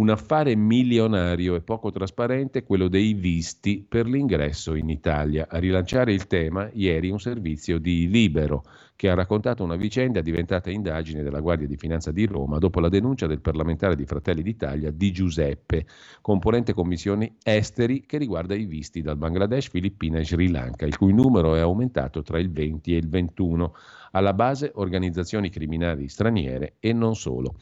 Un 0.00 0.08
affare 0.08 0.56
milionario 0.56 1.54
e 1.56 1.60
poco 1.60 1.90
trasparente 1.90 2.62
quello 2.62 2.88
dei 2.88 3.12
visti 3.12 3.84
per 3.86 4.06
l'ingresso 4.06 4.74
in 4.74 4.88
Italia. 4.88 5.46
A 5.50 5.58
rilanciare 5.58 6.14
il 6.14 6.26
tema 6.26 6.70
ieri 6.72 7.10
un 7.10 7.20
servizio 7.20 7.78
di 7.78 8.08
Libero 8.08 8.64
che 8.96 9.10
ha 9.10 9.14
raccontato 9.14 9.62
una 9.62 9.76
vicenda 9.76 10.22
diventata 10.22 10.70
indagine 10.70 11.22
della 11.22 11.40
Guardia 11.40 11.66
di 11.66 11.76
Finanza 11.76 12.12
di 12.12 12.24
Roma 12.24 12.56
dopo 12.56 12.80
la 12.80 12.88
denuncia 12.88 13.26
del 13.26 13.42
parlamentare 13.42 13.94
di 13.94 14.06
Fratelli 14.06 14.40
d'Italia 14.40 14.90
Di 14.90 15.12
Giuseppe, 15.12 15.84
componente 16.22 16.72
commissioni 16.72 17.36
esteri 17.42 18.06
che 18.06 18.16
riguarda 18.16 18.54
i 18.54 18.64
visti 18.64 19.02
dal 19.02 19.18
Bangladesh, 19.18 19.68
Filippina 19.68 20.18
e 20.18 20.24
Sri 20.24 20.48
Lanka, 20.48 20.86
il 20.86 20.96
cui 20.96 21.12
numero 21.12 21.54
è 21.56 21.60
aumentato 21.60 22.22
tra 22.22 22.38
il 22.38 22.50
20 22.50 22.94
e 22.94 22.96
il 22.96 23.08
21. 23.10 23.74
Alla 24.12 24.32
base 24.32 24.72
organizzazioni 24.76 25.50
criminali 25.50 26.08
straniere 26.08 26.76
e 26.80 26.94
non 26.94 27.14
solo. 27.14 27.56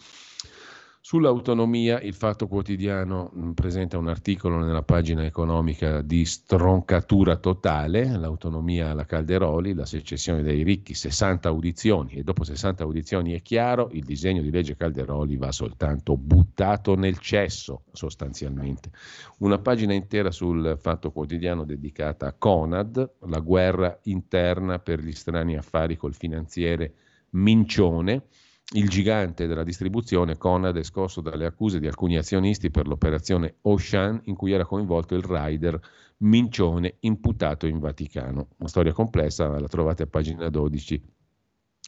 Sull'autonomia 1.09 2.03
il 2.03 2.13
Fatto 2.13 2.47
Quotidiano 2.49 3.33
mm, 3.35 3.53
presenta 3.53 3.97
un 3.97 4.09
articolo 4.09 4.59
nella 4.59 4.83
pagina 4.83 5.25
economica 5.25 6.03
di 6.03 6.27
stroncatura 6.27 7.37
totale, 7.37 8.19
l'autonomia 8.19 8.91
alla 8.91 9.07
Calderoli, 9.07 9.73
la 9.73 9.87
secessione 9.87 10.43
dei 10.43 10.63
ricchi, 10.63 10.93
60 10.93 11.49
audizioni 11.49 12.13
e 12.13 12.23
dopo 12.25 12.45
60 12.45 12.83
audizioni 12.83 13.33
è 13.33 13.41
chiaro, 13.41 13.89
il 13.93 14.05
disegno 14.05 14.43
di 14.43 14.51
legge 14.51 14.77
Calderoli 14.77 15.39
va 15.39 15.51
soltanto 15.51 16.15
buttato 16.19 16.95
nel 16.95 17.17
cesso 17.17 17.85
sostanzialmente. 17.91 18.91
Una 19.39 19.57
pagina 19.57 19.95
intera 19.95 20.31
sul 20.31 20.77
Fatto 20.79 21.11
Quotidiano 21.11 21.65
dedicata 21.65 22.27
a 22.27 22.35
Conad, 22.35 23.13
la 23.21 23.41
guerra 23.41 23.99
interna 24.03 24.79
per 24.79 25.01
gli 25.01 25.13
strani 25.13 25.57
affari 25.57 25.97
col 25.97 26.13
finanziere 26.13 26.93
Mincione 27.31 28.25
il 28.73 28.87
gigante 28.91 29.47
della 29.47 29.65
distribuzione 29.65 30.37
Conad 30.37 30.77
è 30.77 30.83
scosso 30.83 31.23
dalle 31.23 31.47
accuse 31.47 31.81
di 31.81 31.87
alcuni 31.87 32.19
azionisti 32.19 32.71
per 32.71 32.87
l'operazione 32.87 33.57
Ocean 33.63 34.21
in 34.25 34.35
cui 34.35 34.53
era 34.53 34.67
coinvolto 34.67 35.15
il 35.15 35.23
rider 35.23 35.81
Mincione 36.19 36.97
imputato 37.01 37.67
in 37.67 37.79
Vaticano. 37.79 38.49
Una 38.59 38.69
storia 38.69 38.93
complessa, 38.93 39.49
la 39.59 39.69
trovate 39.69 40.03
a 40.03 40.07
pagina 40.07 40.51
12 40.51 41.03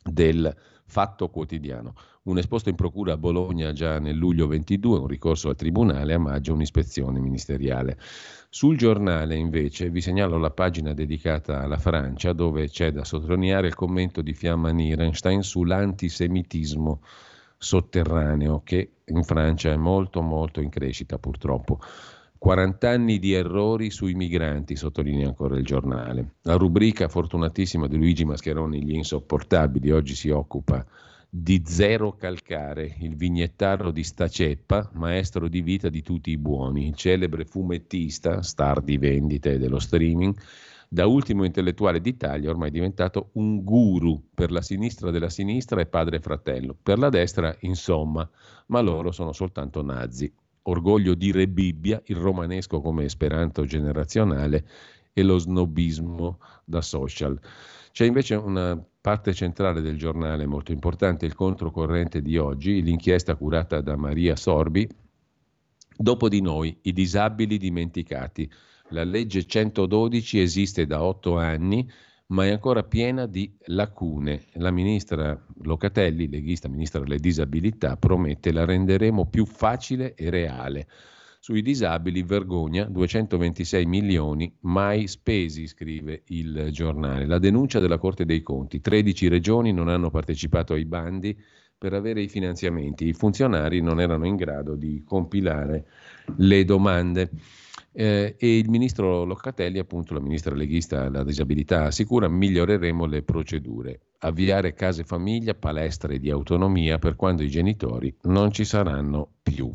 del 0.03 0.55
Fatto 0.85 1.29
Quotidiano. 1.29 1.95
Un 2.23 2.39
esposto 2.39 2.69
in 2.69 2.75
procura 2.75 3.13
a 3.13 3.17
Bologna 3.17 3.73
già 3.73 3.99
nel 3.99 4.17
luglio 4.17 4.47
22, 4.47 4.99
un 4.99 5.07
ricorso 5.07 5.49
al 5.49 5.57
tribunale, 5.57 6.15
a 6.15 6.19
maggio 6.19 6.53
un'ispezione 6.53 7.21
ministeriale. 7.21 7.97
Sul 8.49 8.77
giornale 8.77 9.37
invece 9.37 9.89
vi 9.89 10.01
segnalo 10.01 10.37
la 10.37 10.51
pagina 10.51 10.93
dedicata 10.93 11.61
alla 11.61 11.79
Francia 11.79 12.33
dove 12.33 12.69
c'è 12.69 12.91
da 12.91 13.05
sottolineare 13.05 13.69
il 13.69 13.75
commento 13.75 14.21
di 14.21 14.35
Fiamma 14.35 14.71
Nierenstein 14.71 15.43
sull'antisemitismo 15.43 17.01
sotterraneo 17.57 18.63
che 18.65 18.91
in 19.05 19.23
Francia 19.23 19.71
è 19.71 19.77
molto 19.77 20.21
molto 20.23 20.61
in 20.61 20.71
crescita 20.71 21.19
purtroppo. 21.19 21.79
40 22.41 22.89
anni 22.89 23.19
di 23.19 23.35
errori 23.35 23.91
sui 23.91 24.15
migranti, 24.15 24.75
sottolinea 24.75 25.27
ancora 25.27 25.59
il 25.59 25.63
giornale. 25.63 26.37
La 26.45 26.55
rubrica 26.55 27.07
fortunatissima 27.07 27.87
di 27.87 27.99
Luigi 27.99 28.25
Mascheroni, 28.25 28.83
Gli 28.83 28.95
insopportabili, 28.95 29.91
oggi 29.91 30.15
si 30.15 30.31
occupa 30.31 30.83
di 31.29 31.61
Zero 31.67 32.17
Calcare, 32.17 32.97
il 33.01 33.15
vignettaro 33.15 33.91
di 33.91 34.03
Staceppa, 34.03 34.89
maestro 34.95 35.49
di 35.49 35.61
vita 35.61 35.91
di 35.91 36.01
tutti 36.01 36.31
i 36.31 36.39
buoni, 36.39 36.87
il 36.87 36.95
celebre 36.95 37.45
fumettista, 37.45 38.41
star 38.41 38.81
di 38.81 38.97
vendite 38.97 39.59
dello 39.59 39.79
streaming, 39.79 40.35
da 40.89 41.05
ultimo 41.05 41.45
intellettuale 41.45 42.01
d'Italia, 42.01 42.49
ormai 42.49 42.71
diventato 42.71 43.29
un 43.33 43.63
guru 43.63 44.19
per 44.33 44.51
la 44.51 44.63
sinistra 44.63 45.11
della 45.11 45.29
sinistra 45.29 45.83
e 45.83 45.87
padre 45.87 46.17
e 46.17 46.21
fratello, 46.21 46.75
per 46.83 46.99
la 46.99 47.11
destra 47.11 47.55
insomma, 47.61 48.27
ma 48.69 48.81
loro 48.81 49.13
sono 49.13 49.33
soltanto 49.33 49.83
nazi 49.83 50.33
orgoglio 50.63 51.15
di 51.15 51.33
Re 51.33 51.49
Bibbia, 51.49 52.01
il 52.07 52.17
romanesco 52.17 52.81
come 52.81 53.05
esperanto 53.05 53.65
generazionale 53.65 54.67
e 55.13 55.23
lo 55.23 55.39
snobismo 55.39 56.39
da 56.65 56.81
social. 56.81 57.39
C'è 57.93 58.05
invece 58.05 58.35
una 58.37 58.83
parte 59.01 59.35
centrale 59.35 59.81
del 59.81 59.99
giornale 59.99 60.47
molto 60.47 60.73
importante, 60.73 61.27
il 61.27 61.35
controcorrente 61.35 62.23
di 62.23 62.37
oggi, 62.37 62.83
l'inchiesta 62.83 63.35
curata 63.35 63.81
da 63.81 63.97
Maria 63.97 64.37
Sorbi, 64.37 64.89
Dopo 66.01 66.31
di 66.31 66.41
noi, 66.41 66.75
i 66.85 66.95
disabili 66.95 67.59
dimenticati. 67.59 68.51
La 68.89 69.05
legge 69.05 69.45
112 69.45 70.41
esiste 70.41 70.87
da 70.87 71.03
otto 71.03 71.37
anni, 71.37 71.87
ma 72.31 72.47
è 72.47 72.51
ancora 72.51 72.83
piena 72.83 73.27
di 73.27 73.53
lacune. 73.67 74.45
La 74.55 74.71
ministra 74.71 75.39
Locatelli, 75.63 76.29
leghista 76.29 76.69
ministra 76.69 77.01
delle 77.01 77.19
disabilità, 77.19 77.97
promette 77.97 78.53
la 78.53 78.65
renderemo 78.65 79.27
più 79.27 79.45
facile 79.47 80.15
e 80.15 80.31
reale. 80.31 80.87
Sui 81.41 81.63
disabili, 81.63 82.23
vergogna, 82.23 82.85
226 82.85 83.87
milioni 83.87 84.55
mai 84.61 85.09
spesi, 85.09 85.67
scrive 85.67 86.23
il 86.27 86.69
giornale. 86.71 87.27
La 87.27 87.39
denuncia 87.39 87.81
della 87.81 87.99
Corte 87.99 88.25
dei 88.25 88.43
Conti. 88.43 88.81
13 88.81 89.29
regioni 89.29 89.73
non 89.73 89.89
hanno 89.89 90.11
partecipato 90.11 90.75
ai 90.75 90.85
bandi 90.85 91.37
per 91.77 91.95
avere 91.95 92.21
i 92.21 92.29
finanziamenti. 92.29 93.07
I 93.07 93.15
funzionari 93.15 93.81
non 93.81 94.01
erano 94.01 94.27
in 94.27 94.37
grado 94.37 94.77
di 94.77 95.03
compilare 95.03 95.87
le 96.37 96.65
domande. 96.67 97.31
Eh, 97.93 98.37
e 98.39 98.59
il 98.59 98.71
ministro 98.71 99.25
Locatelli, 99.25 99.79
appunto 99.79 100.15
la 100.15 100.21
ministra 100.21 100.55
leghista 100.55 101.03
della 101.03 101.25
disabilità, 101.25 101.85
assicura 101.85 102.29
miglioreremo 102.29 103.05
le 103.05 103.23
procedure, 103.23 104.01
avviare 104.19 104.75
case 104.75 105.03
famiglia, 105.03 105.55
palestre 105.55 106.19
di 106.19 106.31
autonomia 106.31 106.99
per 106.99 107.17
quando 107.17 107.43
i 107.43 107.49
genitori 107.49 108.15
non 108.23 108.53
ci 108.53 108.65
saranno 108.65 109.29
più. 109.43 109.75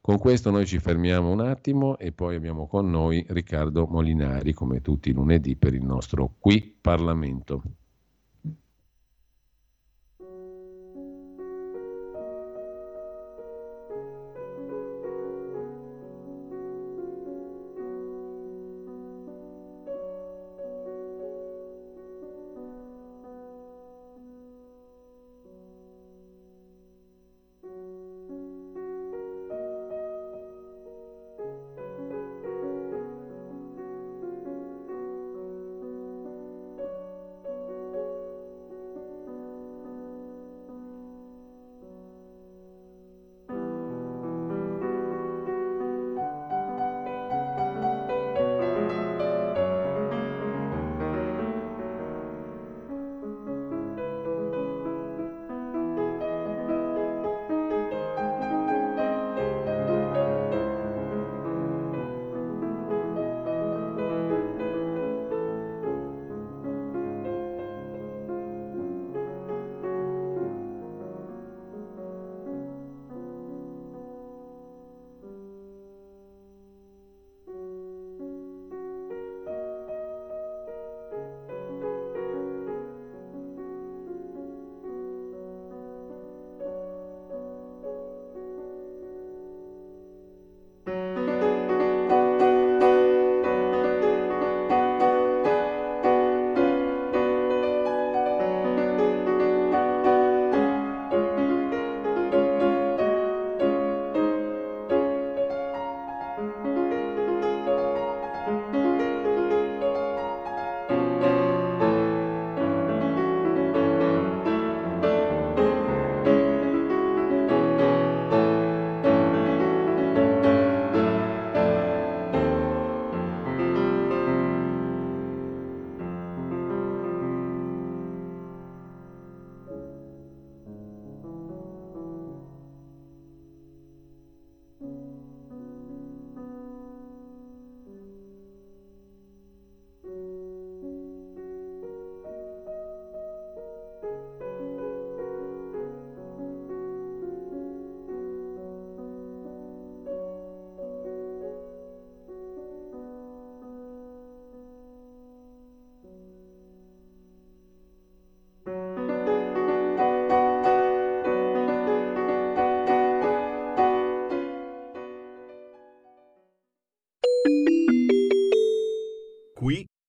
Con 0.00 0.18
questo 0.18 0.50
noi 0.50 0.66
ci 0.66 0.78
fermiamo 0.78 1.28
un 1.28 1.40
attimo 1.40 1.98
e 1.98 2.12
poi 2.12 2.36
abbiamo 2.36 2.68
con 2.68 2.88
noi 2.88 3.26
Riccardo 3.28 3.86
Molinari, 3.86 4.52
come 4.52 4.80
tutti 4.80 5.10
i 5.10 5.12
lunedì, 5.12 5.56
per 5.56 5.74
il 5.74 5.84
nostro 5.84 6.34
Qui 6.38 6.78
Parlamento. 6.80 7.62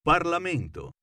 Parlamento. 0.08 0.94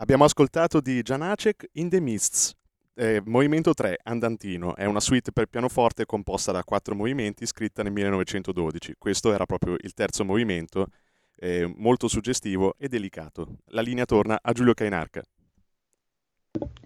Abbiamo 0.00 0.24
ascoltato 0.24 0.82
di 0.82 1.00
Janacek 1.00 1.70
In 1.72 1.88
the 1.88 1.98
Mists, 1.98 2.54
eh, 2.92 3.22
Movimento 3.24 3.72
3, 3.72 4.00
Andantino, 4.02 4.76
è 4.76 4.84
una 4.84 5.00
suite 5.00 5.32
per 5.32 5.46
pianoforte 5.46 6.04
composta 6.04 6.52
da 6.52 6.62
quattro 6.62 6.94
movimenti, 6.94 7.46
scritta 7.46 7.82
nel 7.82 7.92
1912. 7.92 8.96
Questo 8.98 9.32
era 9.32 9.46
proprio 9.46 9.76
il 9.80 9.94
terzo 9.94 10.26
movimento, 10.26 10.88
eh, 11.36 11.72
molto 11.78 12.06
suggestivo 12.06 12.74
e 12.76 12.88
delicato. 12.88 13.60
La 13.68 13.80
linea 13.80 14.04
torna 14.04 14.38
a 14.42 14.52
Giulio 14.52 14.74
Cainarca. 14.74 15.22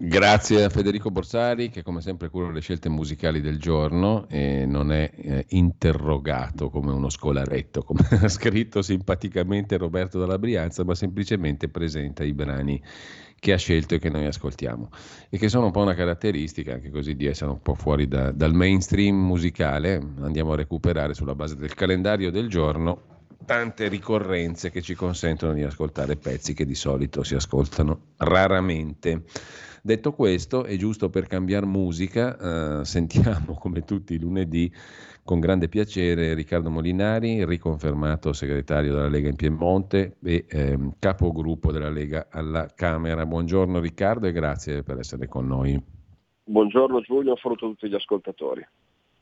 Grazie 0.05 0.65
a 0.65 0.69
Federico 0.69 1.09
Borsari 1.09 1.69
che 1.69 1.81
come 1.81 2.01
sempre 2.01 2.27
cura 2.27 2.51
le 2.51 2.59
scelte 2.59 2.89
musicali 2.89 3.39
del 3.39 3.57
giorno 3.57 4.27
e 4.27 4.65
non 4.65 4.91
è 4.91 5.09
eh, 5.15 5.45
interrogato 5.49 6.69
come 6.69 6.91
uno 6.91 7.07
scolaretto, 7.07 7.83
come 7.83 8.05
ha 8.21 8.27
scritto 8.27 8.81
simpaticamente 8.81 9.77
Roberto 9.77 10.19
dalla 10.19 10.37
Brianza, 10.37 10.83
ma 10.83 10.93
semplicemente 10.93 11.69
presenta 11.69 12.25
i 12.25 12.33
brani 12.33 12.81
che 13.39 13.53
ha 13.53 13.57
scelto 13.57 13.95
e 13.95 13.99
che 13.99 14.09
noi 14.09 14.25
ascoltiamo 14.25 14.89
e 15.29 15.37
che 15.37 15.47
sono 15.47 15.67
un 15.67 15.71
po' 15.71 15.81
una 15.81 15.95
caratteristica 15.95 16.73
anche 16.73 16.89
così 16.89 17.15
di 17.15 17.25
essere 17.25 17.51
un 17.51 17.61
po' 17.61 17.73
fuori 17.73 18.07
da, 18.07 18.31
dal 18.31 18.53
mainstream 18.53 19.15
musicale. 19.15 20.01
Andiamo 20.19 20.51
a 20.51 20.57
recuperare 20.57 21.13
sulla 21.13 21.35
base 21.35 21.55
del 21.55 21.73
calendario 21.73 22.29
del 22.29 22.49
giorno 22.49 23.12
tante 23.45 23.87
ricorrenze 23.87 24.71
che 24.71 24.81
ci 24.81 24.95
consentono 24.95 25.53
di 25.53 25.63
ascoltare 25.63 26.15
pezzi 26.15 26.53
che 26.53 26.65
di 26.65 26.75
solito 26.75 27.23
si 27.23 27.35
ascoltano 27.35 28.13
raramente. 28.17 29.23
Detto 29.81 30.13
questo, 30.13 30.63
è 30.63 30.77
giusto 30.77 31.09
per 31.09 31.27
cambiare 31.27 31.65
musica, 31.65 32.79
eh, 32.79 32.85
sentiamo 32.85 33.55
come 33.59 33.83
tutti 33.83 34.13
i 34.13 34.19
lunedì 34.19 34.71
con 35.23 35.39
grande 35.39 35.69
piacere 35.69 36.33
Riccardo 36.33 36.69
Molinari, 36.69 37.45
riconfermato 37.45 38.33
segretario 38.33 38.93
della 38.93 39.09
Lega 39.09 39.29
in 39.29 39.35
Piemonte 39.35 40.17
e 40.23 40.45
eh, 40.49 40.77
capogruppo 40.99 41.71
della 41.71 41.89
Lega 41.89 42.27
alla 42.29 42.67
Camera. 42.73 43.25
Buongiorno 43.25 43.79
Riccardo 43.79 44.27
e 44.27 44.31
grazie 44.31 44.83
per 44.83 44.99
essere 44.99 45.27
con 45.27 45.47
noi. 45.47 45.81
Buongiorno 46.45 46.99
Giulio, 47.01 47.37
saluto 47.37 47.67
tutti 47.67 47.87
gli 47.87 47.95
ascoltatori. 47.95 48.65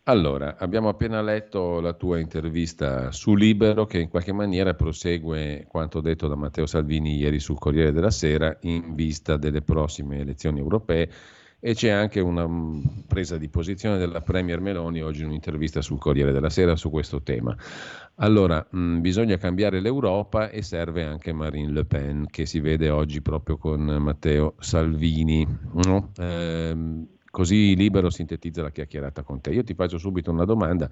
Allora, 0.06 0.58
abbiamo 0.58 0.90
appena 0.90 1.22
letto 1.22 1.80
la 1.80 1.94
tua 1.94 2.18
intervista 2.18 3.12
su 3.12 3.36
Libero 3.36 3.86
che 3.86 4.00
in 4.00 4.10
qualche 4.10 4.34
maniera 4.34 4.74
prosegue 4.74 5.66
quanto 5.68 6.02
detto 6.02 6.28
da 6.28 6.34
Matteo 6.34 6.66
Salvini 6.66 7.18
ieri 7.18 7.40
sul 7.40 7.60
Corriere 7.60 7.92
della 7.92 8.10
Sera 8.10 8.58
in 8.62 8.96
vista 8.96 9.38
delle 9.38 9.62
prossime 9.62 10.20
elezioni 10.20 10.58
europee 10.58 11.08
e 11.60 11.76
c'è 11.76 11.90
anche 11.90 12.20
una 12.20 12.48
mm, 12.48 12.82
presa 13.06 13.38
di 13.38 13.48
posizione 13.48 14.00
della 14.00 14.22
Premier 14.22 14.60
Meloni 14.60 15.04
oggi 15.04 15.22
in 15.22 15.28
un'intervista 15.28 15.84
sul 15.84 16.00
Corriere 16.00 16.32
della 16.32 16.50
Sera 16.50 16.76
su 16.76 16.90
questo 16.90 17.22
tema. 17.22 17.56
Allora, 18.16 18.66
mh, 18.68 18.80
mm, 18.80 19.02
bisogna 19.02 19.38
cambiare 19.38 19.80
l'Europa 19.80 20.50
e 20.50 20.64
serve 20.64 21.04
anche 21.04 21.32
Marine 21.32 21.72
Le 21.72 21.86
Pen 21.86 22.26
che 22.28 22.48
si 22.48 22.60
vede 22.60 22.90
oggi 22.90 23.22
proprio 23.22 23.58
con 23.58 23.82
Matteo 23.82 24.56
Salvini. 24.58 25.46
No? 25.86 26.10
Ehm, 26.18 27.08
Così 27.32 27.76
libero 27.76 28.10
sintetizza 28.10 28.62
la 28.62 28.72
chiacchierata 28.72 29.24
con 29.24 29.40
te. 29.42 29.52
Io 29.52 29.64
ti 29.64 29.74
faccio 29.74 29.98
subito 29.98 30.30
una 30.32 30.46
domanda. 30.46 30.90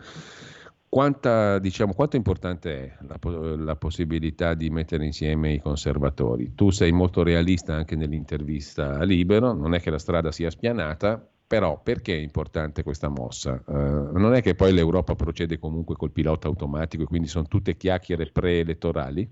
Quanta, 0.88 1.60
diciamo, 1.60 1.94
quanto 1.94 2.16
importante 2.16 2.72
è 2.74 2.98
la, 3.06 3.20
la, 3.58 3.76
possibilità 3.76 4.56
di 4.56 4.72
mettere 4.72 5.06
insieme 5.06 5.54
i 5.54 5.60
conservatori? 5.60 6.56
Tu 6.56 6.72
sei 6.72 6.92
molto 6.92 7.22
realista 7.22 7.76
anche 7.76 7.96
nell'intervista 7.96 8.98
a 8.98 9.04
Libero, 9.04 9.54
non 9.54 9.76
è 9.76 9.80
che 9.80 9.92
la 9.92 10.00
strada 10.00 10.32
sia 10.32 10.50
spianata, 10.50 11.24
però 11.46 11.80
perché 11.84 12.16
è 12.16 12.20
importante 12.20 12.82
questa 12.82 13.08
mossa? 13.08 13.62
Uh, 13.68 14.18
non 14.18 14.34
è 14.34 14.42
che 14.42 14.56
poi 14.56 14.74
l'Europa 14.74 15.14
procede 15.14 15.60
comunque 15.60 15.96
col 15.96 16.12
pilota 16.12 16.48
automatico 16.48 17.04
e 17.04 17.06
quindi 17.06 17.28
sono 17.28 17.46
tutte 17.46 17.78
chiacchiere 17.78 18.32
preelettorali? 18.32 19.30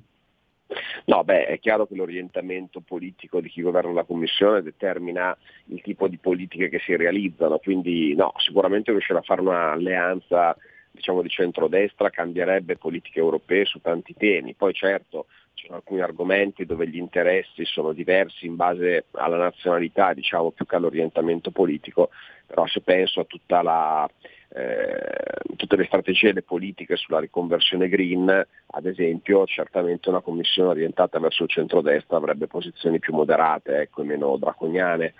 No, 1.09 1.23
beh, 1.23 1.45
è 1.45 1.59
chiaro 1.59 1.87
che 1.87 1.95
l'orientamento 1.95 2.81
politico 2.81 3.39
di 3.39 3.47
chi 3.47 3.61
governa 3.61 3.93
la 3.93 4.03
Commissione 4.03 4.61
determina 4.61 5.35
il 5.67 5.81
tipo 5.81 6.09
di 6.09 6.17
politiche 6.17 6.67
che 6.67 6.79
si 6.79 6.97
realizzano, 6.97 7.59
quindi 7.59 8.13
no, 8.13 8.33
sicuramente 8.35 8.91
riuscire 8.91 9.19
a 9.19 9.21
fare 9.21 9.39
un'alleanza 9.39 10.53
diciamo, 10.91 11.21
di 11.21 11.29
centrodestra 11.29 12.09
cambierebbe 12.09 12.75
politiche 12.75 13.19
europee 13.19 13.63
su 13.63 13.79
tanti 13.79 14.15
temi. 14.17 14.53
Poi 14.53 14.73
certo 14.73 15.27
ci 15.53 15.67
sono 15.67 15.77
alcuni 15.77 16.01
argomenti 16.01 16.65
dove 16.65 16.85
gli 16.89 16.97
interessi 16.97 17.63
sono 17.63 17.93
diversi 17.93 18.45
in 18.45 18.57
base 18.57 19.05
alla 19.11 19.37
nazionalità, 19.37 20.11
diciamo, 20.11 20.51
più 20.51 20.65
che 20.65 20.75
all'orientamento 20.75 21.51
politico, 21.51 22.09
però 22.45 22.67
se 22.67 22.81
penso 22.81 23.21
a 23.21 23.25
tutta 23.25 23.61
la, 23.61 24.09
eh, 24.49 25.55
tutte 25.55 25.75
le 25.75 25.85
strategie 25.85 26.29
e 26.29 26.33
le 26.33 26.43
politiche 26.43 26.95
sulla 26.95 27.19
riconversione 27.19 27.89
green, 27.89 28.29
ad 28.29 28.85
esempio, 28.85 29.45
certamente 29.45 30.09
una 30.09 30.21
commissione 30.21 30.69
orientata 30.69 31.19
verso 31.19 31.43
il 31.43 31.49
centrodestra 31.49 32.17
avrebbe 32.17 32.47
posizioni 32.47 32.99
più 32.99 33.13
moderate 33.13 33.81
ecco, 33.81 34.01
e 34.01 34.05
meno 34.05 34.37
draconiane 34.37 35.13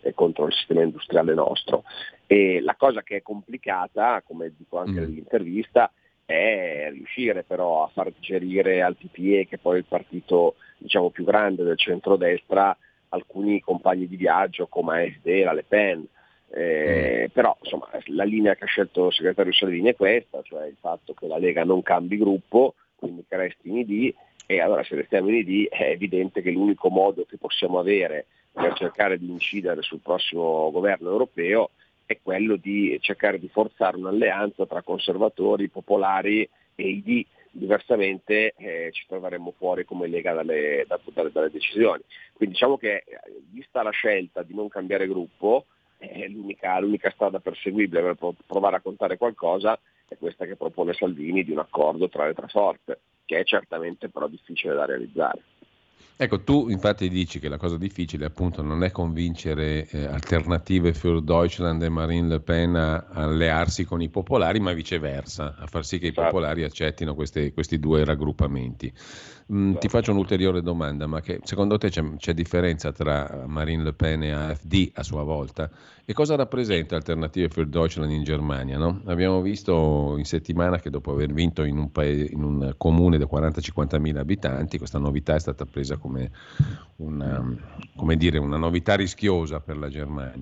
eh, 0.00 0.14
contro 0.14 0.46
il 0.46 0.52
sistema 0.52 0.82
industriale 0.82 1.34
nostro. 1.34 1.84
E 2.26 2.60
la 2.60 2.74
cosa 2.76 3.02
che 3.02 3.16
è 3.16 3.22
complicata, 3.22 4.22
come 4.26 4.52
dico 4.56 4.78
anche 4.78 4.92
mm. 4.92 5.02
nell'intervista, 5.02 5.92
è 6.24 6.88
riuscire 6.92 7.42
però 7.42 7.84
a 7.84 7.90
far 7.92 8.12
digerire 8.12 8.82
al 8.82 8.96
PPE, 8.96 9.46
che 9.48 9.58
poi 9.58 9.76
è 9.76 9.78
il 9.78 9.86
partito 9.86 10.54
diciamo, 10.78 11.10
più 11.10 11.24
grande 11.24 11.64
del 11.64 11.76
centrodestra, 11.76 12.76
alcuni 13.08 13.60
compagni 13.60 14.06
di 14.06 14.16
viaggio 14.16 14.68
come 14.68 15.02
ASD, 15.02 15.42
la 15.42 15.52
Le 15.52 15.64
Pen, 15.64 16.06
eh, 16.52 17.26
mm. 17.28 17.32
però 17.32 17.56
insomma, 17.62 17.88
la 18.06 18.24
linea 18.24 18.54
che 18.54 18.64
ha 18.64 18.66
scelto 18.66 19.06
il 19.06 19.12
segretario 19.12 19.52
Salvini 19.52 19.90
è 19.90 19.96
questa, 19.96 20.42
cioè 20.42 20.66
il 20.66 20.76
fatto 20.80 21.14
che 21.14 21.26
la 21.26 21.38
Lega 21.38 21.64
non 21.64 21.82
cambi 21.82 22.18
gruppo, 22.18 22.74
quindi 22.96 23.24
che 23.28 23.36
resti 23.36 23.68
in 23.68 23.78
ID 23.78 24.14
e 24.46 24.60
allora 24.60 24.82
se 24.82 24.96
restiamo 24.96 25.28
in 25.28 25.36
ID 25.36 25.68
è 25.68 25.90
evidente 25.90 26.42
che 26.42 26.50
l'unico 26.50 26.88
modo 26.88 27.24
che 27.24 27.36
possiamo 27.38 27.78
avere 27.78 28.26
per 28.52 28.72
cercare 28.74 29.16
di 29.16 29.30
incidere 29.30 29.80
sul 29.82 30.00
prossimo 30.00 30.70
governo 30.72 31.08
europeo 31.08 31.70
è 32.04 32.18
quello 32.20 32.56
di 32.56 32.98
cercare 33.00 33.38
di 33.38 33.48
forzare 33.48 33.96
un'alleanza 33.96 34.66
tra 34.66 34.82
conservatori, 34.82 35.68
popolari 35.68 36.48
e 36.74 36.88
ID, 36.88 37.24
diversamente 37.52 38.54
eh, 38.56 38.90
ci 38.90 39.04
troveremmo 39.06 39.54
fuori 39.56 39.84
come 39.84 40.08
Lega 40.08 40.32
dalle, 40.32 40.84
dalle, 40.88 41.30
dalle 41.30 41.50
decisioni. 41.50 42.02
Quindi 42.32 42.54
diciamo 42.54 42.76
che 42.76 43.04
vista 43.52 43.84
la 43.84 43.90
scelta 43.90 44.42
di 44.42 44.54
non 44.54 44.68
cambiare 44.68 45.06
gruppo, 45.06 45.66
è 46.00 46.26
l'unica, 46.28 46.78
l'unica 46.80 47.10
strada 47.10 47.40
perseguibile 47.40 48.14
per 48.14 48.34
provare 48.46 48.76
a 48.76 48.80
contare 48.80 49.18
qualcosa 49.18 49.78
è 50.08 50.16
questa 50.18 50.44
che 50.44 50.56
propone 50.56 50.92
Salvini 50.92 51.44
di 51.44 51.52
un 51.52 51.58
accordo 51.58 52.08
tra 52.08 52.26
le 52.26 52.34
tre 52.34 52.48
forze, 52.48 53.00
che 53.24 53.38
è 53.38 53.44
certamente 53.44 54.08
però 54.08 54.26
difficile 54.26 54.74
da 54.74 54.86
realizzare. 54.86 55.42
Ecco, 56.16 56.42
tu 56.42 56.68
infatti 56.68 57.08
dici 57.08 57.38
che 57.38 57.48
la 57.48 57.56
cosa 57.56 57.78
difficile 57.78 58.26
appunto 58.26 58.60
non 58.60 58.84
è 58.84 58.90
convincere 58.90 59.88
eh, 59.88 60.04
alternative 60.04 60.92
für 60.92 61.22
Deutschland 61.22 61.82
e 61.82 61.88
Marine 61.88 62.28
Le 62.28 62.40
Pen 62.40 62.74
a, 62.76 63.06
allearsi 63.10 63.84
con 63.84 64.02
i 64.02 64.10
popolari, 64.10 64.60
ma 64.60 64.74
viceversa, 64.74 65.54
a 65.56 65.66
far 65.66 65.82
sì 65.82 65.98
che 65.98 66.08
i 66.08 66.12
certo. 66.12 66.30
popolari 66.30 66.62
accettino 66.62 67.14
queste, 67.14 67.54
questi 67.54 67.78
due 67.78 68.04
raggruppamenti. 68.04 68.92
Mm, 69.52 69.74
ti 69.74 69.88
faccio 69.88 70.12
un'ulteriore 70.12 70.62
domanda, 70.62 71.08
ma 71.08 71.20
che, 71.20 71.40
secondo 71.42 71.76
te 71.76 71.88
c'è, 71.88 72.04
c'è, 72.16 72.34
differenza 72.34 72.92
tra 72.92 73.44
Marine 73.48 73.82
Le 73.82 73.92
Pen 73.94 74.22
e 74.22 74.30
AfD 74.30 74.92
a 74.94 75.02
sua 75.02 75.24
volta? 75.24 75.68
E 76.04 76.12
cosa 76.12 76.36
rappresenta 76.36 76.94
Alternative 76.94 77.48
für 77.48 77.68
Deutschland 77.68 78.12
in 78.12 78.22
Germania? 78.22 78.78
No? 78.78 79.00
Abbiamo 79.06 79.40
visto 79.40 80.14
in 80.18 80.24
settimana 80.24 80.78
che 80.78 80.88
dopo 80.88 81.10
aver 81.10 81.32
vinto 81.32 81.64
in 81.64 81.78
un, 81.78 81.90
paese, 81.90 82.32
in 82.32 82.44
un 82.44 82.74
comune 82.76 83.18
da 83.18 83.26
40-50 83.26 83.98
mila 83.98 84.20
abitanti, 84.20 84.78
questa 84.78 84.98
novità 84.98 85.34
è 85.34 85.40
stata 85.40 85.64
presa 85.64 85.96
come 85.96 86.30
una, 86.96 87.44
come 87.96 88.16
dire, 88.16 88.38
una 88.38 88.56
novità 88.56 88.94
rischiosa 88.94 89.58
per 89.58 89.76
la 89.76 89.88
Germania. 89.88 90.36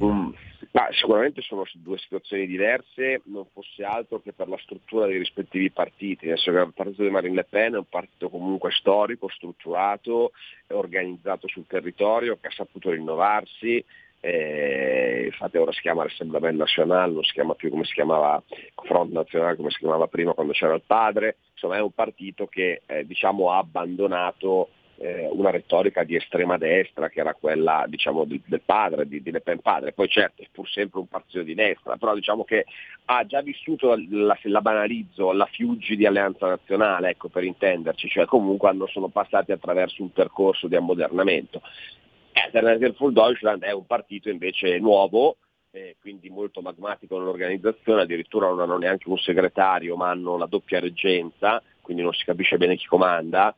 Ma 0.70 0.86
sicuramente 0.90 1.40
sono 1.40 1.65
due 1.74 1.99
situazioni 1.99 2.47
diverse, 2.47 3.23
non 3.24 3.47
fosse 3.53 3.85
altro 3.85 4.20
che 4.20 4.32
per 4.32 4.49
la 4.49 4.59
struttura 4.59 5.07
dei 5.07 5.19
rispettivi 5.19 5.70
partiti. 5.70 6.27
Adesso 6.27 6.51
il 6.51 6.73
partito 6.74 7.03
di 7.03 7.11
Marine 7.11 7.36
Le 7.36 7.45
Pen 7.45 7.74
è 7.74 7.78
un 7.78 7.89
partito 7.89 8.28
comunque 8.28 8.70
storico, 8.73 9.28
strutturato, 9.28 10.32
organizzato 10.69 11.49
sul 11.49 11.66
territorio, 11.66 12.39
che 12.40 12.49
ha 12.49 12.53
saputo 12.53 12.90
rinnovarsi, 12.90 13.82
eh, 14.20 15.27
infatti 15.27 15.59
ora 15.59 15.73
si 15.73 15.81
chiama 15.81 16.03
Rassemblement 16.03 16.59
National, 16.59 17.12
non 17.12 17.23
si 17.23 17.32
chiama 17.32 17.55
più 17.55 17.70
come 17.70 17.85
si 17.85 17.93
chiamava 17.93 18.43
Front 18.82 19.12
Nazionale, 19.12 19.57
come 19.57 19.70
si 19.70 19.78
chiamava 19.78 20.09
prima 20.09 20.32
quando 20.32 20.53
c'era 20.53 20.74
il 20.74 20.82
padre, 20.85 21.36
insomma 21.53 21.77
è 21.77 21.81
un 21.81 21.93
partito 21.93 22.47
che 22.47 22.82
eh, 22.85 23.07
diciamo, 23.07 23.51
ha 23.53 23.59
abbandonato 23.59 24.70
eh, 25.00 25.28
una 25.30 25.50
retorica 25.50 26.02
di 26.02 26.16
estrema 26.16 26.58
destra 26.58 27.08
che 27.08 27.20
era 27.20 27.34
quella 27.34 27.84
diciamo, 27.86 28.24
del, 28.24 28.40
del, 28.44 28.62
padre, 28.64 29.06
di, 29.06 29.22
di 29.22 29.30
Le 29.30 29.40
Pen 29.40 29.60
padre, 29.60 29.92
poi 29.92 30.08
certo 30.08 30.42
è 30.42 30.46
pur 30.50 30.68
sempre 30.68 30.98
un 30.98 31.06
partito 31.06 31.42
di 31.42 31.54
destra, 31.54 31.96
però 31.96 32.14
diciamo 32.14 32.44
che 32.44 32.66
ha 33.06 33.24
già 33.24 33.40
vissuto, 33.40 33.96
la, 34.10 34.36
se 34.40 34.48
la 34.48 34.60
banalizzo, 34.60 35.32
la 35.32 35.46
fiuggi 35.46 35.96
di 35.96 36.04
alleanza 36.04 36.48
nazionale, 36.48 37.10
ecco 37.10 37.28
per 37.28 37.44
intenderci, 37.44 38.08
cioè 38.08 38.26
comunque 38.26 38.68
hanno, 38.68 38.86
sono 38.88 39.08
passati 39.08 39.52
attraverso 39.52 40.02
un 40.02 40.12
percorso 40.12 40.66
di 40.66 40.76
ammodernamento. 40.76 41.62
Alternative 42.32 42.92
for 42.94 43.12
Deutschland 43.12 43.62
è 43.62 43.72
un 43.72 43.86
partito 43.86 44.30
invece 44.30 44.78
nuovo, 44.78 45.36
eh, 45.70 45.96
quindi 46.00 46.28
molto 46.28 46.60
magmatico 46.60 47.18
nell'organizzazione, 47.18 48.02
addirittura 48.02 48.48
non 48.48 48.60
hanno 48.60 48.78
neanche 48.78 49.08
un 49.08 49.18
segretario 49.18 49.96
ma 49.96 50.10
hanno 50.10 50.36
la 50.36 50.46
doppia 50.46 50.80
reggenza, 50.80 51.62
quindi 51.82 52.02
non 52.02 52.12
si 52.12 52.24
capisce 52.24 52.56
bene 52.56 52.76
chi 52.76 52.86
comanda 52.86 53.54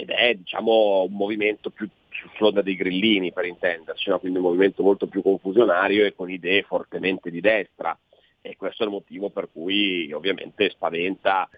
ed 0.00 0.10
è 0.10 0.32
diciamo, 0.34 1.06
un 1.08 1.12
movimento 1.16 1.70
più 1.70 1.88
sull'onda 2.36 2.62
dei 2.62 2.76
grillini 2.76 3.32
per 3.32 3.46
intenderci, 3.46 4.10
no? 4.10 4.20
quindi 4.20 4.38
un 4.38 4.44
movimento 4.44 4.84
molto 4.84 5.08
più 5.08 5.22
confusionario 5.22 6.06
e 6.06 6.14
con 6.14 6.30
idee 6.30 6.62
fortemente 6.62 7.32
di 7.32 7.40
destra 7.40 7.98
e 8.40 8.56
questo 8.56 8.84
è 8.84 8.86
il 8.86 8.92
motivo 8.92 9.30
per 9.30 9.48
cui 9.52 10.12
ovviamente 10.12 10.70
spaventa 10.70 11.48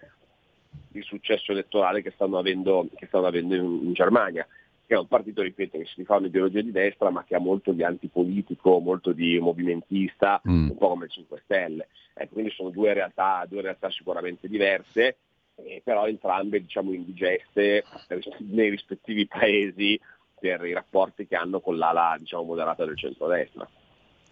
il 0.93 1.03
successo 1.03 1.51
elettorale 1.51 2.01
che 2.01 2.09
stanno 2.15 2.39
avendo, 2.39 2.87
che 2.95 3.05
stanno 3.05 3.27
avendo 3.27 3.53
in, 3.53 3.63
in, 3.83 3.93
Germania, 3.93 4.47
che 4.87 4.95
è 4.95 4.97
un 4.97 5.07
partito, 5.07 5.43
ripeto, 5.43 5.77
che 5.77 5.85
si 5.85 6.03
fa 6.03 6.15
un'ideologia 6.15 6.61
di 6.61 6.71
destra 6.71 7.11
ma 7.11 7.23
che 7.23 7.35
ha 7.35 7.39
molto 7.39 7.73
di 7.73 7.83
antipolitico, 7.83 8.79
molto 8.79 9.11
di 9.11 9.37
movimentista, 9.37 10.41
mm. 10.49 10.69
un 10.71 10.77
po' 10.77 10.89
come 10.89 11.05
il 11.05 11.11
5 11.11 11.41
Stelle. 11.43 11.89
Ecco, 12.15 12.33
quindi 12.33 12.51
sono 12.51 12.71
due 12.71 12.91
realtà, 12.93 13.45
due 13.47 13.61
realtà 13.61 13.91
sicuramente 13.91 14.47
diverse, 14.47 15.17
eh, 15.55 15.81
però 15.83 16.07
entrambe 16.07 16.61
diciamo, 16.61 16.93
indigeste 16.93 17.83
nei 18.49 18.69
rispettivi 18.69 19.27
paesi 19.27 19.99
per 20.39 20.65
i 20.65 20.73
rapporti 20.73 21.27
che 21.27 21.35
hanno 21.35 21.59
con 21.59 21.77
l'ala 21.77 22.15
diciamo, 22.17 22.43
moderata 22.43 22.85
del 22.85 22.97
centrodestra. 22.97 23.67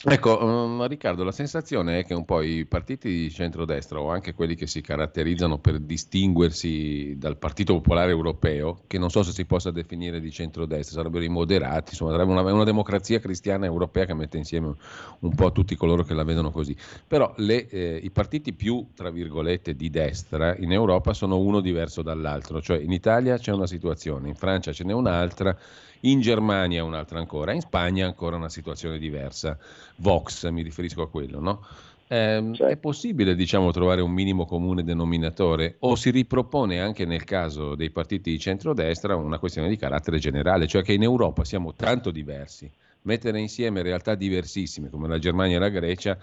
Ecco, 0.01 0.41
um, 0.41 0.87
Riccardo, 0.87 1.25
la 1.25 1.33
sensazione 1.33 1.99
è 1.99 2.05
che 2.05 2.13
un 2.13 2.23
po' 2.23 2.41
i 2.41 2.65
partiti 2.65 3.09
di 3.09 3.29
centrodestra 3.29 3.99
o 3.99 4.09
anche 4.09 4.33
quelli 4.33 4.55
che 4.55 4.65
si 4.65 4.79
caratterizzano 4.79 5.57
per 5.57 5.77
distinguersi 5.79 7.17
dal 7.17 7.35
Partito 7.35 7.73
Popolare 7.73 8.09
Europeo, 8.09 8.83
che 8.87 8.97
non 8.97 9.09
so 9.09 9.23
se 9.23 9.33
si 9.33 9.43
possa 9.43 9.71
definire 9.71 10.21
di 10.21 10.31
centrodestra, 10.31 10.95
sarebbero 10.95 11.25
i 11.25 11.27
moderati, 11.27 11.89
insomma, 11.89 12.11
sarebbe 12.11 12.31
una, 12.31 12.49
una 12.49 12.63
democrazia 12.63 13.19
cristiana 13.19 13.65
europea 13.65 14.05
che 14.05 14.13
mette 14.13 14.37
insieme 14.37 14.73
un 15.19 15.35
po' 15.35 15.51
tutti 15.51 15.75
coloro 15.75 16.03
che 16.03 16.13
la 16.13 16.23
vedono 16.23 16.49
così. 16.49 16.73
Però 17.05 17.33
le, 17.35 17.67
eh, 17.67 17.99
i 18.01 18.09
partiti 18.09 18.53
più, 18.53 18.91
tra 18.95 19.09
virgolette, 19.09 19.75
di 19.75 19.89
destra 19.89 20.55
in 20.55 20.71
Europa 20.71 21.13
sono 21.13 21.37
uno 21.39 21.59
diverso 21.59 22.01
dall'altro, 22.03 22.61
cioè 22.61 22.77
in 22.77 22.93
Italia 22.93 23.37
c'è 23.37 23.51
una 23.51 23.67
situazione, 23.67 24.29
in 24.29 24.35
Francia 24.35 24.71
ce 24.71 24.85
n'è 24.85 24.93
un'altra 24.93 25.57
in 26.01 26.21
Germania 26.21 26.83
un'altra 26.83 27.19
ancora, 27.19 27.53
in 27.53 27.61
Spagna 27.61 28.05
ancora 28.05 28.35
una 28.35 28.49
situazione 28.49 28.97
diversa. 28.97 29.57
Vox, 29.97 30.49
mi 30.49 30.61
riferisco 30.61 31.01
a 31.01 31.09
quello, 31.09 31.39
no? 31.39 31.65
Eh. 32.07 32.51
È 32.57 32.77
possibile 32.77 33.35
diciamo, 33.35 33.71
trovare 33.71 34.01
un 34.01 34.11
minimo 34.11 34.45
comune 34.45 34.83
denominatore 34.83 35.75
o 35.79 35.95
si 35.95 36.09
ripropone 36.09 36.79
anche 36.79 37.05
nel 37.05 37.23
caso 37.23 37.75
dei 37.75 37.91
partiti 37.91 38.31
di 38.31 38.39
centrodestra 38.39 39.15
una 39.15 39.37
questione 39.37 39.69
di 39.69 39.77
carattere 39.77 40.17
generale, 40.17 40.65
cioè 40.65 40.81
che 40.81 40.93
in 40.93 41.03
Europa 41.03 41.43
siamo 41.43 41.75
tanto 41.75 42.09
diversi, 42.09 42.69
mettere 43.03 43.39
insieme 43.39 43.83
realtà 43.83 44.15
diversissime 44.15 44.89
come 44.89 45.07
la 45.07 45.19
Germania 45.19 45.57
e 45.57 45.59
la 45.59 45.69
Grecia 45.69 46.17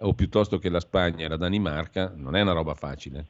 o 0.00 0.12
piuttosto 0.12 0.58
che 0.58 0.70
la 0.70 0.80
Spagna 0.80 1.24
e 1.24 1.28
la 1.28 1.36
Danimarca 1.36 2.12
non 2.16 2.34
è 2.34 2.40
una 2.40 2.52
roba 2.52 2.74
facile. 2.74 3.26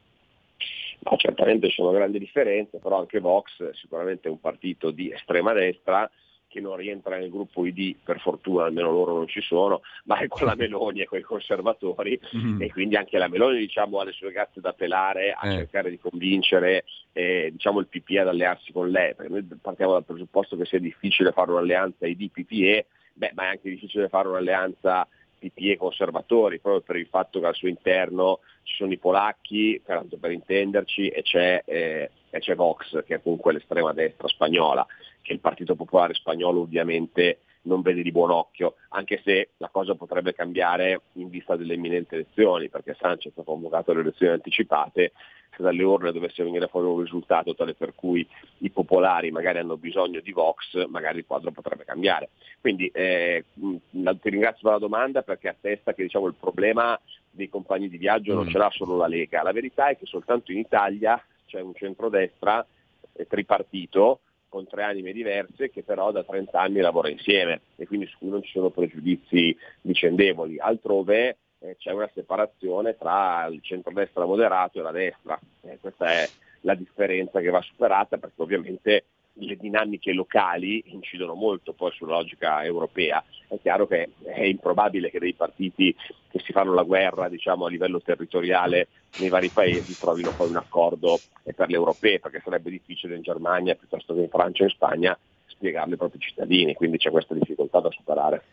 No, 1.00 1.16
certamente 1.16 1.68
ci 1.68 1.74
sono 1.74 1.92
grandi 1.92 2.18
differenze, 2.18 2.78
però 2.78 2.98
anche 2.98 3.20
Vox 3.20 3.70
sicuramente 3.70 4.28
è 4.28 4.30
un 4.30 4.40
partito 4.40 4.90
di 4.90 5.12
estrema 5.12 5.52
destra 5.52 6.10
che 6.48 6.60
non 6.60 6.76
rientra 6.76 7.16
nel 7.16 7.30
gruppo 7.30 7.64
ID, 7.64 7.96
per 8.02 8.20
fortuna 8.20 8.64
almeno 8.64 8.90
loro 8.90 9.14
non 9.14 9.28
ci 9.28 9.42
sono, 9.42 9.82
ma 10.04 10.18
è 10.18 10.26
con 10.26 10.46
la 10.46 10.54
Meloni 10.56 11.02
e 11.02 11.06
con 11.06 11.18
i 11.18 11.22
conservatori 11.22 12.18
mm-hmm. 12.34 12.62
e 12.62 12.72
quindi 12.72 12.96
anche 12.96 13.18
la 13.18 13.28
Meloni 13.28 13.58
diciamo, 13.58 14.00
ha 14.00 14.04
le 14.04 14.12
sue 14.12 14.32
gatte 14.32 14.60
da 14.60 14.72
pelare 14.72 15.36
a 15.38 15.46
eh. 15.46 15.56
cercare 15.58 15.90
di 15.90 15.98
convincere 15.98 16.84
eh, 17.12 17.50
diciamo, 17.52 17.80
il 17.80 17.86
PPE 17.86 18.20
ad 18.20 18.28
allearsi 18.28 18.72
con 18.72 18.90
lei, 18.90 19.14
perché 19.14 19.30
noi 19.30 19.46
partiamo 19.60 19.92
dal 19.92 20.04
presupposto 20.04 20.56
che 20.56 20.64
sia 20.64 20.80
difficile 20.80 21.32
fare 21.32 21.50
un'alleanza 21.50 22.06
ID-PPE, 22.06 22.86
beh, 23.12 23.32
ma 23.34 23.44
è 23.44 23.48
anche 23.48 23.68
difficile 23.68 24.08
fare 24.08 24.28
un'alleanza 24.28 25.06
PPE 25.38 25.76
conservatori, 25.76 26.58
proprio 26.58 26.82
per 26.82 26.96
il 26.96 27.06
fatto 27.06 27.40
che 27.40 27.46
al 27.46 27.54
suo 27.54 27.68
interno 27.68 28.40
ci 28.62 28.76
sono 28.76 28.92
i 28.92 28.98
polacchi, 28.98 29.80
tanto 29.84 30.18
per 30.18 30.32
intenderci, 30.32 31.08
e 31.08 31.22
c'è, 31.22 31.62
eh, 31.64 32.10
e 32.30 32.38
c'è 32.38 32.54
Vox, 32.54 33.04
che 33.04 33.16
è 33.16 33.22
comunque 33.22 33.52
l'estrema 33.52 33.92
destra 33.92 34.28
spagnola, 34.28 34.86
che 35.22 35.32
il 35.32 35.40
Partito 35.40 35.74
Popolare 35.74 36.14
spagnolo 36.14 36.60
ovviamente 36.60 37.40
non 37.68 37.82
vede 37.82 38.02
di 38.02 38.10
buon 38.10 38.30
occhio, 38.30 38.74
anche 38.88 39.20
se 39.22 39.50
la 39.58 39.68
cosa 39.68 39.94
potrebbe 39.94 40.34
cambiare 40.34 41.02
in 41.12 41.28
vista 41.28 41.54
delle 41.54 41.74
imminenti 41.74 42.14
elezioni, 42.14 42.68
perché 42.68 42.96
Sanchez 42.98 43.36
ha 43.36 43.42
convocato 43.42 43.92
le 43.92 44.00
elezioni 44.00 44.32
anticipate, 44.32 45.12
se 45.54 45.62
dalle 45.62 45.82
urne 45.82 46.12
dovesse 46.12 46.42
venire 46.42 46.66
fuori 46.68 46.86
un 46.86 47.00
risultato 47.00 47.54
tale 47.54 47.74
per 47.74 47.94
cui 47.94 48.26
i 48.58 48.70
popolari 48.70 49.30
magari 49.30 49.58
hanno 49.58 49.76
bisogno 49.76 50.20
di 50.20 50.32
Vox, 50.32 50.86
magari 50.86 51.18
il 51.18 51.26
quadro 51.26 51.52
potrebbe 51.52 51.84
cambiare. 51.84 52.30
Quindi 52.60 52.88
eh, 52.88 53.44
ti 53.52 54.30
ringrazio 54.30 54.62
per 54.62 54.72
la 54.72 54.78
domanda 54.78 55.22
perché 55.22 55.48
attesta 55.48 55.94
che 55.94 56.02
diciamo, 56.02 56.26
il 56.26 56.34
problema 56.38 56.98
dei 57.30 57.48
compagni 57.48 57.88
di 57.88 57.98
viaggio 57.98 58.34
non 58.34 58.46
mm. 58.46 58.48
ce 58.48 58.58
l'ha 58.58 58.70
solo 58.70 58.96
la 58.96 59.06
Lega, 59.06 59.42
la 59.42 59.52
verità 59.52 59.88
è 59.88 59.96
che 59.96 60.06
soltanto 60.06 60.50
in 60.52 60.58
Italia 60.58 61.22
c'è 61.46 61.60
un 61.60 61.74
centrodestra 61.74 62.66
eh, 63.12 63.26
tripartito 63.26 64.20
con 64.48 64.66
tre 64.66 64.82
anime 64.82 65.12
diverse 65.12 65.70
che 65.70 65.82
però 65.82 66.10
da 66.10 66.22
30 66.22 66.60
anni 66.60 66.80
lavora 66.80 67.08
insieme 67.08 67.60
e 67.76 67.86
quindi 67.86 68.06
su 68.06 68.18
cui 68.18 68.28
non 68.28 68.42
ci 68.42 68.52
sono 68.52 68.70
pregiudizi 68.70 69.56
vicendevoli. 69.82 70.58
Altrove 70.58 71.36
eh, 71.60 71.76
c'è 71.78 71.92
una 71.92 72.10
separazione 72.14 72.96
tra 72.96 73.46
il 73.46 73.60
centrodestra 73.62 74.24
moderato 74.24 74.78
e 74.78 74.82
la 74.82 74.92
destra. 74.92 75.38
Eh, 75.62 75.78
questa 75.80 76.06
è 76.06 76.28
la 76.62 76.74
differenza 76.74 77.40
che 77.40 77.50
va 77.50 77.60
superata 77.60 78.16
perché 78.16 78.42
ovviamente 78.42 79.04
le 79.38 79.56
dinamiche 79.56 80.12
locali 80.12 80.82
incidono 80.86 81.34
molto 81.34 81.72
poi 81.72 81.92
sulla 81.92 82.16
logica 82.16 82.64
europea. 82.64 83.22
È 83.48 83.58
chiaro 83.60 83.86
che 83.86 84.10
è 84.24 84.42
improbabile 84.42 85.10
che 85.10 85.18
dei 85.18 85.34
partiti 85.34 85.94
che 86.28 86.40
si 86.40 86.52
fanno 86.52 86.74
la 86.74 86.82
guerra 86.82 87.28
diciamo, 87.28 87.66
a 87.66 87.70
livello 87.70 88.00
territoriale 88.00 88.88
nei 89.16 89.28
vari 89.28 89.50
paesi 89.50 89.96
trovino 89.96 90.32
poi 90.32 90.48
un 90.48 90.56
accordo 90.56 91.22
per 91.42 91.68
le 91.68 91.74
europee, 91.74 92.20
perché 92.20 92.40
sarebbe 92.44 92.70
difficile 92.70 93.16
in 93.16 93.22
Germania 93.22 93.74
piuttosto 93.74 94.14
che 94.14 94.20
in 94.20 94.28
Francia 94.28 94.62
e 94.62 94.66
in 94.66 94.72
Spagna 94.72 95.18
spiegarlo 95.46 95.92
ai 95.92 95.98
propri 95.98 96.20
cittadini, 96.20 96.74
quindi 96.74 96.98
c'è 96.98 97.10
questa 97.10 97.34
difficoltà 97.34 97.80
da 97.80 97.90
superare. 97.90 98.44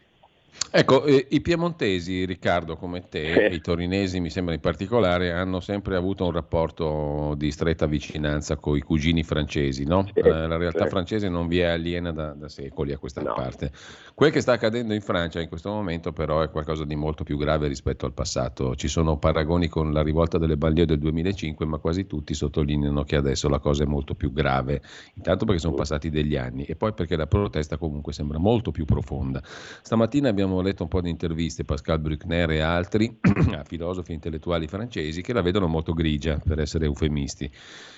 Ecco, 0.78 1.06
eh, 1.06 1.28
i 1.30 1.40
piemontesi, 1.40 2.26
Riccardo, 2.26 2.76
come 2.76 3.08
te, 3.08 3.48
i 3.50 3.62
torinesi 3.62 4.20
mi 4.20 4.30
sembra 4.30 4.54
in 4.54 4.60
particolare, 4.60 5.32
hanno 5.32 5.62
sempre 5.62 5.96
avuto 5.96 6.26
un 6.26 6.34
rapporto 6.34 7.34
di 7.38 7.50
stretta 7.50 7.86
vicinanza 7.86 8.58
con 8.58 8.76
i 8.76 8.82
cugini 8.82 9.24
francesi, 9.24 9.86
no? 9.86 10.06
eh, 10.14 10.22
la 10.30 10.58
realtà 10.58 10.88
francese 10.88 11.30
non 11.30 11.48
vi 11.48 11.60
è 11.60 11.68
aliena 11.68 12.12
da, 12.12 12.34
da 12.34 12.50
secoli 12.50 12.92
a 12.92 12.98
questa 12.98 13.22
no. 13.22 13.32
parte. 13.36 13.72
Quel 14.14 14.32
che 14.32 14.42
sta 14.42 14.52
accadendo 14.52 14.94
in 14.94 15.00
Francia 15.00 15.40
in 15.40 15.48
questo 15.48 15.70
momento 15.70 16.12
però 16.12 16.42
è 16.42 16.50
qualcosa 16.50 16.84
di 16.84 16.96
molto 16.96 17.24
più 17.24 17.38
grave 17.38 17.70
rispetto 17.70 18.06
al 18.06 18.12
passato. 18.12 18.76
Ci 18.76 18.90
sono 18.90 19.18
paragoni 19.18 19.70
con 19.70 19.94
la 19.94 20.04
rivolta 20.04 20.38
delle 20.38 20.58
banlieue 20.58 20.88
del 20.88 21.00
2005, 21.00 21.66
ma 21.66 21.78
quasi 21.78 22.06
tutti 22.06 22.34
sottolineano 22.34 23.04
che 23.04 23.16
adesso 23.16 23.48
la 23.48 23.60
cosa 23.60 23.84
è 23.84 23.86
molto 23.86 24.14
più 24.14 24.34
grave, 24.34 24.82
intanto 25.14 25.46
perché 25.46 25.62
sono 25.62 25.76
passati 25.76 26.10
degli 26.10 26.36
anni 26.36 26.66
e 26.66 26.76
poi 26.76 26.92
perché 26.92 27.16
la 27.16 27.28
protesta 27.28 27.78
comunque 27.78 28.12
sembra 28.12 28.40
molto 28.40 28.72
più 28.72 28.84
profonda. 28.84 29.42
Stamattina 29.46 30.28
abbiamo 30.28 30.64
letto 30.66 30.84
un 30.84 30.90
po' 30.90 31.02
di 31.02 31.10
interviste, 31.10 31.64
Pascal 31.64 32.00
Bruckner 32.00 32.50
e 32.52 32.60
altri, 32.60 33.18
a 33.56 33.64
filosofi 33.64 34.14
intellettuali 34.14 34.68
francesi, 34.68 35.22
che 35.22 35.34
la 35.34 35.42
vedono 35.42 35.68
molto 35.68 35.94
grigia, 35.94 36.40
per 36.44 36.60
essere 36.60 36.86
eufemisti. 36.86 37.50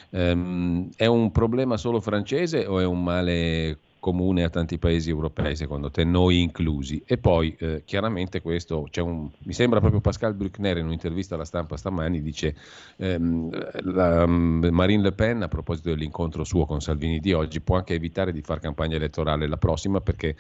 Um, 0.10 0.90
è 0.96 1.06
un 1.06 1.32
problema 1.32 1.76
solo 1.76 2.00
francese 2.00 2.66
o 2.66 2.80
è 2.80 2.86
un 2.86 3.04
male 3.04 3.78
comune 4.00 4.44
a 4.44 4.50
tanti 4.50 4.78
paesi 4.78 5.10
europei, 5.10 5.56
secondo 5.56 5.90
te, 5.92 6.04
noi 6.04 6.42
inclusi? 6.42 7.02
E 7.06 7.18
poi, 7.18 7.56
eh, 7.60 7.82
chiaramente 7.84 8.42
questo, 8.42 8.88
un, 8.98 9.30
mi 9.40 9.54
sembra 9.54 9.80
proprio 9.80 10.00
Pascal 10.00 10.34
Bruckner 10.34 10.78
in 10.78 10.86
un'intervista 10.86 11.36
alla 11.36 11.46
stampa 11.46 11.76
stamani, 11.78 12.22
dice 12.22 12.56
ehm, 12.98 13.50
la, 13.94 14.24
um, 14.24 14.68
Marine 14.72 15.04
Le 15.04 15.12
Pen, 15.12 15.42
a 15.42 15.48
proposito 15.48 15.90
dell'incontro 15.90 16.44
suo 16.44 16.66
con 16.66 16.80
Salvini 16.80 17.20
di 17.20 17.34
oggi, 17.34 17.60
può 17.60 17.76
anche 17.76 17.96
evitare 17.96 18.32
di 18.32 18.42
fare 18.42 18.60
campagna 18.60 18.96
elettorale 18.96 19.48
la 19.48 19.58
prossima 19.58 20.00
perché 20.00 20.36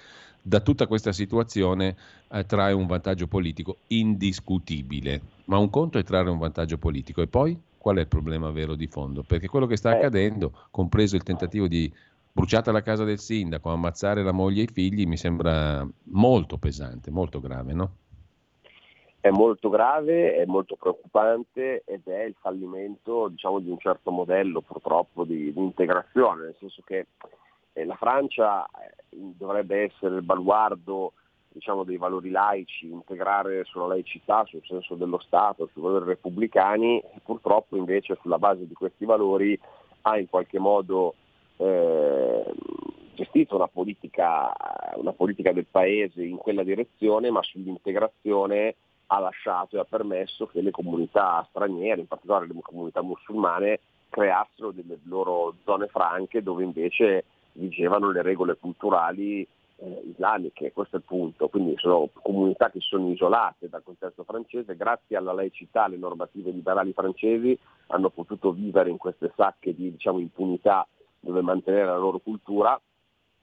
da 0.47 0.61
tutta 0.61 0.87
questa 0.87 1.11
situazione 1.11 1.97
eh, 2.31 2.45
trae 2.45 2.71
un 2.71 2.87
vantaggio 2.87 3.27
politico 3.27 3.79
indiscutibile. 3.87 5.21
Ma 5.45 5.57
un 5.57 5.69
conto 5.69 5.97
è 5.97 6.03
trarre 6.03 6.29
un 6.29 6.37
vantaggio 6.37 6.77
politico 6.77 7.21
e 7.21 7.27
poi 7.27 7.59
qual 7.77 7.97
è 7.97 8.01
il 8.01 8.07
problema 8.07 8.49
vero 8.51 8.75
di 8.75 8.87
fondo? 8.87 9.23
Perché 9.23 9.49
quello 9.49 9.65
che 9.65 9.75
sta 9.75 9.91
eh. 9.91 9.97
accadendo, 9.97 10.53
compreso 10.71 11.17
il 11.17 11.23
tentativo 11.23 11.67
di 11.67 11.91
bruciata 12.31 12.71
la 12.71 12.81
casa 12.81 13.03
del 13.03 13.19
sindaco, 13.19 13.69
ammazzare 13.69 14.23
la 14.23 14.31
moglie 14.31 14.61
e 14.61 14.63
i 14.65 14.71
figli, 14.71 15.05
mi 15.05 15.17
sembra 15.17 15.85
molto 16.03 16.57
pesante, 16.57 17.11
molto 17.11 17.41
grave, 17.41 17.73
no? 17.73 17.91
È 19.19 19.29
molto 19.29 19.67
grave, 19.67 20.35
è 20.35 20.45
molto 20.45 20.77
preoccupante 20.77 21.83
ed 21.85 22.03
è 22.05 22.23
il 22.23 22.35
fallimento 22.39 23.27
diciamo, 23.27 23.59
di 23.59 23.69
un 23.69 23.79
certo 23.79 24.11
modello 24.11 24.61
purtroppo 24.61 25.25
di, 25.25 25.51
di 25.51 25.59
integrazione, 25.59 26.43
nel 26.43 26.55
senso 26.57 26.81
che 26.85 27.07
eh, 27.77 27.85
la 27.85 27.95
Francia 27.95 28.65
eh, 28.65 28.95
dovrebbe 29.09 29.83
essere 29.83 30.15
il 30.15 30.23
baluardo 30.23 31.13
diciamo, 31.49 31.83
dei 31.83 31.97
valori 31.97 32.31
laici, 32.31 32.89
integrare 32.89 33.63
sulla 33.65 33.87
laicità, 33.87 34.43
sul 34.45 34.63
senso 34.65 34.95
dello 34.95 35.19
Stato, 35.19 35.69
sui 35.71 35.81
valori 35.81 36.05
repubblicani 36.05 37.01
purtroppo 37.23 37.75
invece 37.75 38.17
sulla 38.21 38.39
base 38.39 38.67
di 38.67 38.73
questi 38.73 39.05
valori 39.05 39.59
ha 40.01 40.17
in 40.17 40.27
qualche 40.27 40.59
modo 40.59 41.15
eh, 41.57 42.53
gestito 43.13 43.55
una 43.55 43.67
politica, 43.67 44.53
una 44.95 45.13
politica 45.13 45.51
del 45.51 45.65
Paese 45.69 46.23
in 46.23 46.37
quella 46.37 46.63
direzione, 46.63 47.29
ma 47.29 47.41
sull'integrazione 47.43 48.75
ha 49.07 49.19
lasciato 49.19 49.75
e 49.75 49.79
ha 49.79 49.85
permesso 49.85 50.47
che 50.47 50.61
le 50.61 50.71
comunità 50.71 51.45
straniere, 51.49 52.01
in 52.01 52.07
particolare 52.07 52.47
le 52.47 52.53
comunità 52.61 53.01
musulmane, 53.01 53.79
creassero 54.09 54.71
delle 54.71 54.99
loro 55.03 55.55
zone 55.63 55.87
franche 55.87 56.43
dove 56.43 56.63
invece 56.63 57.23
vigevano 57.57 58.11
le 58.11 58.21
regole 58.21 58.57
culturali 58.57 59.47
eh, 59.79 60.03
islamiche, 60.09 60.71
questo 60.73 60.95
è 60.95 60.99
il 60.99 61.05
punto, 61.05 61.49
quindi 61.49 61.75
sono 61.77 62.09
comunità 62.13 62.69
che 62.69 62.79
sono 62.79 63.11
isolate 63.11 63.69
dal 63.69 63.83
contesto 63.83 64.23
francese, 64.23 64.75
grazie 64.75 65.17
alla 65.17 65.33
laicità, 65.33 65.83
alle 65.83 65.97
normative 65.97 66.51
liberali 66.51 66.93
francesi 66.93 67.57
hanno 67.87 68.09
potuto 68.09 68.51
vivere 68.51 68.89
in 68.89 68.97
queste 68.97 69.31
sacche 69.35 69.73
di 69.75 69.91
diciamo, 69.91 70.19
impunità 70.19 70.87
dove 71.19 71.41
mantenere 71.41 71.85
la 71.85 71.97
loro 71.97 72.19
cultura. 72.19 72.79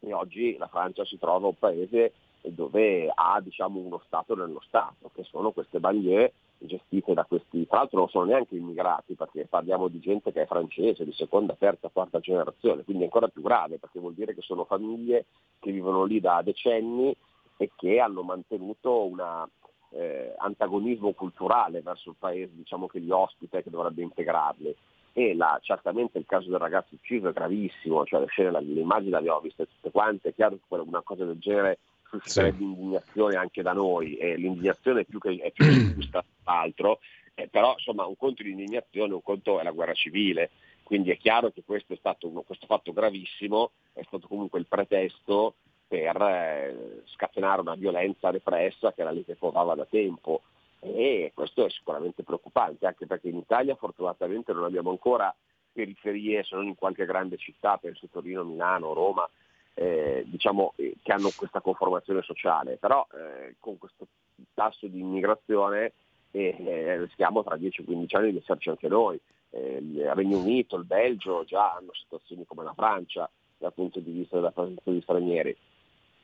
E 0.00 0.12
oggi 0.12 0.56
la 0.58 0.66
Francia 0.66 1.04
si 1.04 1.18
trova 1.18 1.46
un 1.46 1.58
paese 1.58 2.12
dove 2.50 3.10
ha 3.14 3.40
diciamo, 3.40 3.78
uno 3.78 4.02
Stato 4.06 4.34
nello 4.34 4.60
Stato, 4.66 5.10
che 5.14 5.24
sono 5.24 5.52
queste 5.52 5.80
banlieue 5.80 6.32
gestite 6.58 7.14
da 7.14 7.24
questi, 7.24 7.66
tra 7.66 7.78
l'altro 7.78 7.98
non 7.98 8.08
sono 8.08 8.24
neanche 8.24 8.56
immigrati 8.56 9.14
perché 9.14 9.46
parliamo 9.46 9.88
di 9.88 10.00
gente 10.00 10.32
che 10.32 10.42
è 10.42 10.46
francese 10.46 11.04
di 11.04 11.12
seconda, 11.12 11.54
terza, 11.58 11.90
quarta 11.92 12.20
generazione, 12.20 12.84
quindi 12.84 13.02
è 13.02 13.06
ancora 13.06 13.28
più 13.28 13.42
grave 13.42 13.78
perché 13.78 14.00
vuol 14.00 14.14
dire 14.14 14.34
che 14.34 14.40
sono 14.40 14.64
famiglie 14.64 15.26
che 15.58 15.70
vivono 15.70 16.04
lì 16.04 16.20
da 16.20 16.40
decenni 16.42 17.14
e 17.56 17.70
che 17.76 18.00
hanno 18.00 18.22
mantenuto 18.22 19.04
un 19.04 19.46
eh, 19.90 20.34
antagonismo 20.38 21.12
culturale 21.12 21.80
verso 21.82 22.10
il 22.10 22.16
paese 22.18 22.52
diciamo, 22.54 22.86
che 22.86 22.98
li 22.98 23.10
ospita 23.10 23.58
e 23.58 23.62
che 23.62 23.70
dovrebbe 23.70 24.02
integrarli. 24.02 24.74
E 25.16 25.36
la, 25.36 25.60
certamente 25.62 26.18
il 26.18 26.26
caso 26.26 26.50
del 26.50 26.58
ragazzo 26.58 26.96
ucciso 26.96 27.28
è 27.28 27.32
gravissimo, 27.32 28.04
cioè 28.04 28.18
le 28.18 28.26
scene, 28.26 28.50
le 28.50 28.80
immagini 28.80 29.10
le 29.10 29.18
abbiamo 29.18 29.38
viste 29.38 29.66
tutte 29.66 29.92
quante, 29.92 30.30
è 30.30 30.34
chiaro 30.34 30.56
che 30.56 30.74
una 30.74 31.02
cosa 31.02 31.24
del 31.24 31.38
genere 31.38 31.78
susciterebbe 32.20 32.58
sì. 32.58 32.62
indignazione 32.64 33.36
anche 33.36 33.62
da 33.62 33.72
noi 33.72 34.16
e 34.16 34.36
l'indignazione 34.36 35.00
è 35.00 35.04
più 35.04 35.18
che, 35.18 35.36
è 35.36 35.50
più 35.50 35.64
che 35.64 35.94
giusta 35.94 36.24
altro, 36.44 37.00
eh, 37.34 37.48
però 37.48 37.72
insomma 37.72 38.06
un 38.06 38.16
conto 38.16 38.42
di 38.42 38.50
indignazione, 38.50 39.14
un 39.14 39.22
conto 39.22 39.60
è 39.60 39.62
la 39.62 39.70
guerra 39.70 39.94
civile, 39.94 40.50
quindi 40.82 41.10
è 41.10 41.16
chiaro 41.16 41.50
che 41.50 41.62
questo, 41.64 41.92
è 41.92 41.96
stato 41.96 42.28
uno, 42.28 42.42
questo 42.42 42.66
fatto 42.66 42.92
gravissimo 42.92 43.72
è 43.92 44.02
stato 44.04 44.28
comunque 44.28 44.58
il 44.58 44.66
pretesto 44.66 45.54
per 45.86 46.20
eh, 46.20 47.02
scatenare 47.06 47.60
una 47.60 47.74
violenza 47.74 48.30
repressa 48.30 48.92
che 48.92 49.00
era 49.00 49.10
lì 49.10 49.24
che 49.24 49.36
covava 49.36 49.74
da 49.74 49.86
tempo 49.86 50.42
e 50.80 51.32
questo 51.34 51.64
è 51.64 51.70
sicuramente 51.70 52.22
preoccupante 52.22 52.86
anche 52.86 53.06
perché 53.06 53.28
in 53.28 53.38
Italia 53.38 53.74
fortunatamente 53.74 54.52
non 54.52 54.64
abbiamo 54.64 54.90
ancora 54.90 55.34
periferie 55.72 56.44
se 56.44 56.54
non 56.54 56.66
in 56.66 56.76
qualche 56.76 57.04
grande 57.04 57.36
città, 57.36 57.76
penso 57.78 58.08
Torino, 58.10 58.44
Milano, 58.44 58.92
Roma, 58.92 59.28
eh, 59.74 60.24
diciamo, 60.26 60.72
eh, 60.76 60.96
che 61.02 61.12
hanno 61.12 61.30
questa 61.36 61.60
conformazione 61.60 62.22
sociale, 62.22 62.76
però 62.76 63.06
eh, 63.12 63.56
con 63.58 63.76
questo 63.78 64.06
tasso 64.54 64.86
di 64.86 65.00
immigrazione 65.00 65.92
eh, 66.30 66.98
rischiamo 66.98 67.42
tra 67.42 67.56
10-15 67.56 68.16
anni 68.16 68.30
di 68.32 68.38
esserci 68.38 68.68
anche 68.68 68.88
noi. 68.88 69.20
Eh, 69.50 69.78
il 69.80 70.14
Regno 70.14 70.38
Unito, 70.38 70.76
il 70.76 70.84
Belgio 70.84 71.44
già 71.44 71.74
hanno 71.74 71.92
situazioni 71.92 72.44
come 72.46 72.64
la 72.64 72.74
Francia 72.74 73.30
dal 73.58 73.72
punto 73.72 74.00
di 74.00 74.10
vista 74.10 74.36
della 74.36 74.50
presenza 74.50 74.90
di 74.90 75.00
stranieri. 75.00 75.56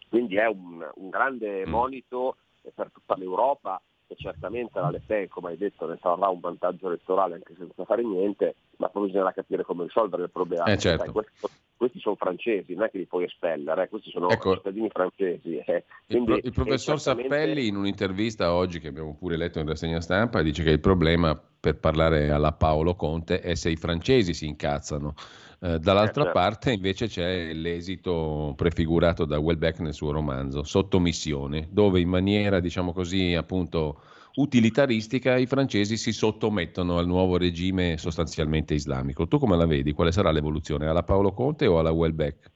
Quindi 0.09 0.37
è 0.37 0.47
un, 0.47 0.85
un 0.95 1.09
grande 1.09 1.65
mm. 1.67 1.71
monito 1.71 2.37
per 2.75 2.91
tutta 2.93 3.17
l'Europa 3.17 3.81
e 4.09 4.17
certamente 4.17 4.81
la 4.81 4.91
Le 4.91 5.01
Pen, 5.05 5.29
come 5.29 5.51
hai 5.51 5.57
detto, 5.57 5.87
ne 5.87 5.97
trarrà 5.99 6.29
un 6.29 6.41
vantaggio 6.41 6.89
elettorale 6.89 7.35
anche 7.35 7.55
senza 7.57 7.85
fare 7.85 8.03
niente, 8.03 8.57
ma 8.79 8.89
poi 8.89 9.07
bisognerà 9.07 9.33
capire 9.33 9.63
come 9.63 9.85
risolvere 9.85 10.25
il 10.25 10.31
problema. 10.31 10.65
Eh, 10.65 10.77
certo. 10.77 11.05
Dai, 11.05 11.13
questo, 11.13 11.51
questi 11.81 11.99
sono 11.99 12.15
francesi, 12.15 12.75
non 12.75 12.85
è 12.85 12.91
che 12.91 12.99
li 12.99 13.07
puoi 13.07 13.25
espellere, 13.25 13.85
eh, 13.85 13.89
questi 13.89 14.11
sono 14.11 14.29
ecco, 14.29 14.55
cittadini 14.57 14.91
francesi. 14.91 15.57
Eh. 15.65 15.85
Quindi, 16.07 16.39
il, 16.45 16.53
professor 16.53 17.01
certamente... 17.01 17.35
Sappelli 17.35 17.69
in 17.69 17.77
un'intervista 17.77 18.53
oggi 18.53 18.81
che 18.81 18.89
abbiamo 18.89 19.17
pure 19.19 19.39
letto 19.39 19.61
in 19.61 19.67
rassegna 19.67 20.03
stampa 20.03 20.43
dice 20.43 20.63
che 20.63 20.69
il 20.69 20.81
problema 20.81 21.41
per 21.59 21.79
parlare 21.79 22.31
alla 22.31 22.53
Paolo 22.53 22.95
Conte 22.97 23.41
è 23.41 23.55
se 23.55 23.71
i 23.71 23.77
francesi 23.77 24.35
si 24.35 24.47
incazzano. 24.47 25.15
Eh, 25.59 25.79
dall'altra 25.79 26.23
eh, 26.23 26.27
certo. 26.27 26.39
parte 26.39 26.73
invece 26.73 27.07
c'è 27.07 27.55
l'esito 27.55 28.53
prefigurato 28.59 29.25
da 29.25 29.39
Welbeck 29.39 29.79
nel 29.79 29.95
suo 29.95 30.11
romanzo, 30.11 30.63
Sottomissione, 30.63 31.67
dove 31.71 31.99
in 31.99 32.11
maniera 32.11 32.61
diciamo 32.61 32.93
così 32.93 33.33
appunto 33.33 34.03
utilitaristica 34.35 35.37
i 35.37 35.47
francesi 35.47 35.97
si 35.97 36.13
sottomettono 36.13 36.99
al 36.99 37.07
nuovo 37.07 37.37
regime 37.37 37.97
sostanzialmente 37.97 38.75
islamico. 38.75 39.27
Tu 39.27 39.39
come 39.39 39.57
la 39.57 39.67
vedi? 39.67 39.93
Quale 39.93 40.13
sarà 40.13 40.31
l'evoluzione? 40.31 40.87
Alla 40.87 41.03
Paolo 41.03 41.33
Conte 41.33 41.67
o 41.67 41.79
alla 41.79 41.91
Welbeck? 41.91 42.51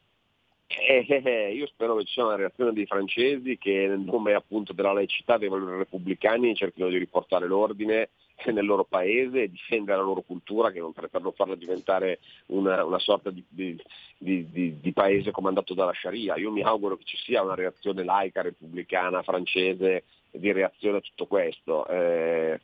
Eh, 0.66 1.04
eh, 1.08 1.22
eh, 1.24 1.52
io 1.54 1.66
spero 1.66 1.96
che 1.96 2.04
ci 2.04 2.14
sia 2.14 2.24
una 2.24 2.36
reazione 2.36 2.72
dei 2.72 2.86
francesi 2.86 3.58
che 3.58 3.86
nel 3.86 4.00
nome 4.00 4.32
appunto 4.34 4.72
della 4.72 4.92
laicità 4.92 5.36
dei 5.36 5.48
valori 5.48 5.76
repubblicani 5.76 6.54
cerchino 6.54 6.88
di 6.88 6.98
riportare 6.98 7.46
l'ordine 7.46 8.10
nel 8.46 8.64
loro 8.64 8.84
paese 8.84 9.42
e 9.42 9.50
difendere 9.50 9.98
la 9.98 10.04
loro 10.04 10.22
cultura 10.22 10.70
che 10.72 10.80
non, 10.80 10.92
per 10.92 11.08
farla 11.34 11.54
diventare 11.54 12.18
una, 12.46 12.84
una 12.84 12.98
sorta 12.98 13.30
di, 13.30 13.44
di, 13.48 13.80
di, 14.18 14.80
di, 14.80 14.92
paese 14.92 15.30
comandato 15.30 15.74
dalla 15.74 15.94
Sharia. 15.94 16.36
Io 16.36 16.50
mi 16.50 16.62
auguro 16.62 16.96
che 16.96 17.04
ci 17.04 17.16
sia 17.16 17.42
una 17.42 17.54
reazione 17.54 18.02
laica, 18.02 18.42
repubblicana, 18.42 19.22
francese 19.22 20.04
di 20.38 20.52
reazione 20.52 20.98
a 20.98 21.00
tutto 21.00 21.26
questo. 21.26 21.86
Eh, 21.86 22.60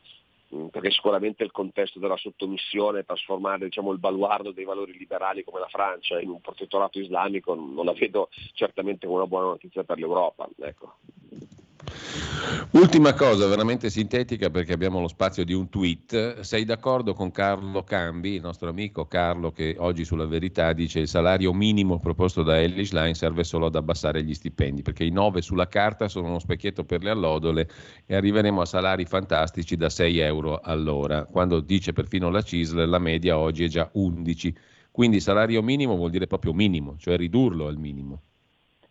perché 0.69 0.91
sicuramente 0.91 1.43
il 1.43 1.51
contesto 1.51 1.99
della 1.99 2.17
sottomissione, 2.17 3.05
trasformare 3.05 3.65
diciamo, 3.65 3.93
il 3.93 3.99
baluardo 3.99 4.51
dei 4.51 4.65
valori 4.65 4.97
liberali 4.97 5.45
come 5.45 5.59
la 5.59 5.67
Francia 5.67 6.19
in 6.19 6.29
un 6.29 6.41
protettorato 6.41 6.99
islamico 6.99 7.55
non 7.55 7.85
la 7.85 7.93
vedo 7.93 8.29
certamente 8.53 9.05
come 9.05 9.19
una 9.19 9.27
buona 9.27 9.47
notizia 9.47 9.83
per 9.83 9.97
l'Europa. 9.97 10.49
Ecco. 10.59 10.95
Ultima 12.71 13.13
cosa, 13.13 13.47
veramente 13.47 13.89
sintetica 13.89 14.49
perché 14.49 14.71
abbiamo 14.73 15.01
lo 15.01 15.07
spazio 15.07 15.43
di 15.43 15.53
un 15.53 15.67
tweet. 15.69 16.39
Sei 16.39 16.63
d'accordo 16.63 17.13
con 17.13 17.31
Carlo 17.31 17.83
Cambi, 17.83 18.35
il 18.35 18.41
nostro 18.41 18.69
amico 18.69 19.07
Carlo, 19.07 19.51
che 19.51 19.75
oggi 19.77 20.05
sulla 20.05 20.25
verità 20.25 20.71
dice 20.71 20.99
il 20.99 21.07
salario 21.07 21.53
minimo 21.53 21.99
proposto 21.99 22.43
da 22.43 22.61
Ellis 22.61 22.91
Line 22.93 23.13
serve 23.13 23.43
solo 23.43 23.65
ad 23.65 23.75
abbassare 23.75 24.23
gli 24.23 24.33
stipendi, 24.33 24.83
perché 24.83 25.03
i 25.03 25.11
9 25.11 25.41
sulla 25.41 25.67
carta 25.67 26.07
sono 26.07 26.27
uno 26.27 26.39
specchietto 26.39 26.85
per 26.85 27.03
le 27.03 27.09
allodole 27.09 27.69
e 28.05 28.15
arriveremo 28.15 28.61
a 28.61 28.65
salari 28.65 29.05
fantastici 29.05 29.75
da 29.75 29.89
6 29.89 30.19
euro 30.19 30.59
all'ora, 30.61 31.25
quando 31.25 31.59
dice 31.59 31.93
perfino 31.93 32.29
la 32.29 32.41
CISL 32.41 32.87
la 32.87 32.99
media 32.99 33.37
oggi 33.37 33.65
è 33.65 33.67
già 33.67 33.89
11. 33.93 34.55
Quindi 34.91 35.19
salario 35.19 35.61
minimo 35.61 35.95
vuol 35.95 36.09
dire 36.09 36.27
proprio 36.27 36.53
minimo, 36.53 36.95
cioè 36.97 37.17
ridurlo 37.17 37.67
al 37.67 37.77
minimo. 37.77 38.21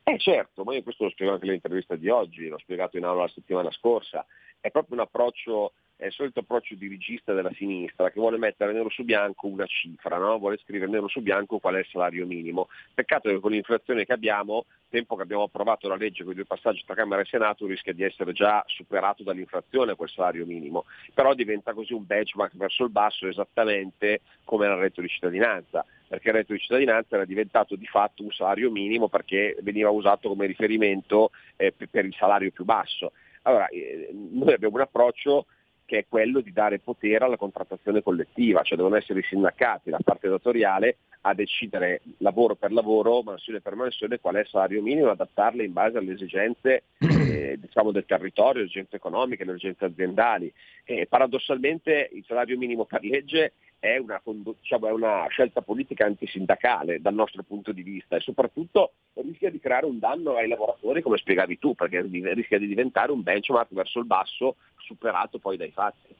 Eh 0.03 0.19
certo, 0.19 0.65
ma 0.65 0.75
io 0.75 0.83
questo 0.83 1.05
l'ho 1.05 1.11
spiegato 1.11 1.37
anche 1.37 1.47
nell'intervista 1.47 1.95
di 1.95 2.09
oggi, 2.09 2.49
l'ho 2.49 2.59
spiegato 2.59 2.97
in 2.97 3.05
aula 3.05 3.23
la 3.23 3.29
settimana 3.29 3.71
scorsa, 3.71 4.25
è 4.59 4.71
proprio 4.71 4.97
un 4.97 5.03
approccio, 5.03 5.73
è 5.97 6.07
il 6.07 6.13
solito 6.13 6.41
approccio 6.41 6.75
dirigista 6.75 7.33
della 7.35 7.53
sinistra 7.53 8.11
che 8.11 8.19
vuole 8.19 8.39
mettere 8.39 8.73
nero 8.73 8.89
su 8.89 9.05
bianco 9.05 9.47
una 9.47 9.67
cifra, 9.67 10.17
no? 10.17 10.39
vuole 10.39 10.59
scrivere 10.59 10.91
nero 10.91 11.07
su 11.07 11.21
bianco 11.21 11.59
qual 11.59 11.75
è 11.75 11.79
il 11.81 11.87
salario 11.87 12.27
minimo. 12.27 12.69
Peccato 12.95 13.29
che 13.29 13.39
con 13.39 13.53
l'inflazione 13.53 14.05
che 14.05 14.13
abbiamo, 14.13 14.65
tempo 14.89 15.15
che 15.17 15.23
abbiamo 15.23 15.45
approvato 15.45 15.87
la 15.87 15.97
legge 15.97 16.25
con 16.25 16.33
i 16.33 16.37
due 16.37 16.47
passaggi 16.47 16.83
tra 16.85 16.95
Camera 16.95 17.21
e 17.21 17.27
Senato, 17.27 17.67
rischia 17.67 17.93
di 17.93 18.03
essere 18.03 18.33
già 18.33 18.65
superato 18.67 19.23
dall'inflazione 19.23 19.95
quel 19.95 20.09
salario 20.09 20.47
minimo, 20.47 20.87
però 21.15 21.35
diventa 21.35 21.75
così 21.75 21.93
un 21.93 22.07
benchmark 22.07 22.57
verso 22.57 22.85
il 22.85 22.91
basso 22.91 23.29
esattamente 23.29 24.23
come 24.45 24.67
il 24.67 24.75
reddito 24.75 25.03
di 25.03 25.09
cittadinanza 25.09 25.85
perché 26.11 26.31
il 26.31 26.35
reddito 26.35 26.55
di 26.55 26.59
cittadinanza 26.59 27.15
era 27.15 27.24
diventato 27.24 27.77
di 27.77 27.87
fatto 27.87 28.24
un 28.24 28.32
salario 28.32 28.69
minimo 28.69 29.09
perché 29.09 29.57
veniva 29.62 29.91
usato 29.91 30.28
come 30.28 30.47
riferimento 30.47 31.31
eh, 31.55 31.73
per 31.89 32.05
il 32.05 32.16
salario 32.19 32.51
più 32.51 32.65
basso. 32.65 33.12
Allora, 33.43 33.69
eh, 33.69 34.09
noi 34.12 34.53
abbiamo 34.53 34.74
un 34.74 34.81
approccio 34.81 35.47
che 35.85 35.99
è 35.99 36.07
quello 36.09 36.41
di 36.41 36.53
dare 36.53 36.81
potere 36.81 37.24
alla 37.24 37.37
contrattazione 37.37 38.03
collettiva, 38.03 38.62
cioè 38.62 38.77
devono 38.77 38.97
essere 38.97 39.20
i 39.20 39.24
sindacati, 39.24 39.91
la 39.91 40.01
parte 40.03 40.28
datoriale, 40.28 40.97
a 41.20 41.35
decidere 41.35 42.01
lavoro 42.19 42.57
per 42.57 42.73
lavoro, 42.73 43.23
mansione 43.23 43.61
per 43.61 43.77
mansione, 43.77 44.19
qual 44.19 44.35
è 44.35 44.41
il 44.41 44.49
salario 44.49 44.82
minimo, 44.82 45.11
adattarle 45.11 45.65
in 45.65 45.73
base 45.73 45.99
alle 45.99 46.15
esigenze 46.15 46.82
eh, 46.99 47.57
diciamo, 47.61 47.93
del 47.93 48.05
territorio, 48.05 48.62
le 48.62 48.66
esigenze 48.66 48.97
economiche, 48.97 49.45
le 49.45 49.53
esigenze 49.53 49.85
aziendali. 49.85 50.53
E 50.85 51.07
paradossalmente 51.07 52.11
il 52.12 52.24
salario 52.27 52.59
minimo 52.59 52.85
per 52.85 53.05
legge 53.05 53.53
è 53.81 53.97
una, 53.97 54.20
diciamo, 54.24 54.86
è 54.86 54.93
una, 54.93 55.27
scelta 55.31 55.62
politica 55.62 56.05
antisindacale 56.05 57.01
dal 57.01 57.15
nostro 57.15 57.43
punto 57.43 57.73
di 57.73 57.82
vista 57.82 58.15
e 58.15 58.20
soprattutto 58.20 58.93
rischia 59.15 59.51
di 59.51 59.59
creare 59.59 59.86
un 59.86 59.98
danno 59.98 60.36
ai 60.36 60.48
lavoratori 60.48 61.01
come 61.01 61.16
spiegavi 61.16 61.59
tu, 61.59 61.74
perché 61.74 62.02
rischia 62.02 62.59
di 62.59 62.66
diventare 62.66 63.11
un 63.11 63.23
benchmark 63.23 63.73
verso 63.73 63.98
il 63.98 64.05
basso 64.05 64.57
superato 64.77 65.39
poi 65.39 65.57
dai 65.57 65.70
fatti. 65.70 66.15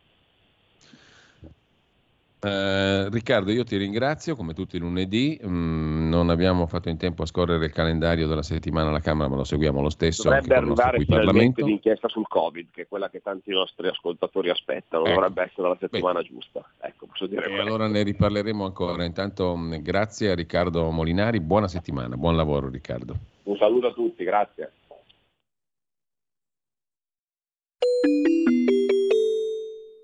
Eh, 2.43 3.11
Riccardo, 3.11 3.53
io 3.53 3.65
ti 3.65 3.77
ringrazio 3.77 4.35
come 4.35 4.55
tutti 4.55 4.77
i 4.77 4.79
lunedì. 4.79 5.39
Mm, 5.45 6.09
non 6.09 6.31
abbiamo 6.31 6.67
fatto 6.67 6.89
in 6.89 6.97
tempo 6.97 7.23
a 7.23 7.27
scorrere 7.27 7.67
il 7.67 7.73
calendario 7.73 8.27
della 8.27 8.43
settimana 8.43 8.89
alla 8.89 9.01
Camera, 9.01 9.29
ma 9.29 9.37
lo 9.37 9.45
seguiamo 9.45 9.83
lo 9.83 9.91
stesso. 9.91 10.23
Dovrebbe 10.23 10.55
arrivare 10.55 11.01
finalmente 11.01 11.63
l'inchiesta 11.63 12.09
sul 12.09 12.27
Covid, 12.27 12.69
che 12.73 12.83
è 12.83 12.89
quella 12.89 13.11
che 13.11 13.21
tanti 13.21 13.51
nostri 13.51 13.89
ascoltatori 13.89 14.49
aspettano. 14.49 15.05
Ecco. 15.05 15.15
Dovrebbe 15.15 15.43
essere 15.43 15.69
la 15.69 15.77
settimana 15.79 16.21
Beh. 16.21 16.29
giusta. 16.29 16.65
Ecco, 16.81 17.07
posso 17.07 17.27
dire 17.27 17.47
e 17.47 17.61
allora 17.61 17.87
ne 17.89 18.03
riparleremo 18.03 18.65
ancora. 18.65 19.05
Intanto, 19.05 19.55
mm, 19.55 19.75
grazie 19.83 20.31
a 20.31 20.35
Riccardo 20.35 20.91
Molinari. 20.91 21.41
Buona 21.41 21.69
settimana, 21.69 22.17
buon 22.17 22.37
lavoro, 22.37 22.71
Riccardo. 22.71 23.15
Un 23.43 23.57
saluto 23.57 23.89
a 23.89 23.93
tutti, 23.93 24.25
grazie. 24.25 24.73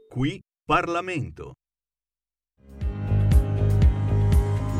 Qui 0.08 0.42
Parlamento. 0.64 1.52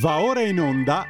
Va 0.00 0.20
ora 0.20 0.42
in 0.42 0.60
onda 0.60 1.04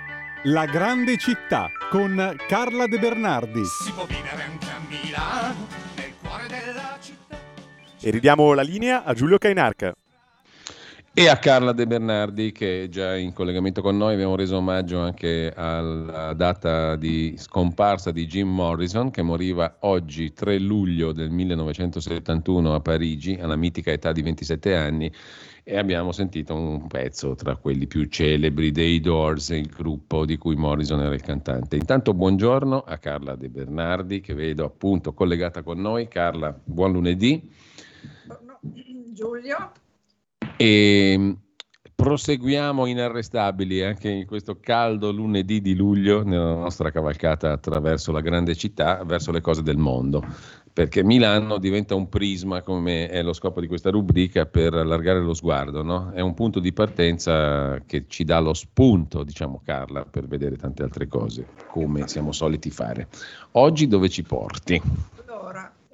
La 0.45 0.65
grande 0.65 1.19
città 1.19 1.69
con 1.91 2.37
Carla 2.49 2.87
De 2.87 2.99
Bernardi. 2.99 3.63
Si 3.65 3.93
può 3.93 4.07
vivere 4.07 4.43
anche 4.43 4.67
a 4.67 4.81
Milano, 4.89 5.67
nel 5.97 6.13
cuore 6.23 6.47
della 6.47 6.97
città. 6.99 7.37
E 8.01 8.11
ridiamo 8.11 8.55
la 8.55 8.63
linea 8.63 9.05
a 9.05 9.13
Giulio 9.13 9.37
Cainarca. 9.37 9.93
E 11.19 11.27
a 11.27 11.37
Carla 11.37 11.73
De 11.73 11.85
Bernardi 11.85 12.53
che 12.53 12.85
è 12.85 12.89
già 12.89 13.17
in 13.17 13.33
collegamento 13.33 13.83
con 13.83 13.97
noi, 13.97 14.15
abbiamo 14.15 14.37
reso 14.37 14.59
omaggio 14.59 15.01
anche 15.01 15.53
alla 15.53 16.33
data 16.33 16.95
di 16.95 17.35
scomparsa 17.37 18.13
di 18.13 18.25
Jim 18.25 18.49
Morrison 18.49 19.11
che 19.11 19.23
moriva 19.23 19.79
oggi 19.81 20.33
3 20.33 20.61
luglio 20.61 21.11
del 21.11 21.31
1971 21.31 22.73
a 22.73 22.79
Parigi 22.79 23.35
alla 23.35 23.57
mitica 23.57 23.91
età 23.91 24.13
di 24.13 24.23
27 24.23 24.77
anni 24.77 25.13
e 25.65 25.77
abbiamo 25.77 26.13
sentito 26.13 26.55
un 26.55 26.87
pezzo 26.87 27.35
tra 27.35 27.57
quelli 27.57 27.89
più 27.89 28.05
celebri 28.05 28.71
dei 28.71 29.01
Doors, 29.01 29.49
il 29.49 29.67
gruppo 29.67 30.25
di 30.25 30.37
cui 30.37 30.55
Morrison 30.55 31.01
era 31.01 31.17
il 31.17 31.23
cantante. 31.23 31.75
Intanto 31.75 32.15
buongiorno 32.15 32.85
a 32.87 32.97
Carla 32.99 33.35
De 33.35 33.49
Bernardi 33.49 34.21
che 34.21 34.35
vedo 34.35 34.65
appunto 34.65 35.13
collegata 35.13 35.65
con 35.65 35.81
noi. 35.81 36.07
Carla, 36.07 36.57
buon 36.63 36.93
lunedì. 36.93 37.51
Buongiorno 38.25 38.61
Giulio. 39.13 39.73
E 40.61 41.37
proseguiamo 41.95 42.87
inarrestabili 42.87 43.83
anche 43.83 44.09
in 44.09 44.27
questo 44.27 44.59
caldo 44.61 45.13
lunedì 45.13 45.61
di 45.61 45.75
luglio 45.75 46.25
nella 46.25 46.55
nostra 46.55 46.91
cavalcata 46.91 47.53
attraverso 47.53 48.13
la 48.13 48.21
grande 48.21 48.55
città, 48.57 49.03
verso 49.05 49.31
le 49.31 49.41
cose 49.41 49.63
del 49.63 49.77
mondo 49.77 50.25
perché 50.79 51.03
Milano 51.03 51.59
diventa 51.59 51.97
un 51.97 52.09
prisma, 52.09 52.63
come 52.63 53.09
è 53.09 53.21
lo 53.25 53.33
scopo 53.33 53.61
di 53.61 53.67
questa 53.67 53.91
rubrica, 53.91 54.47
per 54.47 54.75
allargare 54.75 55.19
lo 55.19 55.35
sguardo. 55.35 55.83
No? 55.83 56.13
È 56.13 56.21
un 56.21 56.35
punto 56.35 56.61
di 56.61 56.73
partenza 56.73 57.81
che 57.85 58.05
ci 58.07 58.23
dà 58.23 58.39
lo 58.39 58.55
spunto, 58.55 59.25
diciamo 59.25 59.61
Carla, 59.65 60.05
per 60.05 60.29
vedere 60.29 60.55
tante 60.55 60.85
altre 60.85 61.09
cose, 61.09 61.47
come 61.67 62.07
siamo 62.07 62.31
soliti 62.31 62.71
fare. 62.71 63.09
Oggi 63.55 63.89
dove 63.89 64.09
ci 64.09 64.23
porti? 64.23 64.81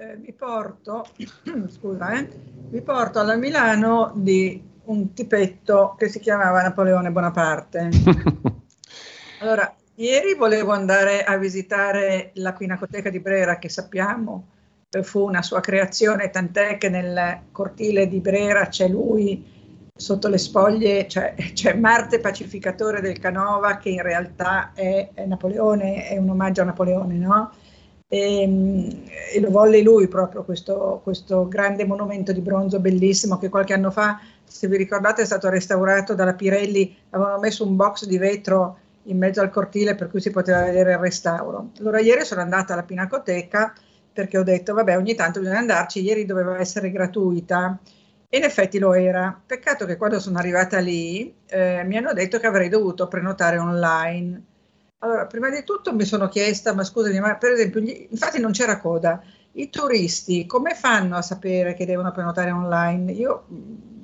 Eh, 0.05 0.17
vi 0.17 0.35
porto, 0.35 1.07
scusa, 1.69 2.13
eh, 2.13 2.29
vi 2.69 2.83
porto 2.83 3.21
alla 3.21 3.37
Milano 3.37 4.13
di 4.15 4.63
un 4.85 5.15
tipetto 5.15 5.95
che 5.97 6.09
si 6.09 6.21
chiamava 6.21 6.61
Napoleone 6.61 7.11
Bonaparte. 7.11 7.89
allora, 9.41 9.75
ieri 9.95 10.35
volevo 10.35 10.73
andare 10.73 11.25
a 11.25 11.39
visitare 11.39 12.33
la 12.35 12.53
Pinacoteca 12.53 13.09
di 13.09 13.19
Brera, 13.19 13.59
che 13.59 13.71
sappiamo 13.71 14.49
fu 15.03 15.27
una 15.27 15.43
sua 15.43 15.61
creazione, 15.61 16.29
tant'è 16.29 16.77
che 16.77 16.91
nel 16.91 17.47
cortile 17.51 18.07
di 18.07 18.21
Brera 18.21 18.67
c'è 18.69 18.87
lui 18.87 19.43
sotto 19.97 20.29
le 20.29 20.39
spoglie, 20.39 21.09
cioè, 21.09 21.35
c'è 21.55 21.75
Marte 21.75 22.21
pacificatore 22.21 23.01
del 23.01 23.19
Canova 23.19 23.79
che 23.79 23.89
in 23.89 24.03
realtà 24.03 24.73
è, 24.75 25.09
è 25.15 25.25
Napoleone, 25.25 26.09
è 26.09 26.19
un 26.19 26.29
omaggio 26.29 26.61
a 26.61 26.67
Napoleone, 26.67 27.15
no? 27.15 27.51
E, 28.15 29.03
e, 29.33 29.41
lo 29.41 29.51
volle 29.51 29.83
lui 29.83 30.07
proprio 30.07 30.45
questo, 30.45 31.01
questo, 31.03 31.49
grande 31.49 31.85
monumento 31.85 32.31
di 32.31 32.41
bronzo 32.41 32.79
bellissimo 32.79 33.39
che 33.39 33.49
qualche 33.49 33.73
anno 33.73 33.91
fa, 33.91 34.21
se 34.45 34.69
vi 34.69 34.77
ricordate, 34.77 35.23
è 35.23 35.25
stato 35.25 35.49
restaurato 35.49 36.15
dalla 36.15 36.35
Pirelli, 36.35 36.97
avevano 37.11 37.41
messo 37.41 37.67
un 37.67 37.75
box 37.75 38.07
di 38.07 38.17
vetro 38.17 38.79
in 39.07 39.19
mezzo 39.19 39.41
al 39.41 39.51
cortile 39.51 39.97
per 39.97 40.11
cui 40.11 40.21
si 40.21 40.31
poteva 40.31 40.63
vedere 40.63 40.93
il 40.93 40.99
restauro. 40.99 41.71
Allora 41.81 41.99
ieri 41.99 42.25
sono 42.25 42.41
andata 42.41 42.75
alla 42.75 42.85
Pinacoteca 42.85 43.75
perché 44.13 44.39
ho 44.39 44.45
detto, 44.45 44.75
vabbè, 44.75 44.97
ogni 44.97 45.17
tanto 45.17 45.41
bisogna 45.41 45.59
andarci, 45.59 46.01
ieri 46.01 46.25
doveva 46.25 46.57
essere 46.61 46.93
gratuita. 46.93 47.77
E 48.29 48.37
in 48.37 48.45
effetti 48.45 48.79
lo 48.79 48.95
era. 48.95 49.37
Peccato 49.45 49.87
che 49.87 49.97
quando 49.97 50.21
sono 50.21 50.39
arrivata 50.39 50.79
lì 50.79 51.35
eh, 51.47 51.83
mi 51.85 51.97
hanno 51.97 52.13
detto 52.13 52.39
che 52.39 52.47
avrei 52.47 52.69
dovuto 52.69 53.09
prenotare 53.09 53.59
online. 53.59 54.43
Allora, 55.05 55.27
prima 55.27 55.51
di 55.51 55.63
tutto 55.65 55.95
mi 55.95 56.07
sono 56.07 56.29
chiesta, 56.29 56.73
ma 56.73 56.83
scusami, 56.83 57.21
ma 57.21 57.37
per 57.37 57.53
esempio, 57.53 57.81
gli, 57.81 58.07
infatti 58.11 58.41
non 58.41 58.53
c'era 58.53 58.81
coda. 58.81 59.23
I 59.53 59.69
turisti 59.69 60.47
come 60.47 60.75
fanno 60.75 61.17
a 61.17 61.23
sapere 61.23 61.75
che 61.75 61.85
devono 61.85 62.11
prenotare 62.11 62.51
online? 62.51 63.13
Io 63.13 63.45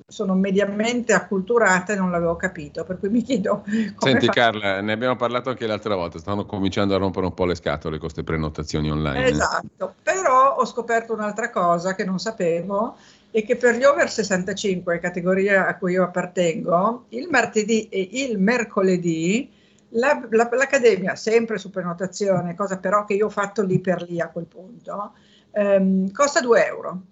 sono 0.07 0.35
mediamente 0.35 1.15
acculturata 1.15 1.95
e 1.95 1.97
non 1.97 2.11
l'avevo 2.11 2.37
capito, 2.37 2.85
per 2.85 2.99
cui 2.99 3.09
mi 3.09 3.23
chiedo... 3.23 3.65
Senti 3.97 4.27
fa... 4.27 4.33
Carla, 4.33 4.83
ne 4.83 4.93
abbiamo 4.93 5.17
parlato 5.17 5.49
anche 5.49 5.67
l'altra 5.67 5.95
volta, 5.95 6.19
stanno 6.19 6.45
cominciando 6.45 6.95
a 6.95 6.99
rompere 6.99 7.25
un 7.25 7.35
po' 7.35 7.47
le 7.47 7.55
scatole 7.55 7.93
con 7.93 8.01
queste 8.01 8.23
prenotazioni 8.23 8.91
online. 8.91 9.25
Esatto, 9.25 9.95
però 10.03 10.57
ho 10.57 10.67
scoperto 10.67 11.15
un'altra 11.15 11.49
cosa 11.49 11.95
che 11.95 12.05
non 12.05 12.19
sapevo 12.19 12.97
e 13.31 13.43
che 13.43 13.57
per 13.57 13.77
gli 13.77 13.85
over 13.85 14.11
65, 14.11 14.99
categoria 14.99 15.67
a 15.67 15.79
cui 15.79 15.93
io 15.93 16.03
appartengo, 16.03 17.07
il 17.09 17.29
martedì 17.31 17.89
e 17.89 18.07
il 18.13 18.39
mercoledì 18.39 19.59
la, 19.91 20.27
la, 20.31 20.49
l'Accademia, 20.51 21.17
sempre 21.17 21.59
su 21.59 21.71
prenotazione, 21.71 22.55
cosa 22.55 22.79
però 22.79 23.05
che 23.05 23.15
io 23.15 23.27
ho 23.27 23.31
fatto 23.31 23.63
lì 23.63 23.81
per 23.81 24.03
lì 24.03 24.21
a 24.21 24.29
quel 24.29 24.47
punto, 24.47 25.15
ehm, 25.53 26.11
costa 26.13 26.41
2 26.41 26.67
euro 26.67 27.03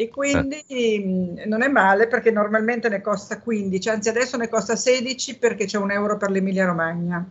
e 0.00 0.08
quindi 0.08 0.64
eh. 0.66 1.44
non 1.46 1.62
è 1.62 1.68
male 1.68 2.06
perché 2.06 2.30
normalmente 2.30 2.88
ne 2.88 3.02
costa 3.02 3.38
15, 3.38 3.88
anzi 3.90 4.08
adesso 4.08 4.38
ne 4.38 4.48
costa 4.48 4.74
16 4.74 5.36
perché 5.36 5.66
c'è 5.66 5.76
un 5.76 5.90
euro 5.90 6.16
per 6.16 6.30
l'Emilia 6.30 6.64
Romagna. 6.64 7.22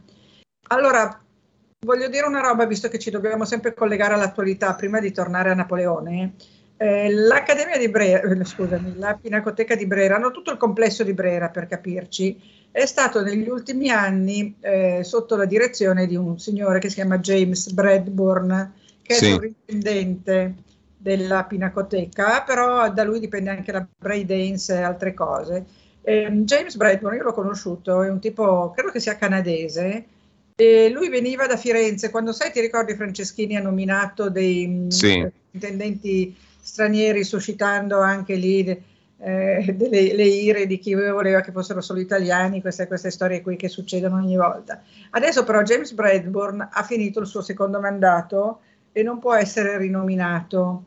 Allora, 0.67 1.19
voglio 1.85 2.07
dire 2.09 2.27
una 2.27 2.41
roba, 2.41 2.65
visto 2.65 2.87
che 2.87 2.99
ci 2.99 3.09
dobbiamo 3.09 3.45
sempre 3.45 3.73
collegare 3.73 4.13
all'attualità, 4.13 4.75
prima 4.75 4.99
di 4.99 5.11
tornare 5.11 5.49
a 5.49 5.55
Napoleone. 5.55 6.35
Eh, 6.81 7.11
L'Accademia 7.11 7.77
di 7.77 7.89
Brera, 7.89 8.21
eh, 8.21 8.45
scusami, 8.45 8.95
la 8.97 9.19
Pinacoteca 9.21 9.75
di 9.75 9.85
Brera, 9.85 10.15
hanno 10.15 10.31
tutto 10.31 10.49
il 10.51 10.55
complesso 10.57 11.03
di 11.03 11.13
Brera 11.13 11.49
per 11.49 11.67
capirci, 11.67 12.39
è 12.71 12.85
stato 12.85 13.21
negli 13.21 13.49
ultimi 13.49 13.89
anni 13.89 14.55
eh, 14.61 15.01
sotto 15.03 15.35
la 15.35 15.43
direzione 15.43 16.07
di 16.07 16.15
un 16.15 16.39
signore 16.39 16.79
che 16.79 16.87
si 16.87 16.95
chiama 16.95 17.17
James 17.17 17.69
Bradburn, 17.71 18.73
che 19.01 19.13
sì. 19.13 19.25
è 19.25 19.29
sovrintendente 19.31 20.53
della 20.95 21.43
Pinacoteca, 21.43 22.43
però 22.43 22.89
da 22.93 23.03
lui 23.03 23.19
dipende 23.19 23.49
anche 23.49 23.73
la 23.73 23.85
Braidance 23.97 24.73
e 24.73 24.81
altre 24.81 25.13
cose. 25.13 25.65
Eh, 26.01 26.31
James 26.31 26.77
Bradburn, 26.77 27.17
io 27.17 27.23
l'ho 27.23 27.33
conosciuto, 27.33 28.03
è 28.03 28.09
un 28.09 28.21
tipo, 28.21 28.71
credo 28.73 28.91
che 28.91 29.01
sia 29.01 29.17
canadese, 29.17 30.05
e 30.55 30.89
lui 30.89 31.09
veniva 31.09 31.45
da 31.45 31.57
Firenze. 31.57 32.09
Quando 32.09 32.31
sai, 32.31 32.53
ti 32.53 32.61
ricordi 32.61 32.95
Franceschini 32.95 33.57
ha 33.57 33.61
nominato 33.61 34.29
dei 34.29 34.85
sì. 34.87 35.27
intendenti 35.51 36.47
stranieri, 36.69 37.23
suscitando 37.23 37.99
anche 37.99 38.35
lì 38.35 38.63
eh, 39.21 39.73
delle, 39.75 40.13
le 40.13 40.23
ire 40.23 40.67
di 40.67 40.77
chi 40.77 40.93
voleva 40.93 41.41
che 41.41 41.51
fossero 41.51 41.81
solo 41.81 41.99
italiani, 41.99 42.61
queste, 42.61 42.87
queste 42.87 43.09
storie 43.09 43.41
qui 43.41 43.55
che 43.55 43.67
succedono 43.67 44.15
ogni 44.15 44.37
volta. 44.37 44.81
Adesso 45.09 45.43
però 45.43 45.63
James 45.63 45.91
Bradburn 45.93 46.69
ha 46.71 46.83
finito 46.83 47.19
il 47.19 47.27
suo 47.27 47.41
secondo 47.41 47.79
mandato 47.79 48.61
e 48.91 49.01
non 49.01 49.19
può 49.19 49.33
essere 49.33 49.77
rinominato. 49.77 50.85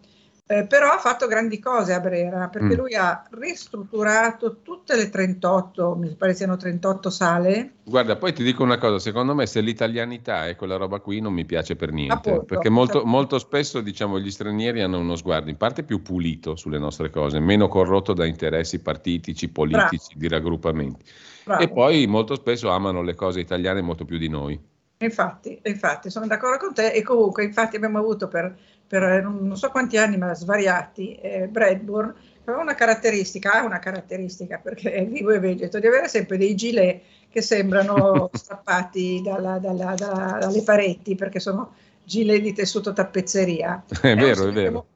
Eh, 0.52 0.66
però 0.66 0.90
ha 0.90 0.98
fatto 0.98 1.26
grandi 1.26 1.58
cose 1.58 1.92
a 1.94 2.00
Brera 2.00 2.48
perché 2.48 2.74
Mm. 2.74 2.78
lui 2.78 2.94
ha 2.94 3.22
ristrutturato 3.30 4.58
tutte 4.62 4.96
le 4.96 5.08
38, 5.08 5.94
mi 5.96 6.14
pare 6.14 6.34
siano 6.34 6.56
38 6.56 7.10
sale, 7.10 7.72
Guarda, 7.84 8.16
poi 8.16 8.32
ti 8.32 8.44
dico 8.44 8.62
una 8.62 8.78
cosa, 8.78 8.98
secondo 8.98 9.34
me 9.34 9.46
se 9.46 9.60
l'italianità 9.60 10.46
è 10.46 10.54
quella 10.54 10.76
roba 10.76 11.00
qui 11.00 11.20
non 11.20 11.32
mi 11.32 11.44
piace 11.44 11.74
per 11.74 11.90
niente, 11.92 12.28
Appunto. 12.30 12.44
perché 12.44 12.68
molto, 12.68 13.04
molto 13.04 13.38
spesso 13.38 13.80
diciamo 13.80 14.20
gli 14.20 14.30
stranieri 14.30 14.82
hanno 14.82 14.98
uno 14.98 15.16
sguardo 15.16 15.50
in 15.50 15.56
parte 15.56 15.82
più 15.82 16.00
pulito 16.02 16.54
sulle 16.54 16.78
nostre 16.78 17.10
cose, 17.10 17.40
meno 17.40 17.66
corrotto 17.68 18.12
da 18.12 18.24
interessi 18.24 18.78
partitici, 18.80 19.48
politici, 19.48 20.16
di 20.16 20.28
raggruppamenti 20.28 21.04
Bravo. 21.44 21.62
e 21.62 21.68
poi 21.68 22.06
molto 22.06 22.34
spesso 22.36 22.70
amano 22.70 23.02
le 23.02 23.14
cose 23.14 23.40
italiane 23.40 23.80
molto 23.80 24.04
più 24.04 24.18
di 24.18 24.28
noi. 24.28 24.60
Infatti, 24.98 25.58
infatti, 25.64 26.10
sono 26.10 26.28
d'accordo 26.28 26.64
con 26.64 26.74
te 26.74 26.92
e 26.92 27.02
comunque 27.02 27.42
infatti 27.42 27.74
abbiamo 27.74 27.98
avuto 27.98 28.28
per, 28.28 28.56
per, 28.92 29.02
eh, 29.04 29.22
non 29.22 29.56
so 29.56 29.70
quanti 29.70 29.96
anni, 29.96 30.18
ma 30.18 30.34
svariati, 30.34 31.14
eh, 31.14 31.48
Bradburn 31.48 32.12
aveva 32.44 32.60
una 32.60 32.74
caratteristica, 32.74 33.52
ha 33.54 33.64
una 33.64 33.78
caratteristica 33.78 34.58
perché 34.62 34.92
è 34.92 35.06
vivo 35.06 35.30
e 35.30 35.38
vegeto, 35.38 35.78
di 35.78 35.86
avere 35.86 36.08
sempre 36.08 36.36
dei 36.36 36.54
gilet 36.54 37.00
che 37.30 37.40
sembrano 37.40 38.28
strappati 38.36 39.22
dalla- 39.24 39.56
dalla- 39.56 39.94
dalla- 39.94 40.36
dalle 40.38 40.62
pareti 40.62 41.14
perché 41.14 41.40
sono 41.40 41.72
gilet 42.04 42.42
di 42.42 42.52
tessuto 42.52 42.92
tappezzeria. 42.92 43.82
È 44.02 44.12
un 44.12 44.18
vero, 44.18 44.48
è 44.48 44.52
vero. 44.52 44.72
mo- 44.72 44.86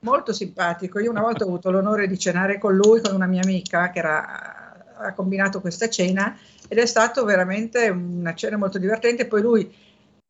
Molto 0.00 0.34
simpatico. 0.34 0.98
Io 0.98 1.10
una 1.10 1.22
volta 1.22 1.44
ho 1.44 1.48
avuto 1.48 1.70
l'onore 1.70 2.06
di 2.06 2.18
cenare 2.18 2.58
con 2.58 2.76
lui, 2.76 3.00
con 3.00 3.14
una 3.14 3.26
mia 3.26 3.40
amica 3.40 3.88
che 3.88 3.98
era- 4.00 4.74
ha 4.98 5.12
combinato 5.14 5.62
questa 5.62 5.88
cena 5.88 6.36
ed 6.68 6.76
è 6.76 6.84
stato 6.84 7.24
veramente 7.24 7.88
una 7.88 8.34
cena 8.34 8.58
molto 8.58 8.76
divertente. 8.76 9.26
Poi 9.26 9.40
lui 9.40 9.74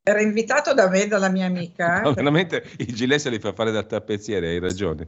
era 0.07 0.21
invitato 0.21 0.73
da 0.73 0.87
me, 0.87 1.05
dalla 1.05 1.29
mia 1.29 1.45
amica. 1.45 2.01
No, 2.07 2.13
veramente 2.13 2.63
i 2.77 2.85
gilet 2.85 3.19
se 3.19 3.29
li 3.29 3.39
fa 3.39 3.51
fare 3.51 3.71
dal 3.71 3.85
tappezziere, 3.85 4.47
hai 4.47 4.59
ragione. 4.59 5.05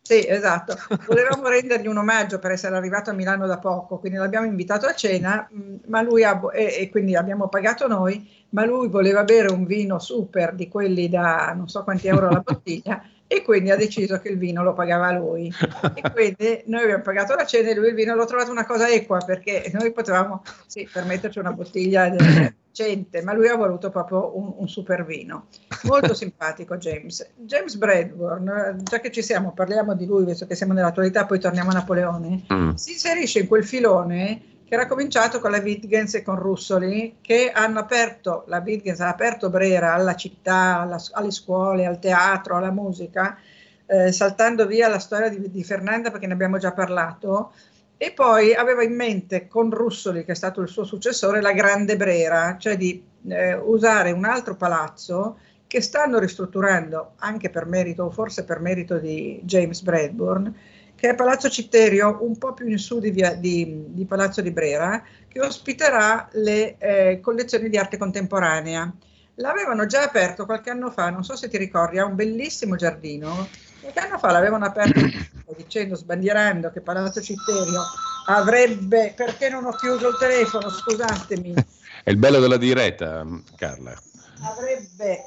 Sì, 0.00 0.24
esatto. 0.26 0.76
Volevamo 1.06 1.48
rendergli 1.48 1.88
un 1.88 1.96
omaggio 1.96 2.38
per 2.38 2.52
essere 2.52 2.76
arrivato 2.76 3.10
a 3.10 3.14
Milano 3.14 3.46
da 3.46 3.58
poco, 3.58 3.98
quindi 3.98 4.16
l'abbiamo 4.16 4.46
invitato 4.46 4.86
a 4.86 4.94
cena, 4.94 5.48
mh, 5.50 5.74
ma 5.88 6.02
lui 6.02 6.22
ha, 6.22 6.40
e, 6.54 6.76
e 6.78 6.88
quindi 6.88 7.16
abbiamo 7.16 7.48
pagato 7.48 7.88
noi, 7.88 8.26
ma 8.50 8.64
lui 8.64 8.88
voleva 8.88 9.24
bere 9.24 9.50
un 9.50 9.64
vino 9.64 9.98
super 9.98 10.54
di 10.54 10.68
quelli 10.68 11.08
da 11.08 11.52
non 11.54 11.68
so 11.68 11.82
quanti 11.82 12.06
euro 12.06 12.30
la 12.30 12.40
bottiglia 12.40 13.02
e 13.28 13.42
quindi 13.42 13.70
ha 13.70 13.76
deciso 13.76 14.18
che 14.18 14.30
il 14.30 14.38
vino 14.38 14.62
lo 14.62 14.72
pagava 14.72 15.12
lui. 15.12 15.52
E 15.94 16.02
quindi 16.12 16.62
noi 16.64 16.82
abbiamo 16.82 17.02
pagato 17.02 17.34
la 17.34 17.44
cena 17.44 17.68
e 17.68 17.74
lui 17.74 17.88
il 17.88 17.94
vino 17.94 18.14
l'ho 18.14 18.24
trovato 18.24 18.50
una 18.50 18.64
cosa 18.64 18.88
equa 18.88 19.18
perché 19.24 19.70
noi 19.74 19.92
potevamo 19.92 20.42
sì, 20.66 20.88
permetterci 20.90 21.38
una 21.38 21.52
bottiglia 21.52 22.08
decente, 22.08 23.22
ma 23.22 23.34
lui 23.34 23.48
ha 23.48 23.56
voluto 23.56 23.90
proprio 23.90 24.36
un, 24.36 24.54
un 24.56 24.68
super 24.68 25.04
vino. 25.04 25.48
Molto 25.82 26.14
simpatico 26.14 26.76
James. 26.78 27.32
James 27.36 27.76
Bradburn, 27.76 28.80
già 28.82 28.98
che 28.98 29.10
ci 29.12 29.22
siamo, 29.22 29.52
parliamo 29.52 29.94
di 29.94 30.06
lui, 30.06 30.24
visto 30.24 30.46
che 30.46 30.54
siamo 30.54 30.72
nell'attualità, 30.72 31.26
poi 31.26 31.38
torniamo 31.38 31.70
a 31.70 31.74
Napoleone, 31.74 32.46
Mm. 32.52 32.74
si 32.74 32.92
inserisce 32.92 33.40
in 33.40 33.46
quel 33.46 33.64
filone 33.64 34.40
che 34.68 34.74
era 34.74 34.86
cominciato 34.86 35.40
con 35.40 35.50
la 35.50 35.60
Wittgens 35.60 36.14
e 36.16 36.22
con 36.22 36.36
Russoli, 36.36 37.16
che 37.22 37.50
hanno 37.50 37.78
aperto, 37.78 38.44
la 38.48 38.62
Wittgens 38.62 39.00
ha 39.00 39.08
aperto 39.08 39.48
Brera 39.48 39.94
alla 39.94 40.14
città, 40.14 40.80
alla- 40.80 41.02
alle 41.12 41.30
scuole, 41.30 41.86
al 41.86 41.98
teatro, 41.98 42.54
alla 42.54 42.70
musica, 42.70 43.38
eh, 43.86 44.12
saltando 44.12 44.66
via 44.66 44.88
la 44.88 44.98
storia 44.98 45.30
di, 45.30 45.50
di 45.50 45.64
Fernanda 45.64 46.10
perché 46.10 46.26
ne 46.26 46.34
abbiamo 46.34 46.58
già 46.58 46.72
parlato, 46.72 47.52
e 47.96 48.12
poi 48.12 48.54
aveva 48.54 48.82
in 48.82 48.94
mente 48.94 49.48
con 49.48 49.70
Russoli, 49.70 50.22
che 50.22 50.32
è 50.32 50.36
stato 50.36 50.60
il 50.60 50.68
suo 50.68 50.84
successore, 50.84 51.40
la 51.40 51.52
Grande 51.52 51.96
Brera, 51.96 52.56
cioè 52.58 52.76
di 52.76 53.02
eh, 53.26 53.54
usare 53.54 54.12
un 54.12 54.26
altro 54.26 54.54
palazzo 54.54 55.38
che 55.66 55.80
stanno 55.80 56.18
ristrutturando 56.18 57.12
anche 57.16 57.48
per 57.48 57.64
merito, 57.64 58.04
o 58.04 58.10
forse 58.10 58.44
per 58.44 58.60
merito 58.60 58.98
di 58.98 59.40
James 59.44 59.80
Bradburn, 59.80 60.54
che 60.98 61.10
è 61.10 61.14
Palazzo 61.14 61.48
Citterio, 61.48 62.18
un 62.22 62.36
po' 62.38 62.54
più 62.54 62.66
in 62.66 62.76
su 62.76 62.98
di, 62.98 63.12
via- 63.12 63.34
di- 63.34 63.84
di 63.86 64.04
Palazzo 64.04 64.40
di 64.40 64.50
Brera, 64.50 65.00
che 65.28 65.40
ospiterà 65.40 66.28
le 66.32 66.76
eh, 66.78 67.20
collezioni 67.20 67.68
di 67.68 67.76
arte 67.78 67.96
contemporanea. 67.96 68.92
L'avevano 69.36 69.86
già 69.86 70.02
aperto 70.02 70.44
qualche 70.44 70.70
anno 70.70 70.90
fa, 70.90 71.10
non 71.10 71.22
so 71.22 71.36
se 71.36 71.48
ti 71.48 71.56
ricordi, 71.56 72.00
ha 72.00 72.04
un 72.04 72.16
bellissimo 72.16 72.74
giardino. 72.74 73.48
Qualche 73.80 74.00
anno 74.00 74.18
fa 74.18 74.32
l'avevano 74.32 74.64
aperto 74.64 74.98
dicendo, 75.56 75.94
sbandierando 75.94 76.72
che 76.72 76.80
Palazzo 76.80 77.20
Citterio 77.22 77.80
avrebbe, 78.26 79.12
perché 79.16 79.48
non 79.48 79.66
ho 79.66 79.72
chiuso 79.76 80.08
il 80.08 80.16
telefono, 80.18 80.68
scusatemi, 80.68 81.54
È 82.02 82.10
il 82.10 82.16
bello 82.16 82.40
della 82.40 82.56
diretta, 82.56 83.24
Carla. 83.54 83.94
avrebbe 84.42 85.22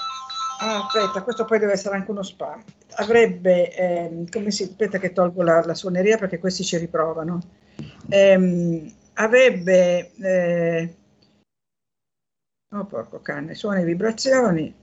ah, 0.61 0.85
aspetta 0.85 1.23
questo 1.23 1.45
poi 1.45 1.59
deve 1.59 1.73
essere 1.73 1.95
anche 1.95 2.11
uno 2.11 2.23
spam 2.23 2.63
avrebbe 2.95 3.75
ehm, 3.75 4.29
come 4.29 4.51
si 4.51 4.63
aspetta 4.63 4.97
che 4.97 5.11
tolgo 5.11 5.41
la, 5.43 5.63
la 5.65 5.73
suoneria 5.75 6.17
perché 6.17 6.39
questi 6.39 6.63
ci 6.63 6.77
riprovano 6.77 7.39
Ehm, 8.09 8.93
avrebbe 9.13 10.11
eh, 10.21 10.95
oh 12.75 12.85
porco 12.85 13.19
cane 13.21 13.55
suoni 13.55 13.81
e 13.81 13.85
vibrazioni 13.85 14.75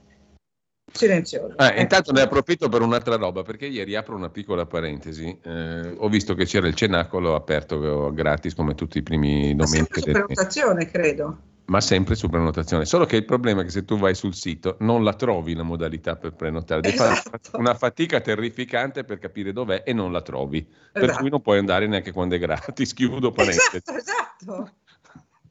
silenzioso 0.91 1.53
Ah, 1.57 1.71
Ecco. 1.71 1.81
intanto 1.81 2.11
ne 2.11 2.21
approfitto 2.21 2.69
per 2.69 2.81
un'altra 2.81 3.15
roba, 3.15 3.43
perché 3.43 3.67
ieri 3.67 3.95
apro 3.95 4.15
una 4.15 4.29
piccola 4.29 4.65
parentesi. 4.65 5.37
eh, 5.43 5.93
ho 5.97 6.07
visto 6.09 6.33
che 6.33 6.45
c'era 6.45 6.67
il 6.67 6.75
cenacolo 6.75 7.35
aperto 7.35 8.11
gratis 8.13 8.55
come 8.55 8.75
tutti 8.75 8.97
i 8.97 9.03
primi 9.03 9.53
Ma 9.53 9.63
domenica 9.65 9.99
del 9.99 10.05
mese, 10.05 10.11
prenotazione 10.23 10.85
credo 10.85 11.37
ma 11.69 11.81
sempre 11.81 12.15
su 12.15 12.29
prenotazione. 12.29 12.85
Solo 12.85 13.05
che 13.05 13.15
il 13.15 13.25
problema 13.25 13.61
è 13.61 13.63
che 13.63 13.69
se 13.69 13.85
tu 13.85 13.97
vai 13.97 14.15
sul 14.15 14.33
sito 14.35 14.75
non 14.79 15.03
la 15.03 15.13
trovi 15.13 15.53
la 15.53 15.63
modalità 15.63 16.15
per 16.15 16.33
prenotare, 16.33 16.81
devi 16.81 16.97
fare 16.97 17.13
Esatto. 17.13 17.57
una 17.57 17.75
fatica 17.75 18.19
terrificante 18.19 19.03
per 19.03 19.19
capire 19.19 19.53
dov'è 19.53 19.83
e 19.85 19.93
non 19.93 20.11
la 20.11 20.21
trovi. 20.21 20.67
Per 20.91 21.03
Esatto. 21.03 21.19
cui 21.19 21.29
non 21.29 21.41
puoi 21.41 21.59
andare 21.59 21.87
neanche 21.87 22.11
quando 22.11 22.35
è 22.35 22.39
gratis. 22.39 22.93
Chiudo 22.93 23.31
parentesi. 23.31 23.77
Esatto, 23.77 23.93
esatto. 23.93 24.73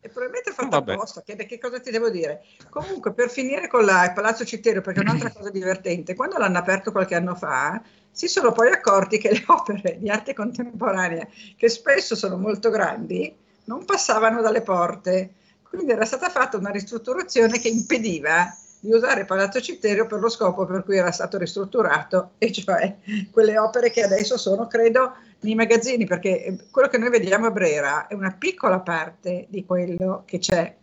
E 0.00 0.08
probabilmente 0.08 0.50
è 0.50 0.52
fatto 0.52 0.68
Vabbè. 0.70 0.92
apposta, 0.92 1.22
che, 1.22 1.34
che 1.34 1.58
cosa 1.58 1.80
ti 1.80 1.90
devo 1.90 2.08
dire? 2.08 2.44
Comunque, 2.68 3.12
per 3.12 3.30
finire 3.30 3.68
con 3.68 3.84
la, 3.84 4.04
il 4.04 4.12
Palazzo 4.12 4.44
Citterio, 4.44 4.80
perché 4.80 5.00
è 5.00 5.02
un'altra 5.02 5.30
cosa 5.34 5.50
divertente, 5.50 6.14
quando 6.14 6.36
l'hanno 6.38 6.58
aperto 6.58 6.90
qualche 6.92 7.14
anno 7.14 7.34
fa, 7.34 7.80
si 8.10 8.26
sono 8.26 8.52
poi 8.52 8.70
accorti 8.70 9.18
che 9.18 9.30
le 9.30 9.44
opere 9.46 9.98
di 9.98 10.08
arte 10.08 10.34
contemporanea, 10.34 11.26
che 11.56 11.68
spesso 11.68 12.16
sono 12.16 12.36
molto 12.36 12.70
grandi, 12.70 13.32
non 13.64 13.84
passavano 13.84 14.40
dalle 14.40 14.62
porte. 14.62 15.34
Quindi 15.70 15.92
era 15.92 16.04
stata 16.04 16.28
fatta 16.28 16.56
una 16.56 16.70
ristrutturazione 16.70 17.58
che 17.58 17.68
impediva 17.68 18.52
di 18.80 18.92
usare 18.92 19.24
Palazzo 19.24 19.60
Citterio 19.60 20.06
per 20.06 20.20
lo 20.20 20.28
scopo 20.28 20.64
per 20.64 20.84
cui 20.84 20.96
era 20.96 21.10
stato 21.10 21.36
ristrutturato, 21.36 22.32
e 22.38 22.52
cioè 22.52 22.96
quelle 23.30 23.58
opere 23.58 23.90
che 23.90 24.02
adesso 24.02 24.36
sono, 24.36 24.66
credo, 24.66 25.14
nei 25.40 25.54
magazzini, 25.54 26.04
perché 26.04 26.44
eh, 26.44 26.56
quello 26.70 26.88
che 26.88 26.98
noi 26.98 27.10
vediamo 27.10 27.46
a 27.46 27.50
Brera 27.50 28.06
è 28.06 28.14
una 28.14 28.34
piccola 28.36 28.80
parte 28.80 29.46
di 29.48 29.64
quello 29.64 30.22
che 30.26 30.38
c'è. 30.38 30.74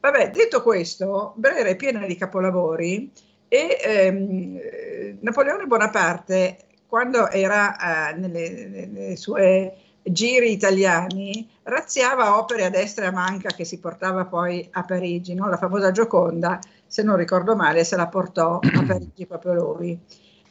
Vabbè, 0.00 0.30
detto 0.30 0.62
questo, 0.62 1.32
Brera 1.36 1.68
è 1.68 1.76
piena 1.76 2.04
di 2.06 2.16
capolavori 2.16 3.10
e 3.48 3.78
ehm, 3.82 4.58
eh, 4.60 5.16
Napoleone 5.20 5.66
Bonaparte, 5.66 6.58
quando 6.86 7.30
era 7.30 8.10
eh, 8.10 8.14
nelle, 8.16 8.66
nelle 8.68 9.16
sue 9.16 9.83
giri 10.04 10.52
italiani, 10.52 11.48
razziava 11.62 12.38
opere 12.38 12.66
a 12.66 12.70
destra 12.70 13.04
e 13.04 13.08
a 13.08 13.12
manca 13.12 13.50
che 13.50 13.64
si 13.64 13.78
portava 13.78 14.26
poi 14.26 14.68
a 14.72 14.84
Parigi, 14.84 15.34
no? 15.34 15.48
la 15.48 15.56
famosa 15.56 15.90
Gioconda, 15.90 16.58
se 16.86 17.02
non 17.02 17.16
ricordo 17.16 17.56
male, 17.56 17.84
se 17.84 17.96
la 17.96 18.08
portò 18.08 18.58
a 18.60 18.84
Parigi 18.86 19.26
proprio 19.26 19.54
lui. 19.54 19.98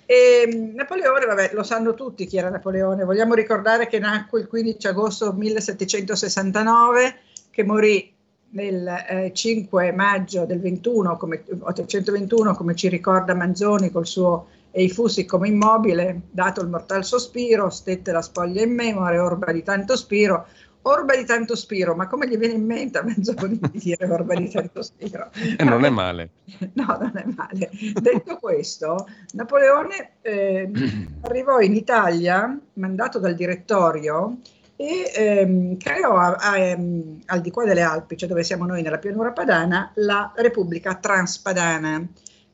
E 0.06 0.72
Napoleone, 0.74 1.26
vabbè, 1.26 1.52
lo 1.54 1.64
sanno 1.64 1.94
tutti 1.94 2.26
chi 2.26 2.38
era 2.38 2.50
Napoleone, 2.50 3.06
vogliamo 3.06 3.36
ricordare 3.36 3.88
che 3.88 4.00
nacque 4.00 4.42
il 4.42 4.48
15 4.48 4.88
agosto 4.88 5.32
1769, 5.32 7.16
che 7.50 7.64
morì 7.64 8.12
nel 8.50 8.88
eh, 8.88 9.32
5 9.34 9.92
maggio 9.94 10.46
del 10.46 10.60
21, 10.60 11.16
come, 11.18 11.44
821, 11.60 12.54
come 12.56 12.76
ci 12.76 12.90
ricorda 12.90 13.34
Manzoni 13.34 13.92
col 13.92 14.06
suo 14.06 14.48
E 14.76 14.84
i 14.84 14.90
fussi 14.90 15.26
come 15.26 15.50
immobile, 15.50 16.22
dato 16.32 16.62
il 16.62 16.68
mortal 16.68 17.06
sospiro, 17.06 17.70
stette 17.70 18.12
la 18.12 18.24
spoglia 18.24 18.64
in 18.64 18.74
memoria, 18.74 19.24
orba 19.24 19.52
di 19.52 19.62
tanto 19.62 19.96
spiro, 19.96 20.48
orba 20.82 21.16
di 21.16 21.26
tanto 21.26 21.56
spiro, 21.56 21.94
ma 21.94 22.08
come 22.08 22.28
gli 22.28 22.38
viene 22.38 22.56
in 22.56 22.66
mente 22.66 22.98
a 22.98 23.04
Manzoni 23.04 23.60
di 23.60 23.70
dire 23.78 24.08
orba 24.08 24.34
di 24.34 24.50
tanto 24.50 24.82
spiro? 24.82 25.30
E 25.58 25.64
non 25.64 25.86
è 25.86 25.90
male. 25.90 26.30
No, 26.74 26.98
non 27.00 27.12
è 27.14 27.24
male. 27.36 27.70
Detto 28.02 28.38
questo, 28.38 29.08
Napoleone 29.34 30.14
eh, 30.22 30.72
arrivò 31.22 31.60
in 31.60 31.76
Italia, 31.76 32.60
mandato 32.74 33.20
dal 33.20 33.36
direttorio, 33.36 34.40
e 34.76 35.12
ehm, 35.16 35.78
creò 35.78 36.18
a- 36.18 36.34
a- 36.34 36.58
ehm, 36.58 37.22
al 37.28 37.42
di 37.42 37.52
qua 37.52 37.64
delle 37.64 37.82
Alpi, 37.84 38.18
cioè 38.18 38.28
dove 38.28 38.44
siamo 38.44 38.66
noi 38.66 38.82
nella 38.82 38.98
pianura 38.98 39.32
padana, 39.32 39.92
la 39.98 40.34
Repubblica 40.36 40.96
Transpadana. 40.96 42.04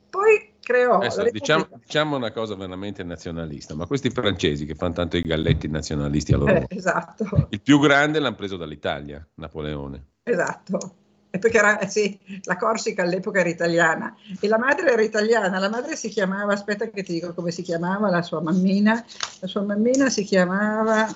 Poi 0.09 0.51
creò 0.69 0.97
Adesso, 0.97 1.23
diciamo, 1.31 1.67
diciamo 1.83 2.15
una 2.15 2.31
cosa 2.31 2.53
veramente 2.53 3.03
nazionalista, 3.03 3.73
ma 3.73 3.87
questi 3.87 4.11
francesi 4.11 4.67
che 4.67 4.75
fanno 4.75 4.93
tanto 4.93 5.17
i 5.17 5.23
galletti 5.23 5.67
nazionalisti 5.67 6.33
a 6.33 6.37
loro 6.37 6.53
Eh, 6.53 6.65
esatto, 6.69 7.47
Il 7.49 7.59
più 7.59 7.79
grande 7.79 8.19
l'hanno 8.19 8.35
preso 8.35 8.55
dall'Italia, 8.55 9.25
Napoleone. 9.35 10.05
esatto. 10.21 10.95
perché 11.31 11.57
era, 11.57 11.79
eh, 11.79 11.87
sì, 11.87 12.19
la 12.43 12.55
Corsica 12.55 13.01
all'epoca 13.01 13.39
era 13.39 13.49
italiana. 13.49 14.15
E 14.39 14.47
la 14.47 14.59
madre 14.59 14.91
era 14.91 15.01
italiana, 15.01 15.57
la 15.57 15.69
madre 15.69 15.95
si 15.95 16.09
chiamava, 16.09 16.53
aspetta 16.53 16.87
che 16.87 17.01
ti 17.01 17.13
dico 17.13 17.33
come 17.33 17.49
si 17.49 17.63
chiamava 17.63 18.11
la 18.11 18.21
sua 18.21 18.39
mammina, 18.39 19.03
la 19.39 19.47
sua 19.47 19.63
mammina 19.63 20.09
si 20.09 20.23
chiamava, 20.23 21.07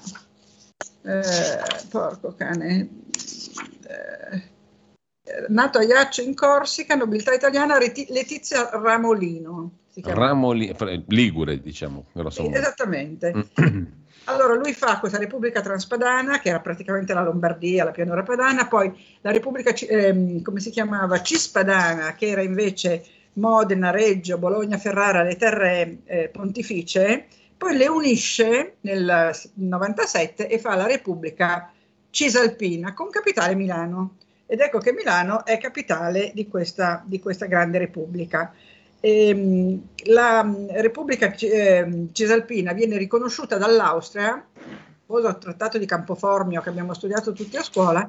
eh, 1.04 1.22
porco 1.90 2.34
cane, 2.36 2.90
eh, 3.88 4.52
nato 5.48 5.78
a 5.78 5.84
Iaccio 5.84 6.22
in 6.22 6.36
Corsica, 6.36 6.96
nobiltà 6.96 7.34
italiana, 7.34 7.78
Letizia 7.78 8.70
Ramolino. 8.72 9.72
Ramoli, 10.02 10.76
Ligure, 11.08 11.60
diciamo. 11.60 12.06
Esattamente. 12.58 13.50
Allora 14.26 14.54
lui 14.56 14.74
fa 14.74 15.00
questa 15.00 15.18
Repubblica 15.18 15.60
Transpadana, 15.60 16.40
che 16.40 16.50
era 16.50 16.62
praticamente 16.62 17.14
la 17.14 17.24
Lombardia, 17.24 17.84
la 17.84 17.92
pianura 17.92 18.24
padana, 18.24 18.68
poi 18.68 18.92
la 19.20 19.32
Repubblica, 19.32 19.72
eh, 19.72 20.42
come 20.42 20.62
si 20.62 20.70
chiamava, 20.70 21.22
Cispadana, 21.22 22.16
che 22.16 22.28
era 22.28 22.42
invece 22.42 23.04
Modena, 23.34 23.90
Reggio, 23.92 24.38
Bologna, 24.38 24.78
Ferrara, 24.78 25.24
le 25.24 25.36
terre 25.36 25.98
eh, 26.06 26.30
pontificie, 26.30 27.26
poi 27.58 27.76
le 27.76 27.88
unisce 27.88 28.76
nel 28.82 29.32
97 29.56 30.48
e 30.48 30.58
fa 30.58 30.76
la 30.76 30.88
Repubblica 30.88 31.72
Cisalpina 32.10 32.94
con 32.94 33.10
capitale 33.10 33.56
Milano. 33.56 34.18
Ed 34.54 34.60
ecco 34.60 34.78
che 34.78 34.94
Milano 34.94 35.46
è 35.46 35.58
capitale 35.58 36.30
di 36.32 36.48
questa, 36.48 37.02
di 37.04 37.20
questa 37.20 37.48
grande 37.48 37.80
Repubblica. 37.80 38.54
Ehm, 39.00 39.88
la 40.10 40.48
Repubblica 40.74 41.34
eh, 41.34 42.10
Cisalpina 42.12 42.72
viene 42.74 42.98
riconosciuta 42.98 43.58
dall'Austria, 43.58 44.46
il 45.08 45.38
trattato 45.40 45.80
di 45.80 45.88
Campoformio 45.88 46.62
che 46.62 46.70
abbiamo 46.70 46.94
studiato 46.94 47.34
tutti 47.34 47.58
a 47.58 47.64
scuola, 47.64 48.08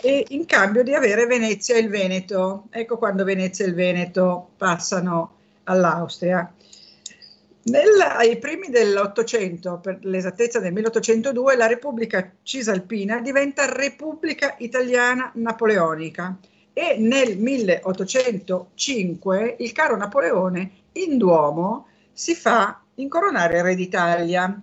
e 0.00 0.24
in 0.30 0.46
cambio 0.46 0.82
di 0.82 0.94
avere 0.94 1.26
Venezia 1.26 1.74
e 1.74 1.80
il 1.80 1.90
Veneto. 1.90 2.68
Ecco 2.70 2.96
quando 2.96 3.22
Venezia 3.22 3.66
e 3.66 3.68
il 3.68 3.74
Veneto 3.74 4.52
passano 4.56 5.34
all'Austria. 5.64 6.50
Nel, 7.64 8.00
ai 8.00 8.38
primi 8.38 8.70
dell'Ottocento, 8.70 9.78
per 9.78 10.00
l'esattezza 10.02 10.58
del 10.58 10.72
1802, 10.72 11.54
la 11.54 11.68
Repubblica 11.68 12.28
Cisalpina 12.42 13.20
diventa 13.20 13.72
Repubblica 13.72 14.56
Italiana 14.58 15.30
Napoleonica 15.34 16.36
e 16.72 16.96
nel 16.98 17.38
1805 17.38 19.56
il 19.60 19.70
caro 19.70 19.96
Napoleone 19.96 20.72
in 20.94 21.18
Duomo 21.18 21.86
si 22.12 22.34
fa 22.34 22.82
incoronare 22.96 23.62
Re 23.62 23.76
d'Italia. 23.76 24.60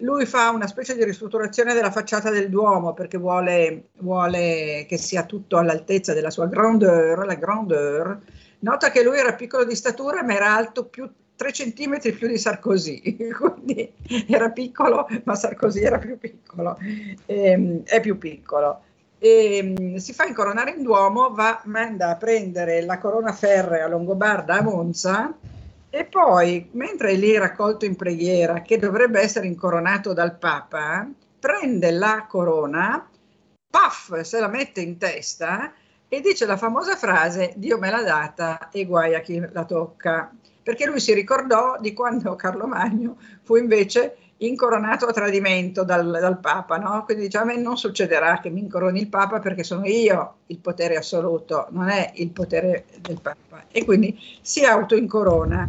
Lui 0.00 0.24
fa 0.24 0.50
una 0.50 0.68
specie 0.68 0.94
di 0.94 1.02
ristrutturazione 1.02 1.74
della 1.74 1.90
facciata 1.90 2.30
del 2.30 2.48
Duomo 2.48 2.94
perché 2.94 3.18
vuole, 3.18 3.88
vuole 3.98 4.86
che 4.88 4.98
sia 4.98 5.24
tutto 5.24 5.58
all'altezza 5.58 6.12
della 6.12 6.30
sua 6.30 6.46
grandeur, 6.46 7.26
la 7.26 7.34
grandeur. 7.34 8.20
Nota 8.60 8.92
che 8.92 9.02
lui 9.02 9.18
era 9.18 9.34
piccolo 9.34 9.64
di 9.64 9.74
statura 9.74 10.22
ma 10.22 10.34
era 10.34 10.54
alto 10.54 10.84
più 10.84 11.10
3 11.36 11.52
centimetri 11.52 12.12
più 12.12 12.26
di 12.26 12.38
Sarkozy, 12.38 13.28
quindi 13.30 13.92
era 14.26 14.50
piccolo, 14.50 15.06
ma 15.24 15.34
Sarkozy 15.34 15.82
era 15.82 15.98
più 15.98 16.18
piccolo, 16.18 16.78
ehm, 17.26 17.84
è 17.84 18.00
più 18.00 18.18
piccolo. 18.18 18.80
E 19.18 19.76
mm, 19.78 19.96
si 19.96 20.12
fa 20.12 20.24
incoronare 20.24 20.72
in 20.72 20.82
Duomo, 20.82 21.30
va, 21.32 21.60
manda 21.64 22.10
a 22.10 22.16
prendere 22.16 22.82
la 22.82 22.98
corona 22.98 23.32
ferrea 23.32 23.86
Longobarda 23.86 24.58
a 24.58 24.62
Monza 24.62 25.34
e 25.88 26.04
poi, 26.04 26.68
mentre 26.72 27.10
è 27.10 27.14
lì 27.14 27.36
raccolto 27.38 27.84
in 27.84 27.96
preghiera, 27.96 28.60
che 28.60 28.78
dovrebbe 28.78 29.20
essere 29.20 29.46
incoronato 29.46 30.12
dal 30.12 30.36
Papa, 30.36 31.08
prende 31.38 31.90
la 31.90 32.26
corona, 32.28 33.08
paff, 33.70 34.20
se 34.20 34.40
la 34.40 34.48
mette 34.48 34.80
in 34.80 34.98
testa 34.98 35.72
e 36.08 36.20
dice 36.20 36.46
la 36.46 36.56
famosa 36.56 36.96
frase 36.96 37.52
Dio 37.56 37.78
me 37.78 37.90
l'ha 37.90 38.02
data 38.02 38.68
e 38.70 38.84
guai 38.84 39.14
a 39.14 39.20
chi 39.20 39.42
la 39.52 39.64
tocca, 39.64 40.32
perché 40.66 40.84
lui 40.84 40.98
si 40.98 41.14
ricordò 41.14 41.76
di 41.78 41.92
quando 41.92 42.34
Carlo 42.34 42.66
Magno 42.66 43.18
fu 43.44 43.54
invece 43.54 44.16
incoronato 44.38 45.06
a 45.06 45.12
tradimento 45.12 45.84
dal, 45.84 46.10
dal 46.10 46.40
Papa, 46.40 46.76
no? 46.76 47.04
Quindi 47.04 47.26
dice 47.26 47.38
a 47.38 47.44
me 47.44 47.56
non 47.56 47.78
succederà 47.78 48.40
che 48.40 48.50
mi 48.50 48.62
incoroni 48.62 48.98
il 48.98 49.08
Papa 49.08 49.38
perché 49.38 49.62
sono 49.62 49.86
io 49.86 50.38
il 50.46 50.58
potere 50.58 50.96
assoluto, 50.96 51.68
non 51.70 51.88
è 51.88 52.10
il 52.16 52.30
potere 52.30 52.86
del 52.98 53.20
Papa. 53.20 53.66
E 53.70 53.84
quindi 53.84 54.18
si 54.42 54.64
autoincorona. 54.64 55.68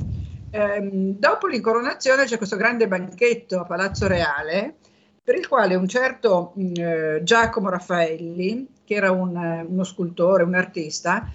Ehm, 0.49 1.19
dopo 1.19 1.45
l'incoronazione 1.45 2.25
c'è 2.25 2.37
questo 2.37 2.55
grande 2.55 2.87
banchetto 2.87 3.59
a 3.59 3.65
Palazzo 3.65 4.07
Reale 4.07 4.77
per 5.23 5.35
il 5.35 5.47
quale 5.47 5.75
un 5.75 5.87
certo 5.87 6.55
eh, 6.55 7.19
Giacomo 7.21 7.69
Raffaelli, 7.69 8.67
che 8.87 8.93
era 8.93 9.11
un, 9.11 9.35
uno 9.67 9.83
scultore, 9.83 10.43
un 10.43 10.55
artista, 10.55 11.29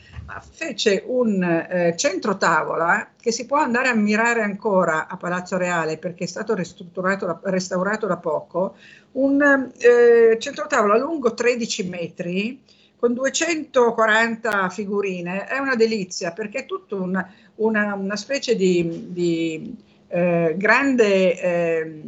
fece 0.51 1.05
un 1.07 1.43
eh, 1.43 1.95
centro 1.99 2.39
tavola 2.39 3.11
che 3.21 3.31
si 3.31 3.45
può 3.45 3.59
andare 3.59 3.89
a 3.89 3.91
ammirare 3.91 4.41
ancora 4.41 5.07
a 5.07 5.19
Palazzo 5.19 5.59
Reale 5.59 5.99
perché 5.99 6.25
è 6.25 6.27
stato 6.27 6.55
restaurato 6.55 8.07
da 8.07 8.17
poco, 8.17 8.77
un 9.13 9.71
eh, 9.77 10.39
centro 10.39 10.67
tavola 10.67 10.97
lungo 10.97 11.35
13 11.35 11.89
metri 11.91 12.63
con 12.97 13.13
240 13.13 14.71
figurine, 14.71 15.45
è 15.45 15.59
una 15.59 15.75
delizia 15.75 16.33
perché 16.33 16.61
è 16.61 16.67
tutta 16.67 16.95
una, 16.95 17.31
una, 17.57 17.95
una, 17.95 18.17
specie 18.17 18.57
di, 18.57 19.09
di 19.11 19.77
eh, 20.09 20.55
grande, 20.57 21.41
eh, 21.41 22.01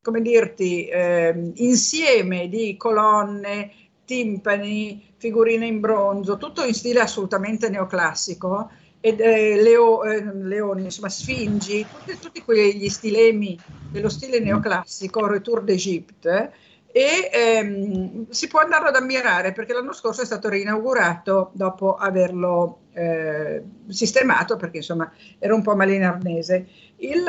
come 0.00 0.22
dirti, 0.22 0.86
eh, 0.86 1.52
insieme 1.56 2.48
di 2.48 2.76
colonne, 2.78 3.72
timpani, 4.08 5.12
figurine 5.18 5.66
in 5.66 5.80
bronzo, 5.80 6.38
tutto 6.38 6.64
in 6.64 6.72
stile 6.72 7.00
assolutamente 7.00 7.68
neoclassico, 7.68 8.70
ed, 9.00 9.20
eh, 9.20 9.60
leo, 9.60 10.02
eh, 10.04 10.24
leoni, 10.34 10.84
insomma, 10.84 11.10
sfingi, 11.10 11.86
tutti, 11.86 12.18
tutti, 12.18 12.42
quegli 12.42 12.88
stilemi 12.88 13.58
dello 13.90 14.08
stile 14.08 14.40
neoclassico, 14.40 15.26
Retour 15.26 15.62
d'Egypte, 15.62 16.52
e 16.90 17.28
ehm, 17.30 18.30
si 18.30 18.48
può 18.48 18.60
andarlo 18.60 18.88
ad 18.88 18.96
ammirare 18.96 19.52
perché 19.52 19.74
l'anno 19.74 19.92
scorso 19.92 20.22
è 20.22 20.24
stato 20.24 20.48
reinaugurato 20.48 21.50
dopo 21.52 21.96
averlo 21.96 22.78
eh, 22.94 23.62
sistemato 23.88 24.56
perché 24.56 24.78
insomma 24.78 25.12
era 25.38 25.54
un 25.54 25.60
po' 25.60 25.76
malinarnese. 25.76 26.66
Il 26.96 27.26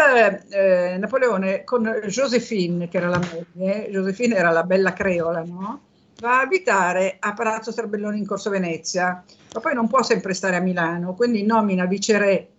eh, 0.50 0.96
Napoleone 0.98 1.66
con 1.66 2.04
Josephine, 2.06 2.88
che 2.88 2.98
era 2.98 3.10
la 3.10 3.20
moglie, 3.20 3.90
Josephine 3.92 4.36
era 4.36 4.52
la 4.52 4.64
bella 4.64 4.94
creola, 4.94 5.44
no? 5.44 5.88
Va 6.20 6.40
a 6.40 6.42
abitare 6.42 7.18
a 7.20 7.34
Palazzo 7.34 7.72
Strabelloni 7.72 8.18
in 8.18 8.26
Corso 8.26 8.50
Venezia, 8.50 9.24
ma 9.54 9.60
poi 9.60 9.74
non 9.74 9.88
può 9.88 10.04
sempre 10.04 10.34
stare 10.34 10.56
a 10.56 10.62
Milano, 10.62 11.14
quindi 11.14 11.44
nomina 11.44 11.86
viceré 11.86 12.50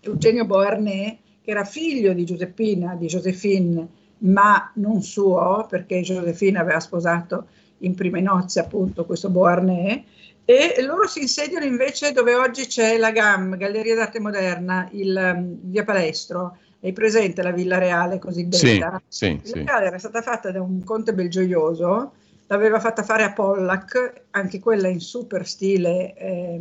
Eugenio 0.00 0.46
Beauharnais, 0.46 1.16
che 1.42 1.50
era 1.50 1.64
figlio 1.64 2.12
di 2.12 2.24
Giuseppina, 2.24 2.94
di 2.94 3.06
Josephine, 3.06 3.86
ma 4.18 4.70
non 4.74 5.02
suo, 5.02 5.66
perché 5.68 6.00
Josephine 6.00 6.58
aveva 6.58 6.80
sposato 6.80 7.46
in 7.78 7.94
prime 7.94 8.20
nozze 8.20 8.60
appunto 8.60 9.04
questo 9.04 9.30
Beauharnais, 9.30 10.02
e 10.44 10.82
loro 10.82 11.06
si 11.06 11.20
insediano 11.20 11.64
invece 11.64 12.12
dove 12.12 12.34
oggi 12.34 12.66
c'è 12.66 12.96
la 12.96 13.12
GAM, 13.12 13.56
Galleria 13.56 13.94
d'Arte 13.94 14.20
Moderna, 14.20 14.88
il 14.92 15.32
um, 15.36 15.58
via 15.62 15.84
Palestro, 15.84 16.56
hai 16.82 16.92
presente 16.92 17.42
la 17.42 17.52
Villa 17.52 17.78
Reale 17.78 18.18
cosiddetta? 18.18 19.00
Sì, 19.06 19.38
sì, 19.42 19.54
la 19.54 19.64
Reale 19.64 19.86
era 19.86 19.98
stata 19.98 20.22
fatta 20.22 20.50
da 20.50 20.60
un 20.62 20.82
conte 20.82 21.12
belgioioso 21.12 22.14
l'aveva 22.50 22.80
fatta 22.80 23.04
fare 23.04 23.22
a 23.22 23.32
Pollack, 23.32 24.22
anche 24.30 24.58
quella 24.58 24.88
in 24.88 25.00
super 25.00 25.46
stile 25.46 26.14
eh, 26.16 26.60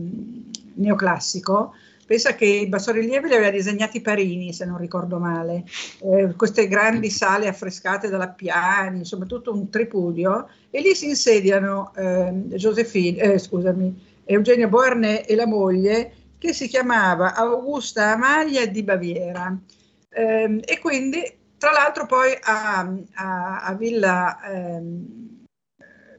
neoclassico. 0.76 1.74
Pensa 2.06 2.36
che 2.36 2.46
i 2.46 2.68
bassorilievi 2.68 3.28
li 3.28 3.34
aveva 3.34 3.50
disegnati 3.50 4.00
Parini, 4.00 4.54
se 4.54 4.66
non 4.66 4.78
ricordo 4.78 5.18
male, 5.18 5.64
eh, 6.02 6.34
queste 6.36 6.68
grandi 6.68 7.10
sale 7.10 7.48
affrescate 7.48 8.08
dalla 8.08 8.30
Piani, 8.30 9.00
insomma 9.00 9.26
tutto 9.26 9.52
un 9.52 9.70
tripudio, 9.70 10.48
e 10.70 10.82
lì 10.82 10.94
si 10.94 11.08
insediano 11.10 11.92
eh, 11.96 12.32
Josephine, 12.56 13.22
eh, 13.22 13.38
scusami, 13.40 14.22
Eugenio 14.26 14.70
Beauharnais 14.70 15.24
e 15.28 15.36
la 15.36 15.48
moglie, 15.48 16.14
che 16.38 16.54
si 16.54 16.68
chiamava 16.68 17.34
Augusta 17.34 18.14
Amalia 18.14 18.68
di 18.68 18.84
Baviera. 18.84 19.58
Ehm, 20.10 20.60
e 20.64 20.80
quindi, 20.80 21.22
tra 21.58 21.72
l'altro, 21.72 22.06
poi 22.06 22.38
a, 22.40 22.92
a, 23.14 23.62
a 23.64 23.74
Villa... 23.74 24.40
Ehm, 24.52 25.38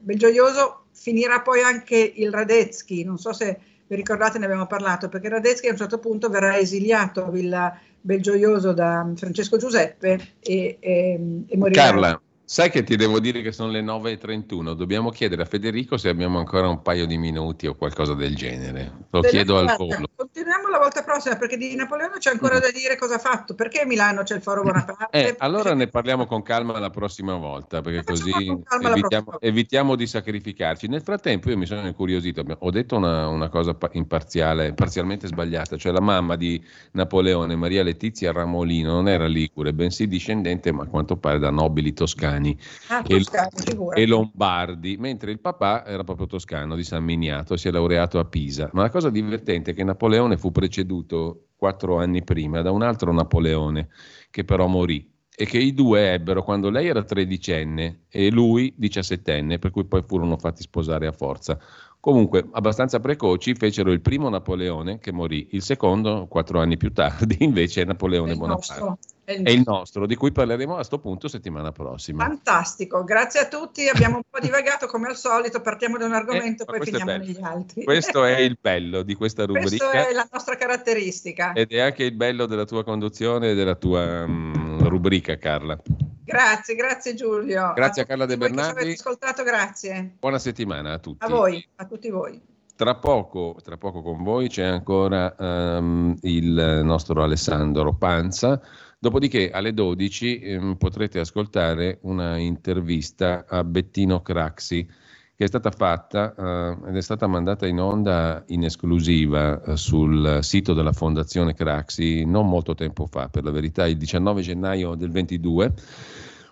Belgioioso 0.01 0.85
finirà 0.91 1.41
poi 1.41 1.61
anche 1.61 2.13
il 2.15 2.31
Radetzky, 2.31 3.03
non 3.03 3.17
so 3.17 3.33
se 3.33 3.59
vi 3.87 3.95
ricordate 3.95 4.39
ne 4.39 4.45
abbiamo 4.45 4.67
parlato, 4.67 5.09
perché 5.09 5.29
Radetzky 5.29 5.67
a 5.67 5.71
un 5.71 5.77
certo 5.77 5.99
punto 5.99 6.29
verrà 6.29 6.57
esiliato 6.57 7.25
a 7.25 7.29
Villa 7.29 7.77
Belgioioso 7.99 8.73
da 8.73 9.07
Francesco 9.15 9.57
Giuseppe 9.57 10.35
e, 10.39 10.77
e, 10.79 11.43
e 11.47 11.57
morirà. 11.57 11.83
Carla, 11.83 12.21
Sai 12.51 12.69
che 12.69 12.83
ti 12.83 12.97
devo 12.97 13.21
dire 13.21 13.41
che 13.41 13.53
sono 13.53 13.71
le 13.71 13.81
9.31, 13.81 14.73
dobbiamo 14.73 15.09
chiedere 15.09 15.43
a 15.43 15.45
Federico 15.45 15.95
se 15.95 16.09
abbiamo 16.09 16.37
ancora 16.37 16.67
un 16.67 16.81
paio 16.81 17.05
di 17.05 17.17
minuti 17.17 17.65
o 17.65 17.75
qualcosa 17.75 18.13
del 18.13 18.35
genere. 18.35 18.91
Lo 19.09 19.21
Delle 19.21 19.31
chiedo 19.31 19.57
al 19.57 19.73
volo. 19.77 20.03
Continuiamo 20.13 20.67
la 20.67 20.77
volta 20.77 21.01
prossima 21.01 21.37
perché 21.37 21.55
di 21.55 21.73
Napoleone 21.75 22.17
c'è 22.17 22.29
ancora 22.29 22.59
da 22.59 22.69
dire 22.69 22.97
cosa 22.97 23.15
ha 23.15 23.19
fatto. 23.19 23.55
Perché 23.55 23.79
a 23.79 23.85
Milano 23.85 24.23
c'è 24.23 24.35
il 24.35 24.41
Foro 24.41 24.63
Bonaparte? 24.63 25.29
Eh, 25.29 25.35
allora 25.37 25.73
ne 25.73 25.87
parliamo 25.87 26.25
con 26.25 26.41
calma 26.41 26.77
la 26.77 26.89
prossima 26.89 27.37
volta, 27.37 27.79
perché 27.79 28.03
così 28.03 28.31
evitiamo, 28.31 29.23
volta. 29.23 29.45
evitiamo 29.45 29.95
di 29.95 30.05
sacrificarci. 30.05 30.87
Nel 30.87 31.03
frattempo 31.03 31.49
io 31.49 31.57
mi 31.57 31.65
sono 31.65 31.87
incuriosito, 31.87 32.43
ho 32.59 32.69
detto 32.69 32.97
una, 32.97 33.29
una 33.29 33.47
cosa 33.47 33.75
pa- 33.75 33.91
imparziale, 33.93 34.73
parzialmente 34.73 35.25
sbagliata, 35.27 35.77
cioè 35.77 35.93
la 35.93 36.01
mamma 36.01 36.35
di 36.35 36.61
Napoleone, 36.91 37.55
Maria 37.55 37.81
Letizia 37.81 38.33
Ramolino, 38.33 38.91
non 38.91 39.07
era 39.07 39.25
ligure, 39.25 39.71
bensì 39.71 40.05
discendente, 40.05 40.73
ma 40.73 40.83
a 40.83 40.87
quanto 40.87 41.15
pare 41.15 41.39
da 41.39 41.49
nobili 41.49 41.93
toscani 41.93 42.40
Ah, 42.87 43.03
e, 43.05 43.17
Toscani, 43.17 43.49
figurati. 43.63 44.01
e 44.01 44.07
lombardi, 44.07 44.97
mentre 44.97 45.31
il 45.31 45.39
papà 45.39 45.85
era 45.85 46.03
proprio 46.03 46.27
toscano 46.27 46.75
di 46.75 46.83
San 46.83 47.03
Miniato, 47.03 47.57
si 47.57 47.67
è 47.67 47.71
laureato 47.71 48.19
a 48.19 48.25
Pisa. 48.25 48.69
Ma 48.73 48.83
la 48.83 48.89
cosa 48.89 49.09
divertente 49.09 49.71
è 49.71 49.73
che 49.73 49.83
Napoleone 49.83 50.37
fu 50.37 50.51
preceduto 50.51 51.47
quattro 51.55 51.97
anni 51.99 52.23
prima 52.23 52.61
da 52.61 52.71
un 52.71 52.81
altro 52.81 53.13
Napoleone 53.13 53.89
che 54.29 54.43
però 54.43 54.67
morì 54.67 55.09
e 55.33 55.45
che 55.45 55.57
i 55.57 55.73
due 55.73 56.13
ebbero 56.13 56.43
quando 56.43 56.69
lei 56.69 56.87
era 56.87 57.03
tredicenne 57.03 58.01
e 58.09 58.29
lui 58.29 58.73
diciassettenne, 58.75 59.59
per 59.59 59.71
cui 59.71 59.85
poi 59.85 60.03
furono 60.05 60.37
fatti 60.37 60.61
sposare 60.61 61.07
a 61.07 61.11
forza. 61.11 61.57
Comunque, 61.99 62.47
abbastanza 62.51 62.99
precoci, 62.99 63.55
fecero 63.55 63.91
il 63.91 64.01
primo 64.01 64.27
Napoleone 64.27 64.99
che 64.99 65.11
morì, 65.11 65.49
il 65.51 65.61
secondo, 65.61 66.25
quattro 66.27 66.59
anni 66.59 66.75
più 66.77 66.91
tardi, 66.91 67.37
invece 67.45 67.83
è 67.83 67.85
Napoleone 67.85 68.35
Bonaparte. 68.35 68.97
Nostro, 69.39 69.39
è 69.39 69.39
il 69.39 69.43
È 69.43 69.49
il 69.49 69.63
nostro, 69.65 70.05
di 70.05 70.15
cui 70.15 70.31
parleremo 70.31 70.73
a 70.73 70.75
questo 70.75 70.99
punto 70.99 71.27
settimana 71.27 71.71
prossima. 71.71 72.25
Fantastico, 72.25 73.03
grazie 73.03 73.41
a 73.41 73.47
tutti. 73.47 73.87
Abbiamo 73.87 74.17
un 74.17 74.23
po' 74.29 74.39
divagato 74.39 74.87
come 74.87 75.07
al 75.07 75.15
solito. 75.17 75.61
Partiamo 75.61 75.97
da 75.97 76.05
un 76.05 76.13
argomento, 76.13 76.63
Eh, 76.63 76.65
ma 76.65 76.77
poi 76.77 76.77
questo 76.77 76.95
è 76.95 76.99
finiamo 76.99 77.23
negli 77.23 77.41
altri. 77.41 77.83
Questo 77.83 78.23
è 78.23 78.39
il 78.39 78.57
bello 78.59 79.01
di 79.03 79.15
questa 79.15 79.45
Questa 79.47 79.85
rubrica 79.85 80.07
è 80.07 80.13
la 80.13 80.27
nostra 80.31 80.55
caratteristica. 80.55 81.53
ed 81.53 81.71
è 81.71 81.79
anche 81.79 82.03
il 82.03 82.13
bello 82.13 82.45
della 82.45 82.65
tua 82.65 82.83
conduzione 82.83 83.51
e 83.51 83.55
della 83.55 83.75
tua 83.75 84.27
mm, 84.27 84.87
rubrica, 84.87 85.37
Carla. 85.37 85.79
Grazie, 86.23 86.75
grazie 86.75 87.13
Giulio. 87.13 87.73
Grazie 87.73 88.03
a 88.03 88.05
Carla 88.05 88.25
De 88.25 88.35
tutti 88.37 88.47
voi 88.47 88.49
che 88.49 88.55
ci 88.55 88.61
Bernardi. 88.61 88.81
avete 88.83 88.99
ascoltato, 88.99 89.43
grazie. 89.43 90.15
Buona 90.19 90.39
settimana 90.39 90.93
a 90.93 90.99
tutti. 90.99 91.25
A 91.25 91.29
voi, 91.29 91.67
a 91.75 91.85
tutti 91.85 92.09
voi. 92.09 92.41
Tra 92.75 92.95
poco, 92.95 93.57
tra 93.61 93.77
poco 93.77 94.01
con 94.01 94.23
voi 94.23 94.47
c'è 94.47 94.63
ancora 94.63 95.35
ehm, 95.37 96.15
il 96.21 96.81
nostro 96.83 97.21
Alessandro 97.21 97.93
Panza. 97.93 98.61
Dopodiché 99.03 99.49
alle 99.49 99.73
12 99.73 100.39
ehm, 100.41 100.75
potrete 100.75 101.17
ascoltare 101.17 101.97
una 102.03 102.37
intervista 102.37 103.45
a 103.47 103.63
Bettino 103.63 104.21
Craxi 104.21 104.87
che 105.35 105.43
è 105.43 105.47
stata 105.47 105.71
fatta 105.71 106.35
eh, 106.37 106.89
ed 106.89 106.95
è 106.95 107.01
stata 107.01 107.25
mandata 107.25 107.65
in 107.65 107.79
onda 107.79 108.43
in 108.49 108.63
esclusiva 108.63 109.59
eh, 109.59 109.75
sul 109.75 110.37
sito 110.43 110.75
della 110.75 110.91
Fondazione 110.91 111.55
Craxi 111.55 112.25
non 112.25 112.47
molto 112.47 112.75
tempo 112.75 113.07
fa, 113.07 113.27
per 113.27 113.43
la 113.43 113.49
verità 113.49 113.87
il 113.87 113.97
19 113.97 114.43
gennaio 114.43 114.93
del 114.93 115.09
22 115.09 115.73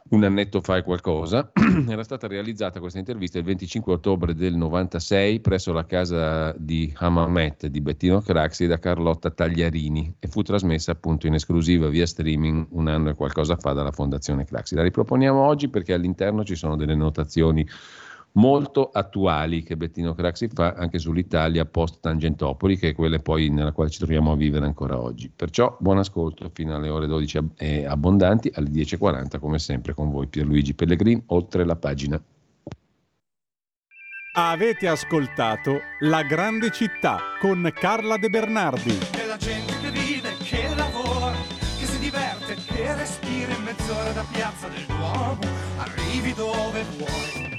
un 0.09 0.23
annetto 0.23 0.61
fa 0.61 0.77
e 0.77 0.83
qualcosa, 0.83 1.51
era 1.87 2.03
stata 2.03 2.27
realizzata 2.27 2.79
questa 2.79 2.99
intervista 2.99 3.37
il 3.37 3.43
25 3.43 3.93
ottobre 3.93 4.33
del 4.33 4.55
96 4.55 5.39
presso 5.39 5.71
la 5.71 5.85
casa 5.85 6.53
di 6.57 6.91
Hamamet 6.95 7.67
di 7.67 7.81
Bettino 7.81 8.21
Craxi 8.21 8.65
da 8.65 8.79
Carlotta 8.79 9.29
Tagliarini 9.29 10.15
e 10.19 10.27
fu 10.27 10.41
trasmessa 10.41 10.91
appunto 10.91 11.27
in 11.27 11.35
esclusiva 11.35 11.89
via 11.89 12.05
streaming 12.05 12.67
un 12.71 12.87
anno 12.87 13.09
e 13.09 13.13
qualcosa 13.13 13.55
fa 13.55 13.73
dalla 13.73 13.91
Fondazione 13.91 14.45
Craxi. 14.45 14.75
La 14.75 14.83
riproponiamo 14.83 15.39
oggi 15.39 15.69
perché 15.69 15.93
all'interno 15.93 16.43
ci 16.43 16.55
sono 16.55 16.75
delle 16.75 16.95
notazioni 16.95 17.67
molto 18.33 18.89
attuali 18.91 19.63
che 19.63 19.77
Bettino 19.77 20.13
Craxi 20.13 20.47
fa 20.47 20.73
anche 20.73 20.99
sull'Italia 20.99 21.65
post 21.65 21.99
Tangentopoli, 22.01 22.77
che 22.77 22.89
è 22.89 22.95
quella 22.95 23.19
poi 23.19 23.49
nella 23.49 23.71
quale 23.71 23.89
ci 23.89 23.99
troviamo 23.99 24.31
a 24.31 24.35
vivere 24.35 24.65
ancora 24.65 24.99
oggi. 24.99 25.31
Perciò 25.33 25.75
buon 25.79 25.97
ascolto 25.97 26.49
fino 26.53 26.75
alle 26.75 26.89
ore 26.89 27.07
12 27.07 27.37
ab- 27.37 27.51
eh, 27.57 27.85
abbondanti, 27.85 28.51
alle 28.53 28.69
10.40 28.69 29.39
come 29.39 29.59
sempre 29.59 29.93
con 29.93 30.11
voi 30.11 30.27
Pierluigi 30.27 30.73
Pellegrin, 30.73 31.23
oltre 31.27 31.65
la 31.65 31.75
pagina. 31.75 32.21
Avete 34.31 34.87
ascoltato 34.87 35.79
La 36.01 36.21
grande 36.21 36.71
città 36.71 37.19
con 37.39 37.69
Carla 37.73 38.17
De 38.17 38.29
Bernardi. 38.29 38.97
Che 39.11 39.25
la 39.25 39.37
gente 39.37 39.73
che 39.81 39.89
vive, 39.89 40.29
che 40.43 40.73
lavora, 40.75 41.35
che 41.77 41.85
si 41.85 41.99
diverte, 41.99 42.55
che 42.55 42.95
respira 42.95 43.53
in 43.53 43.63
mezz'ora 43.63 44.11
da 44.11 44.23
piazza 44.31 44.67
del 44.67 44.85
Duomo, 44.85 45.39
arrivi 45.77 46.33
dove 46.33 46.83
vuoi. 46.95 47.58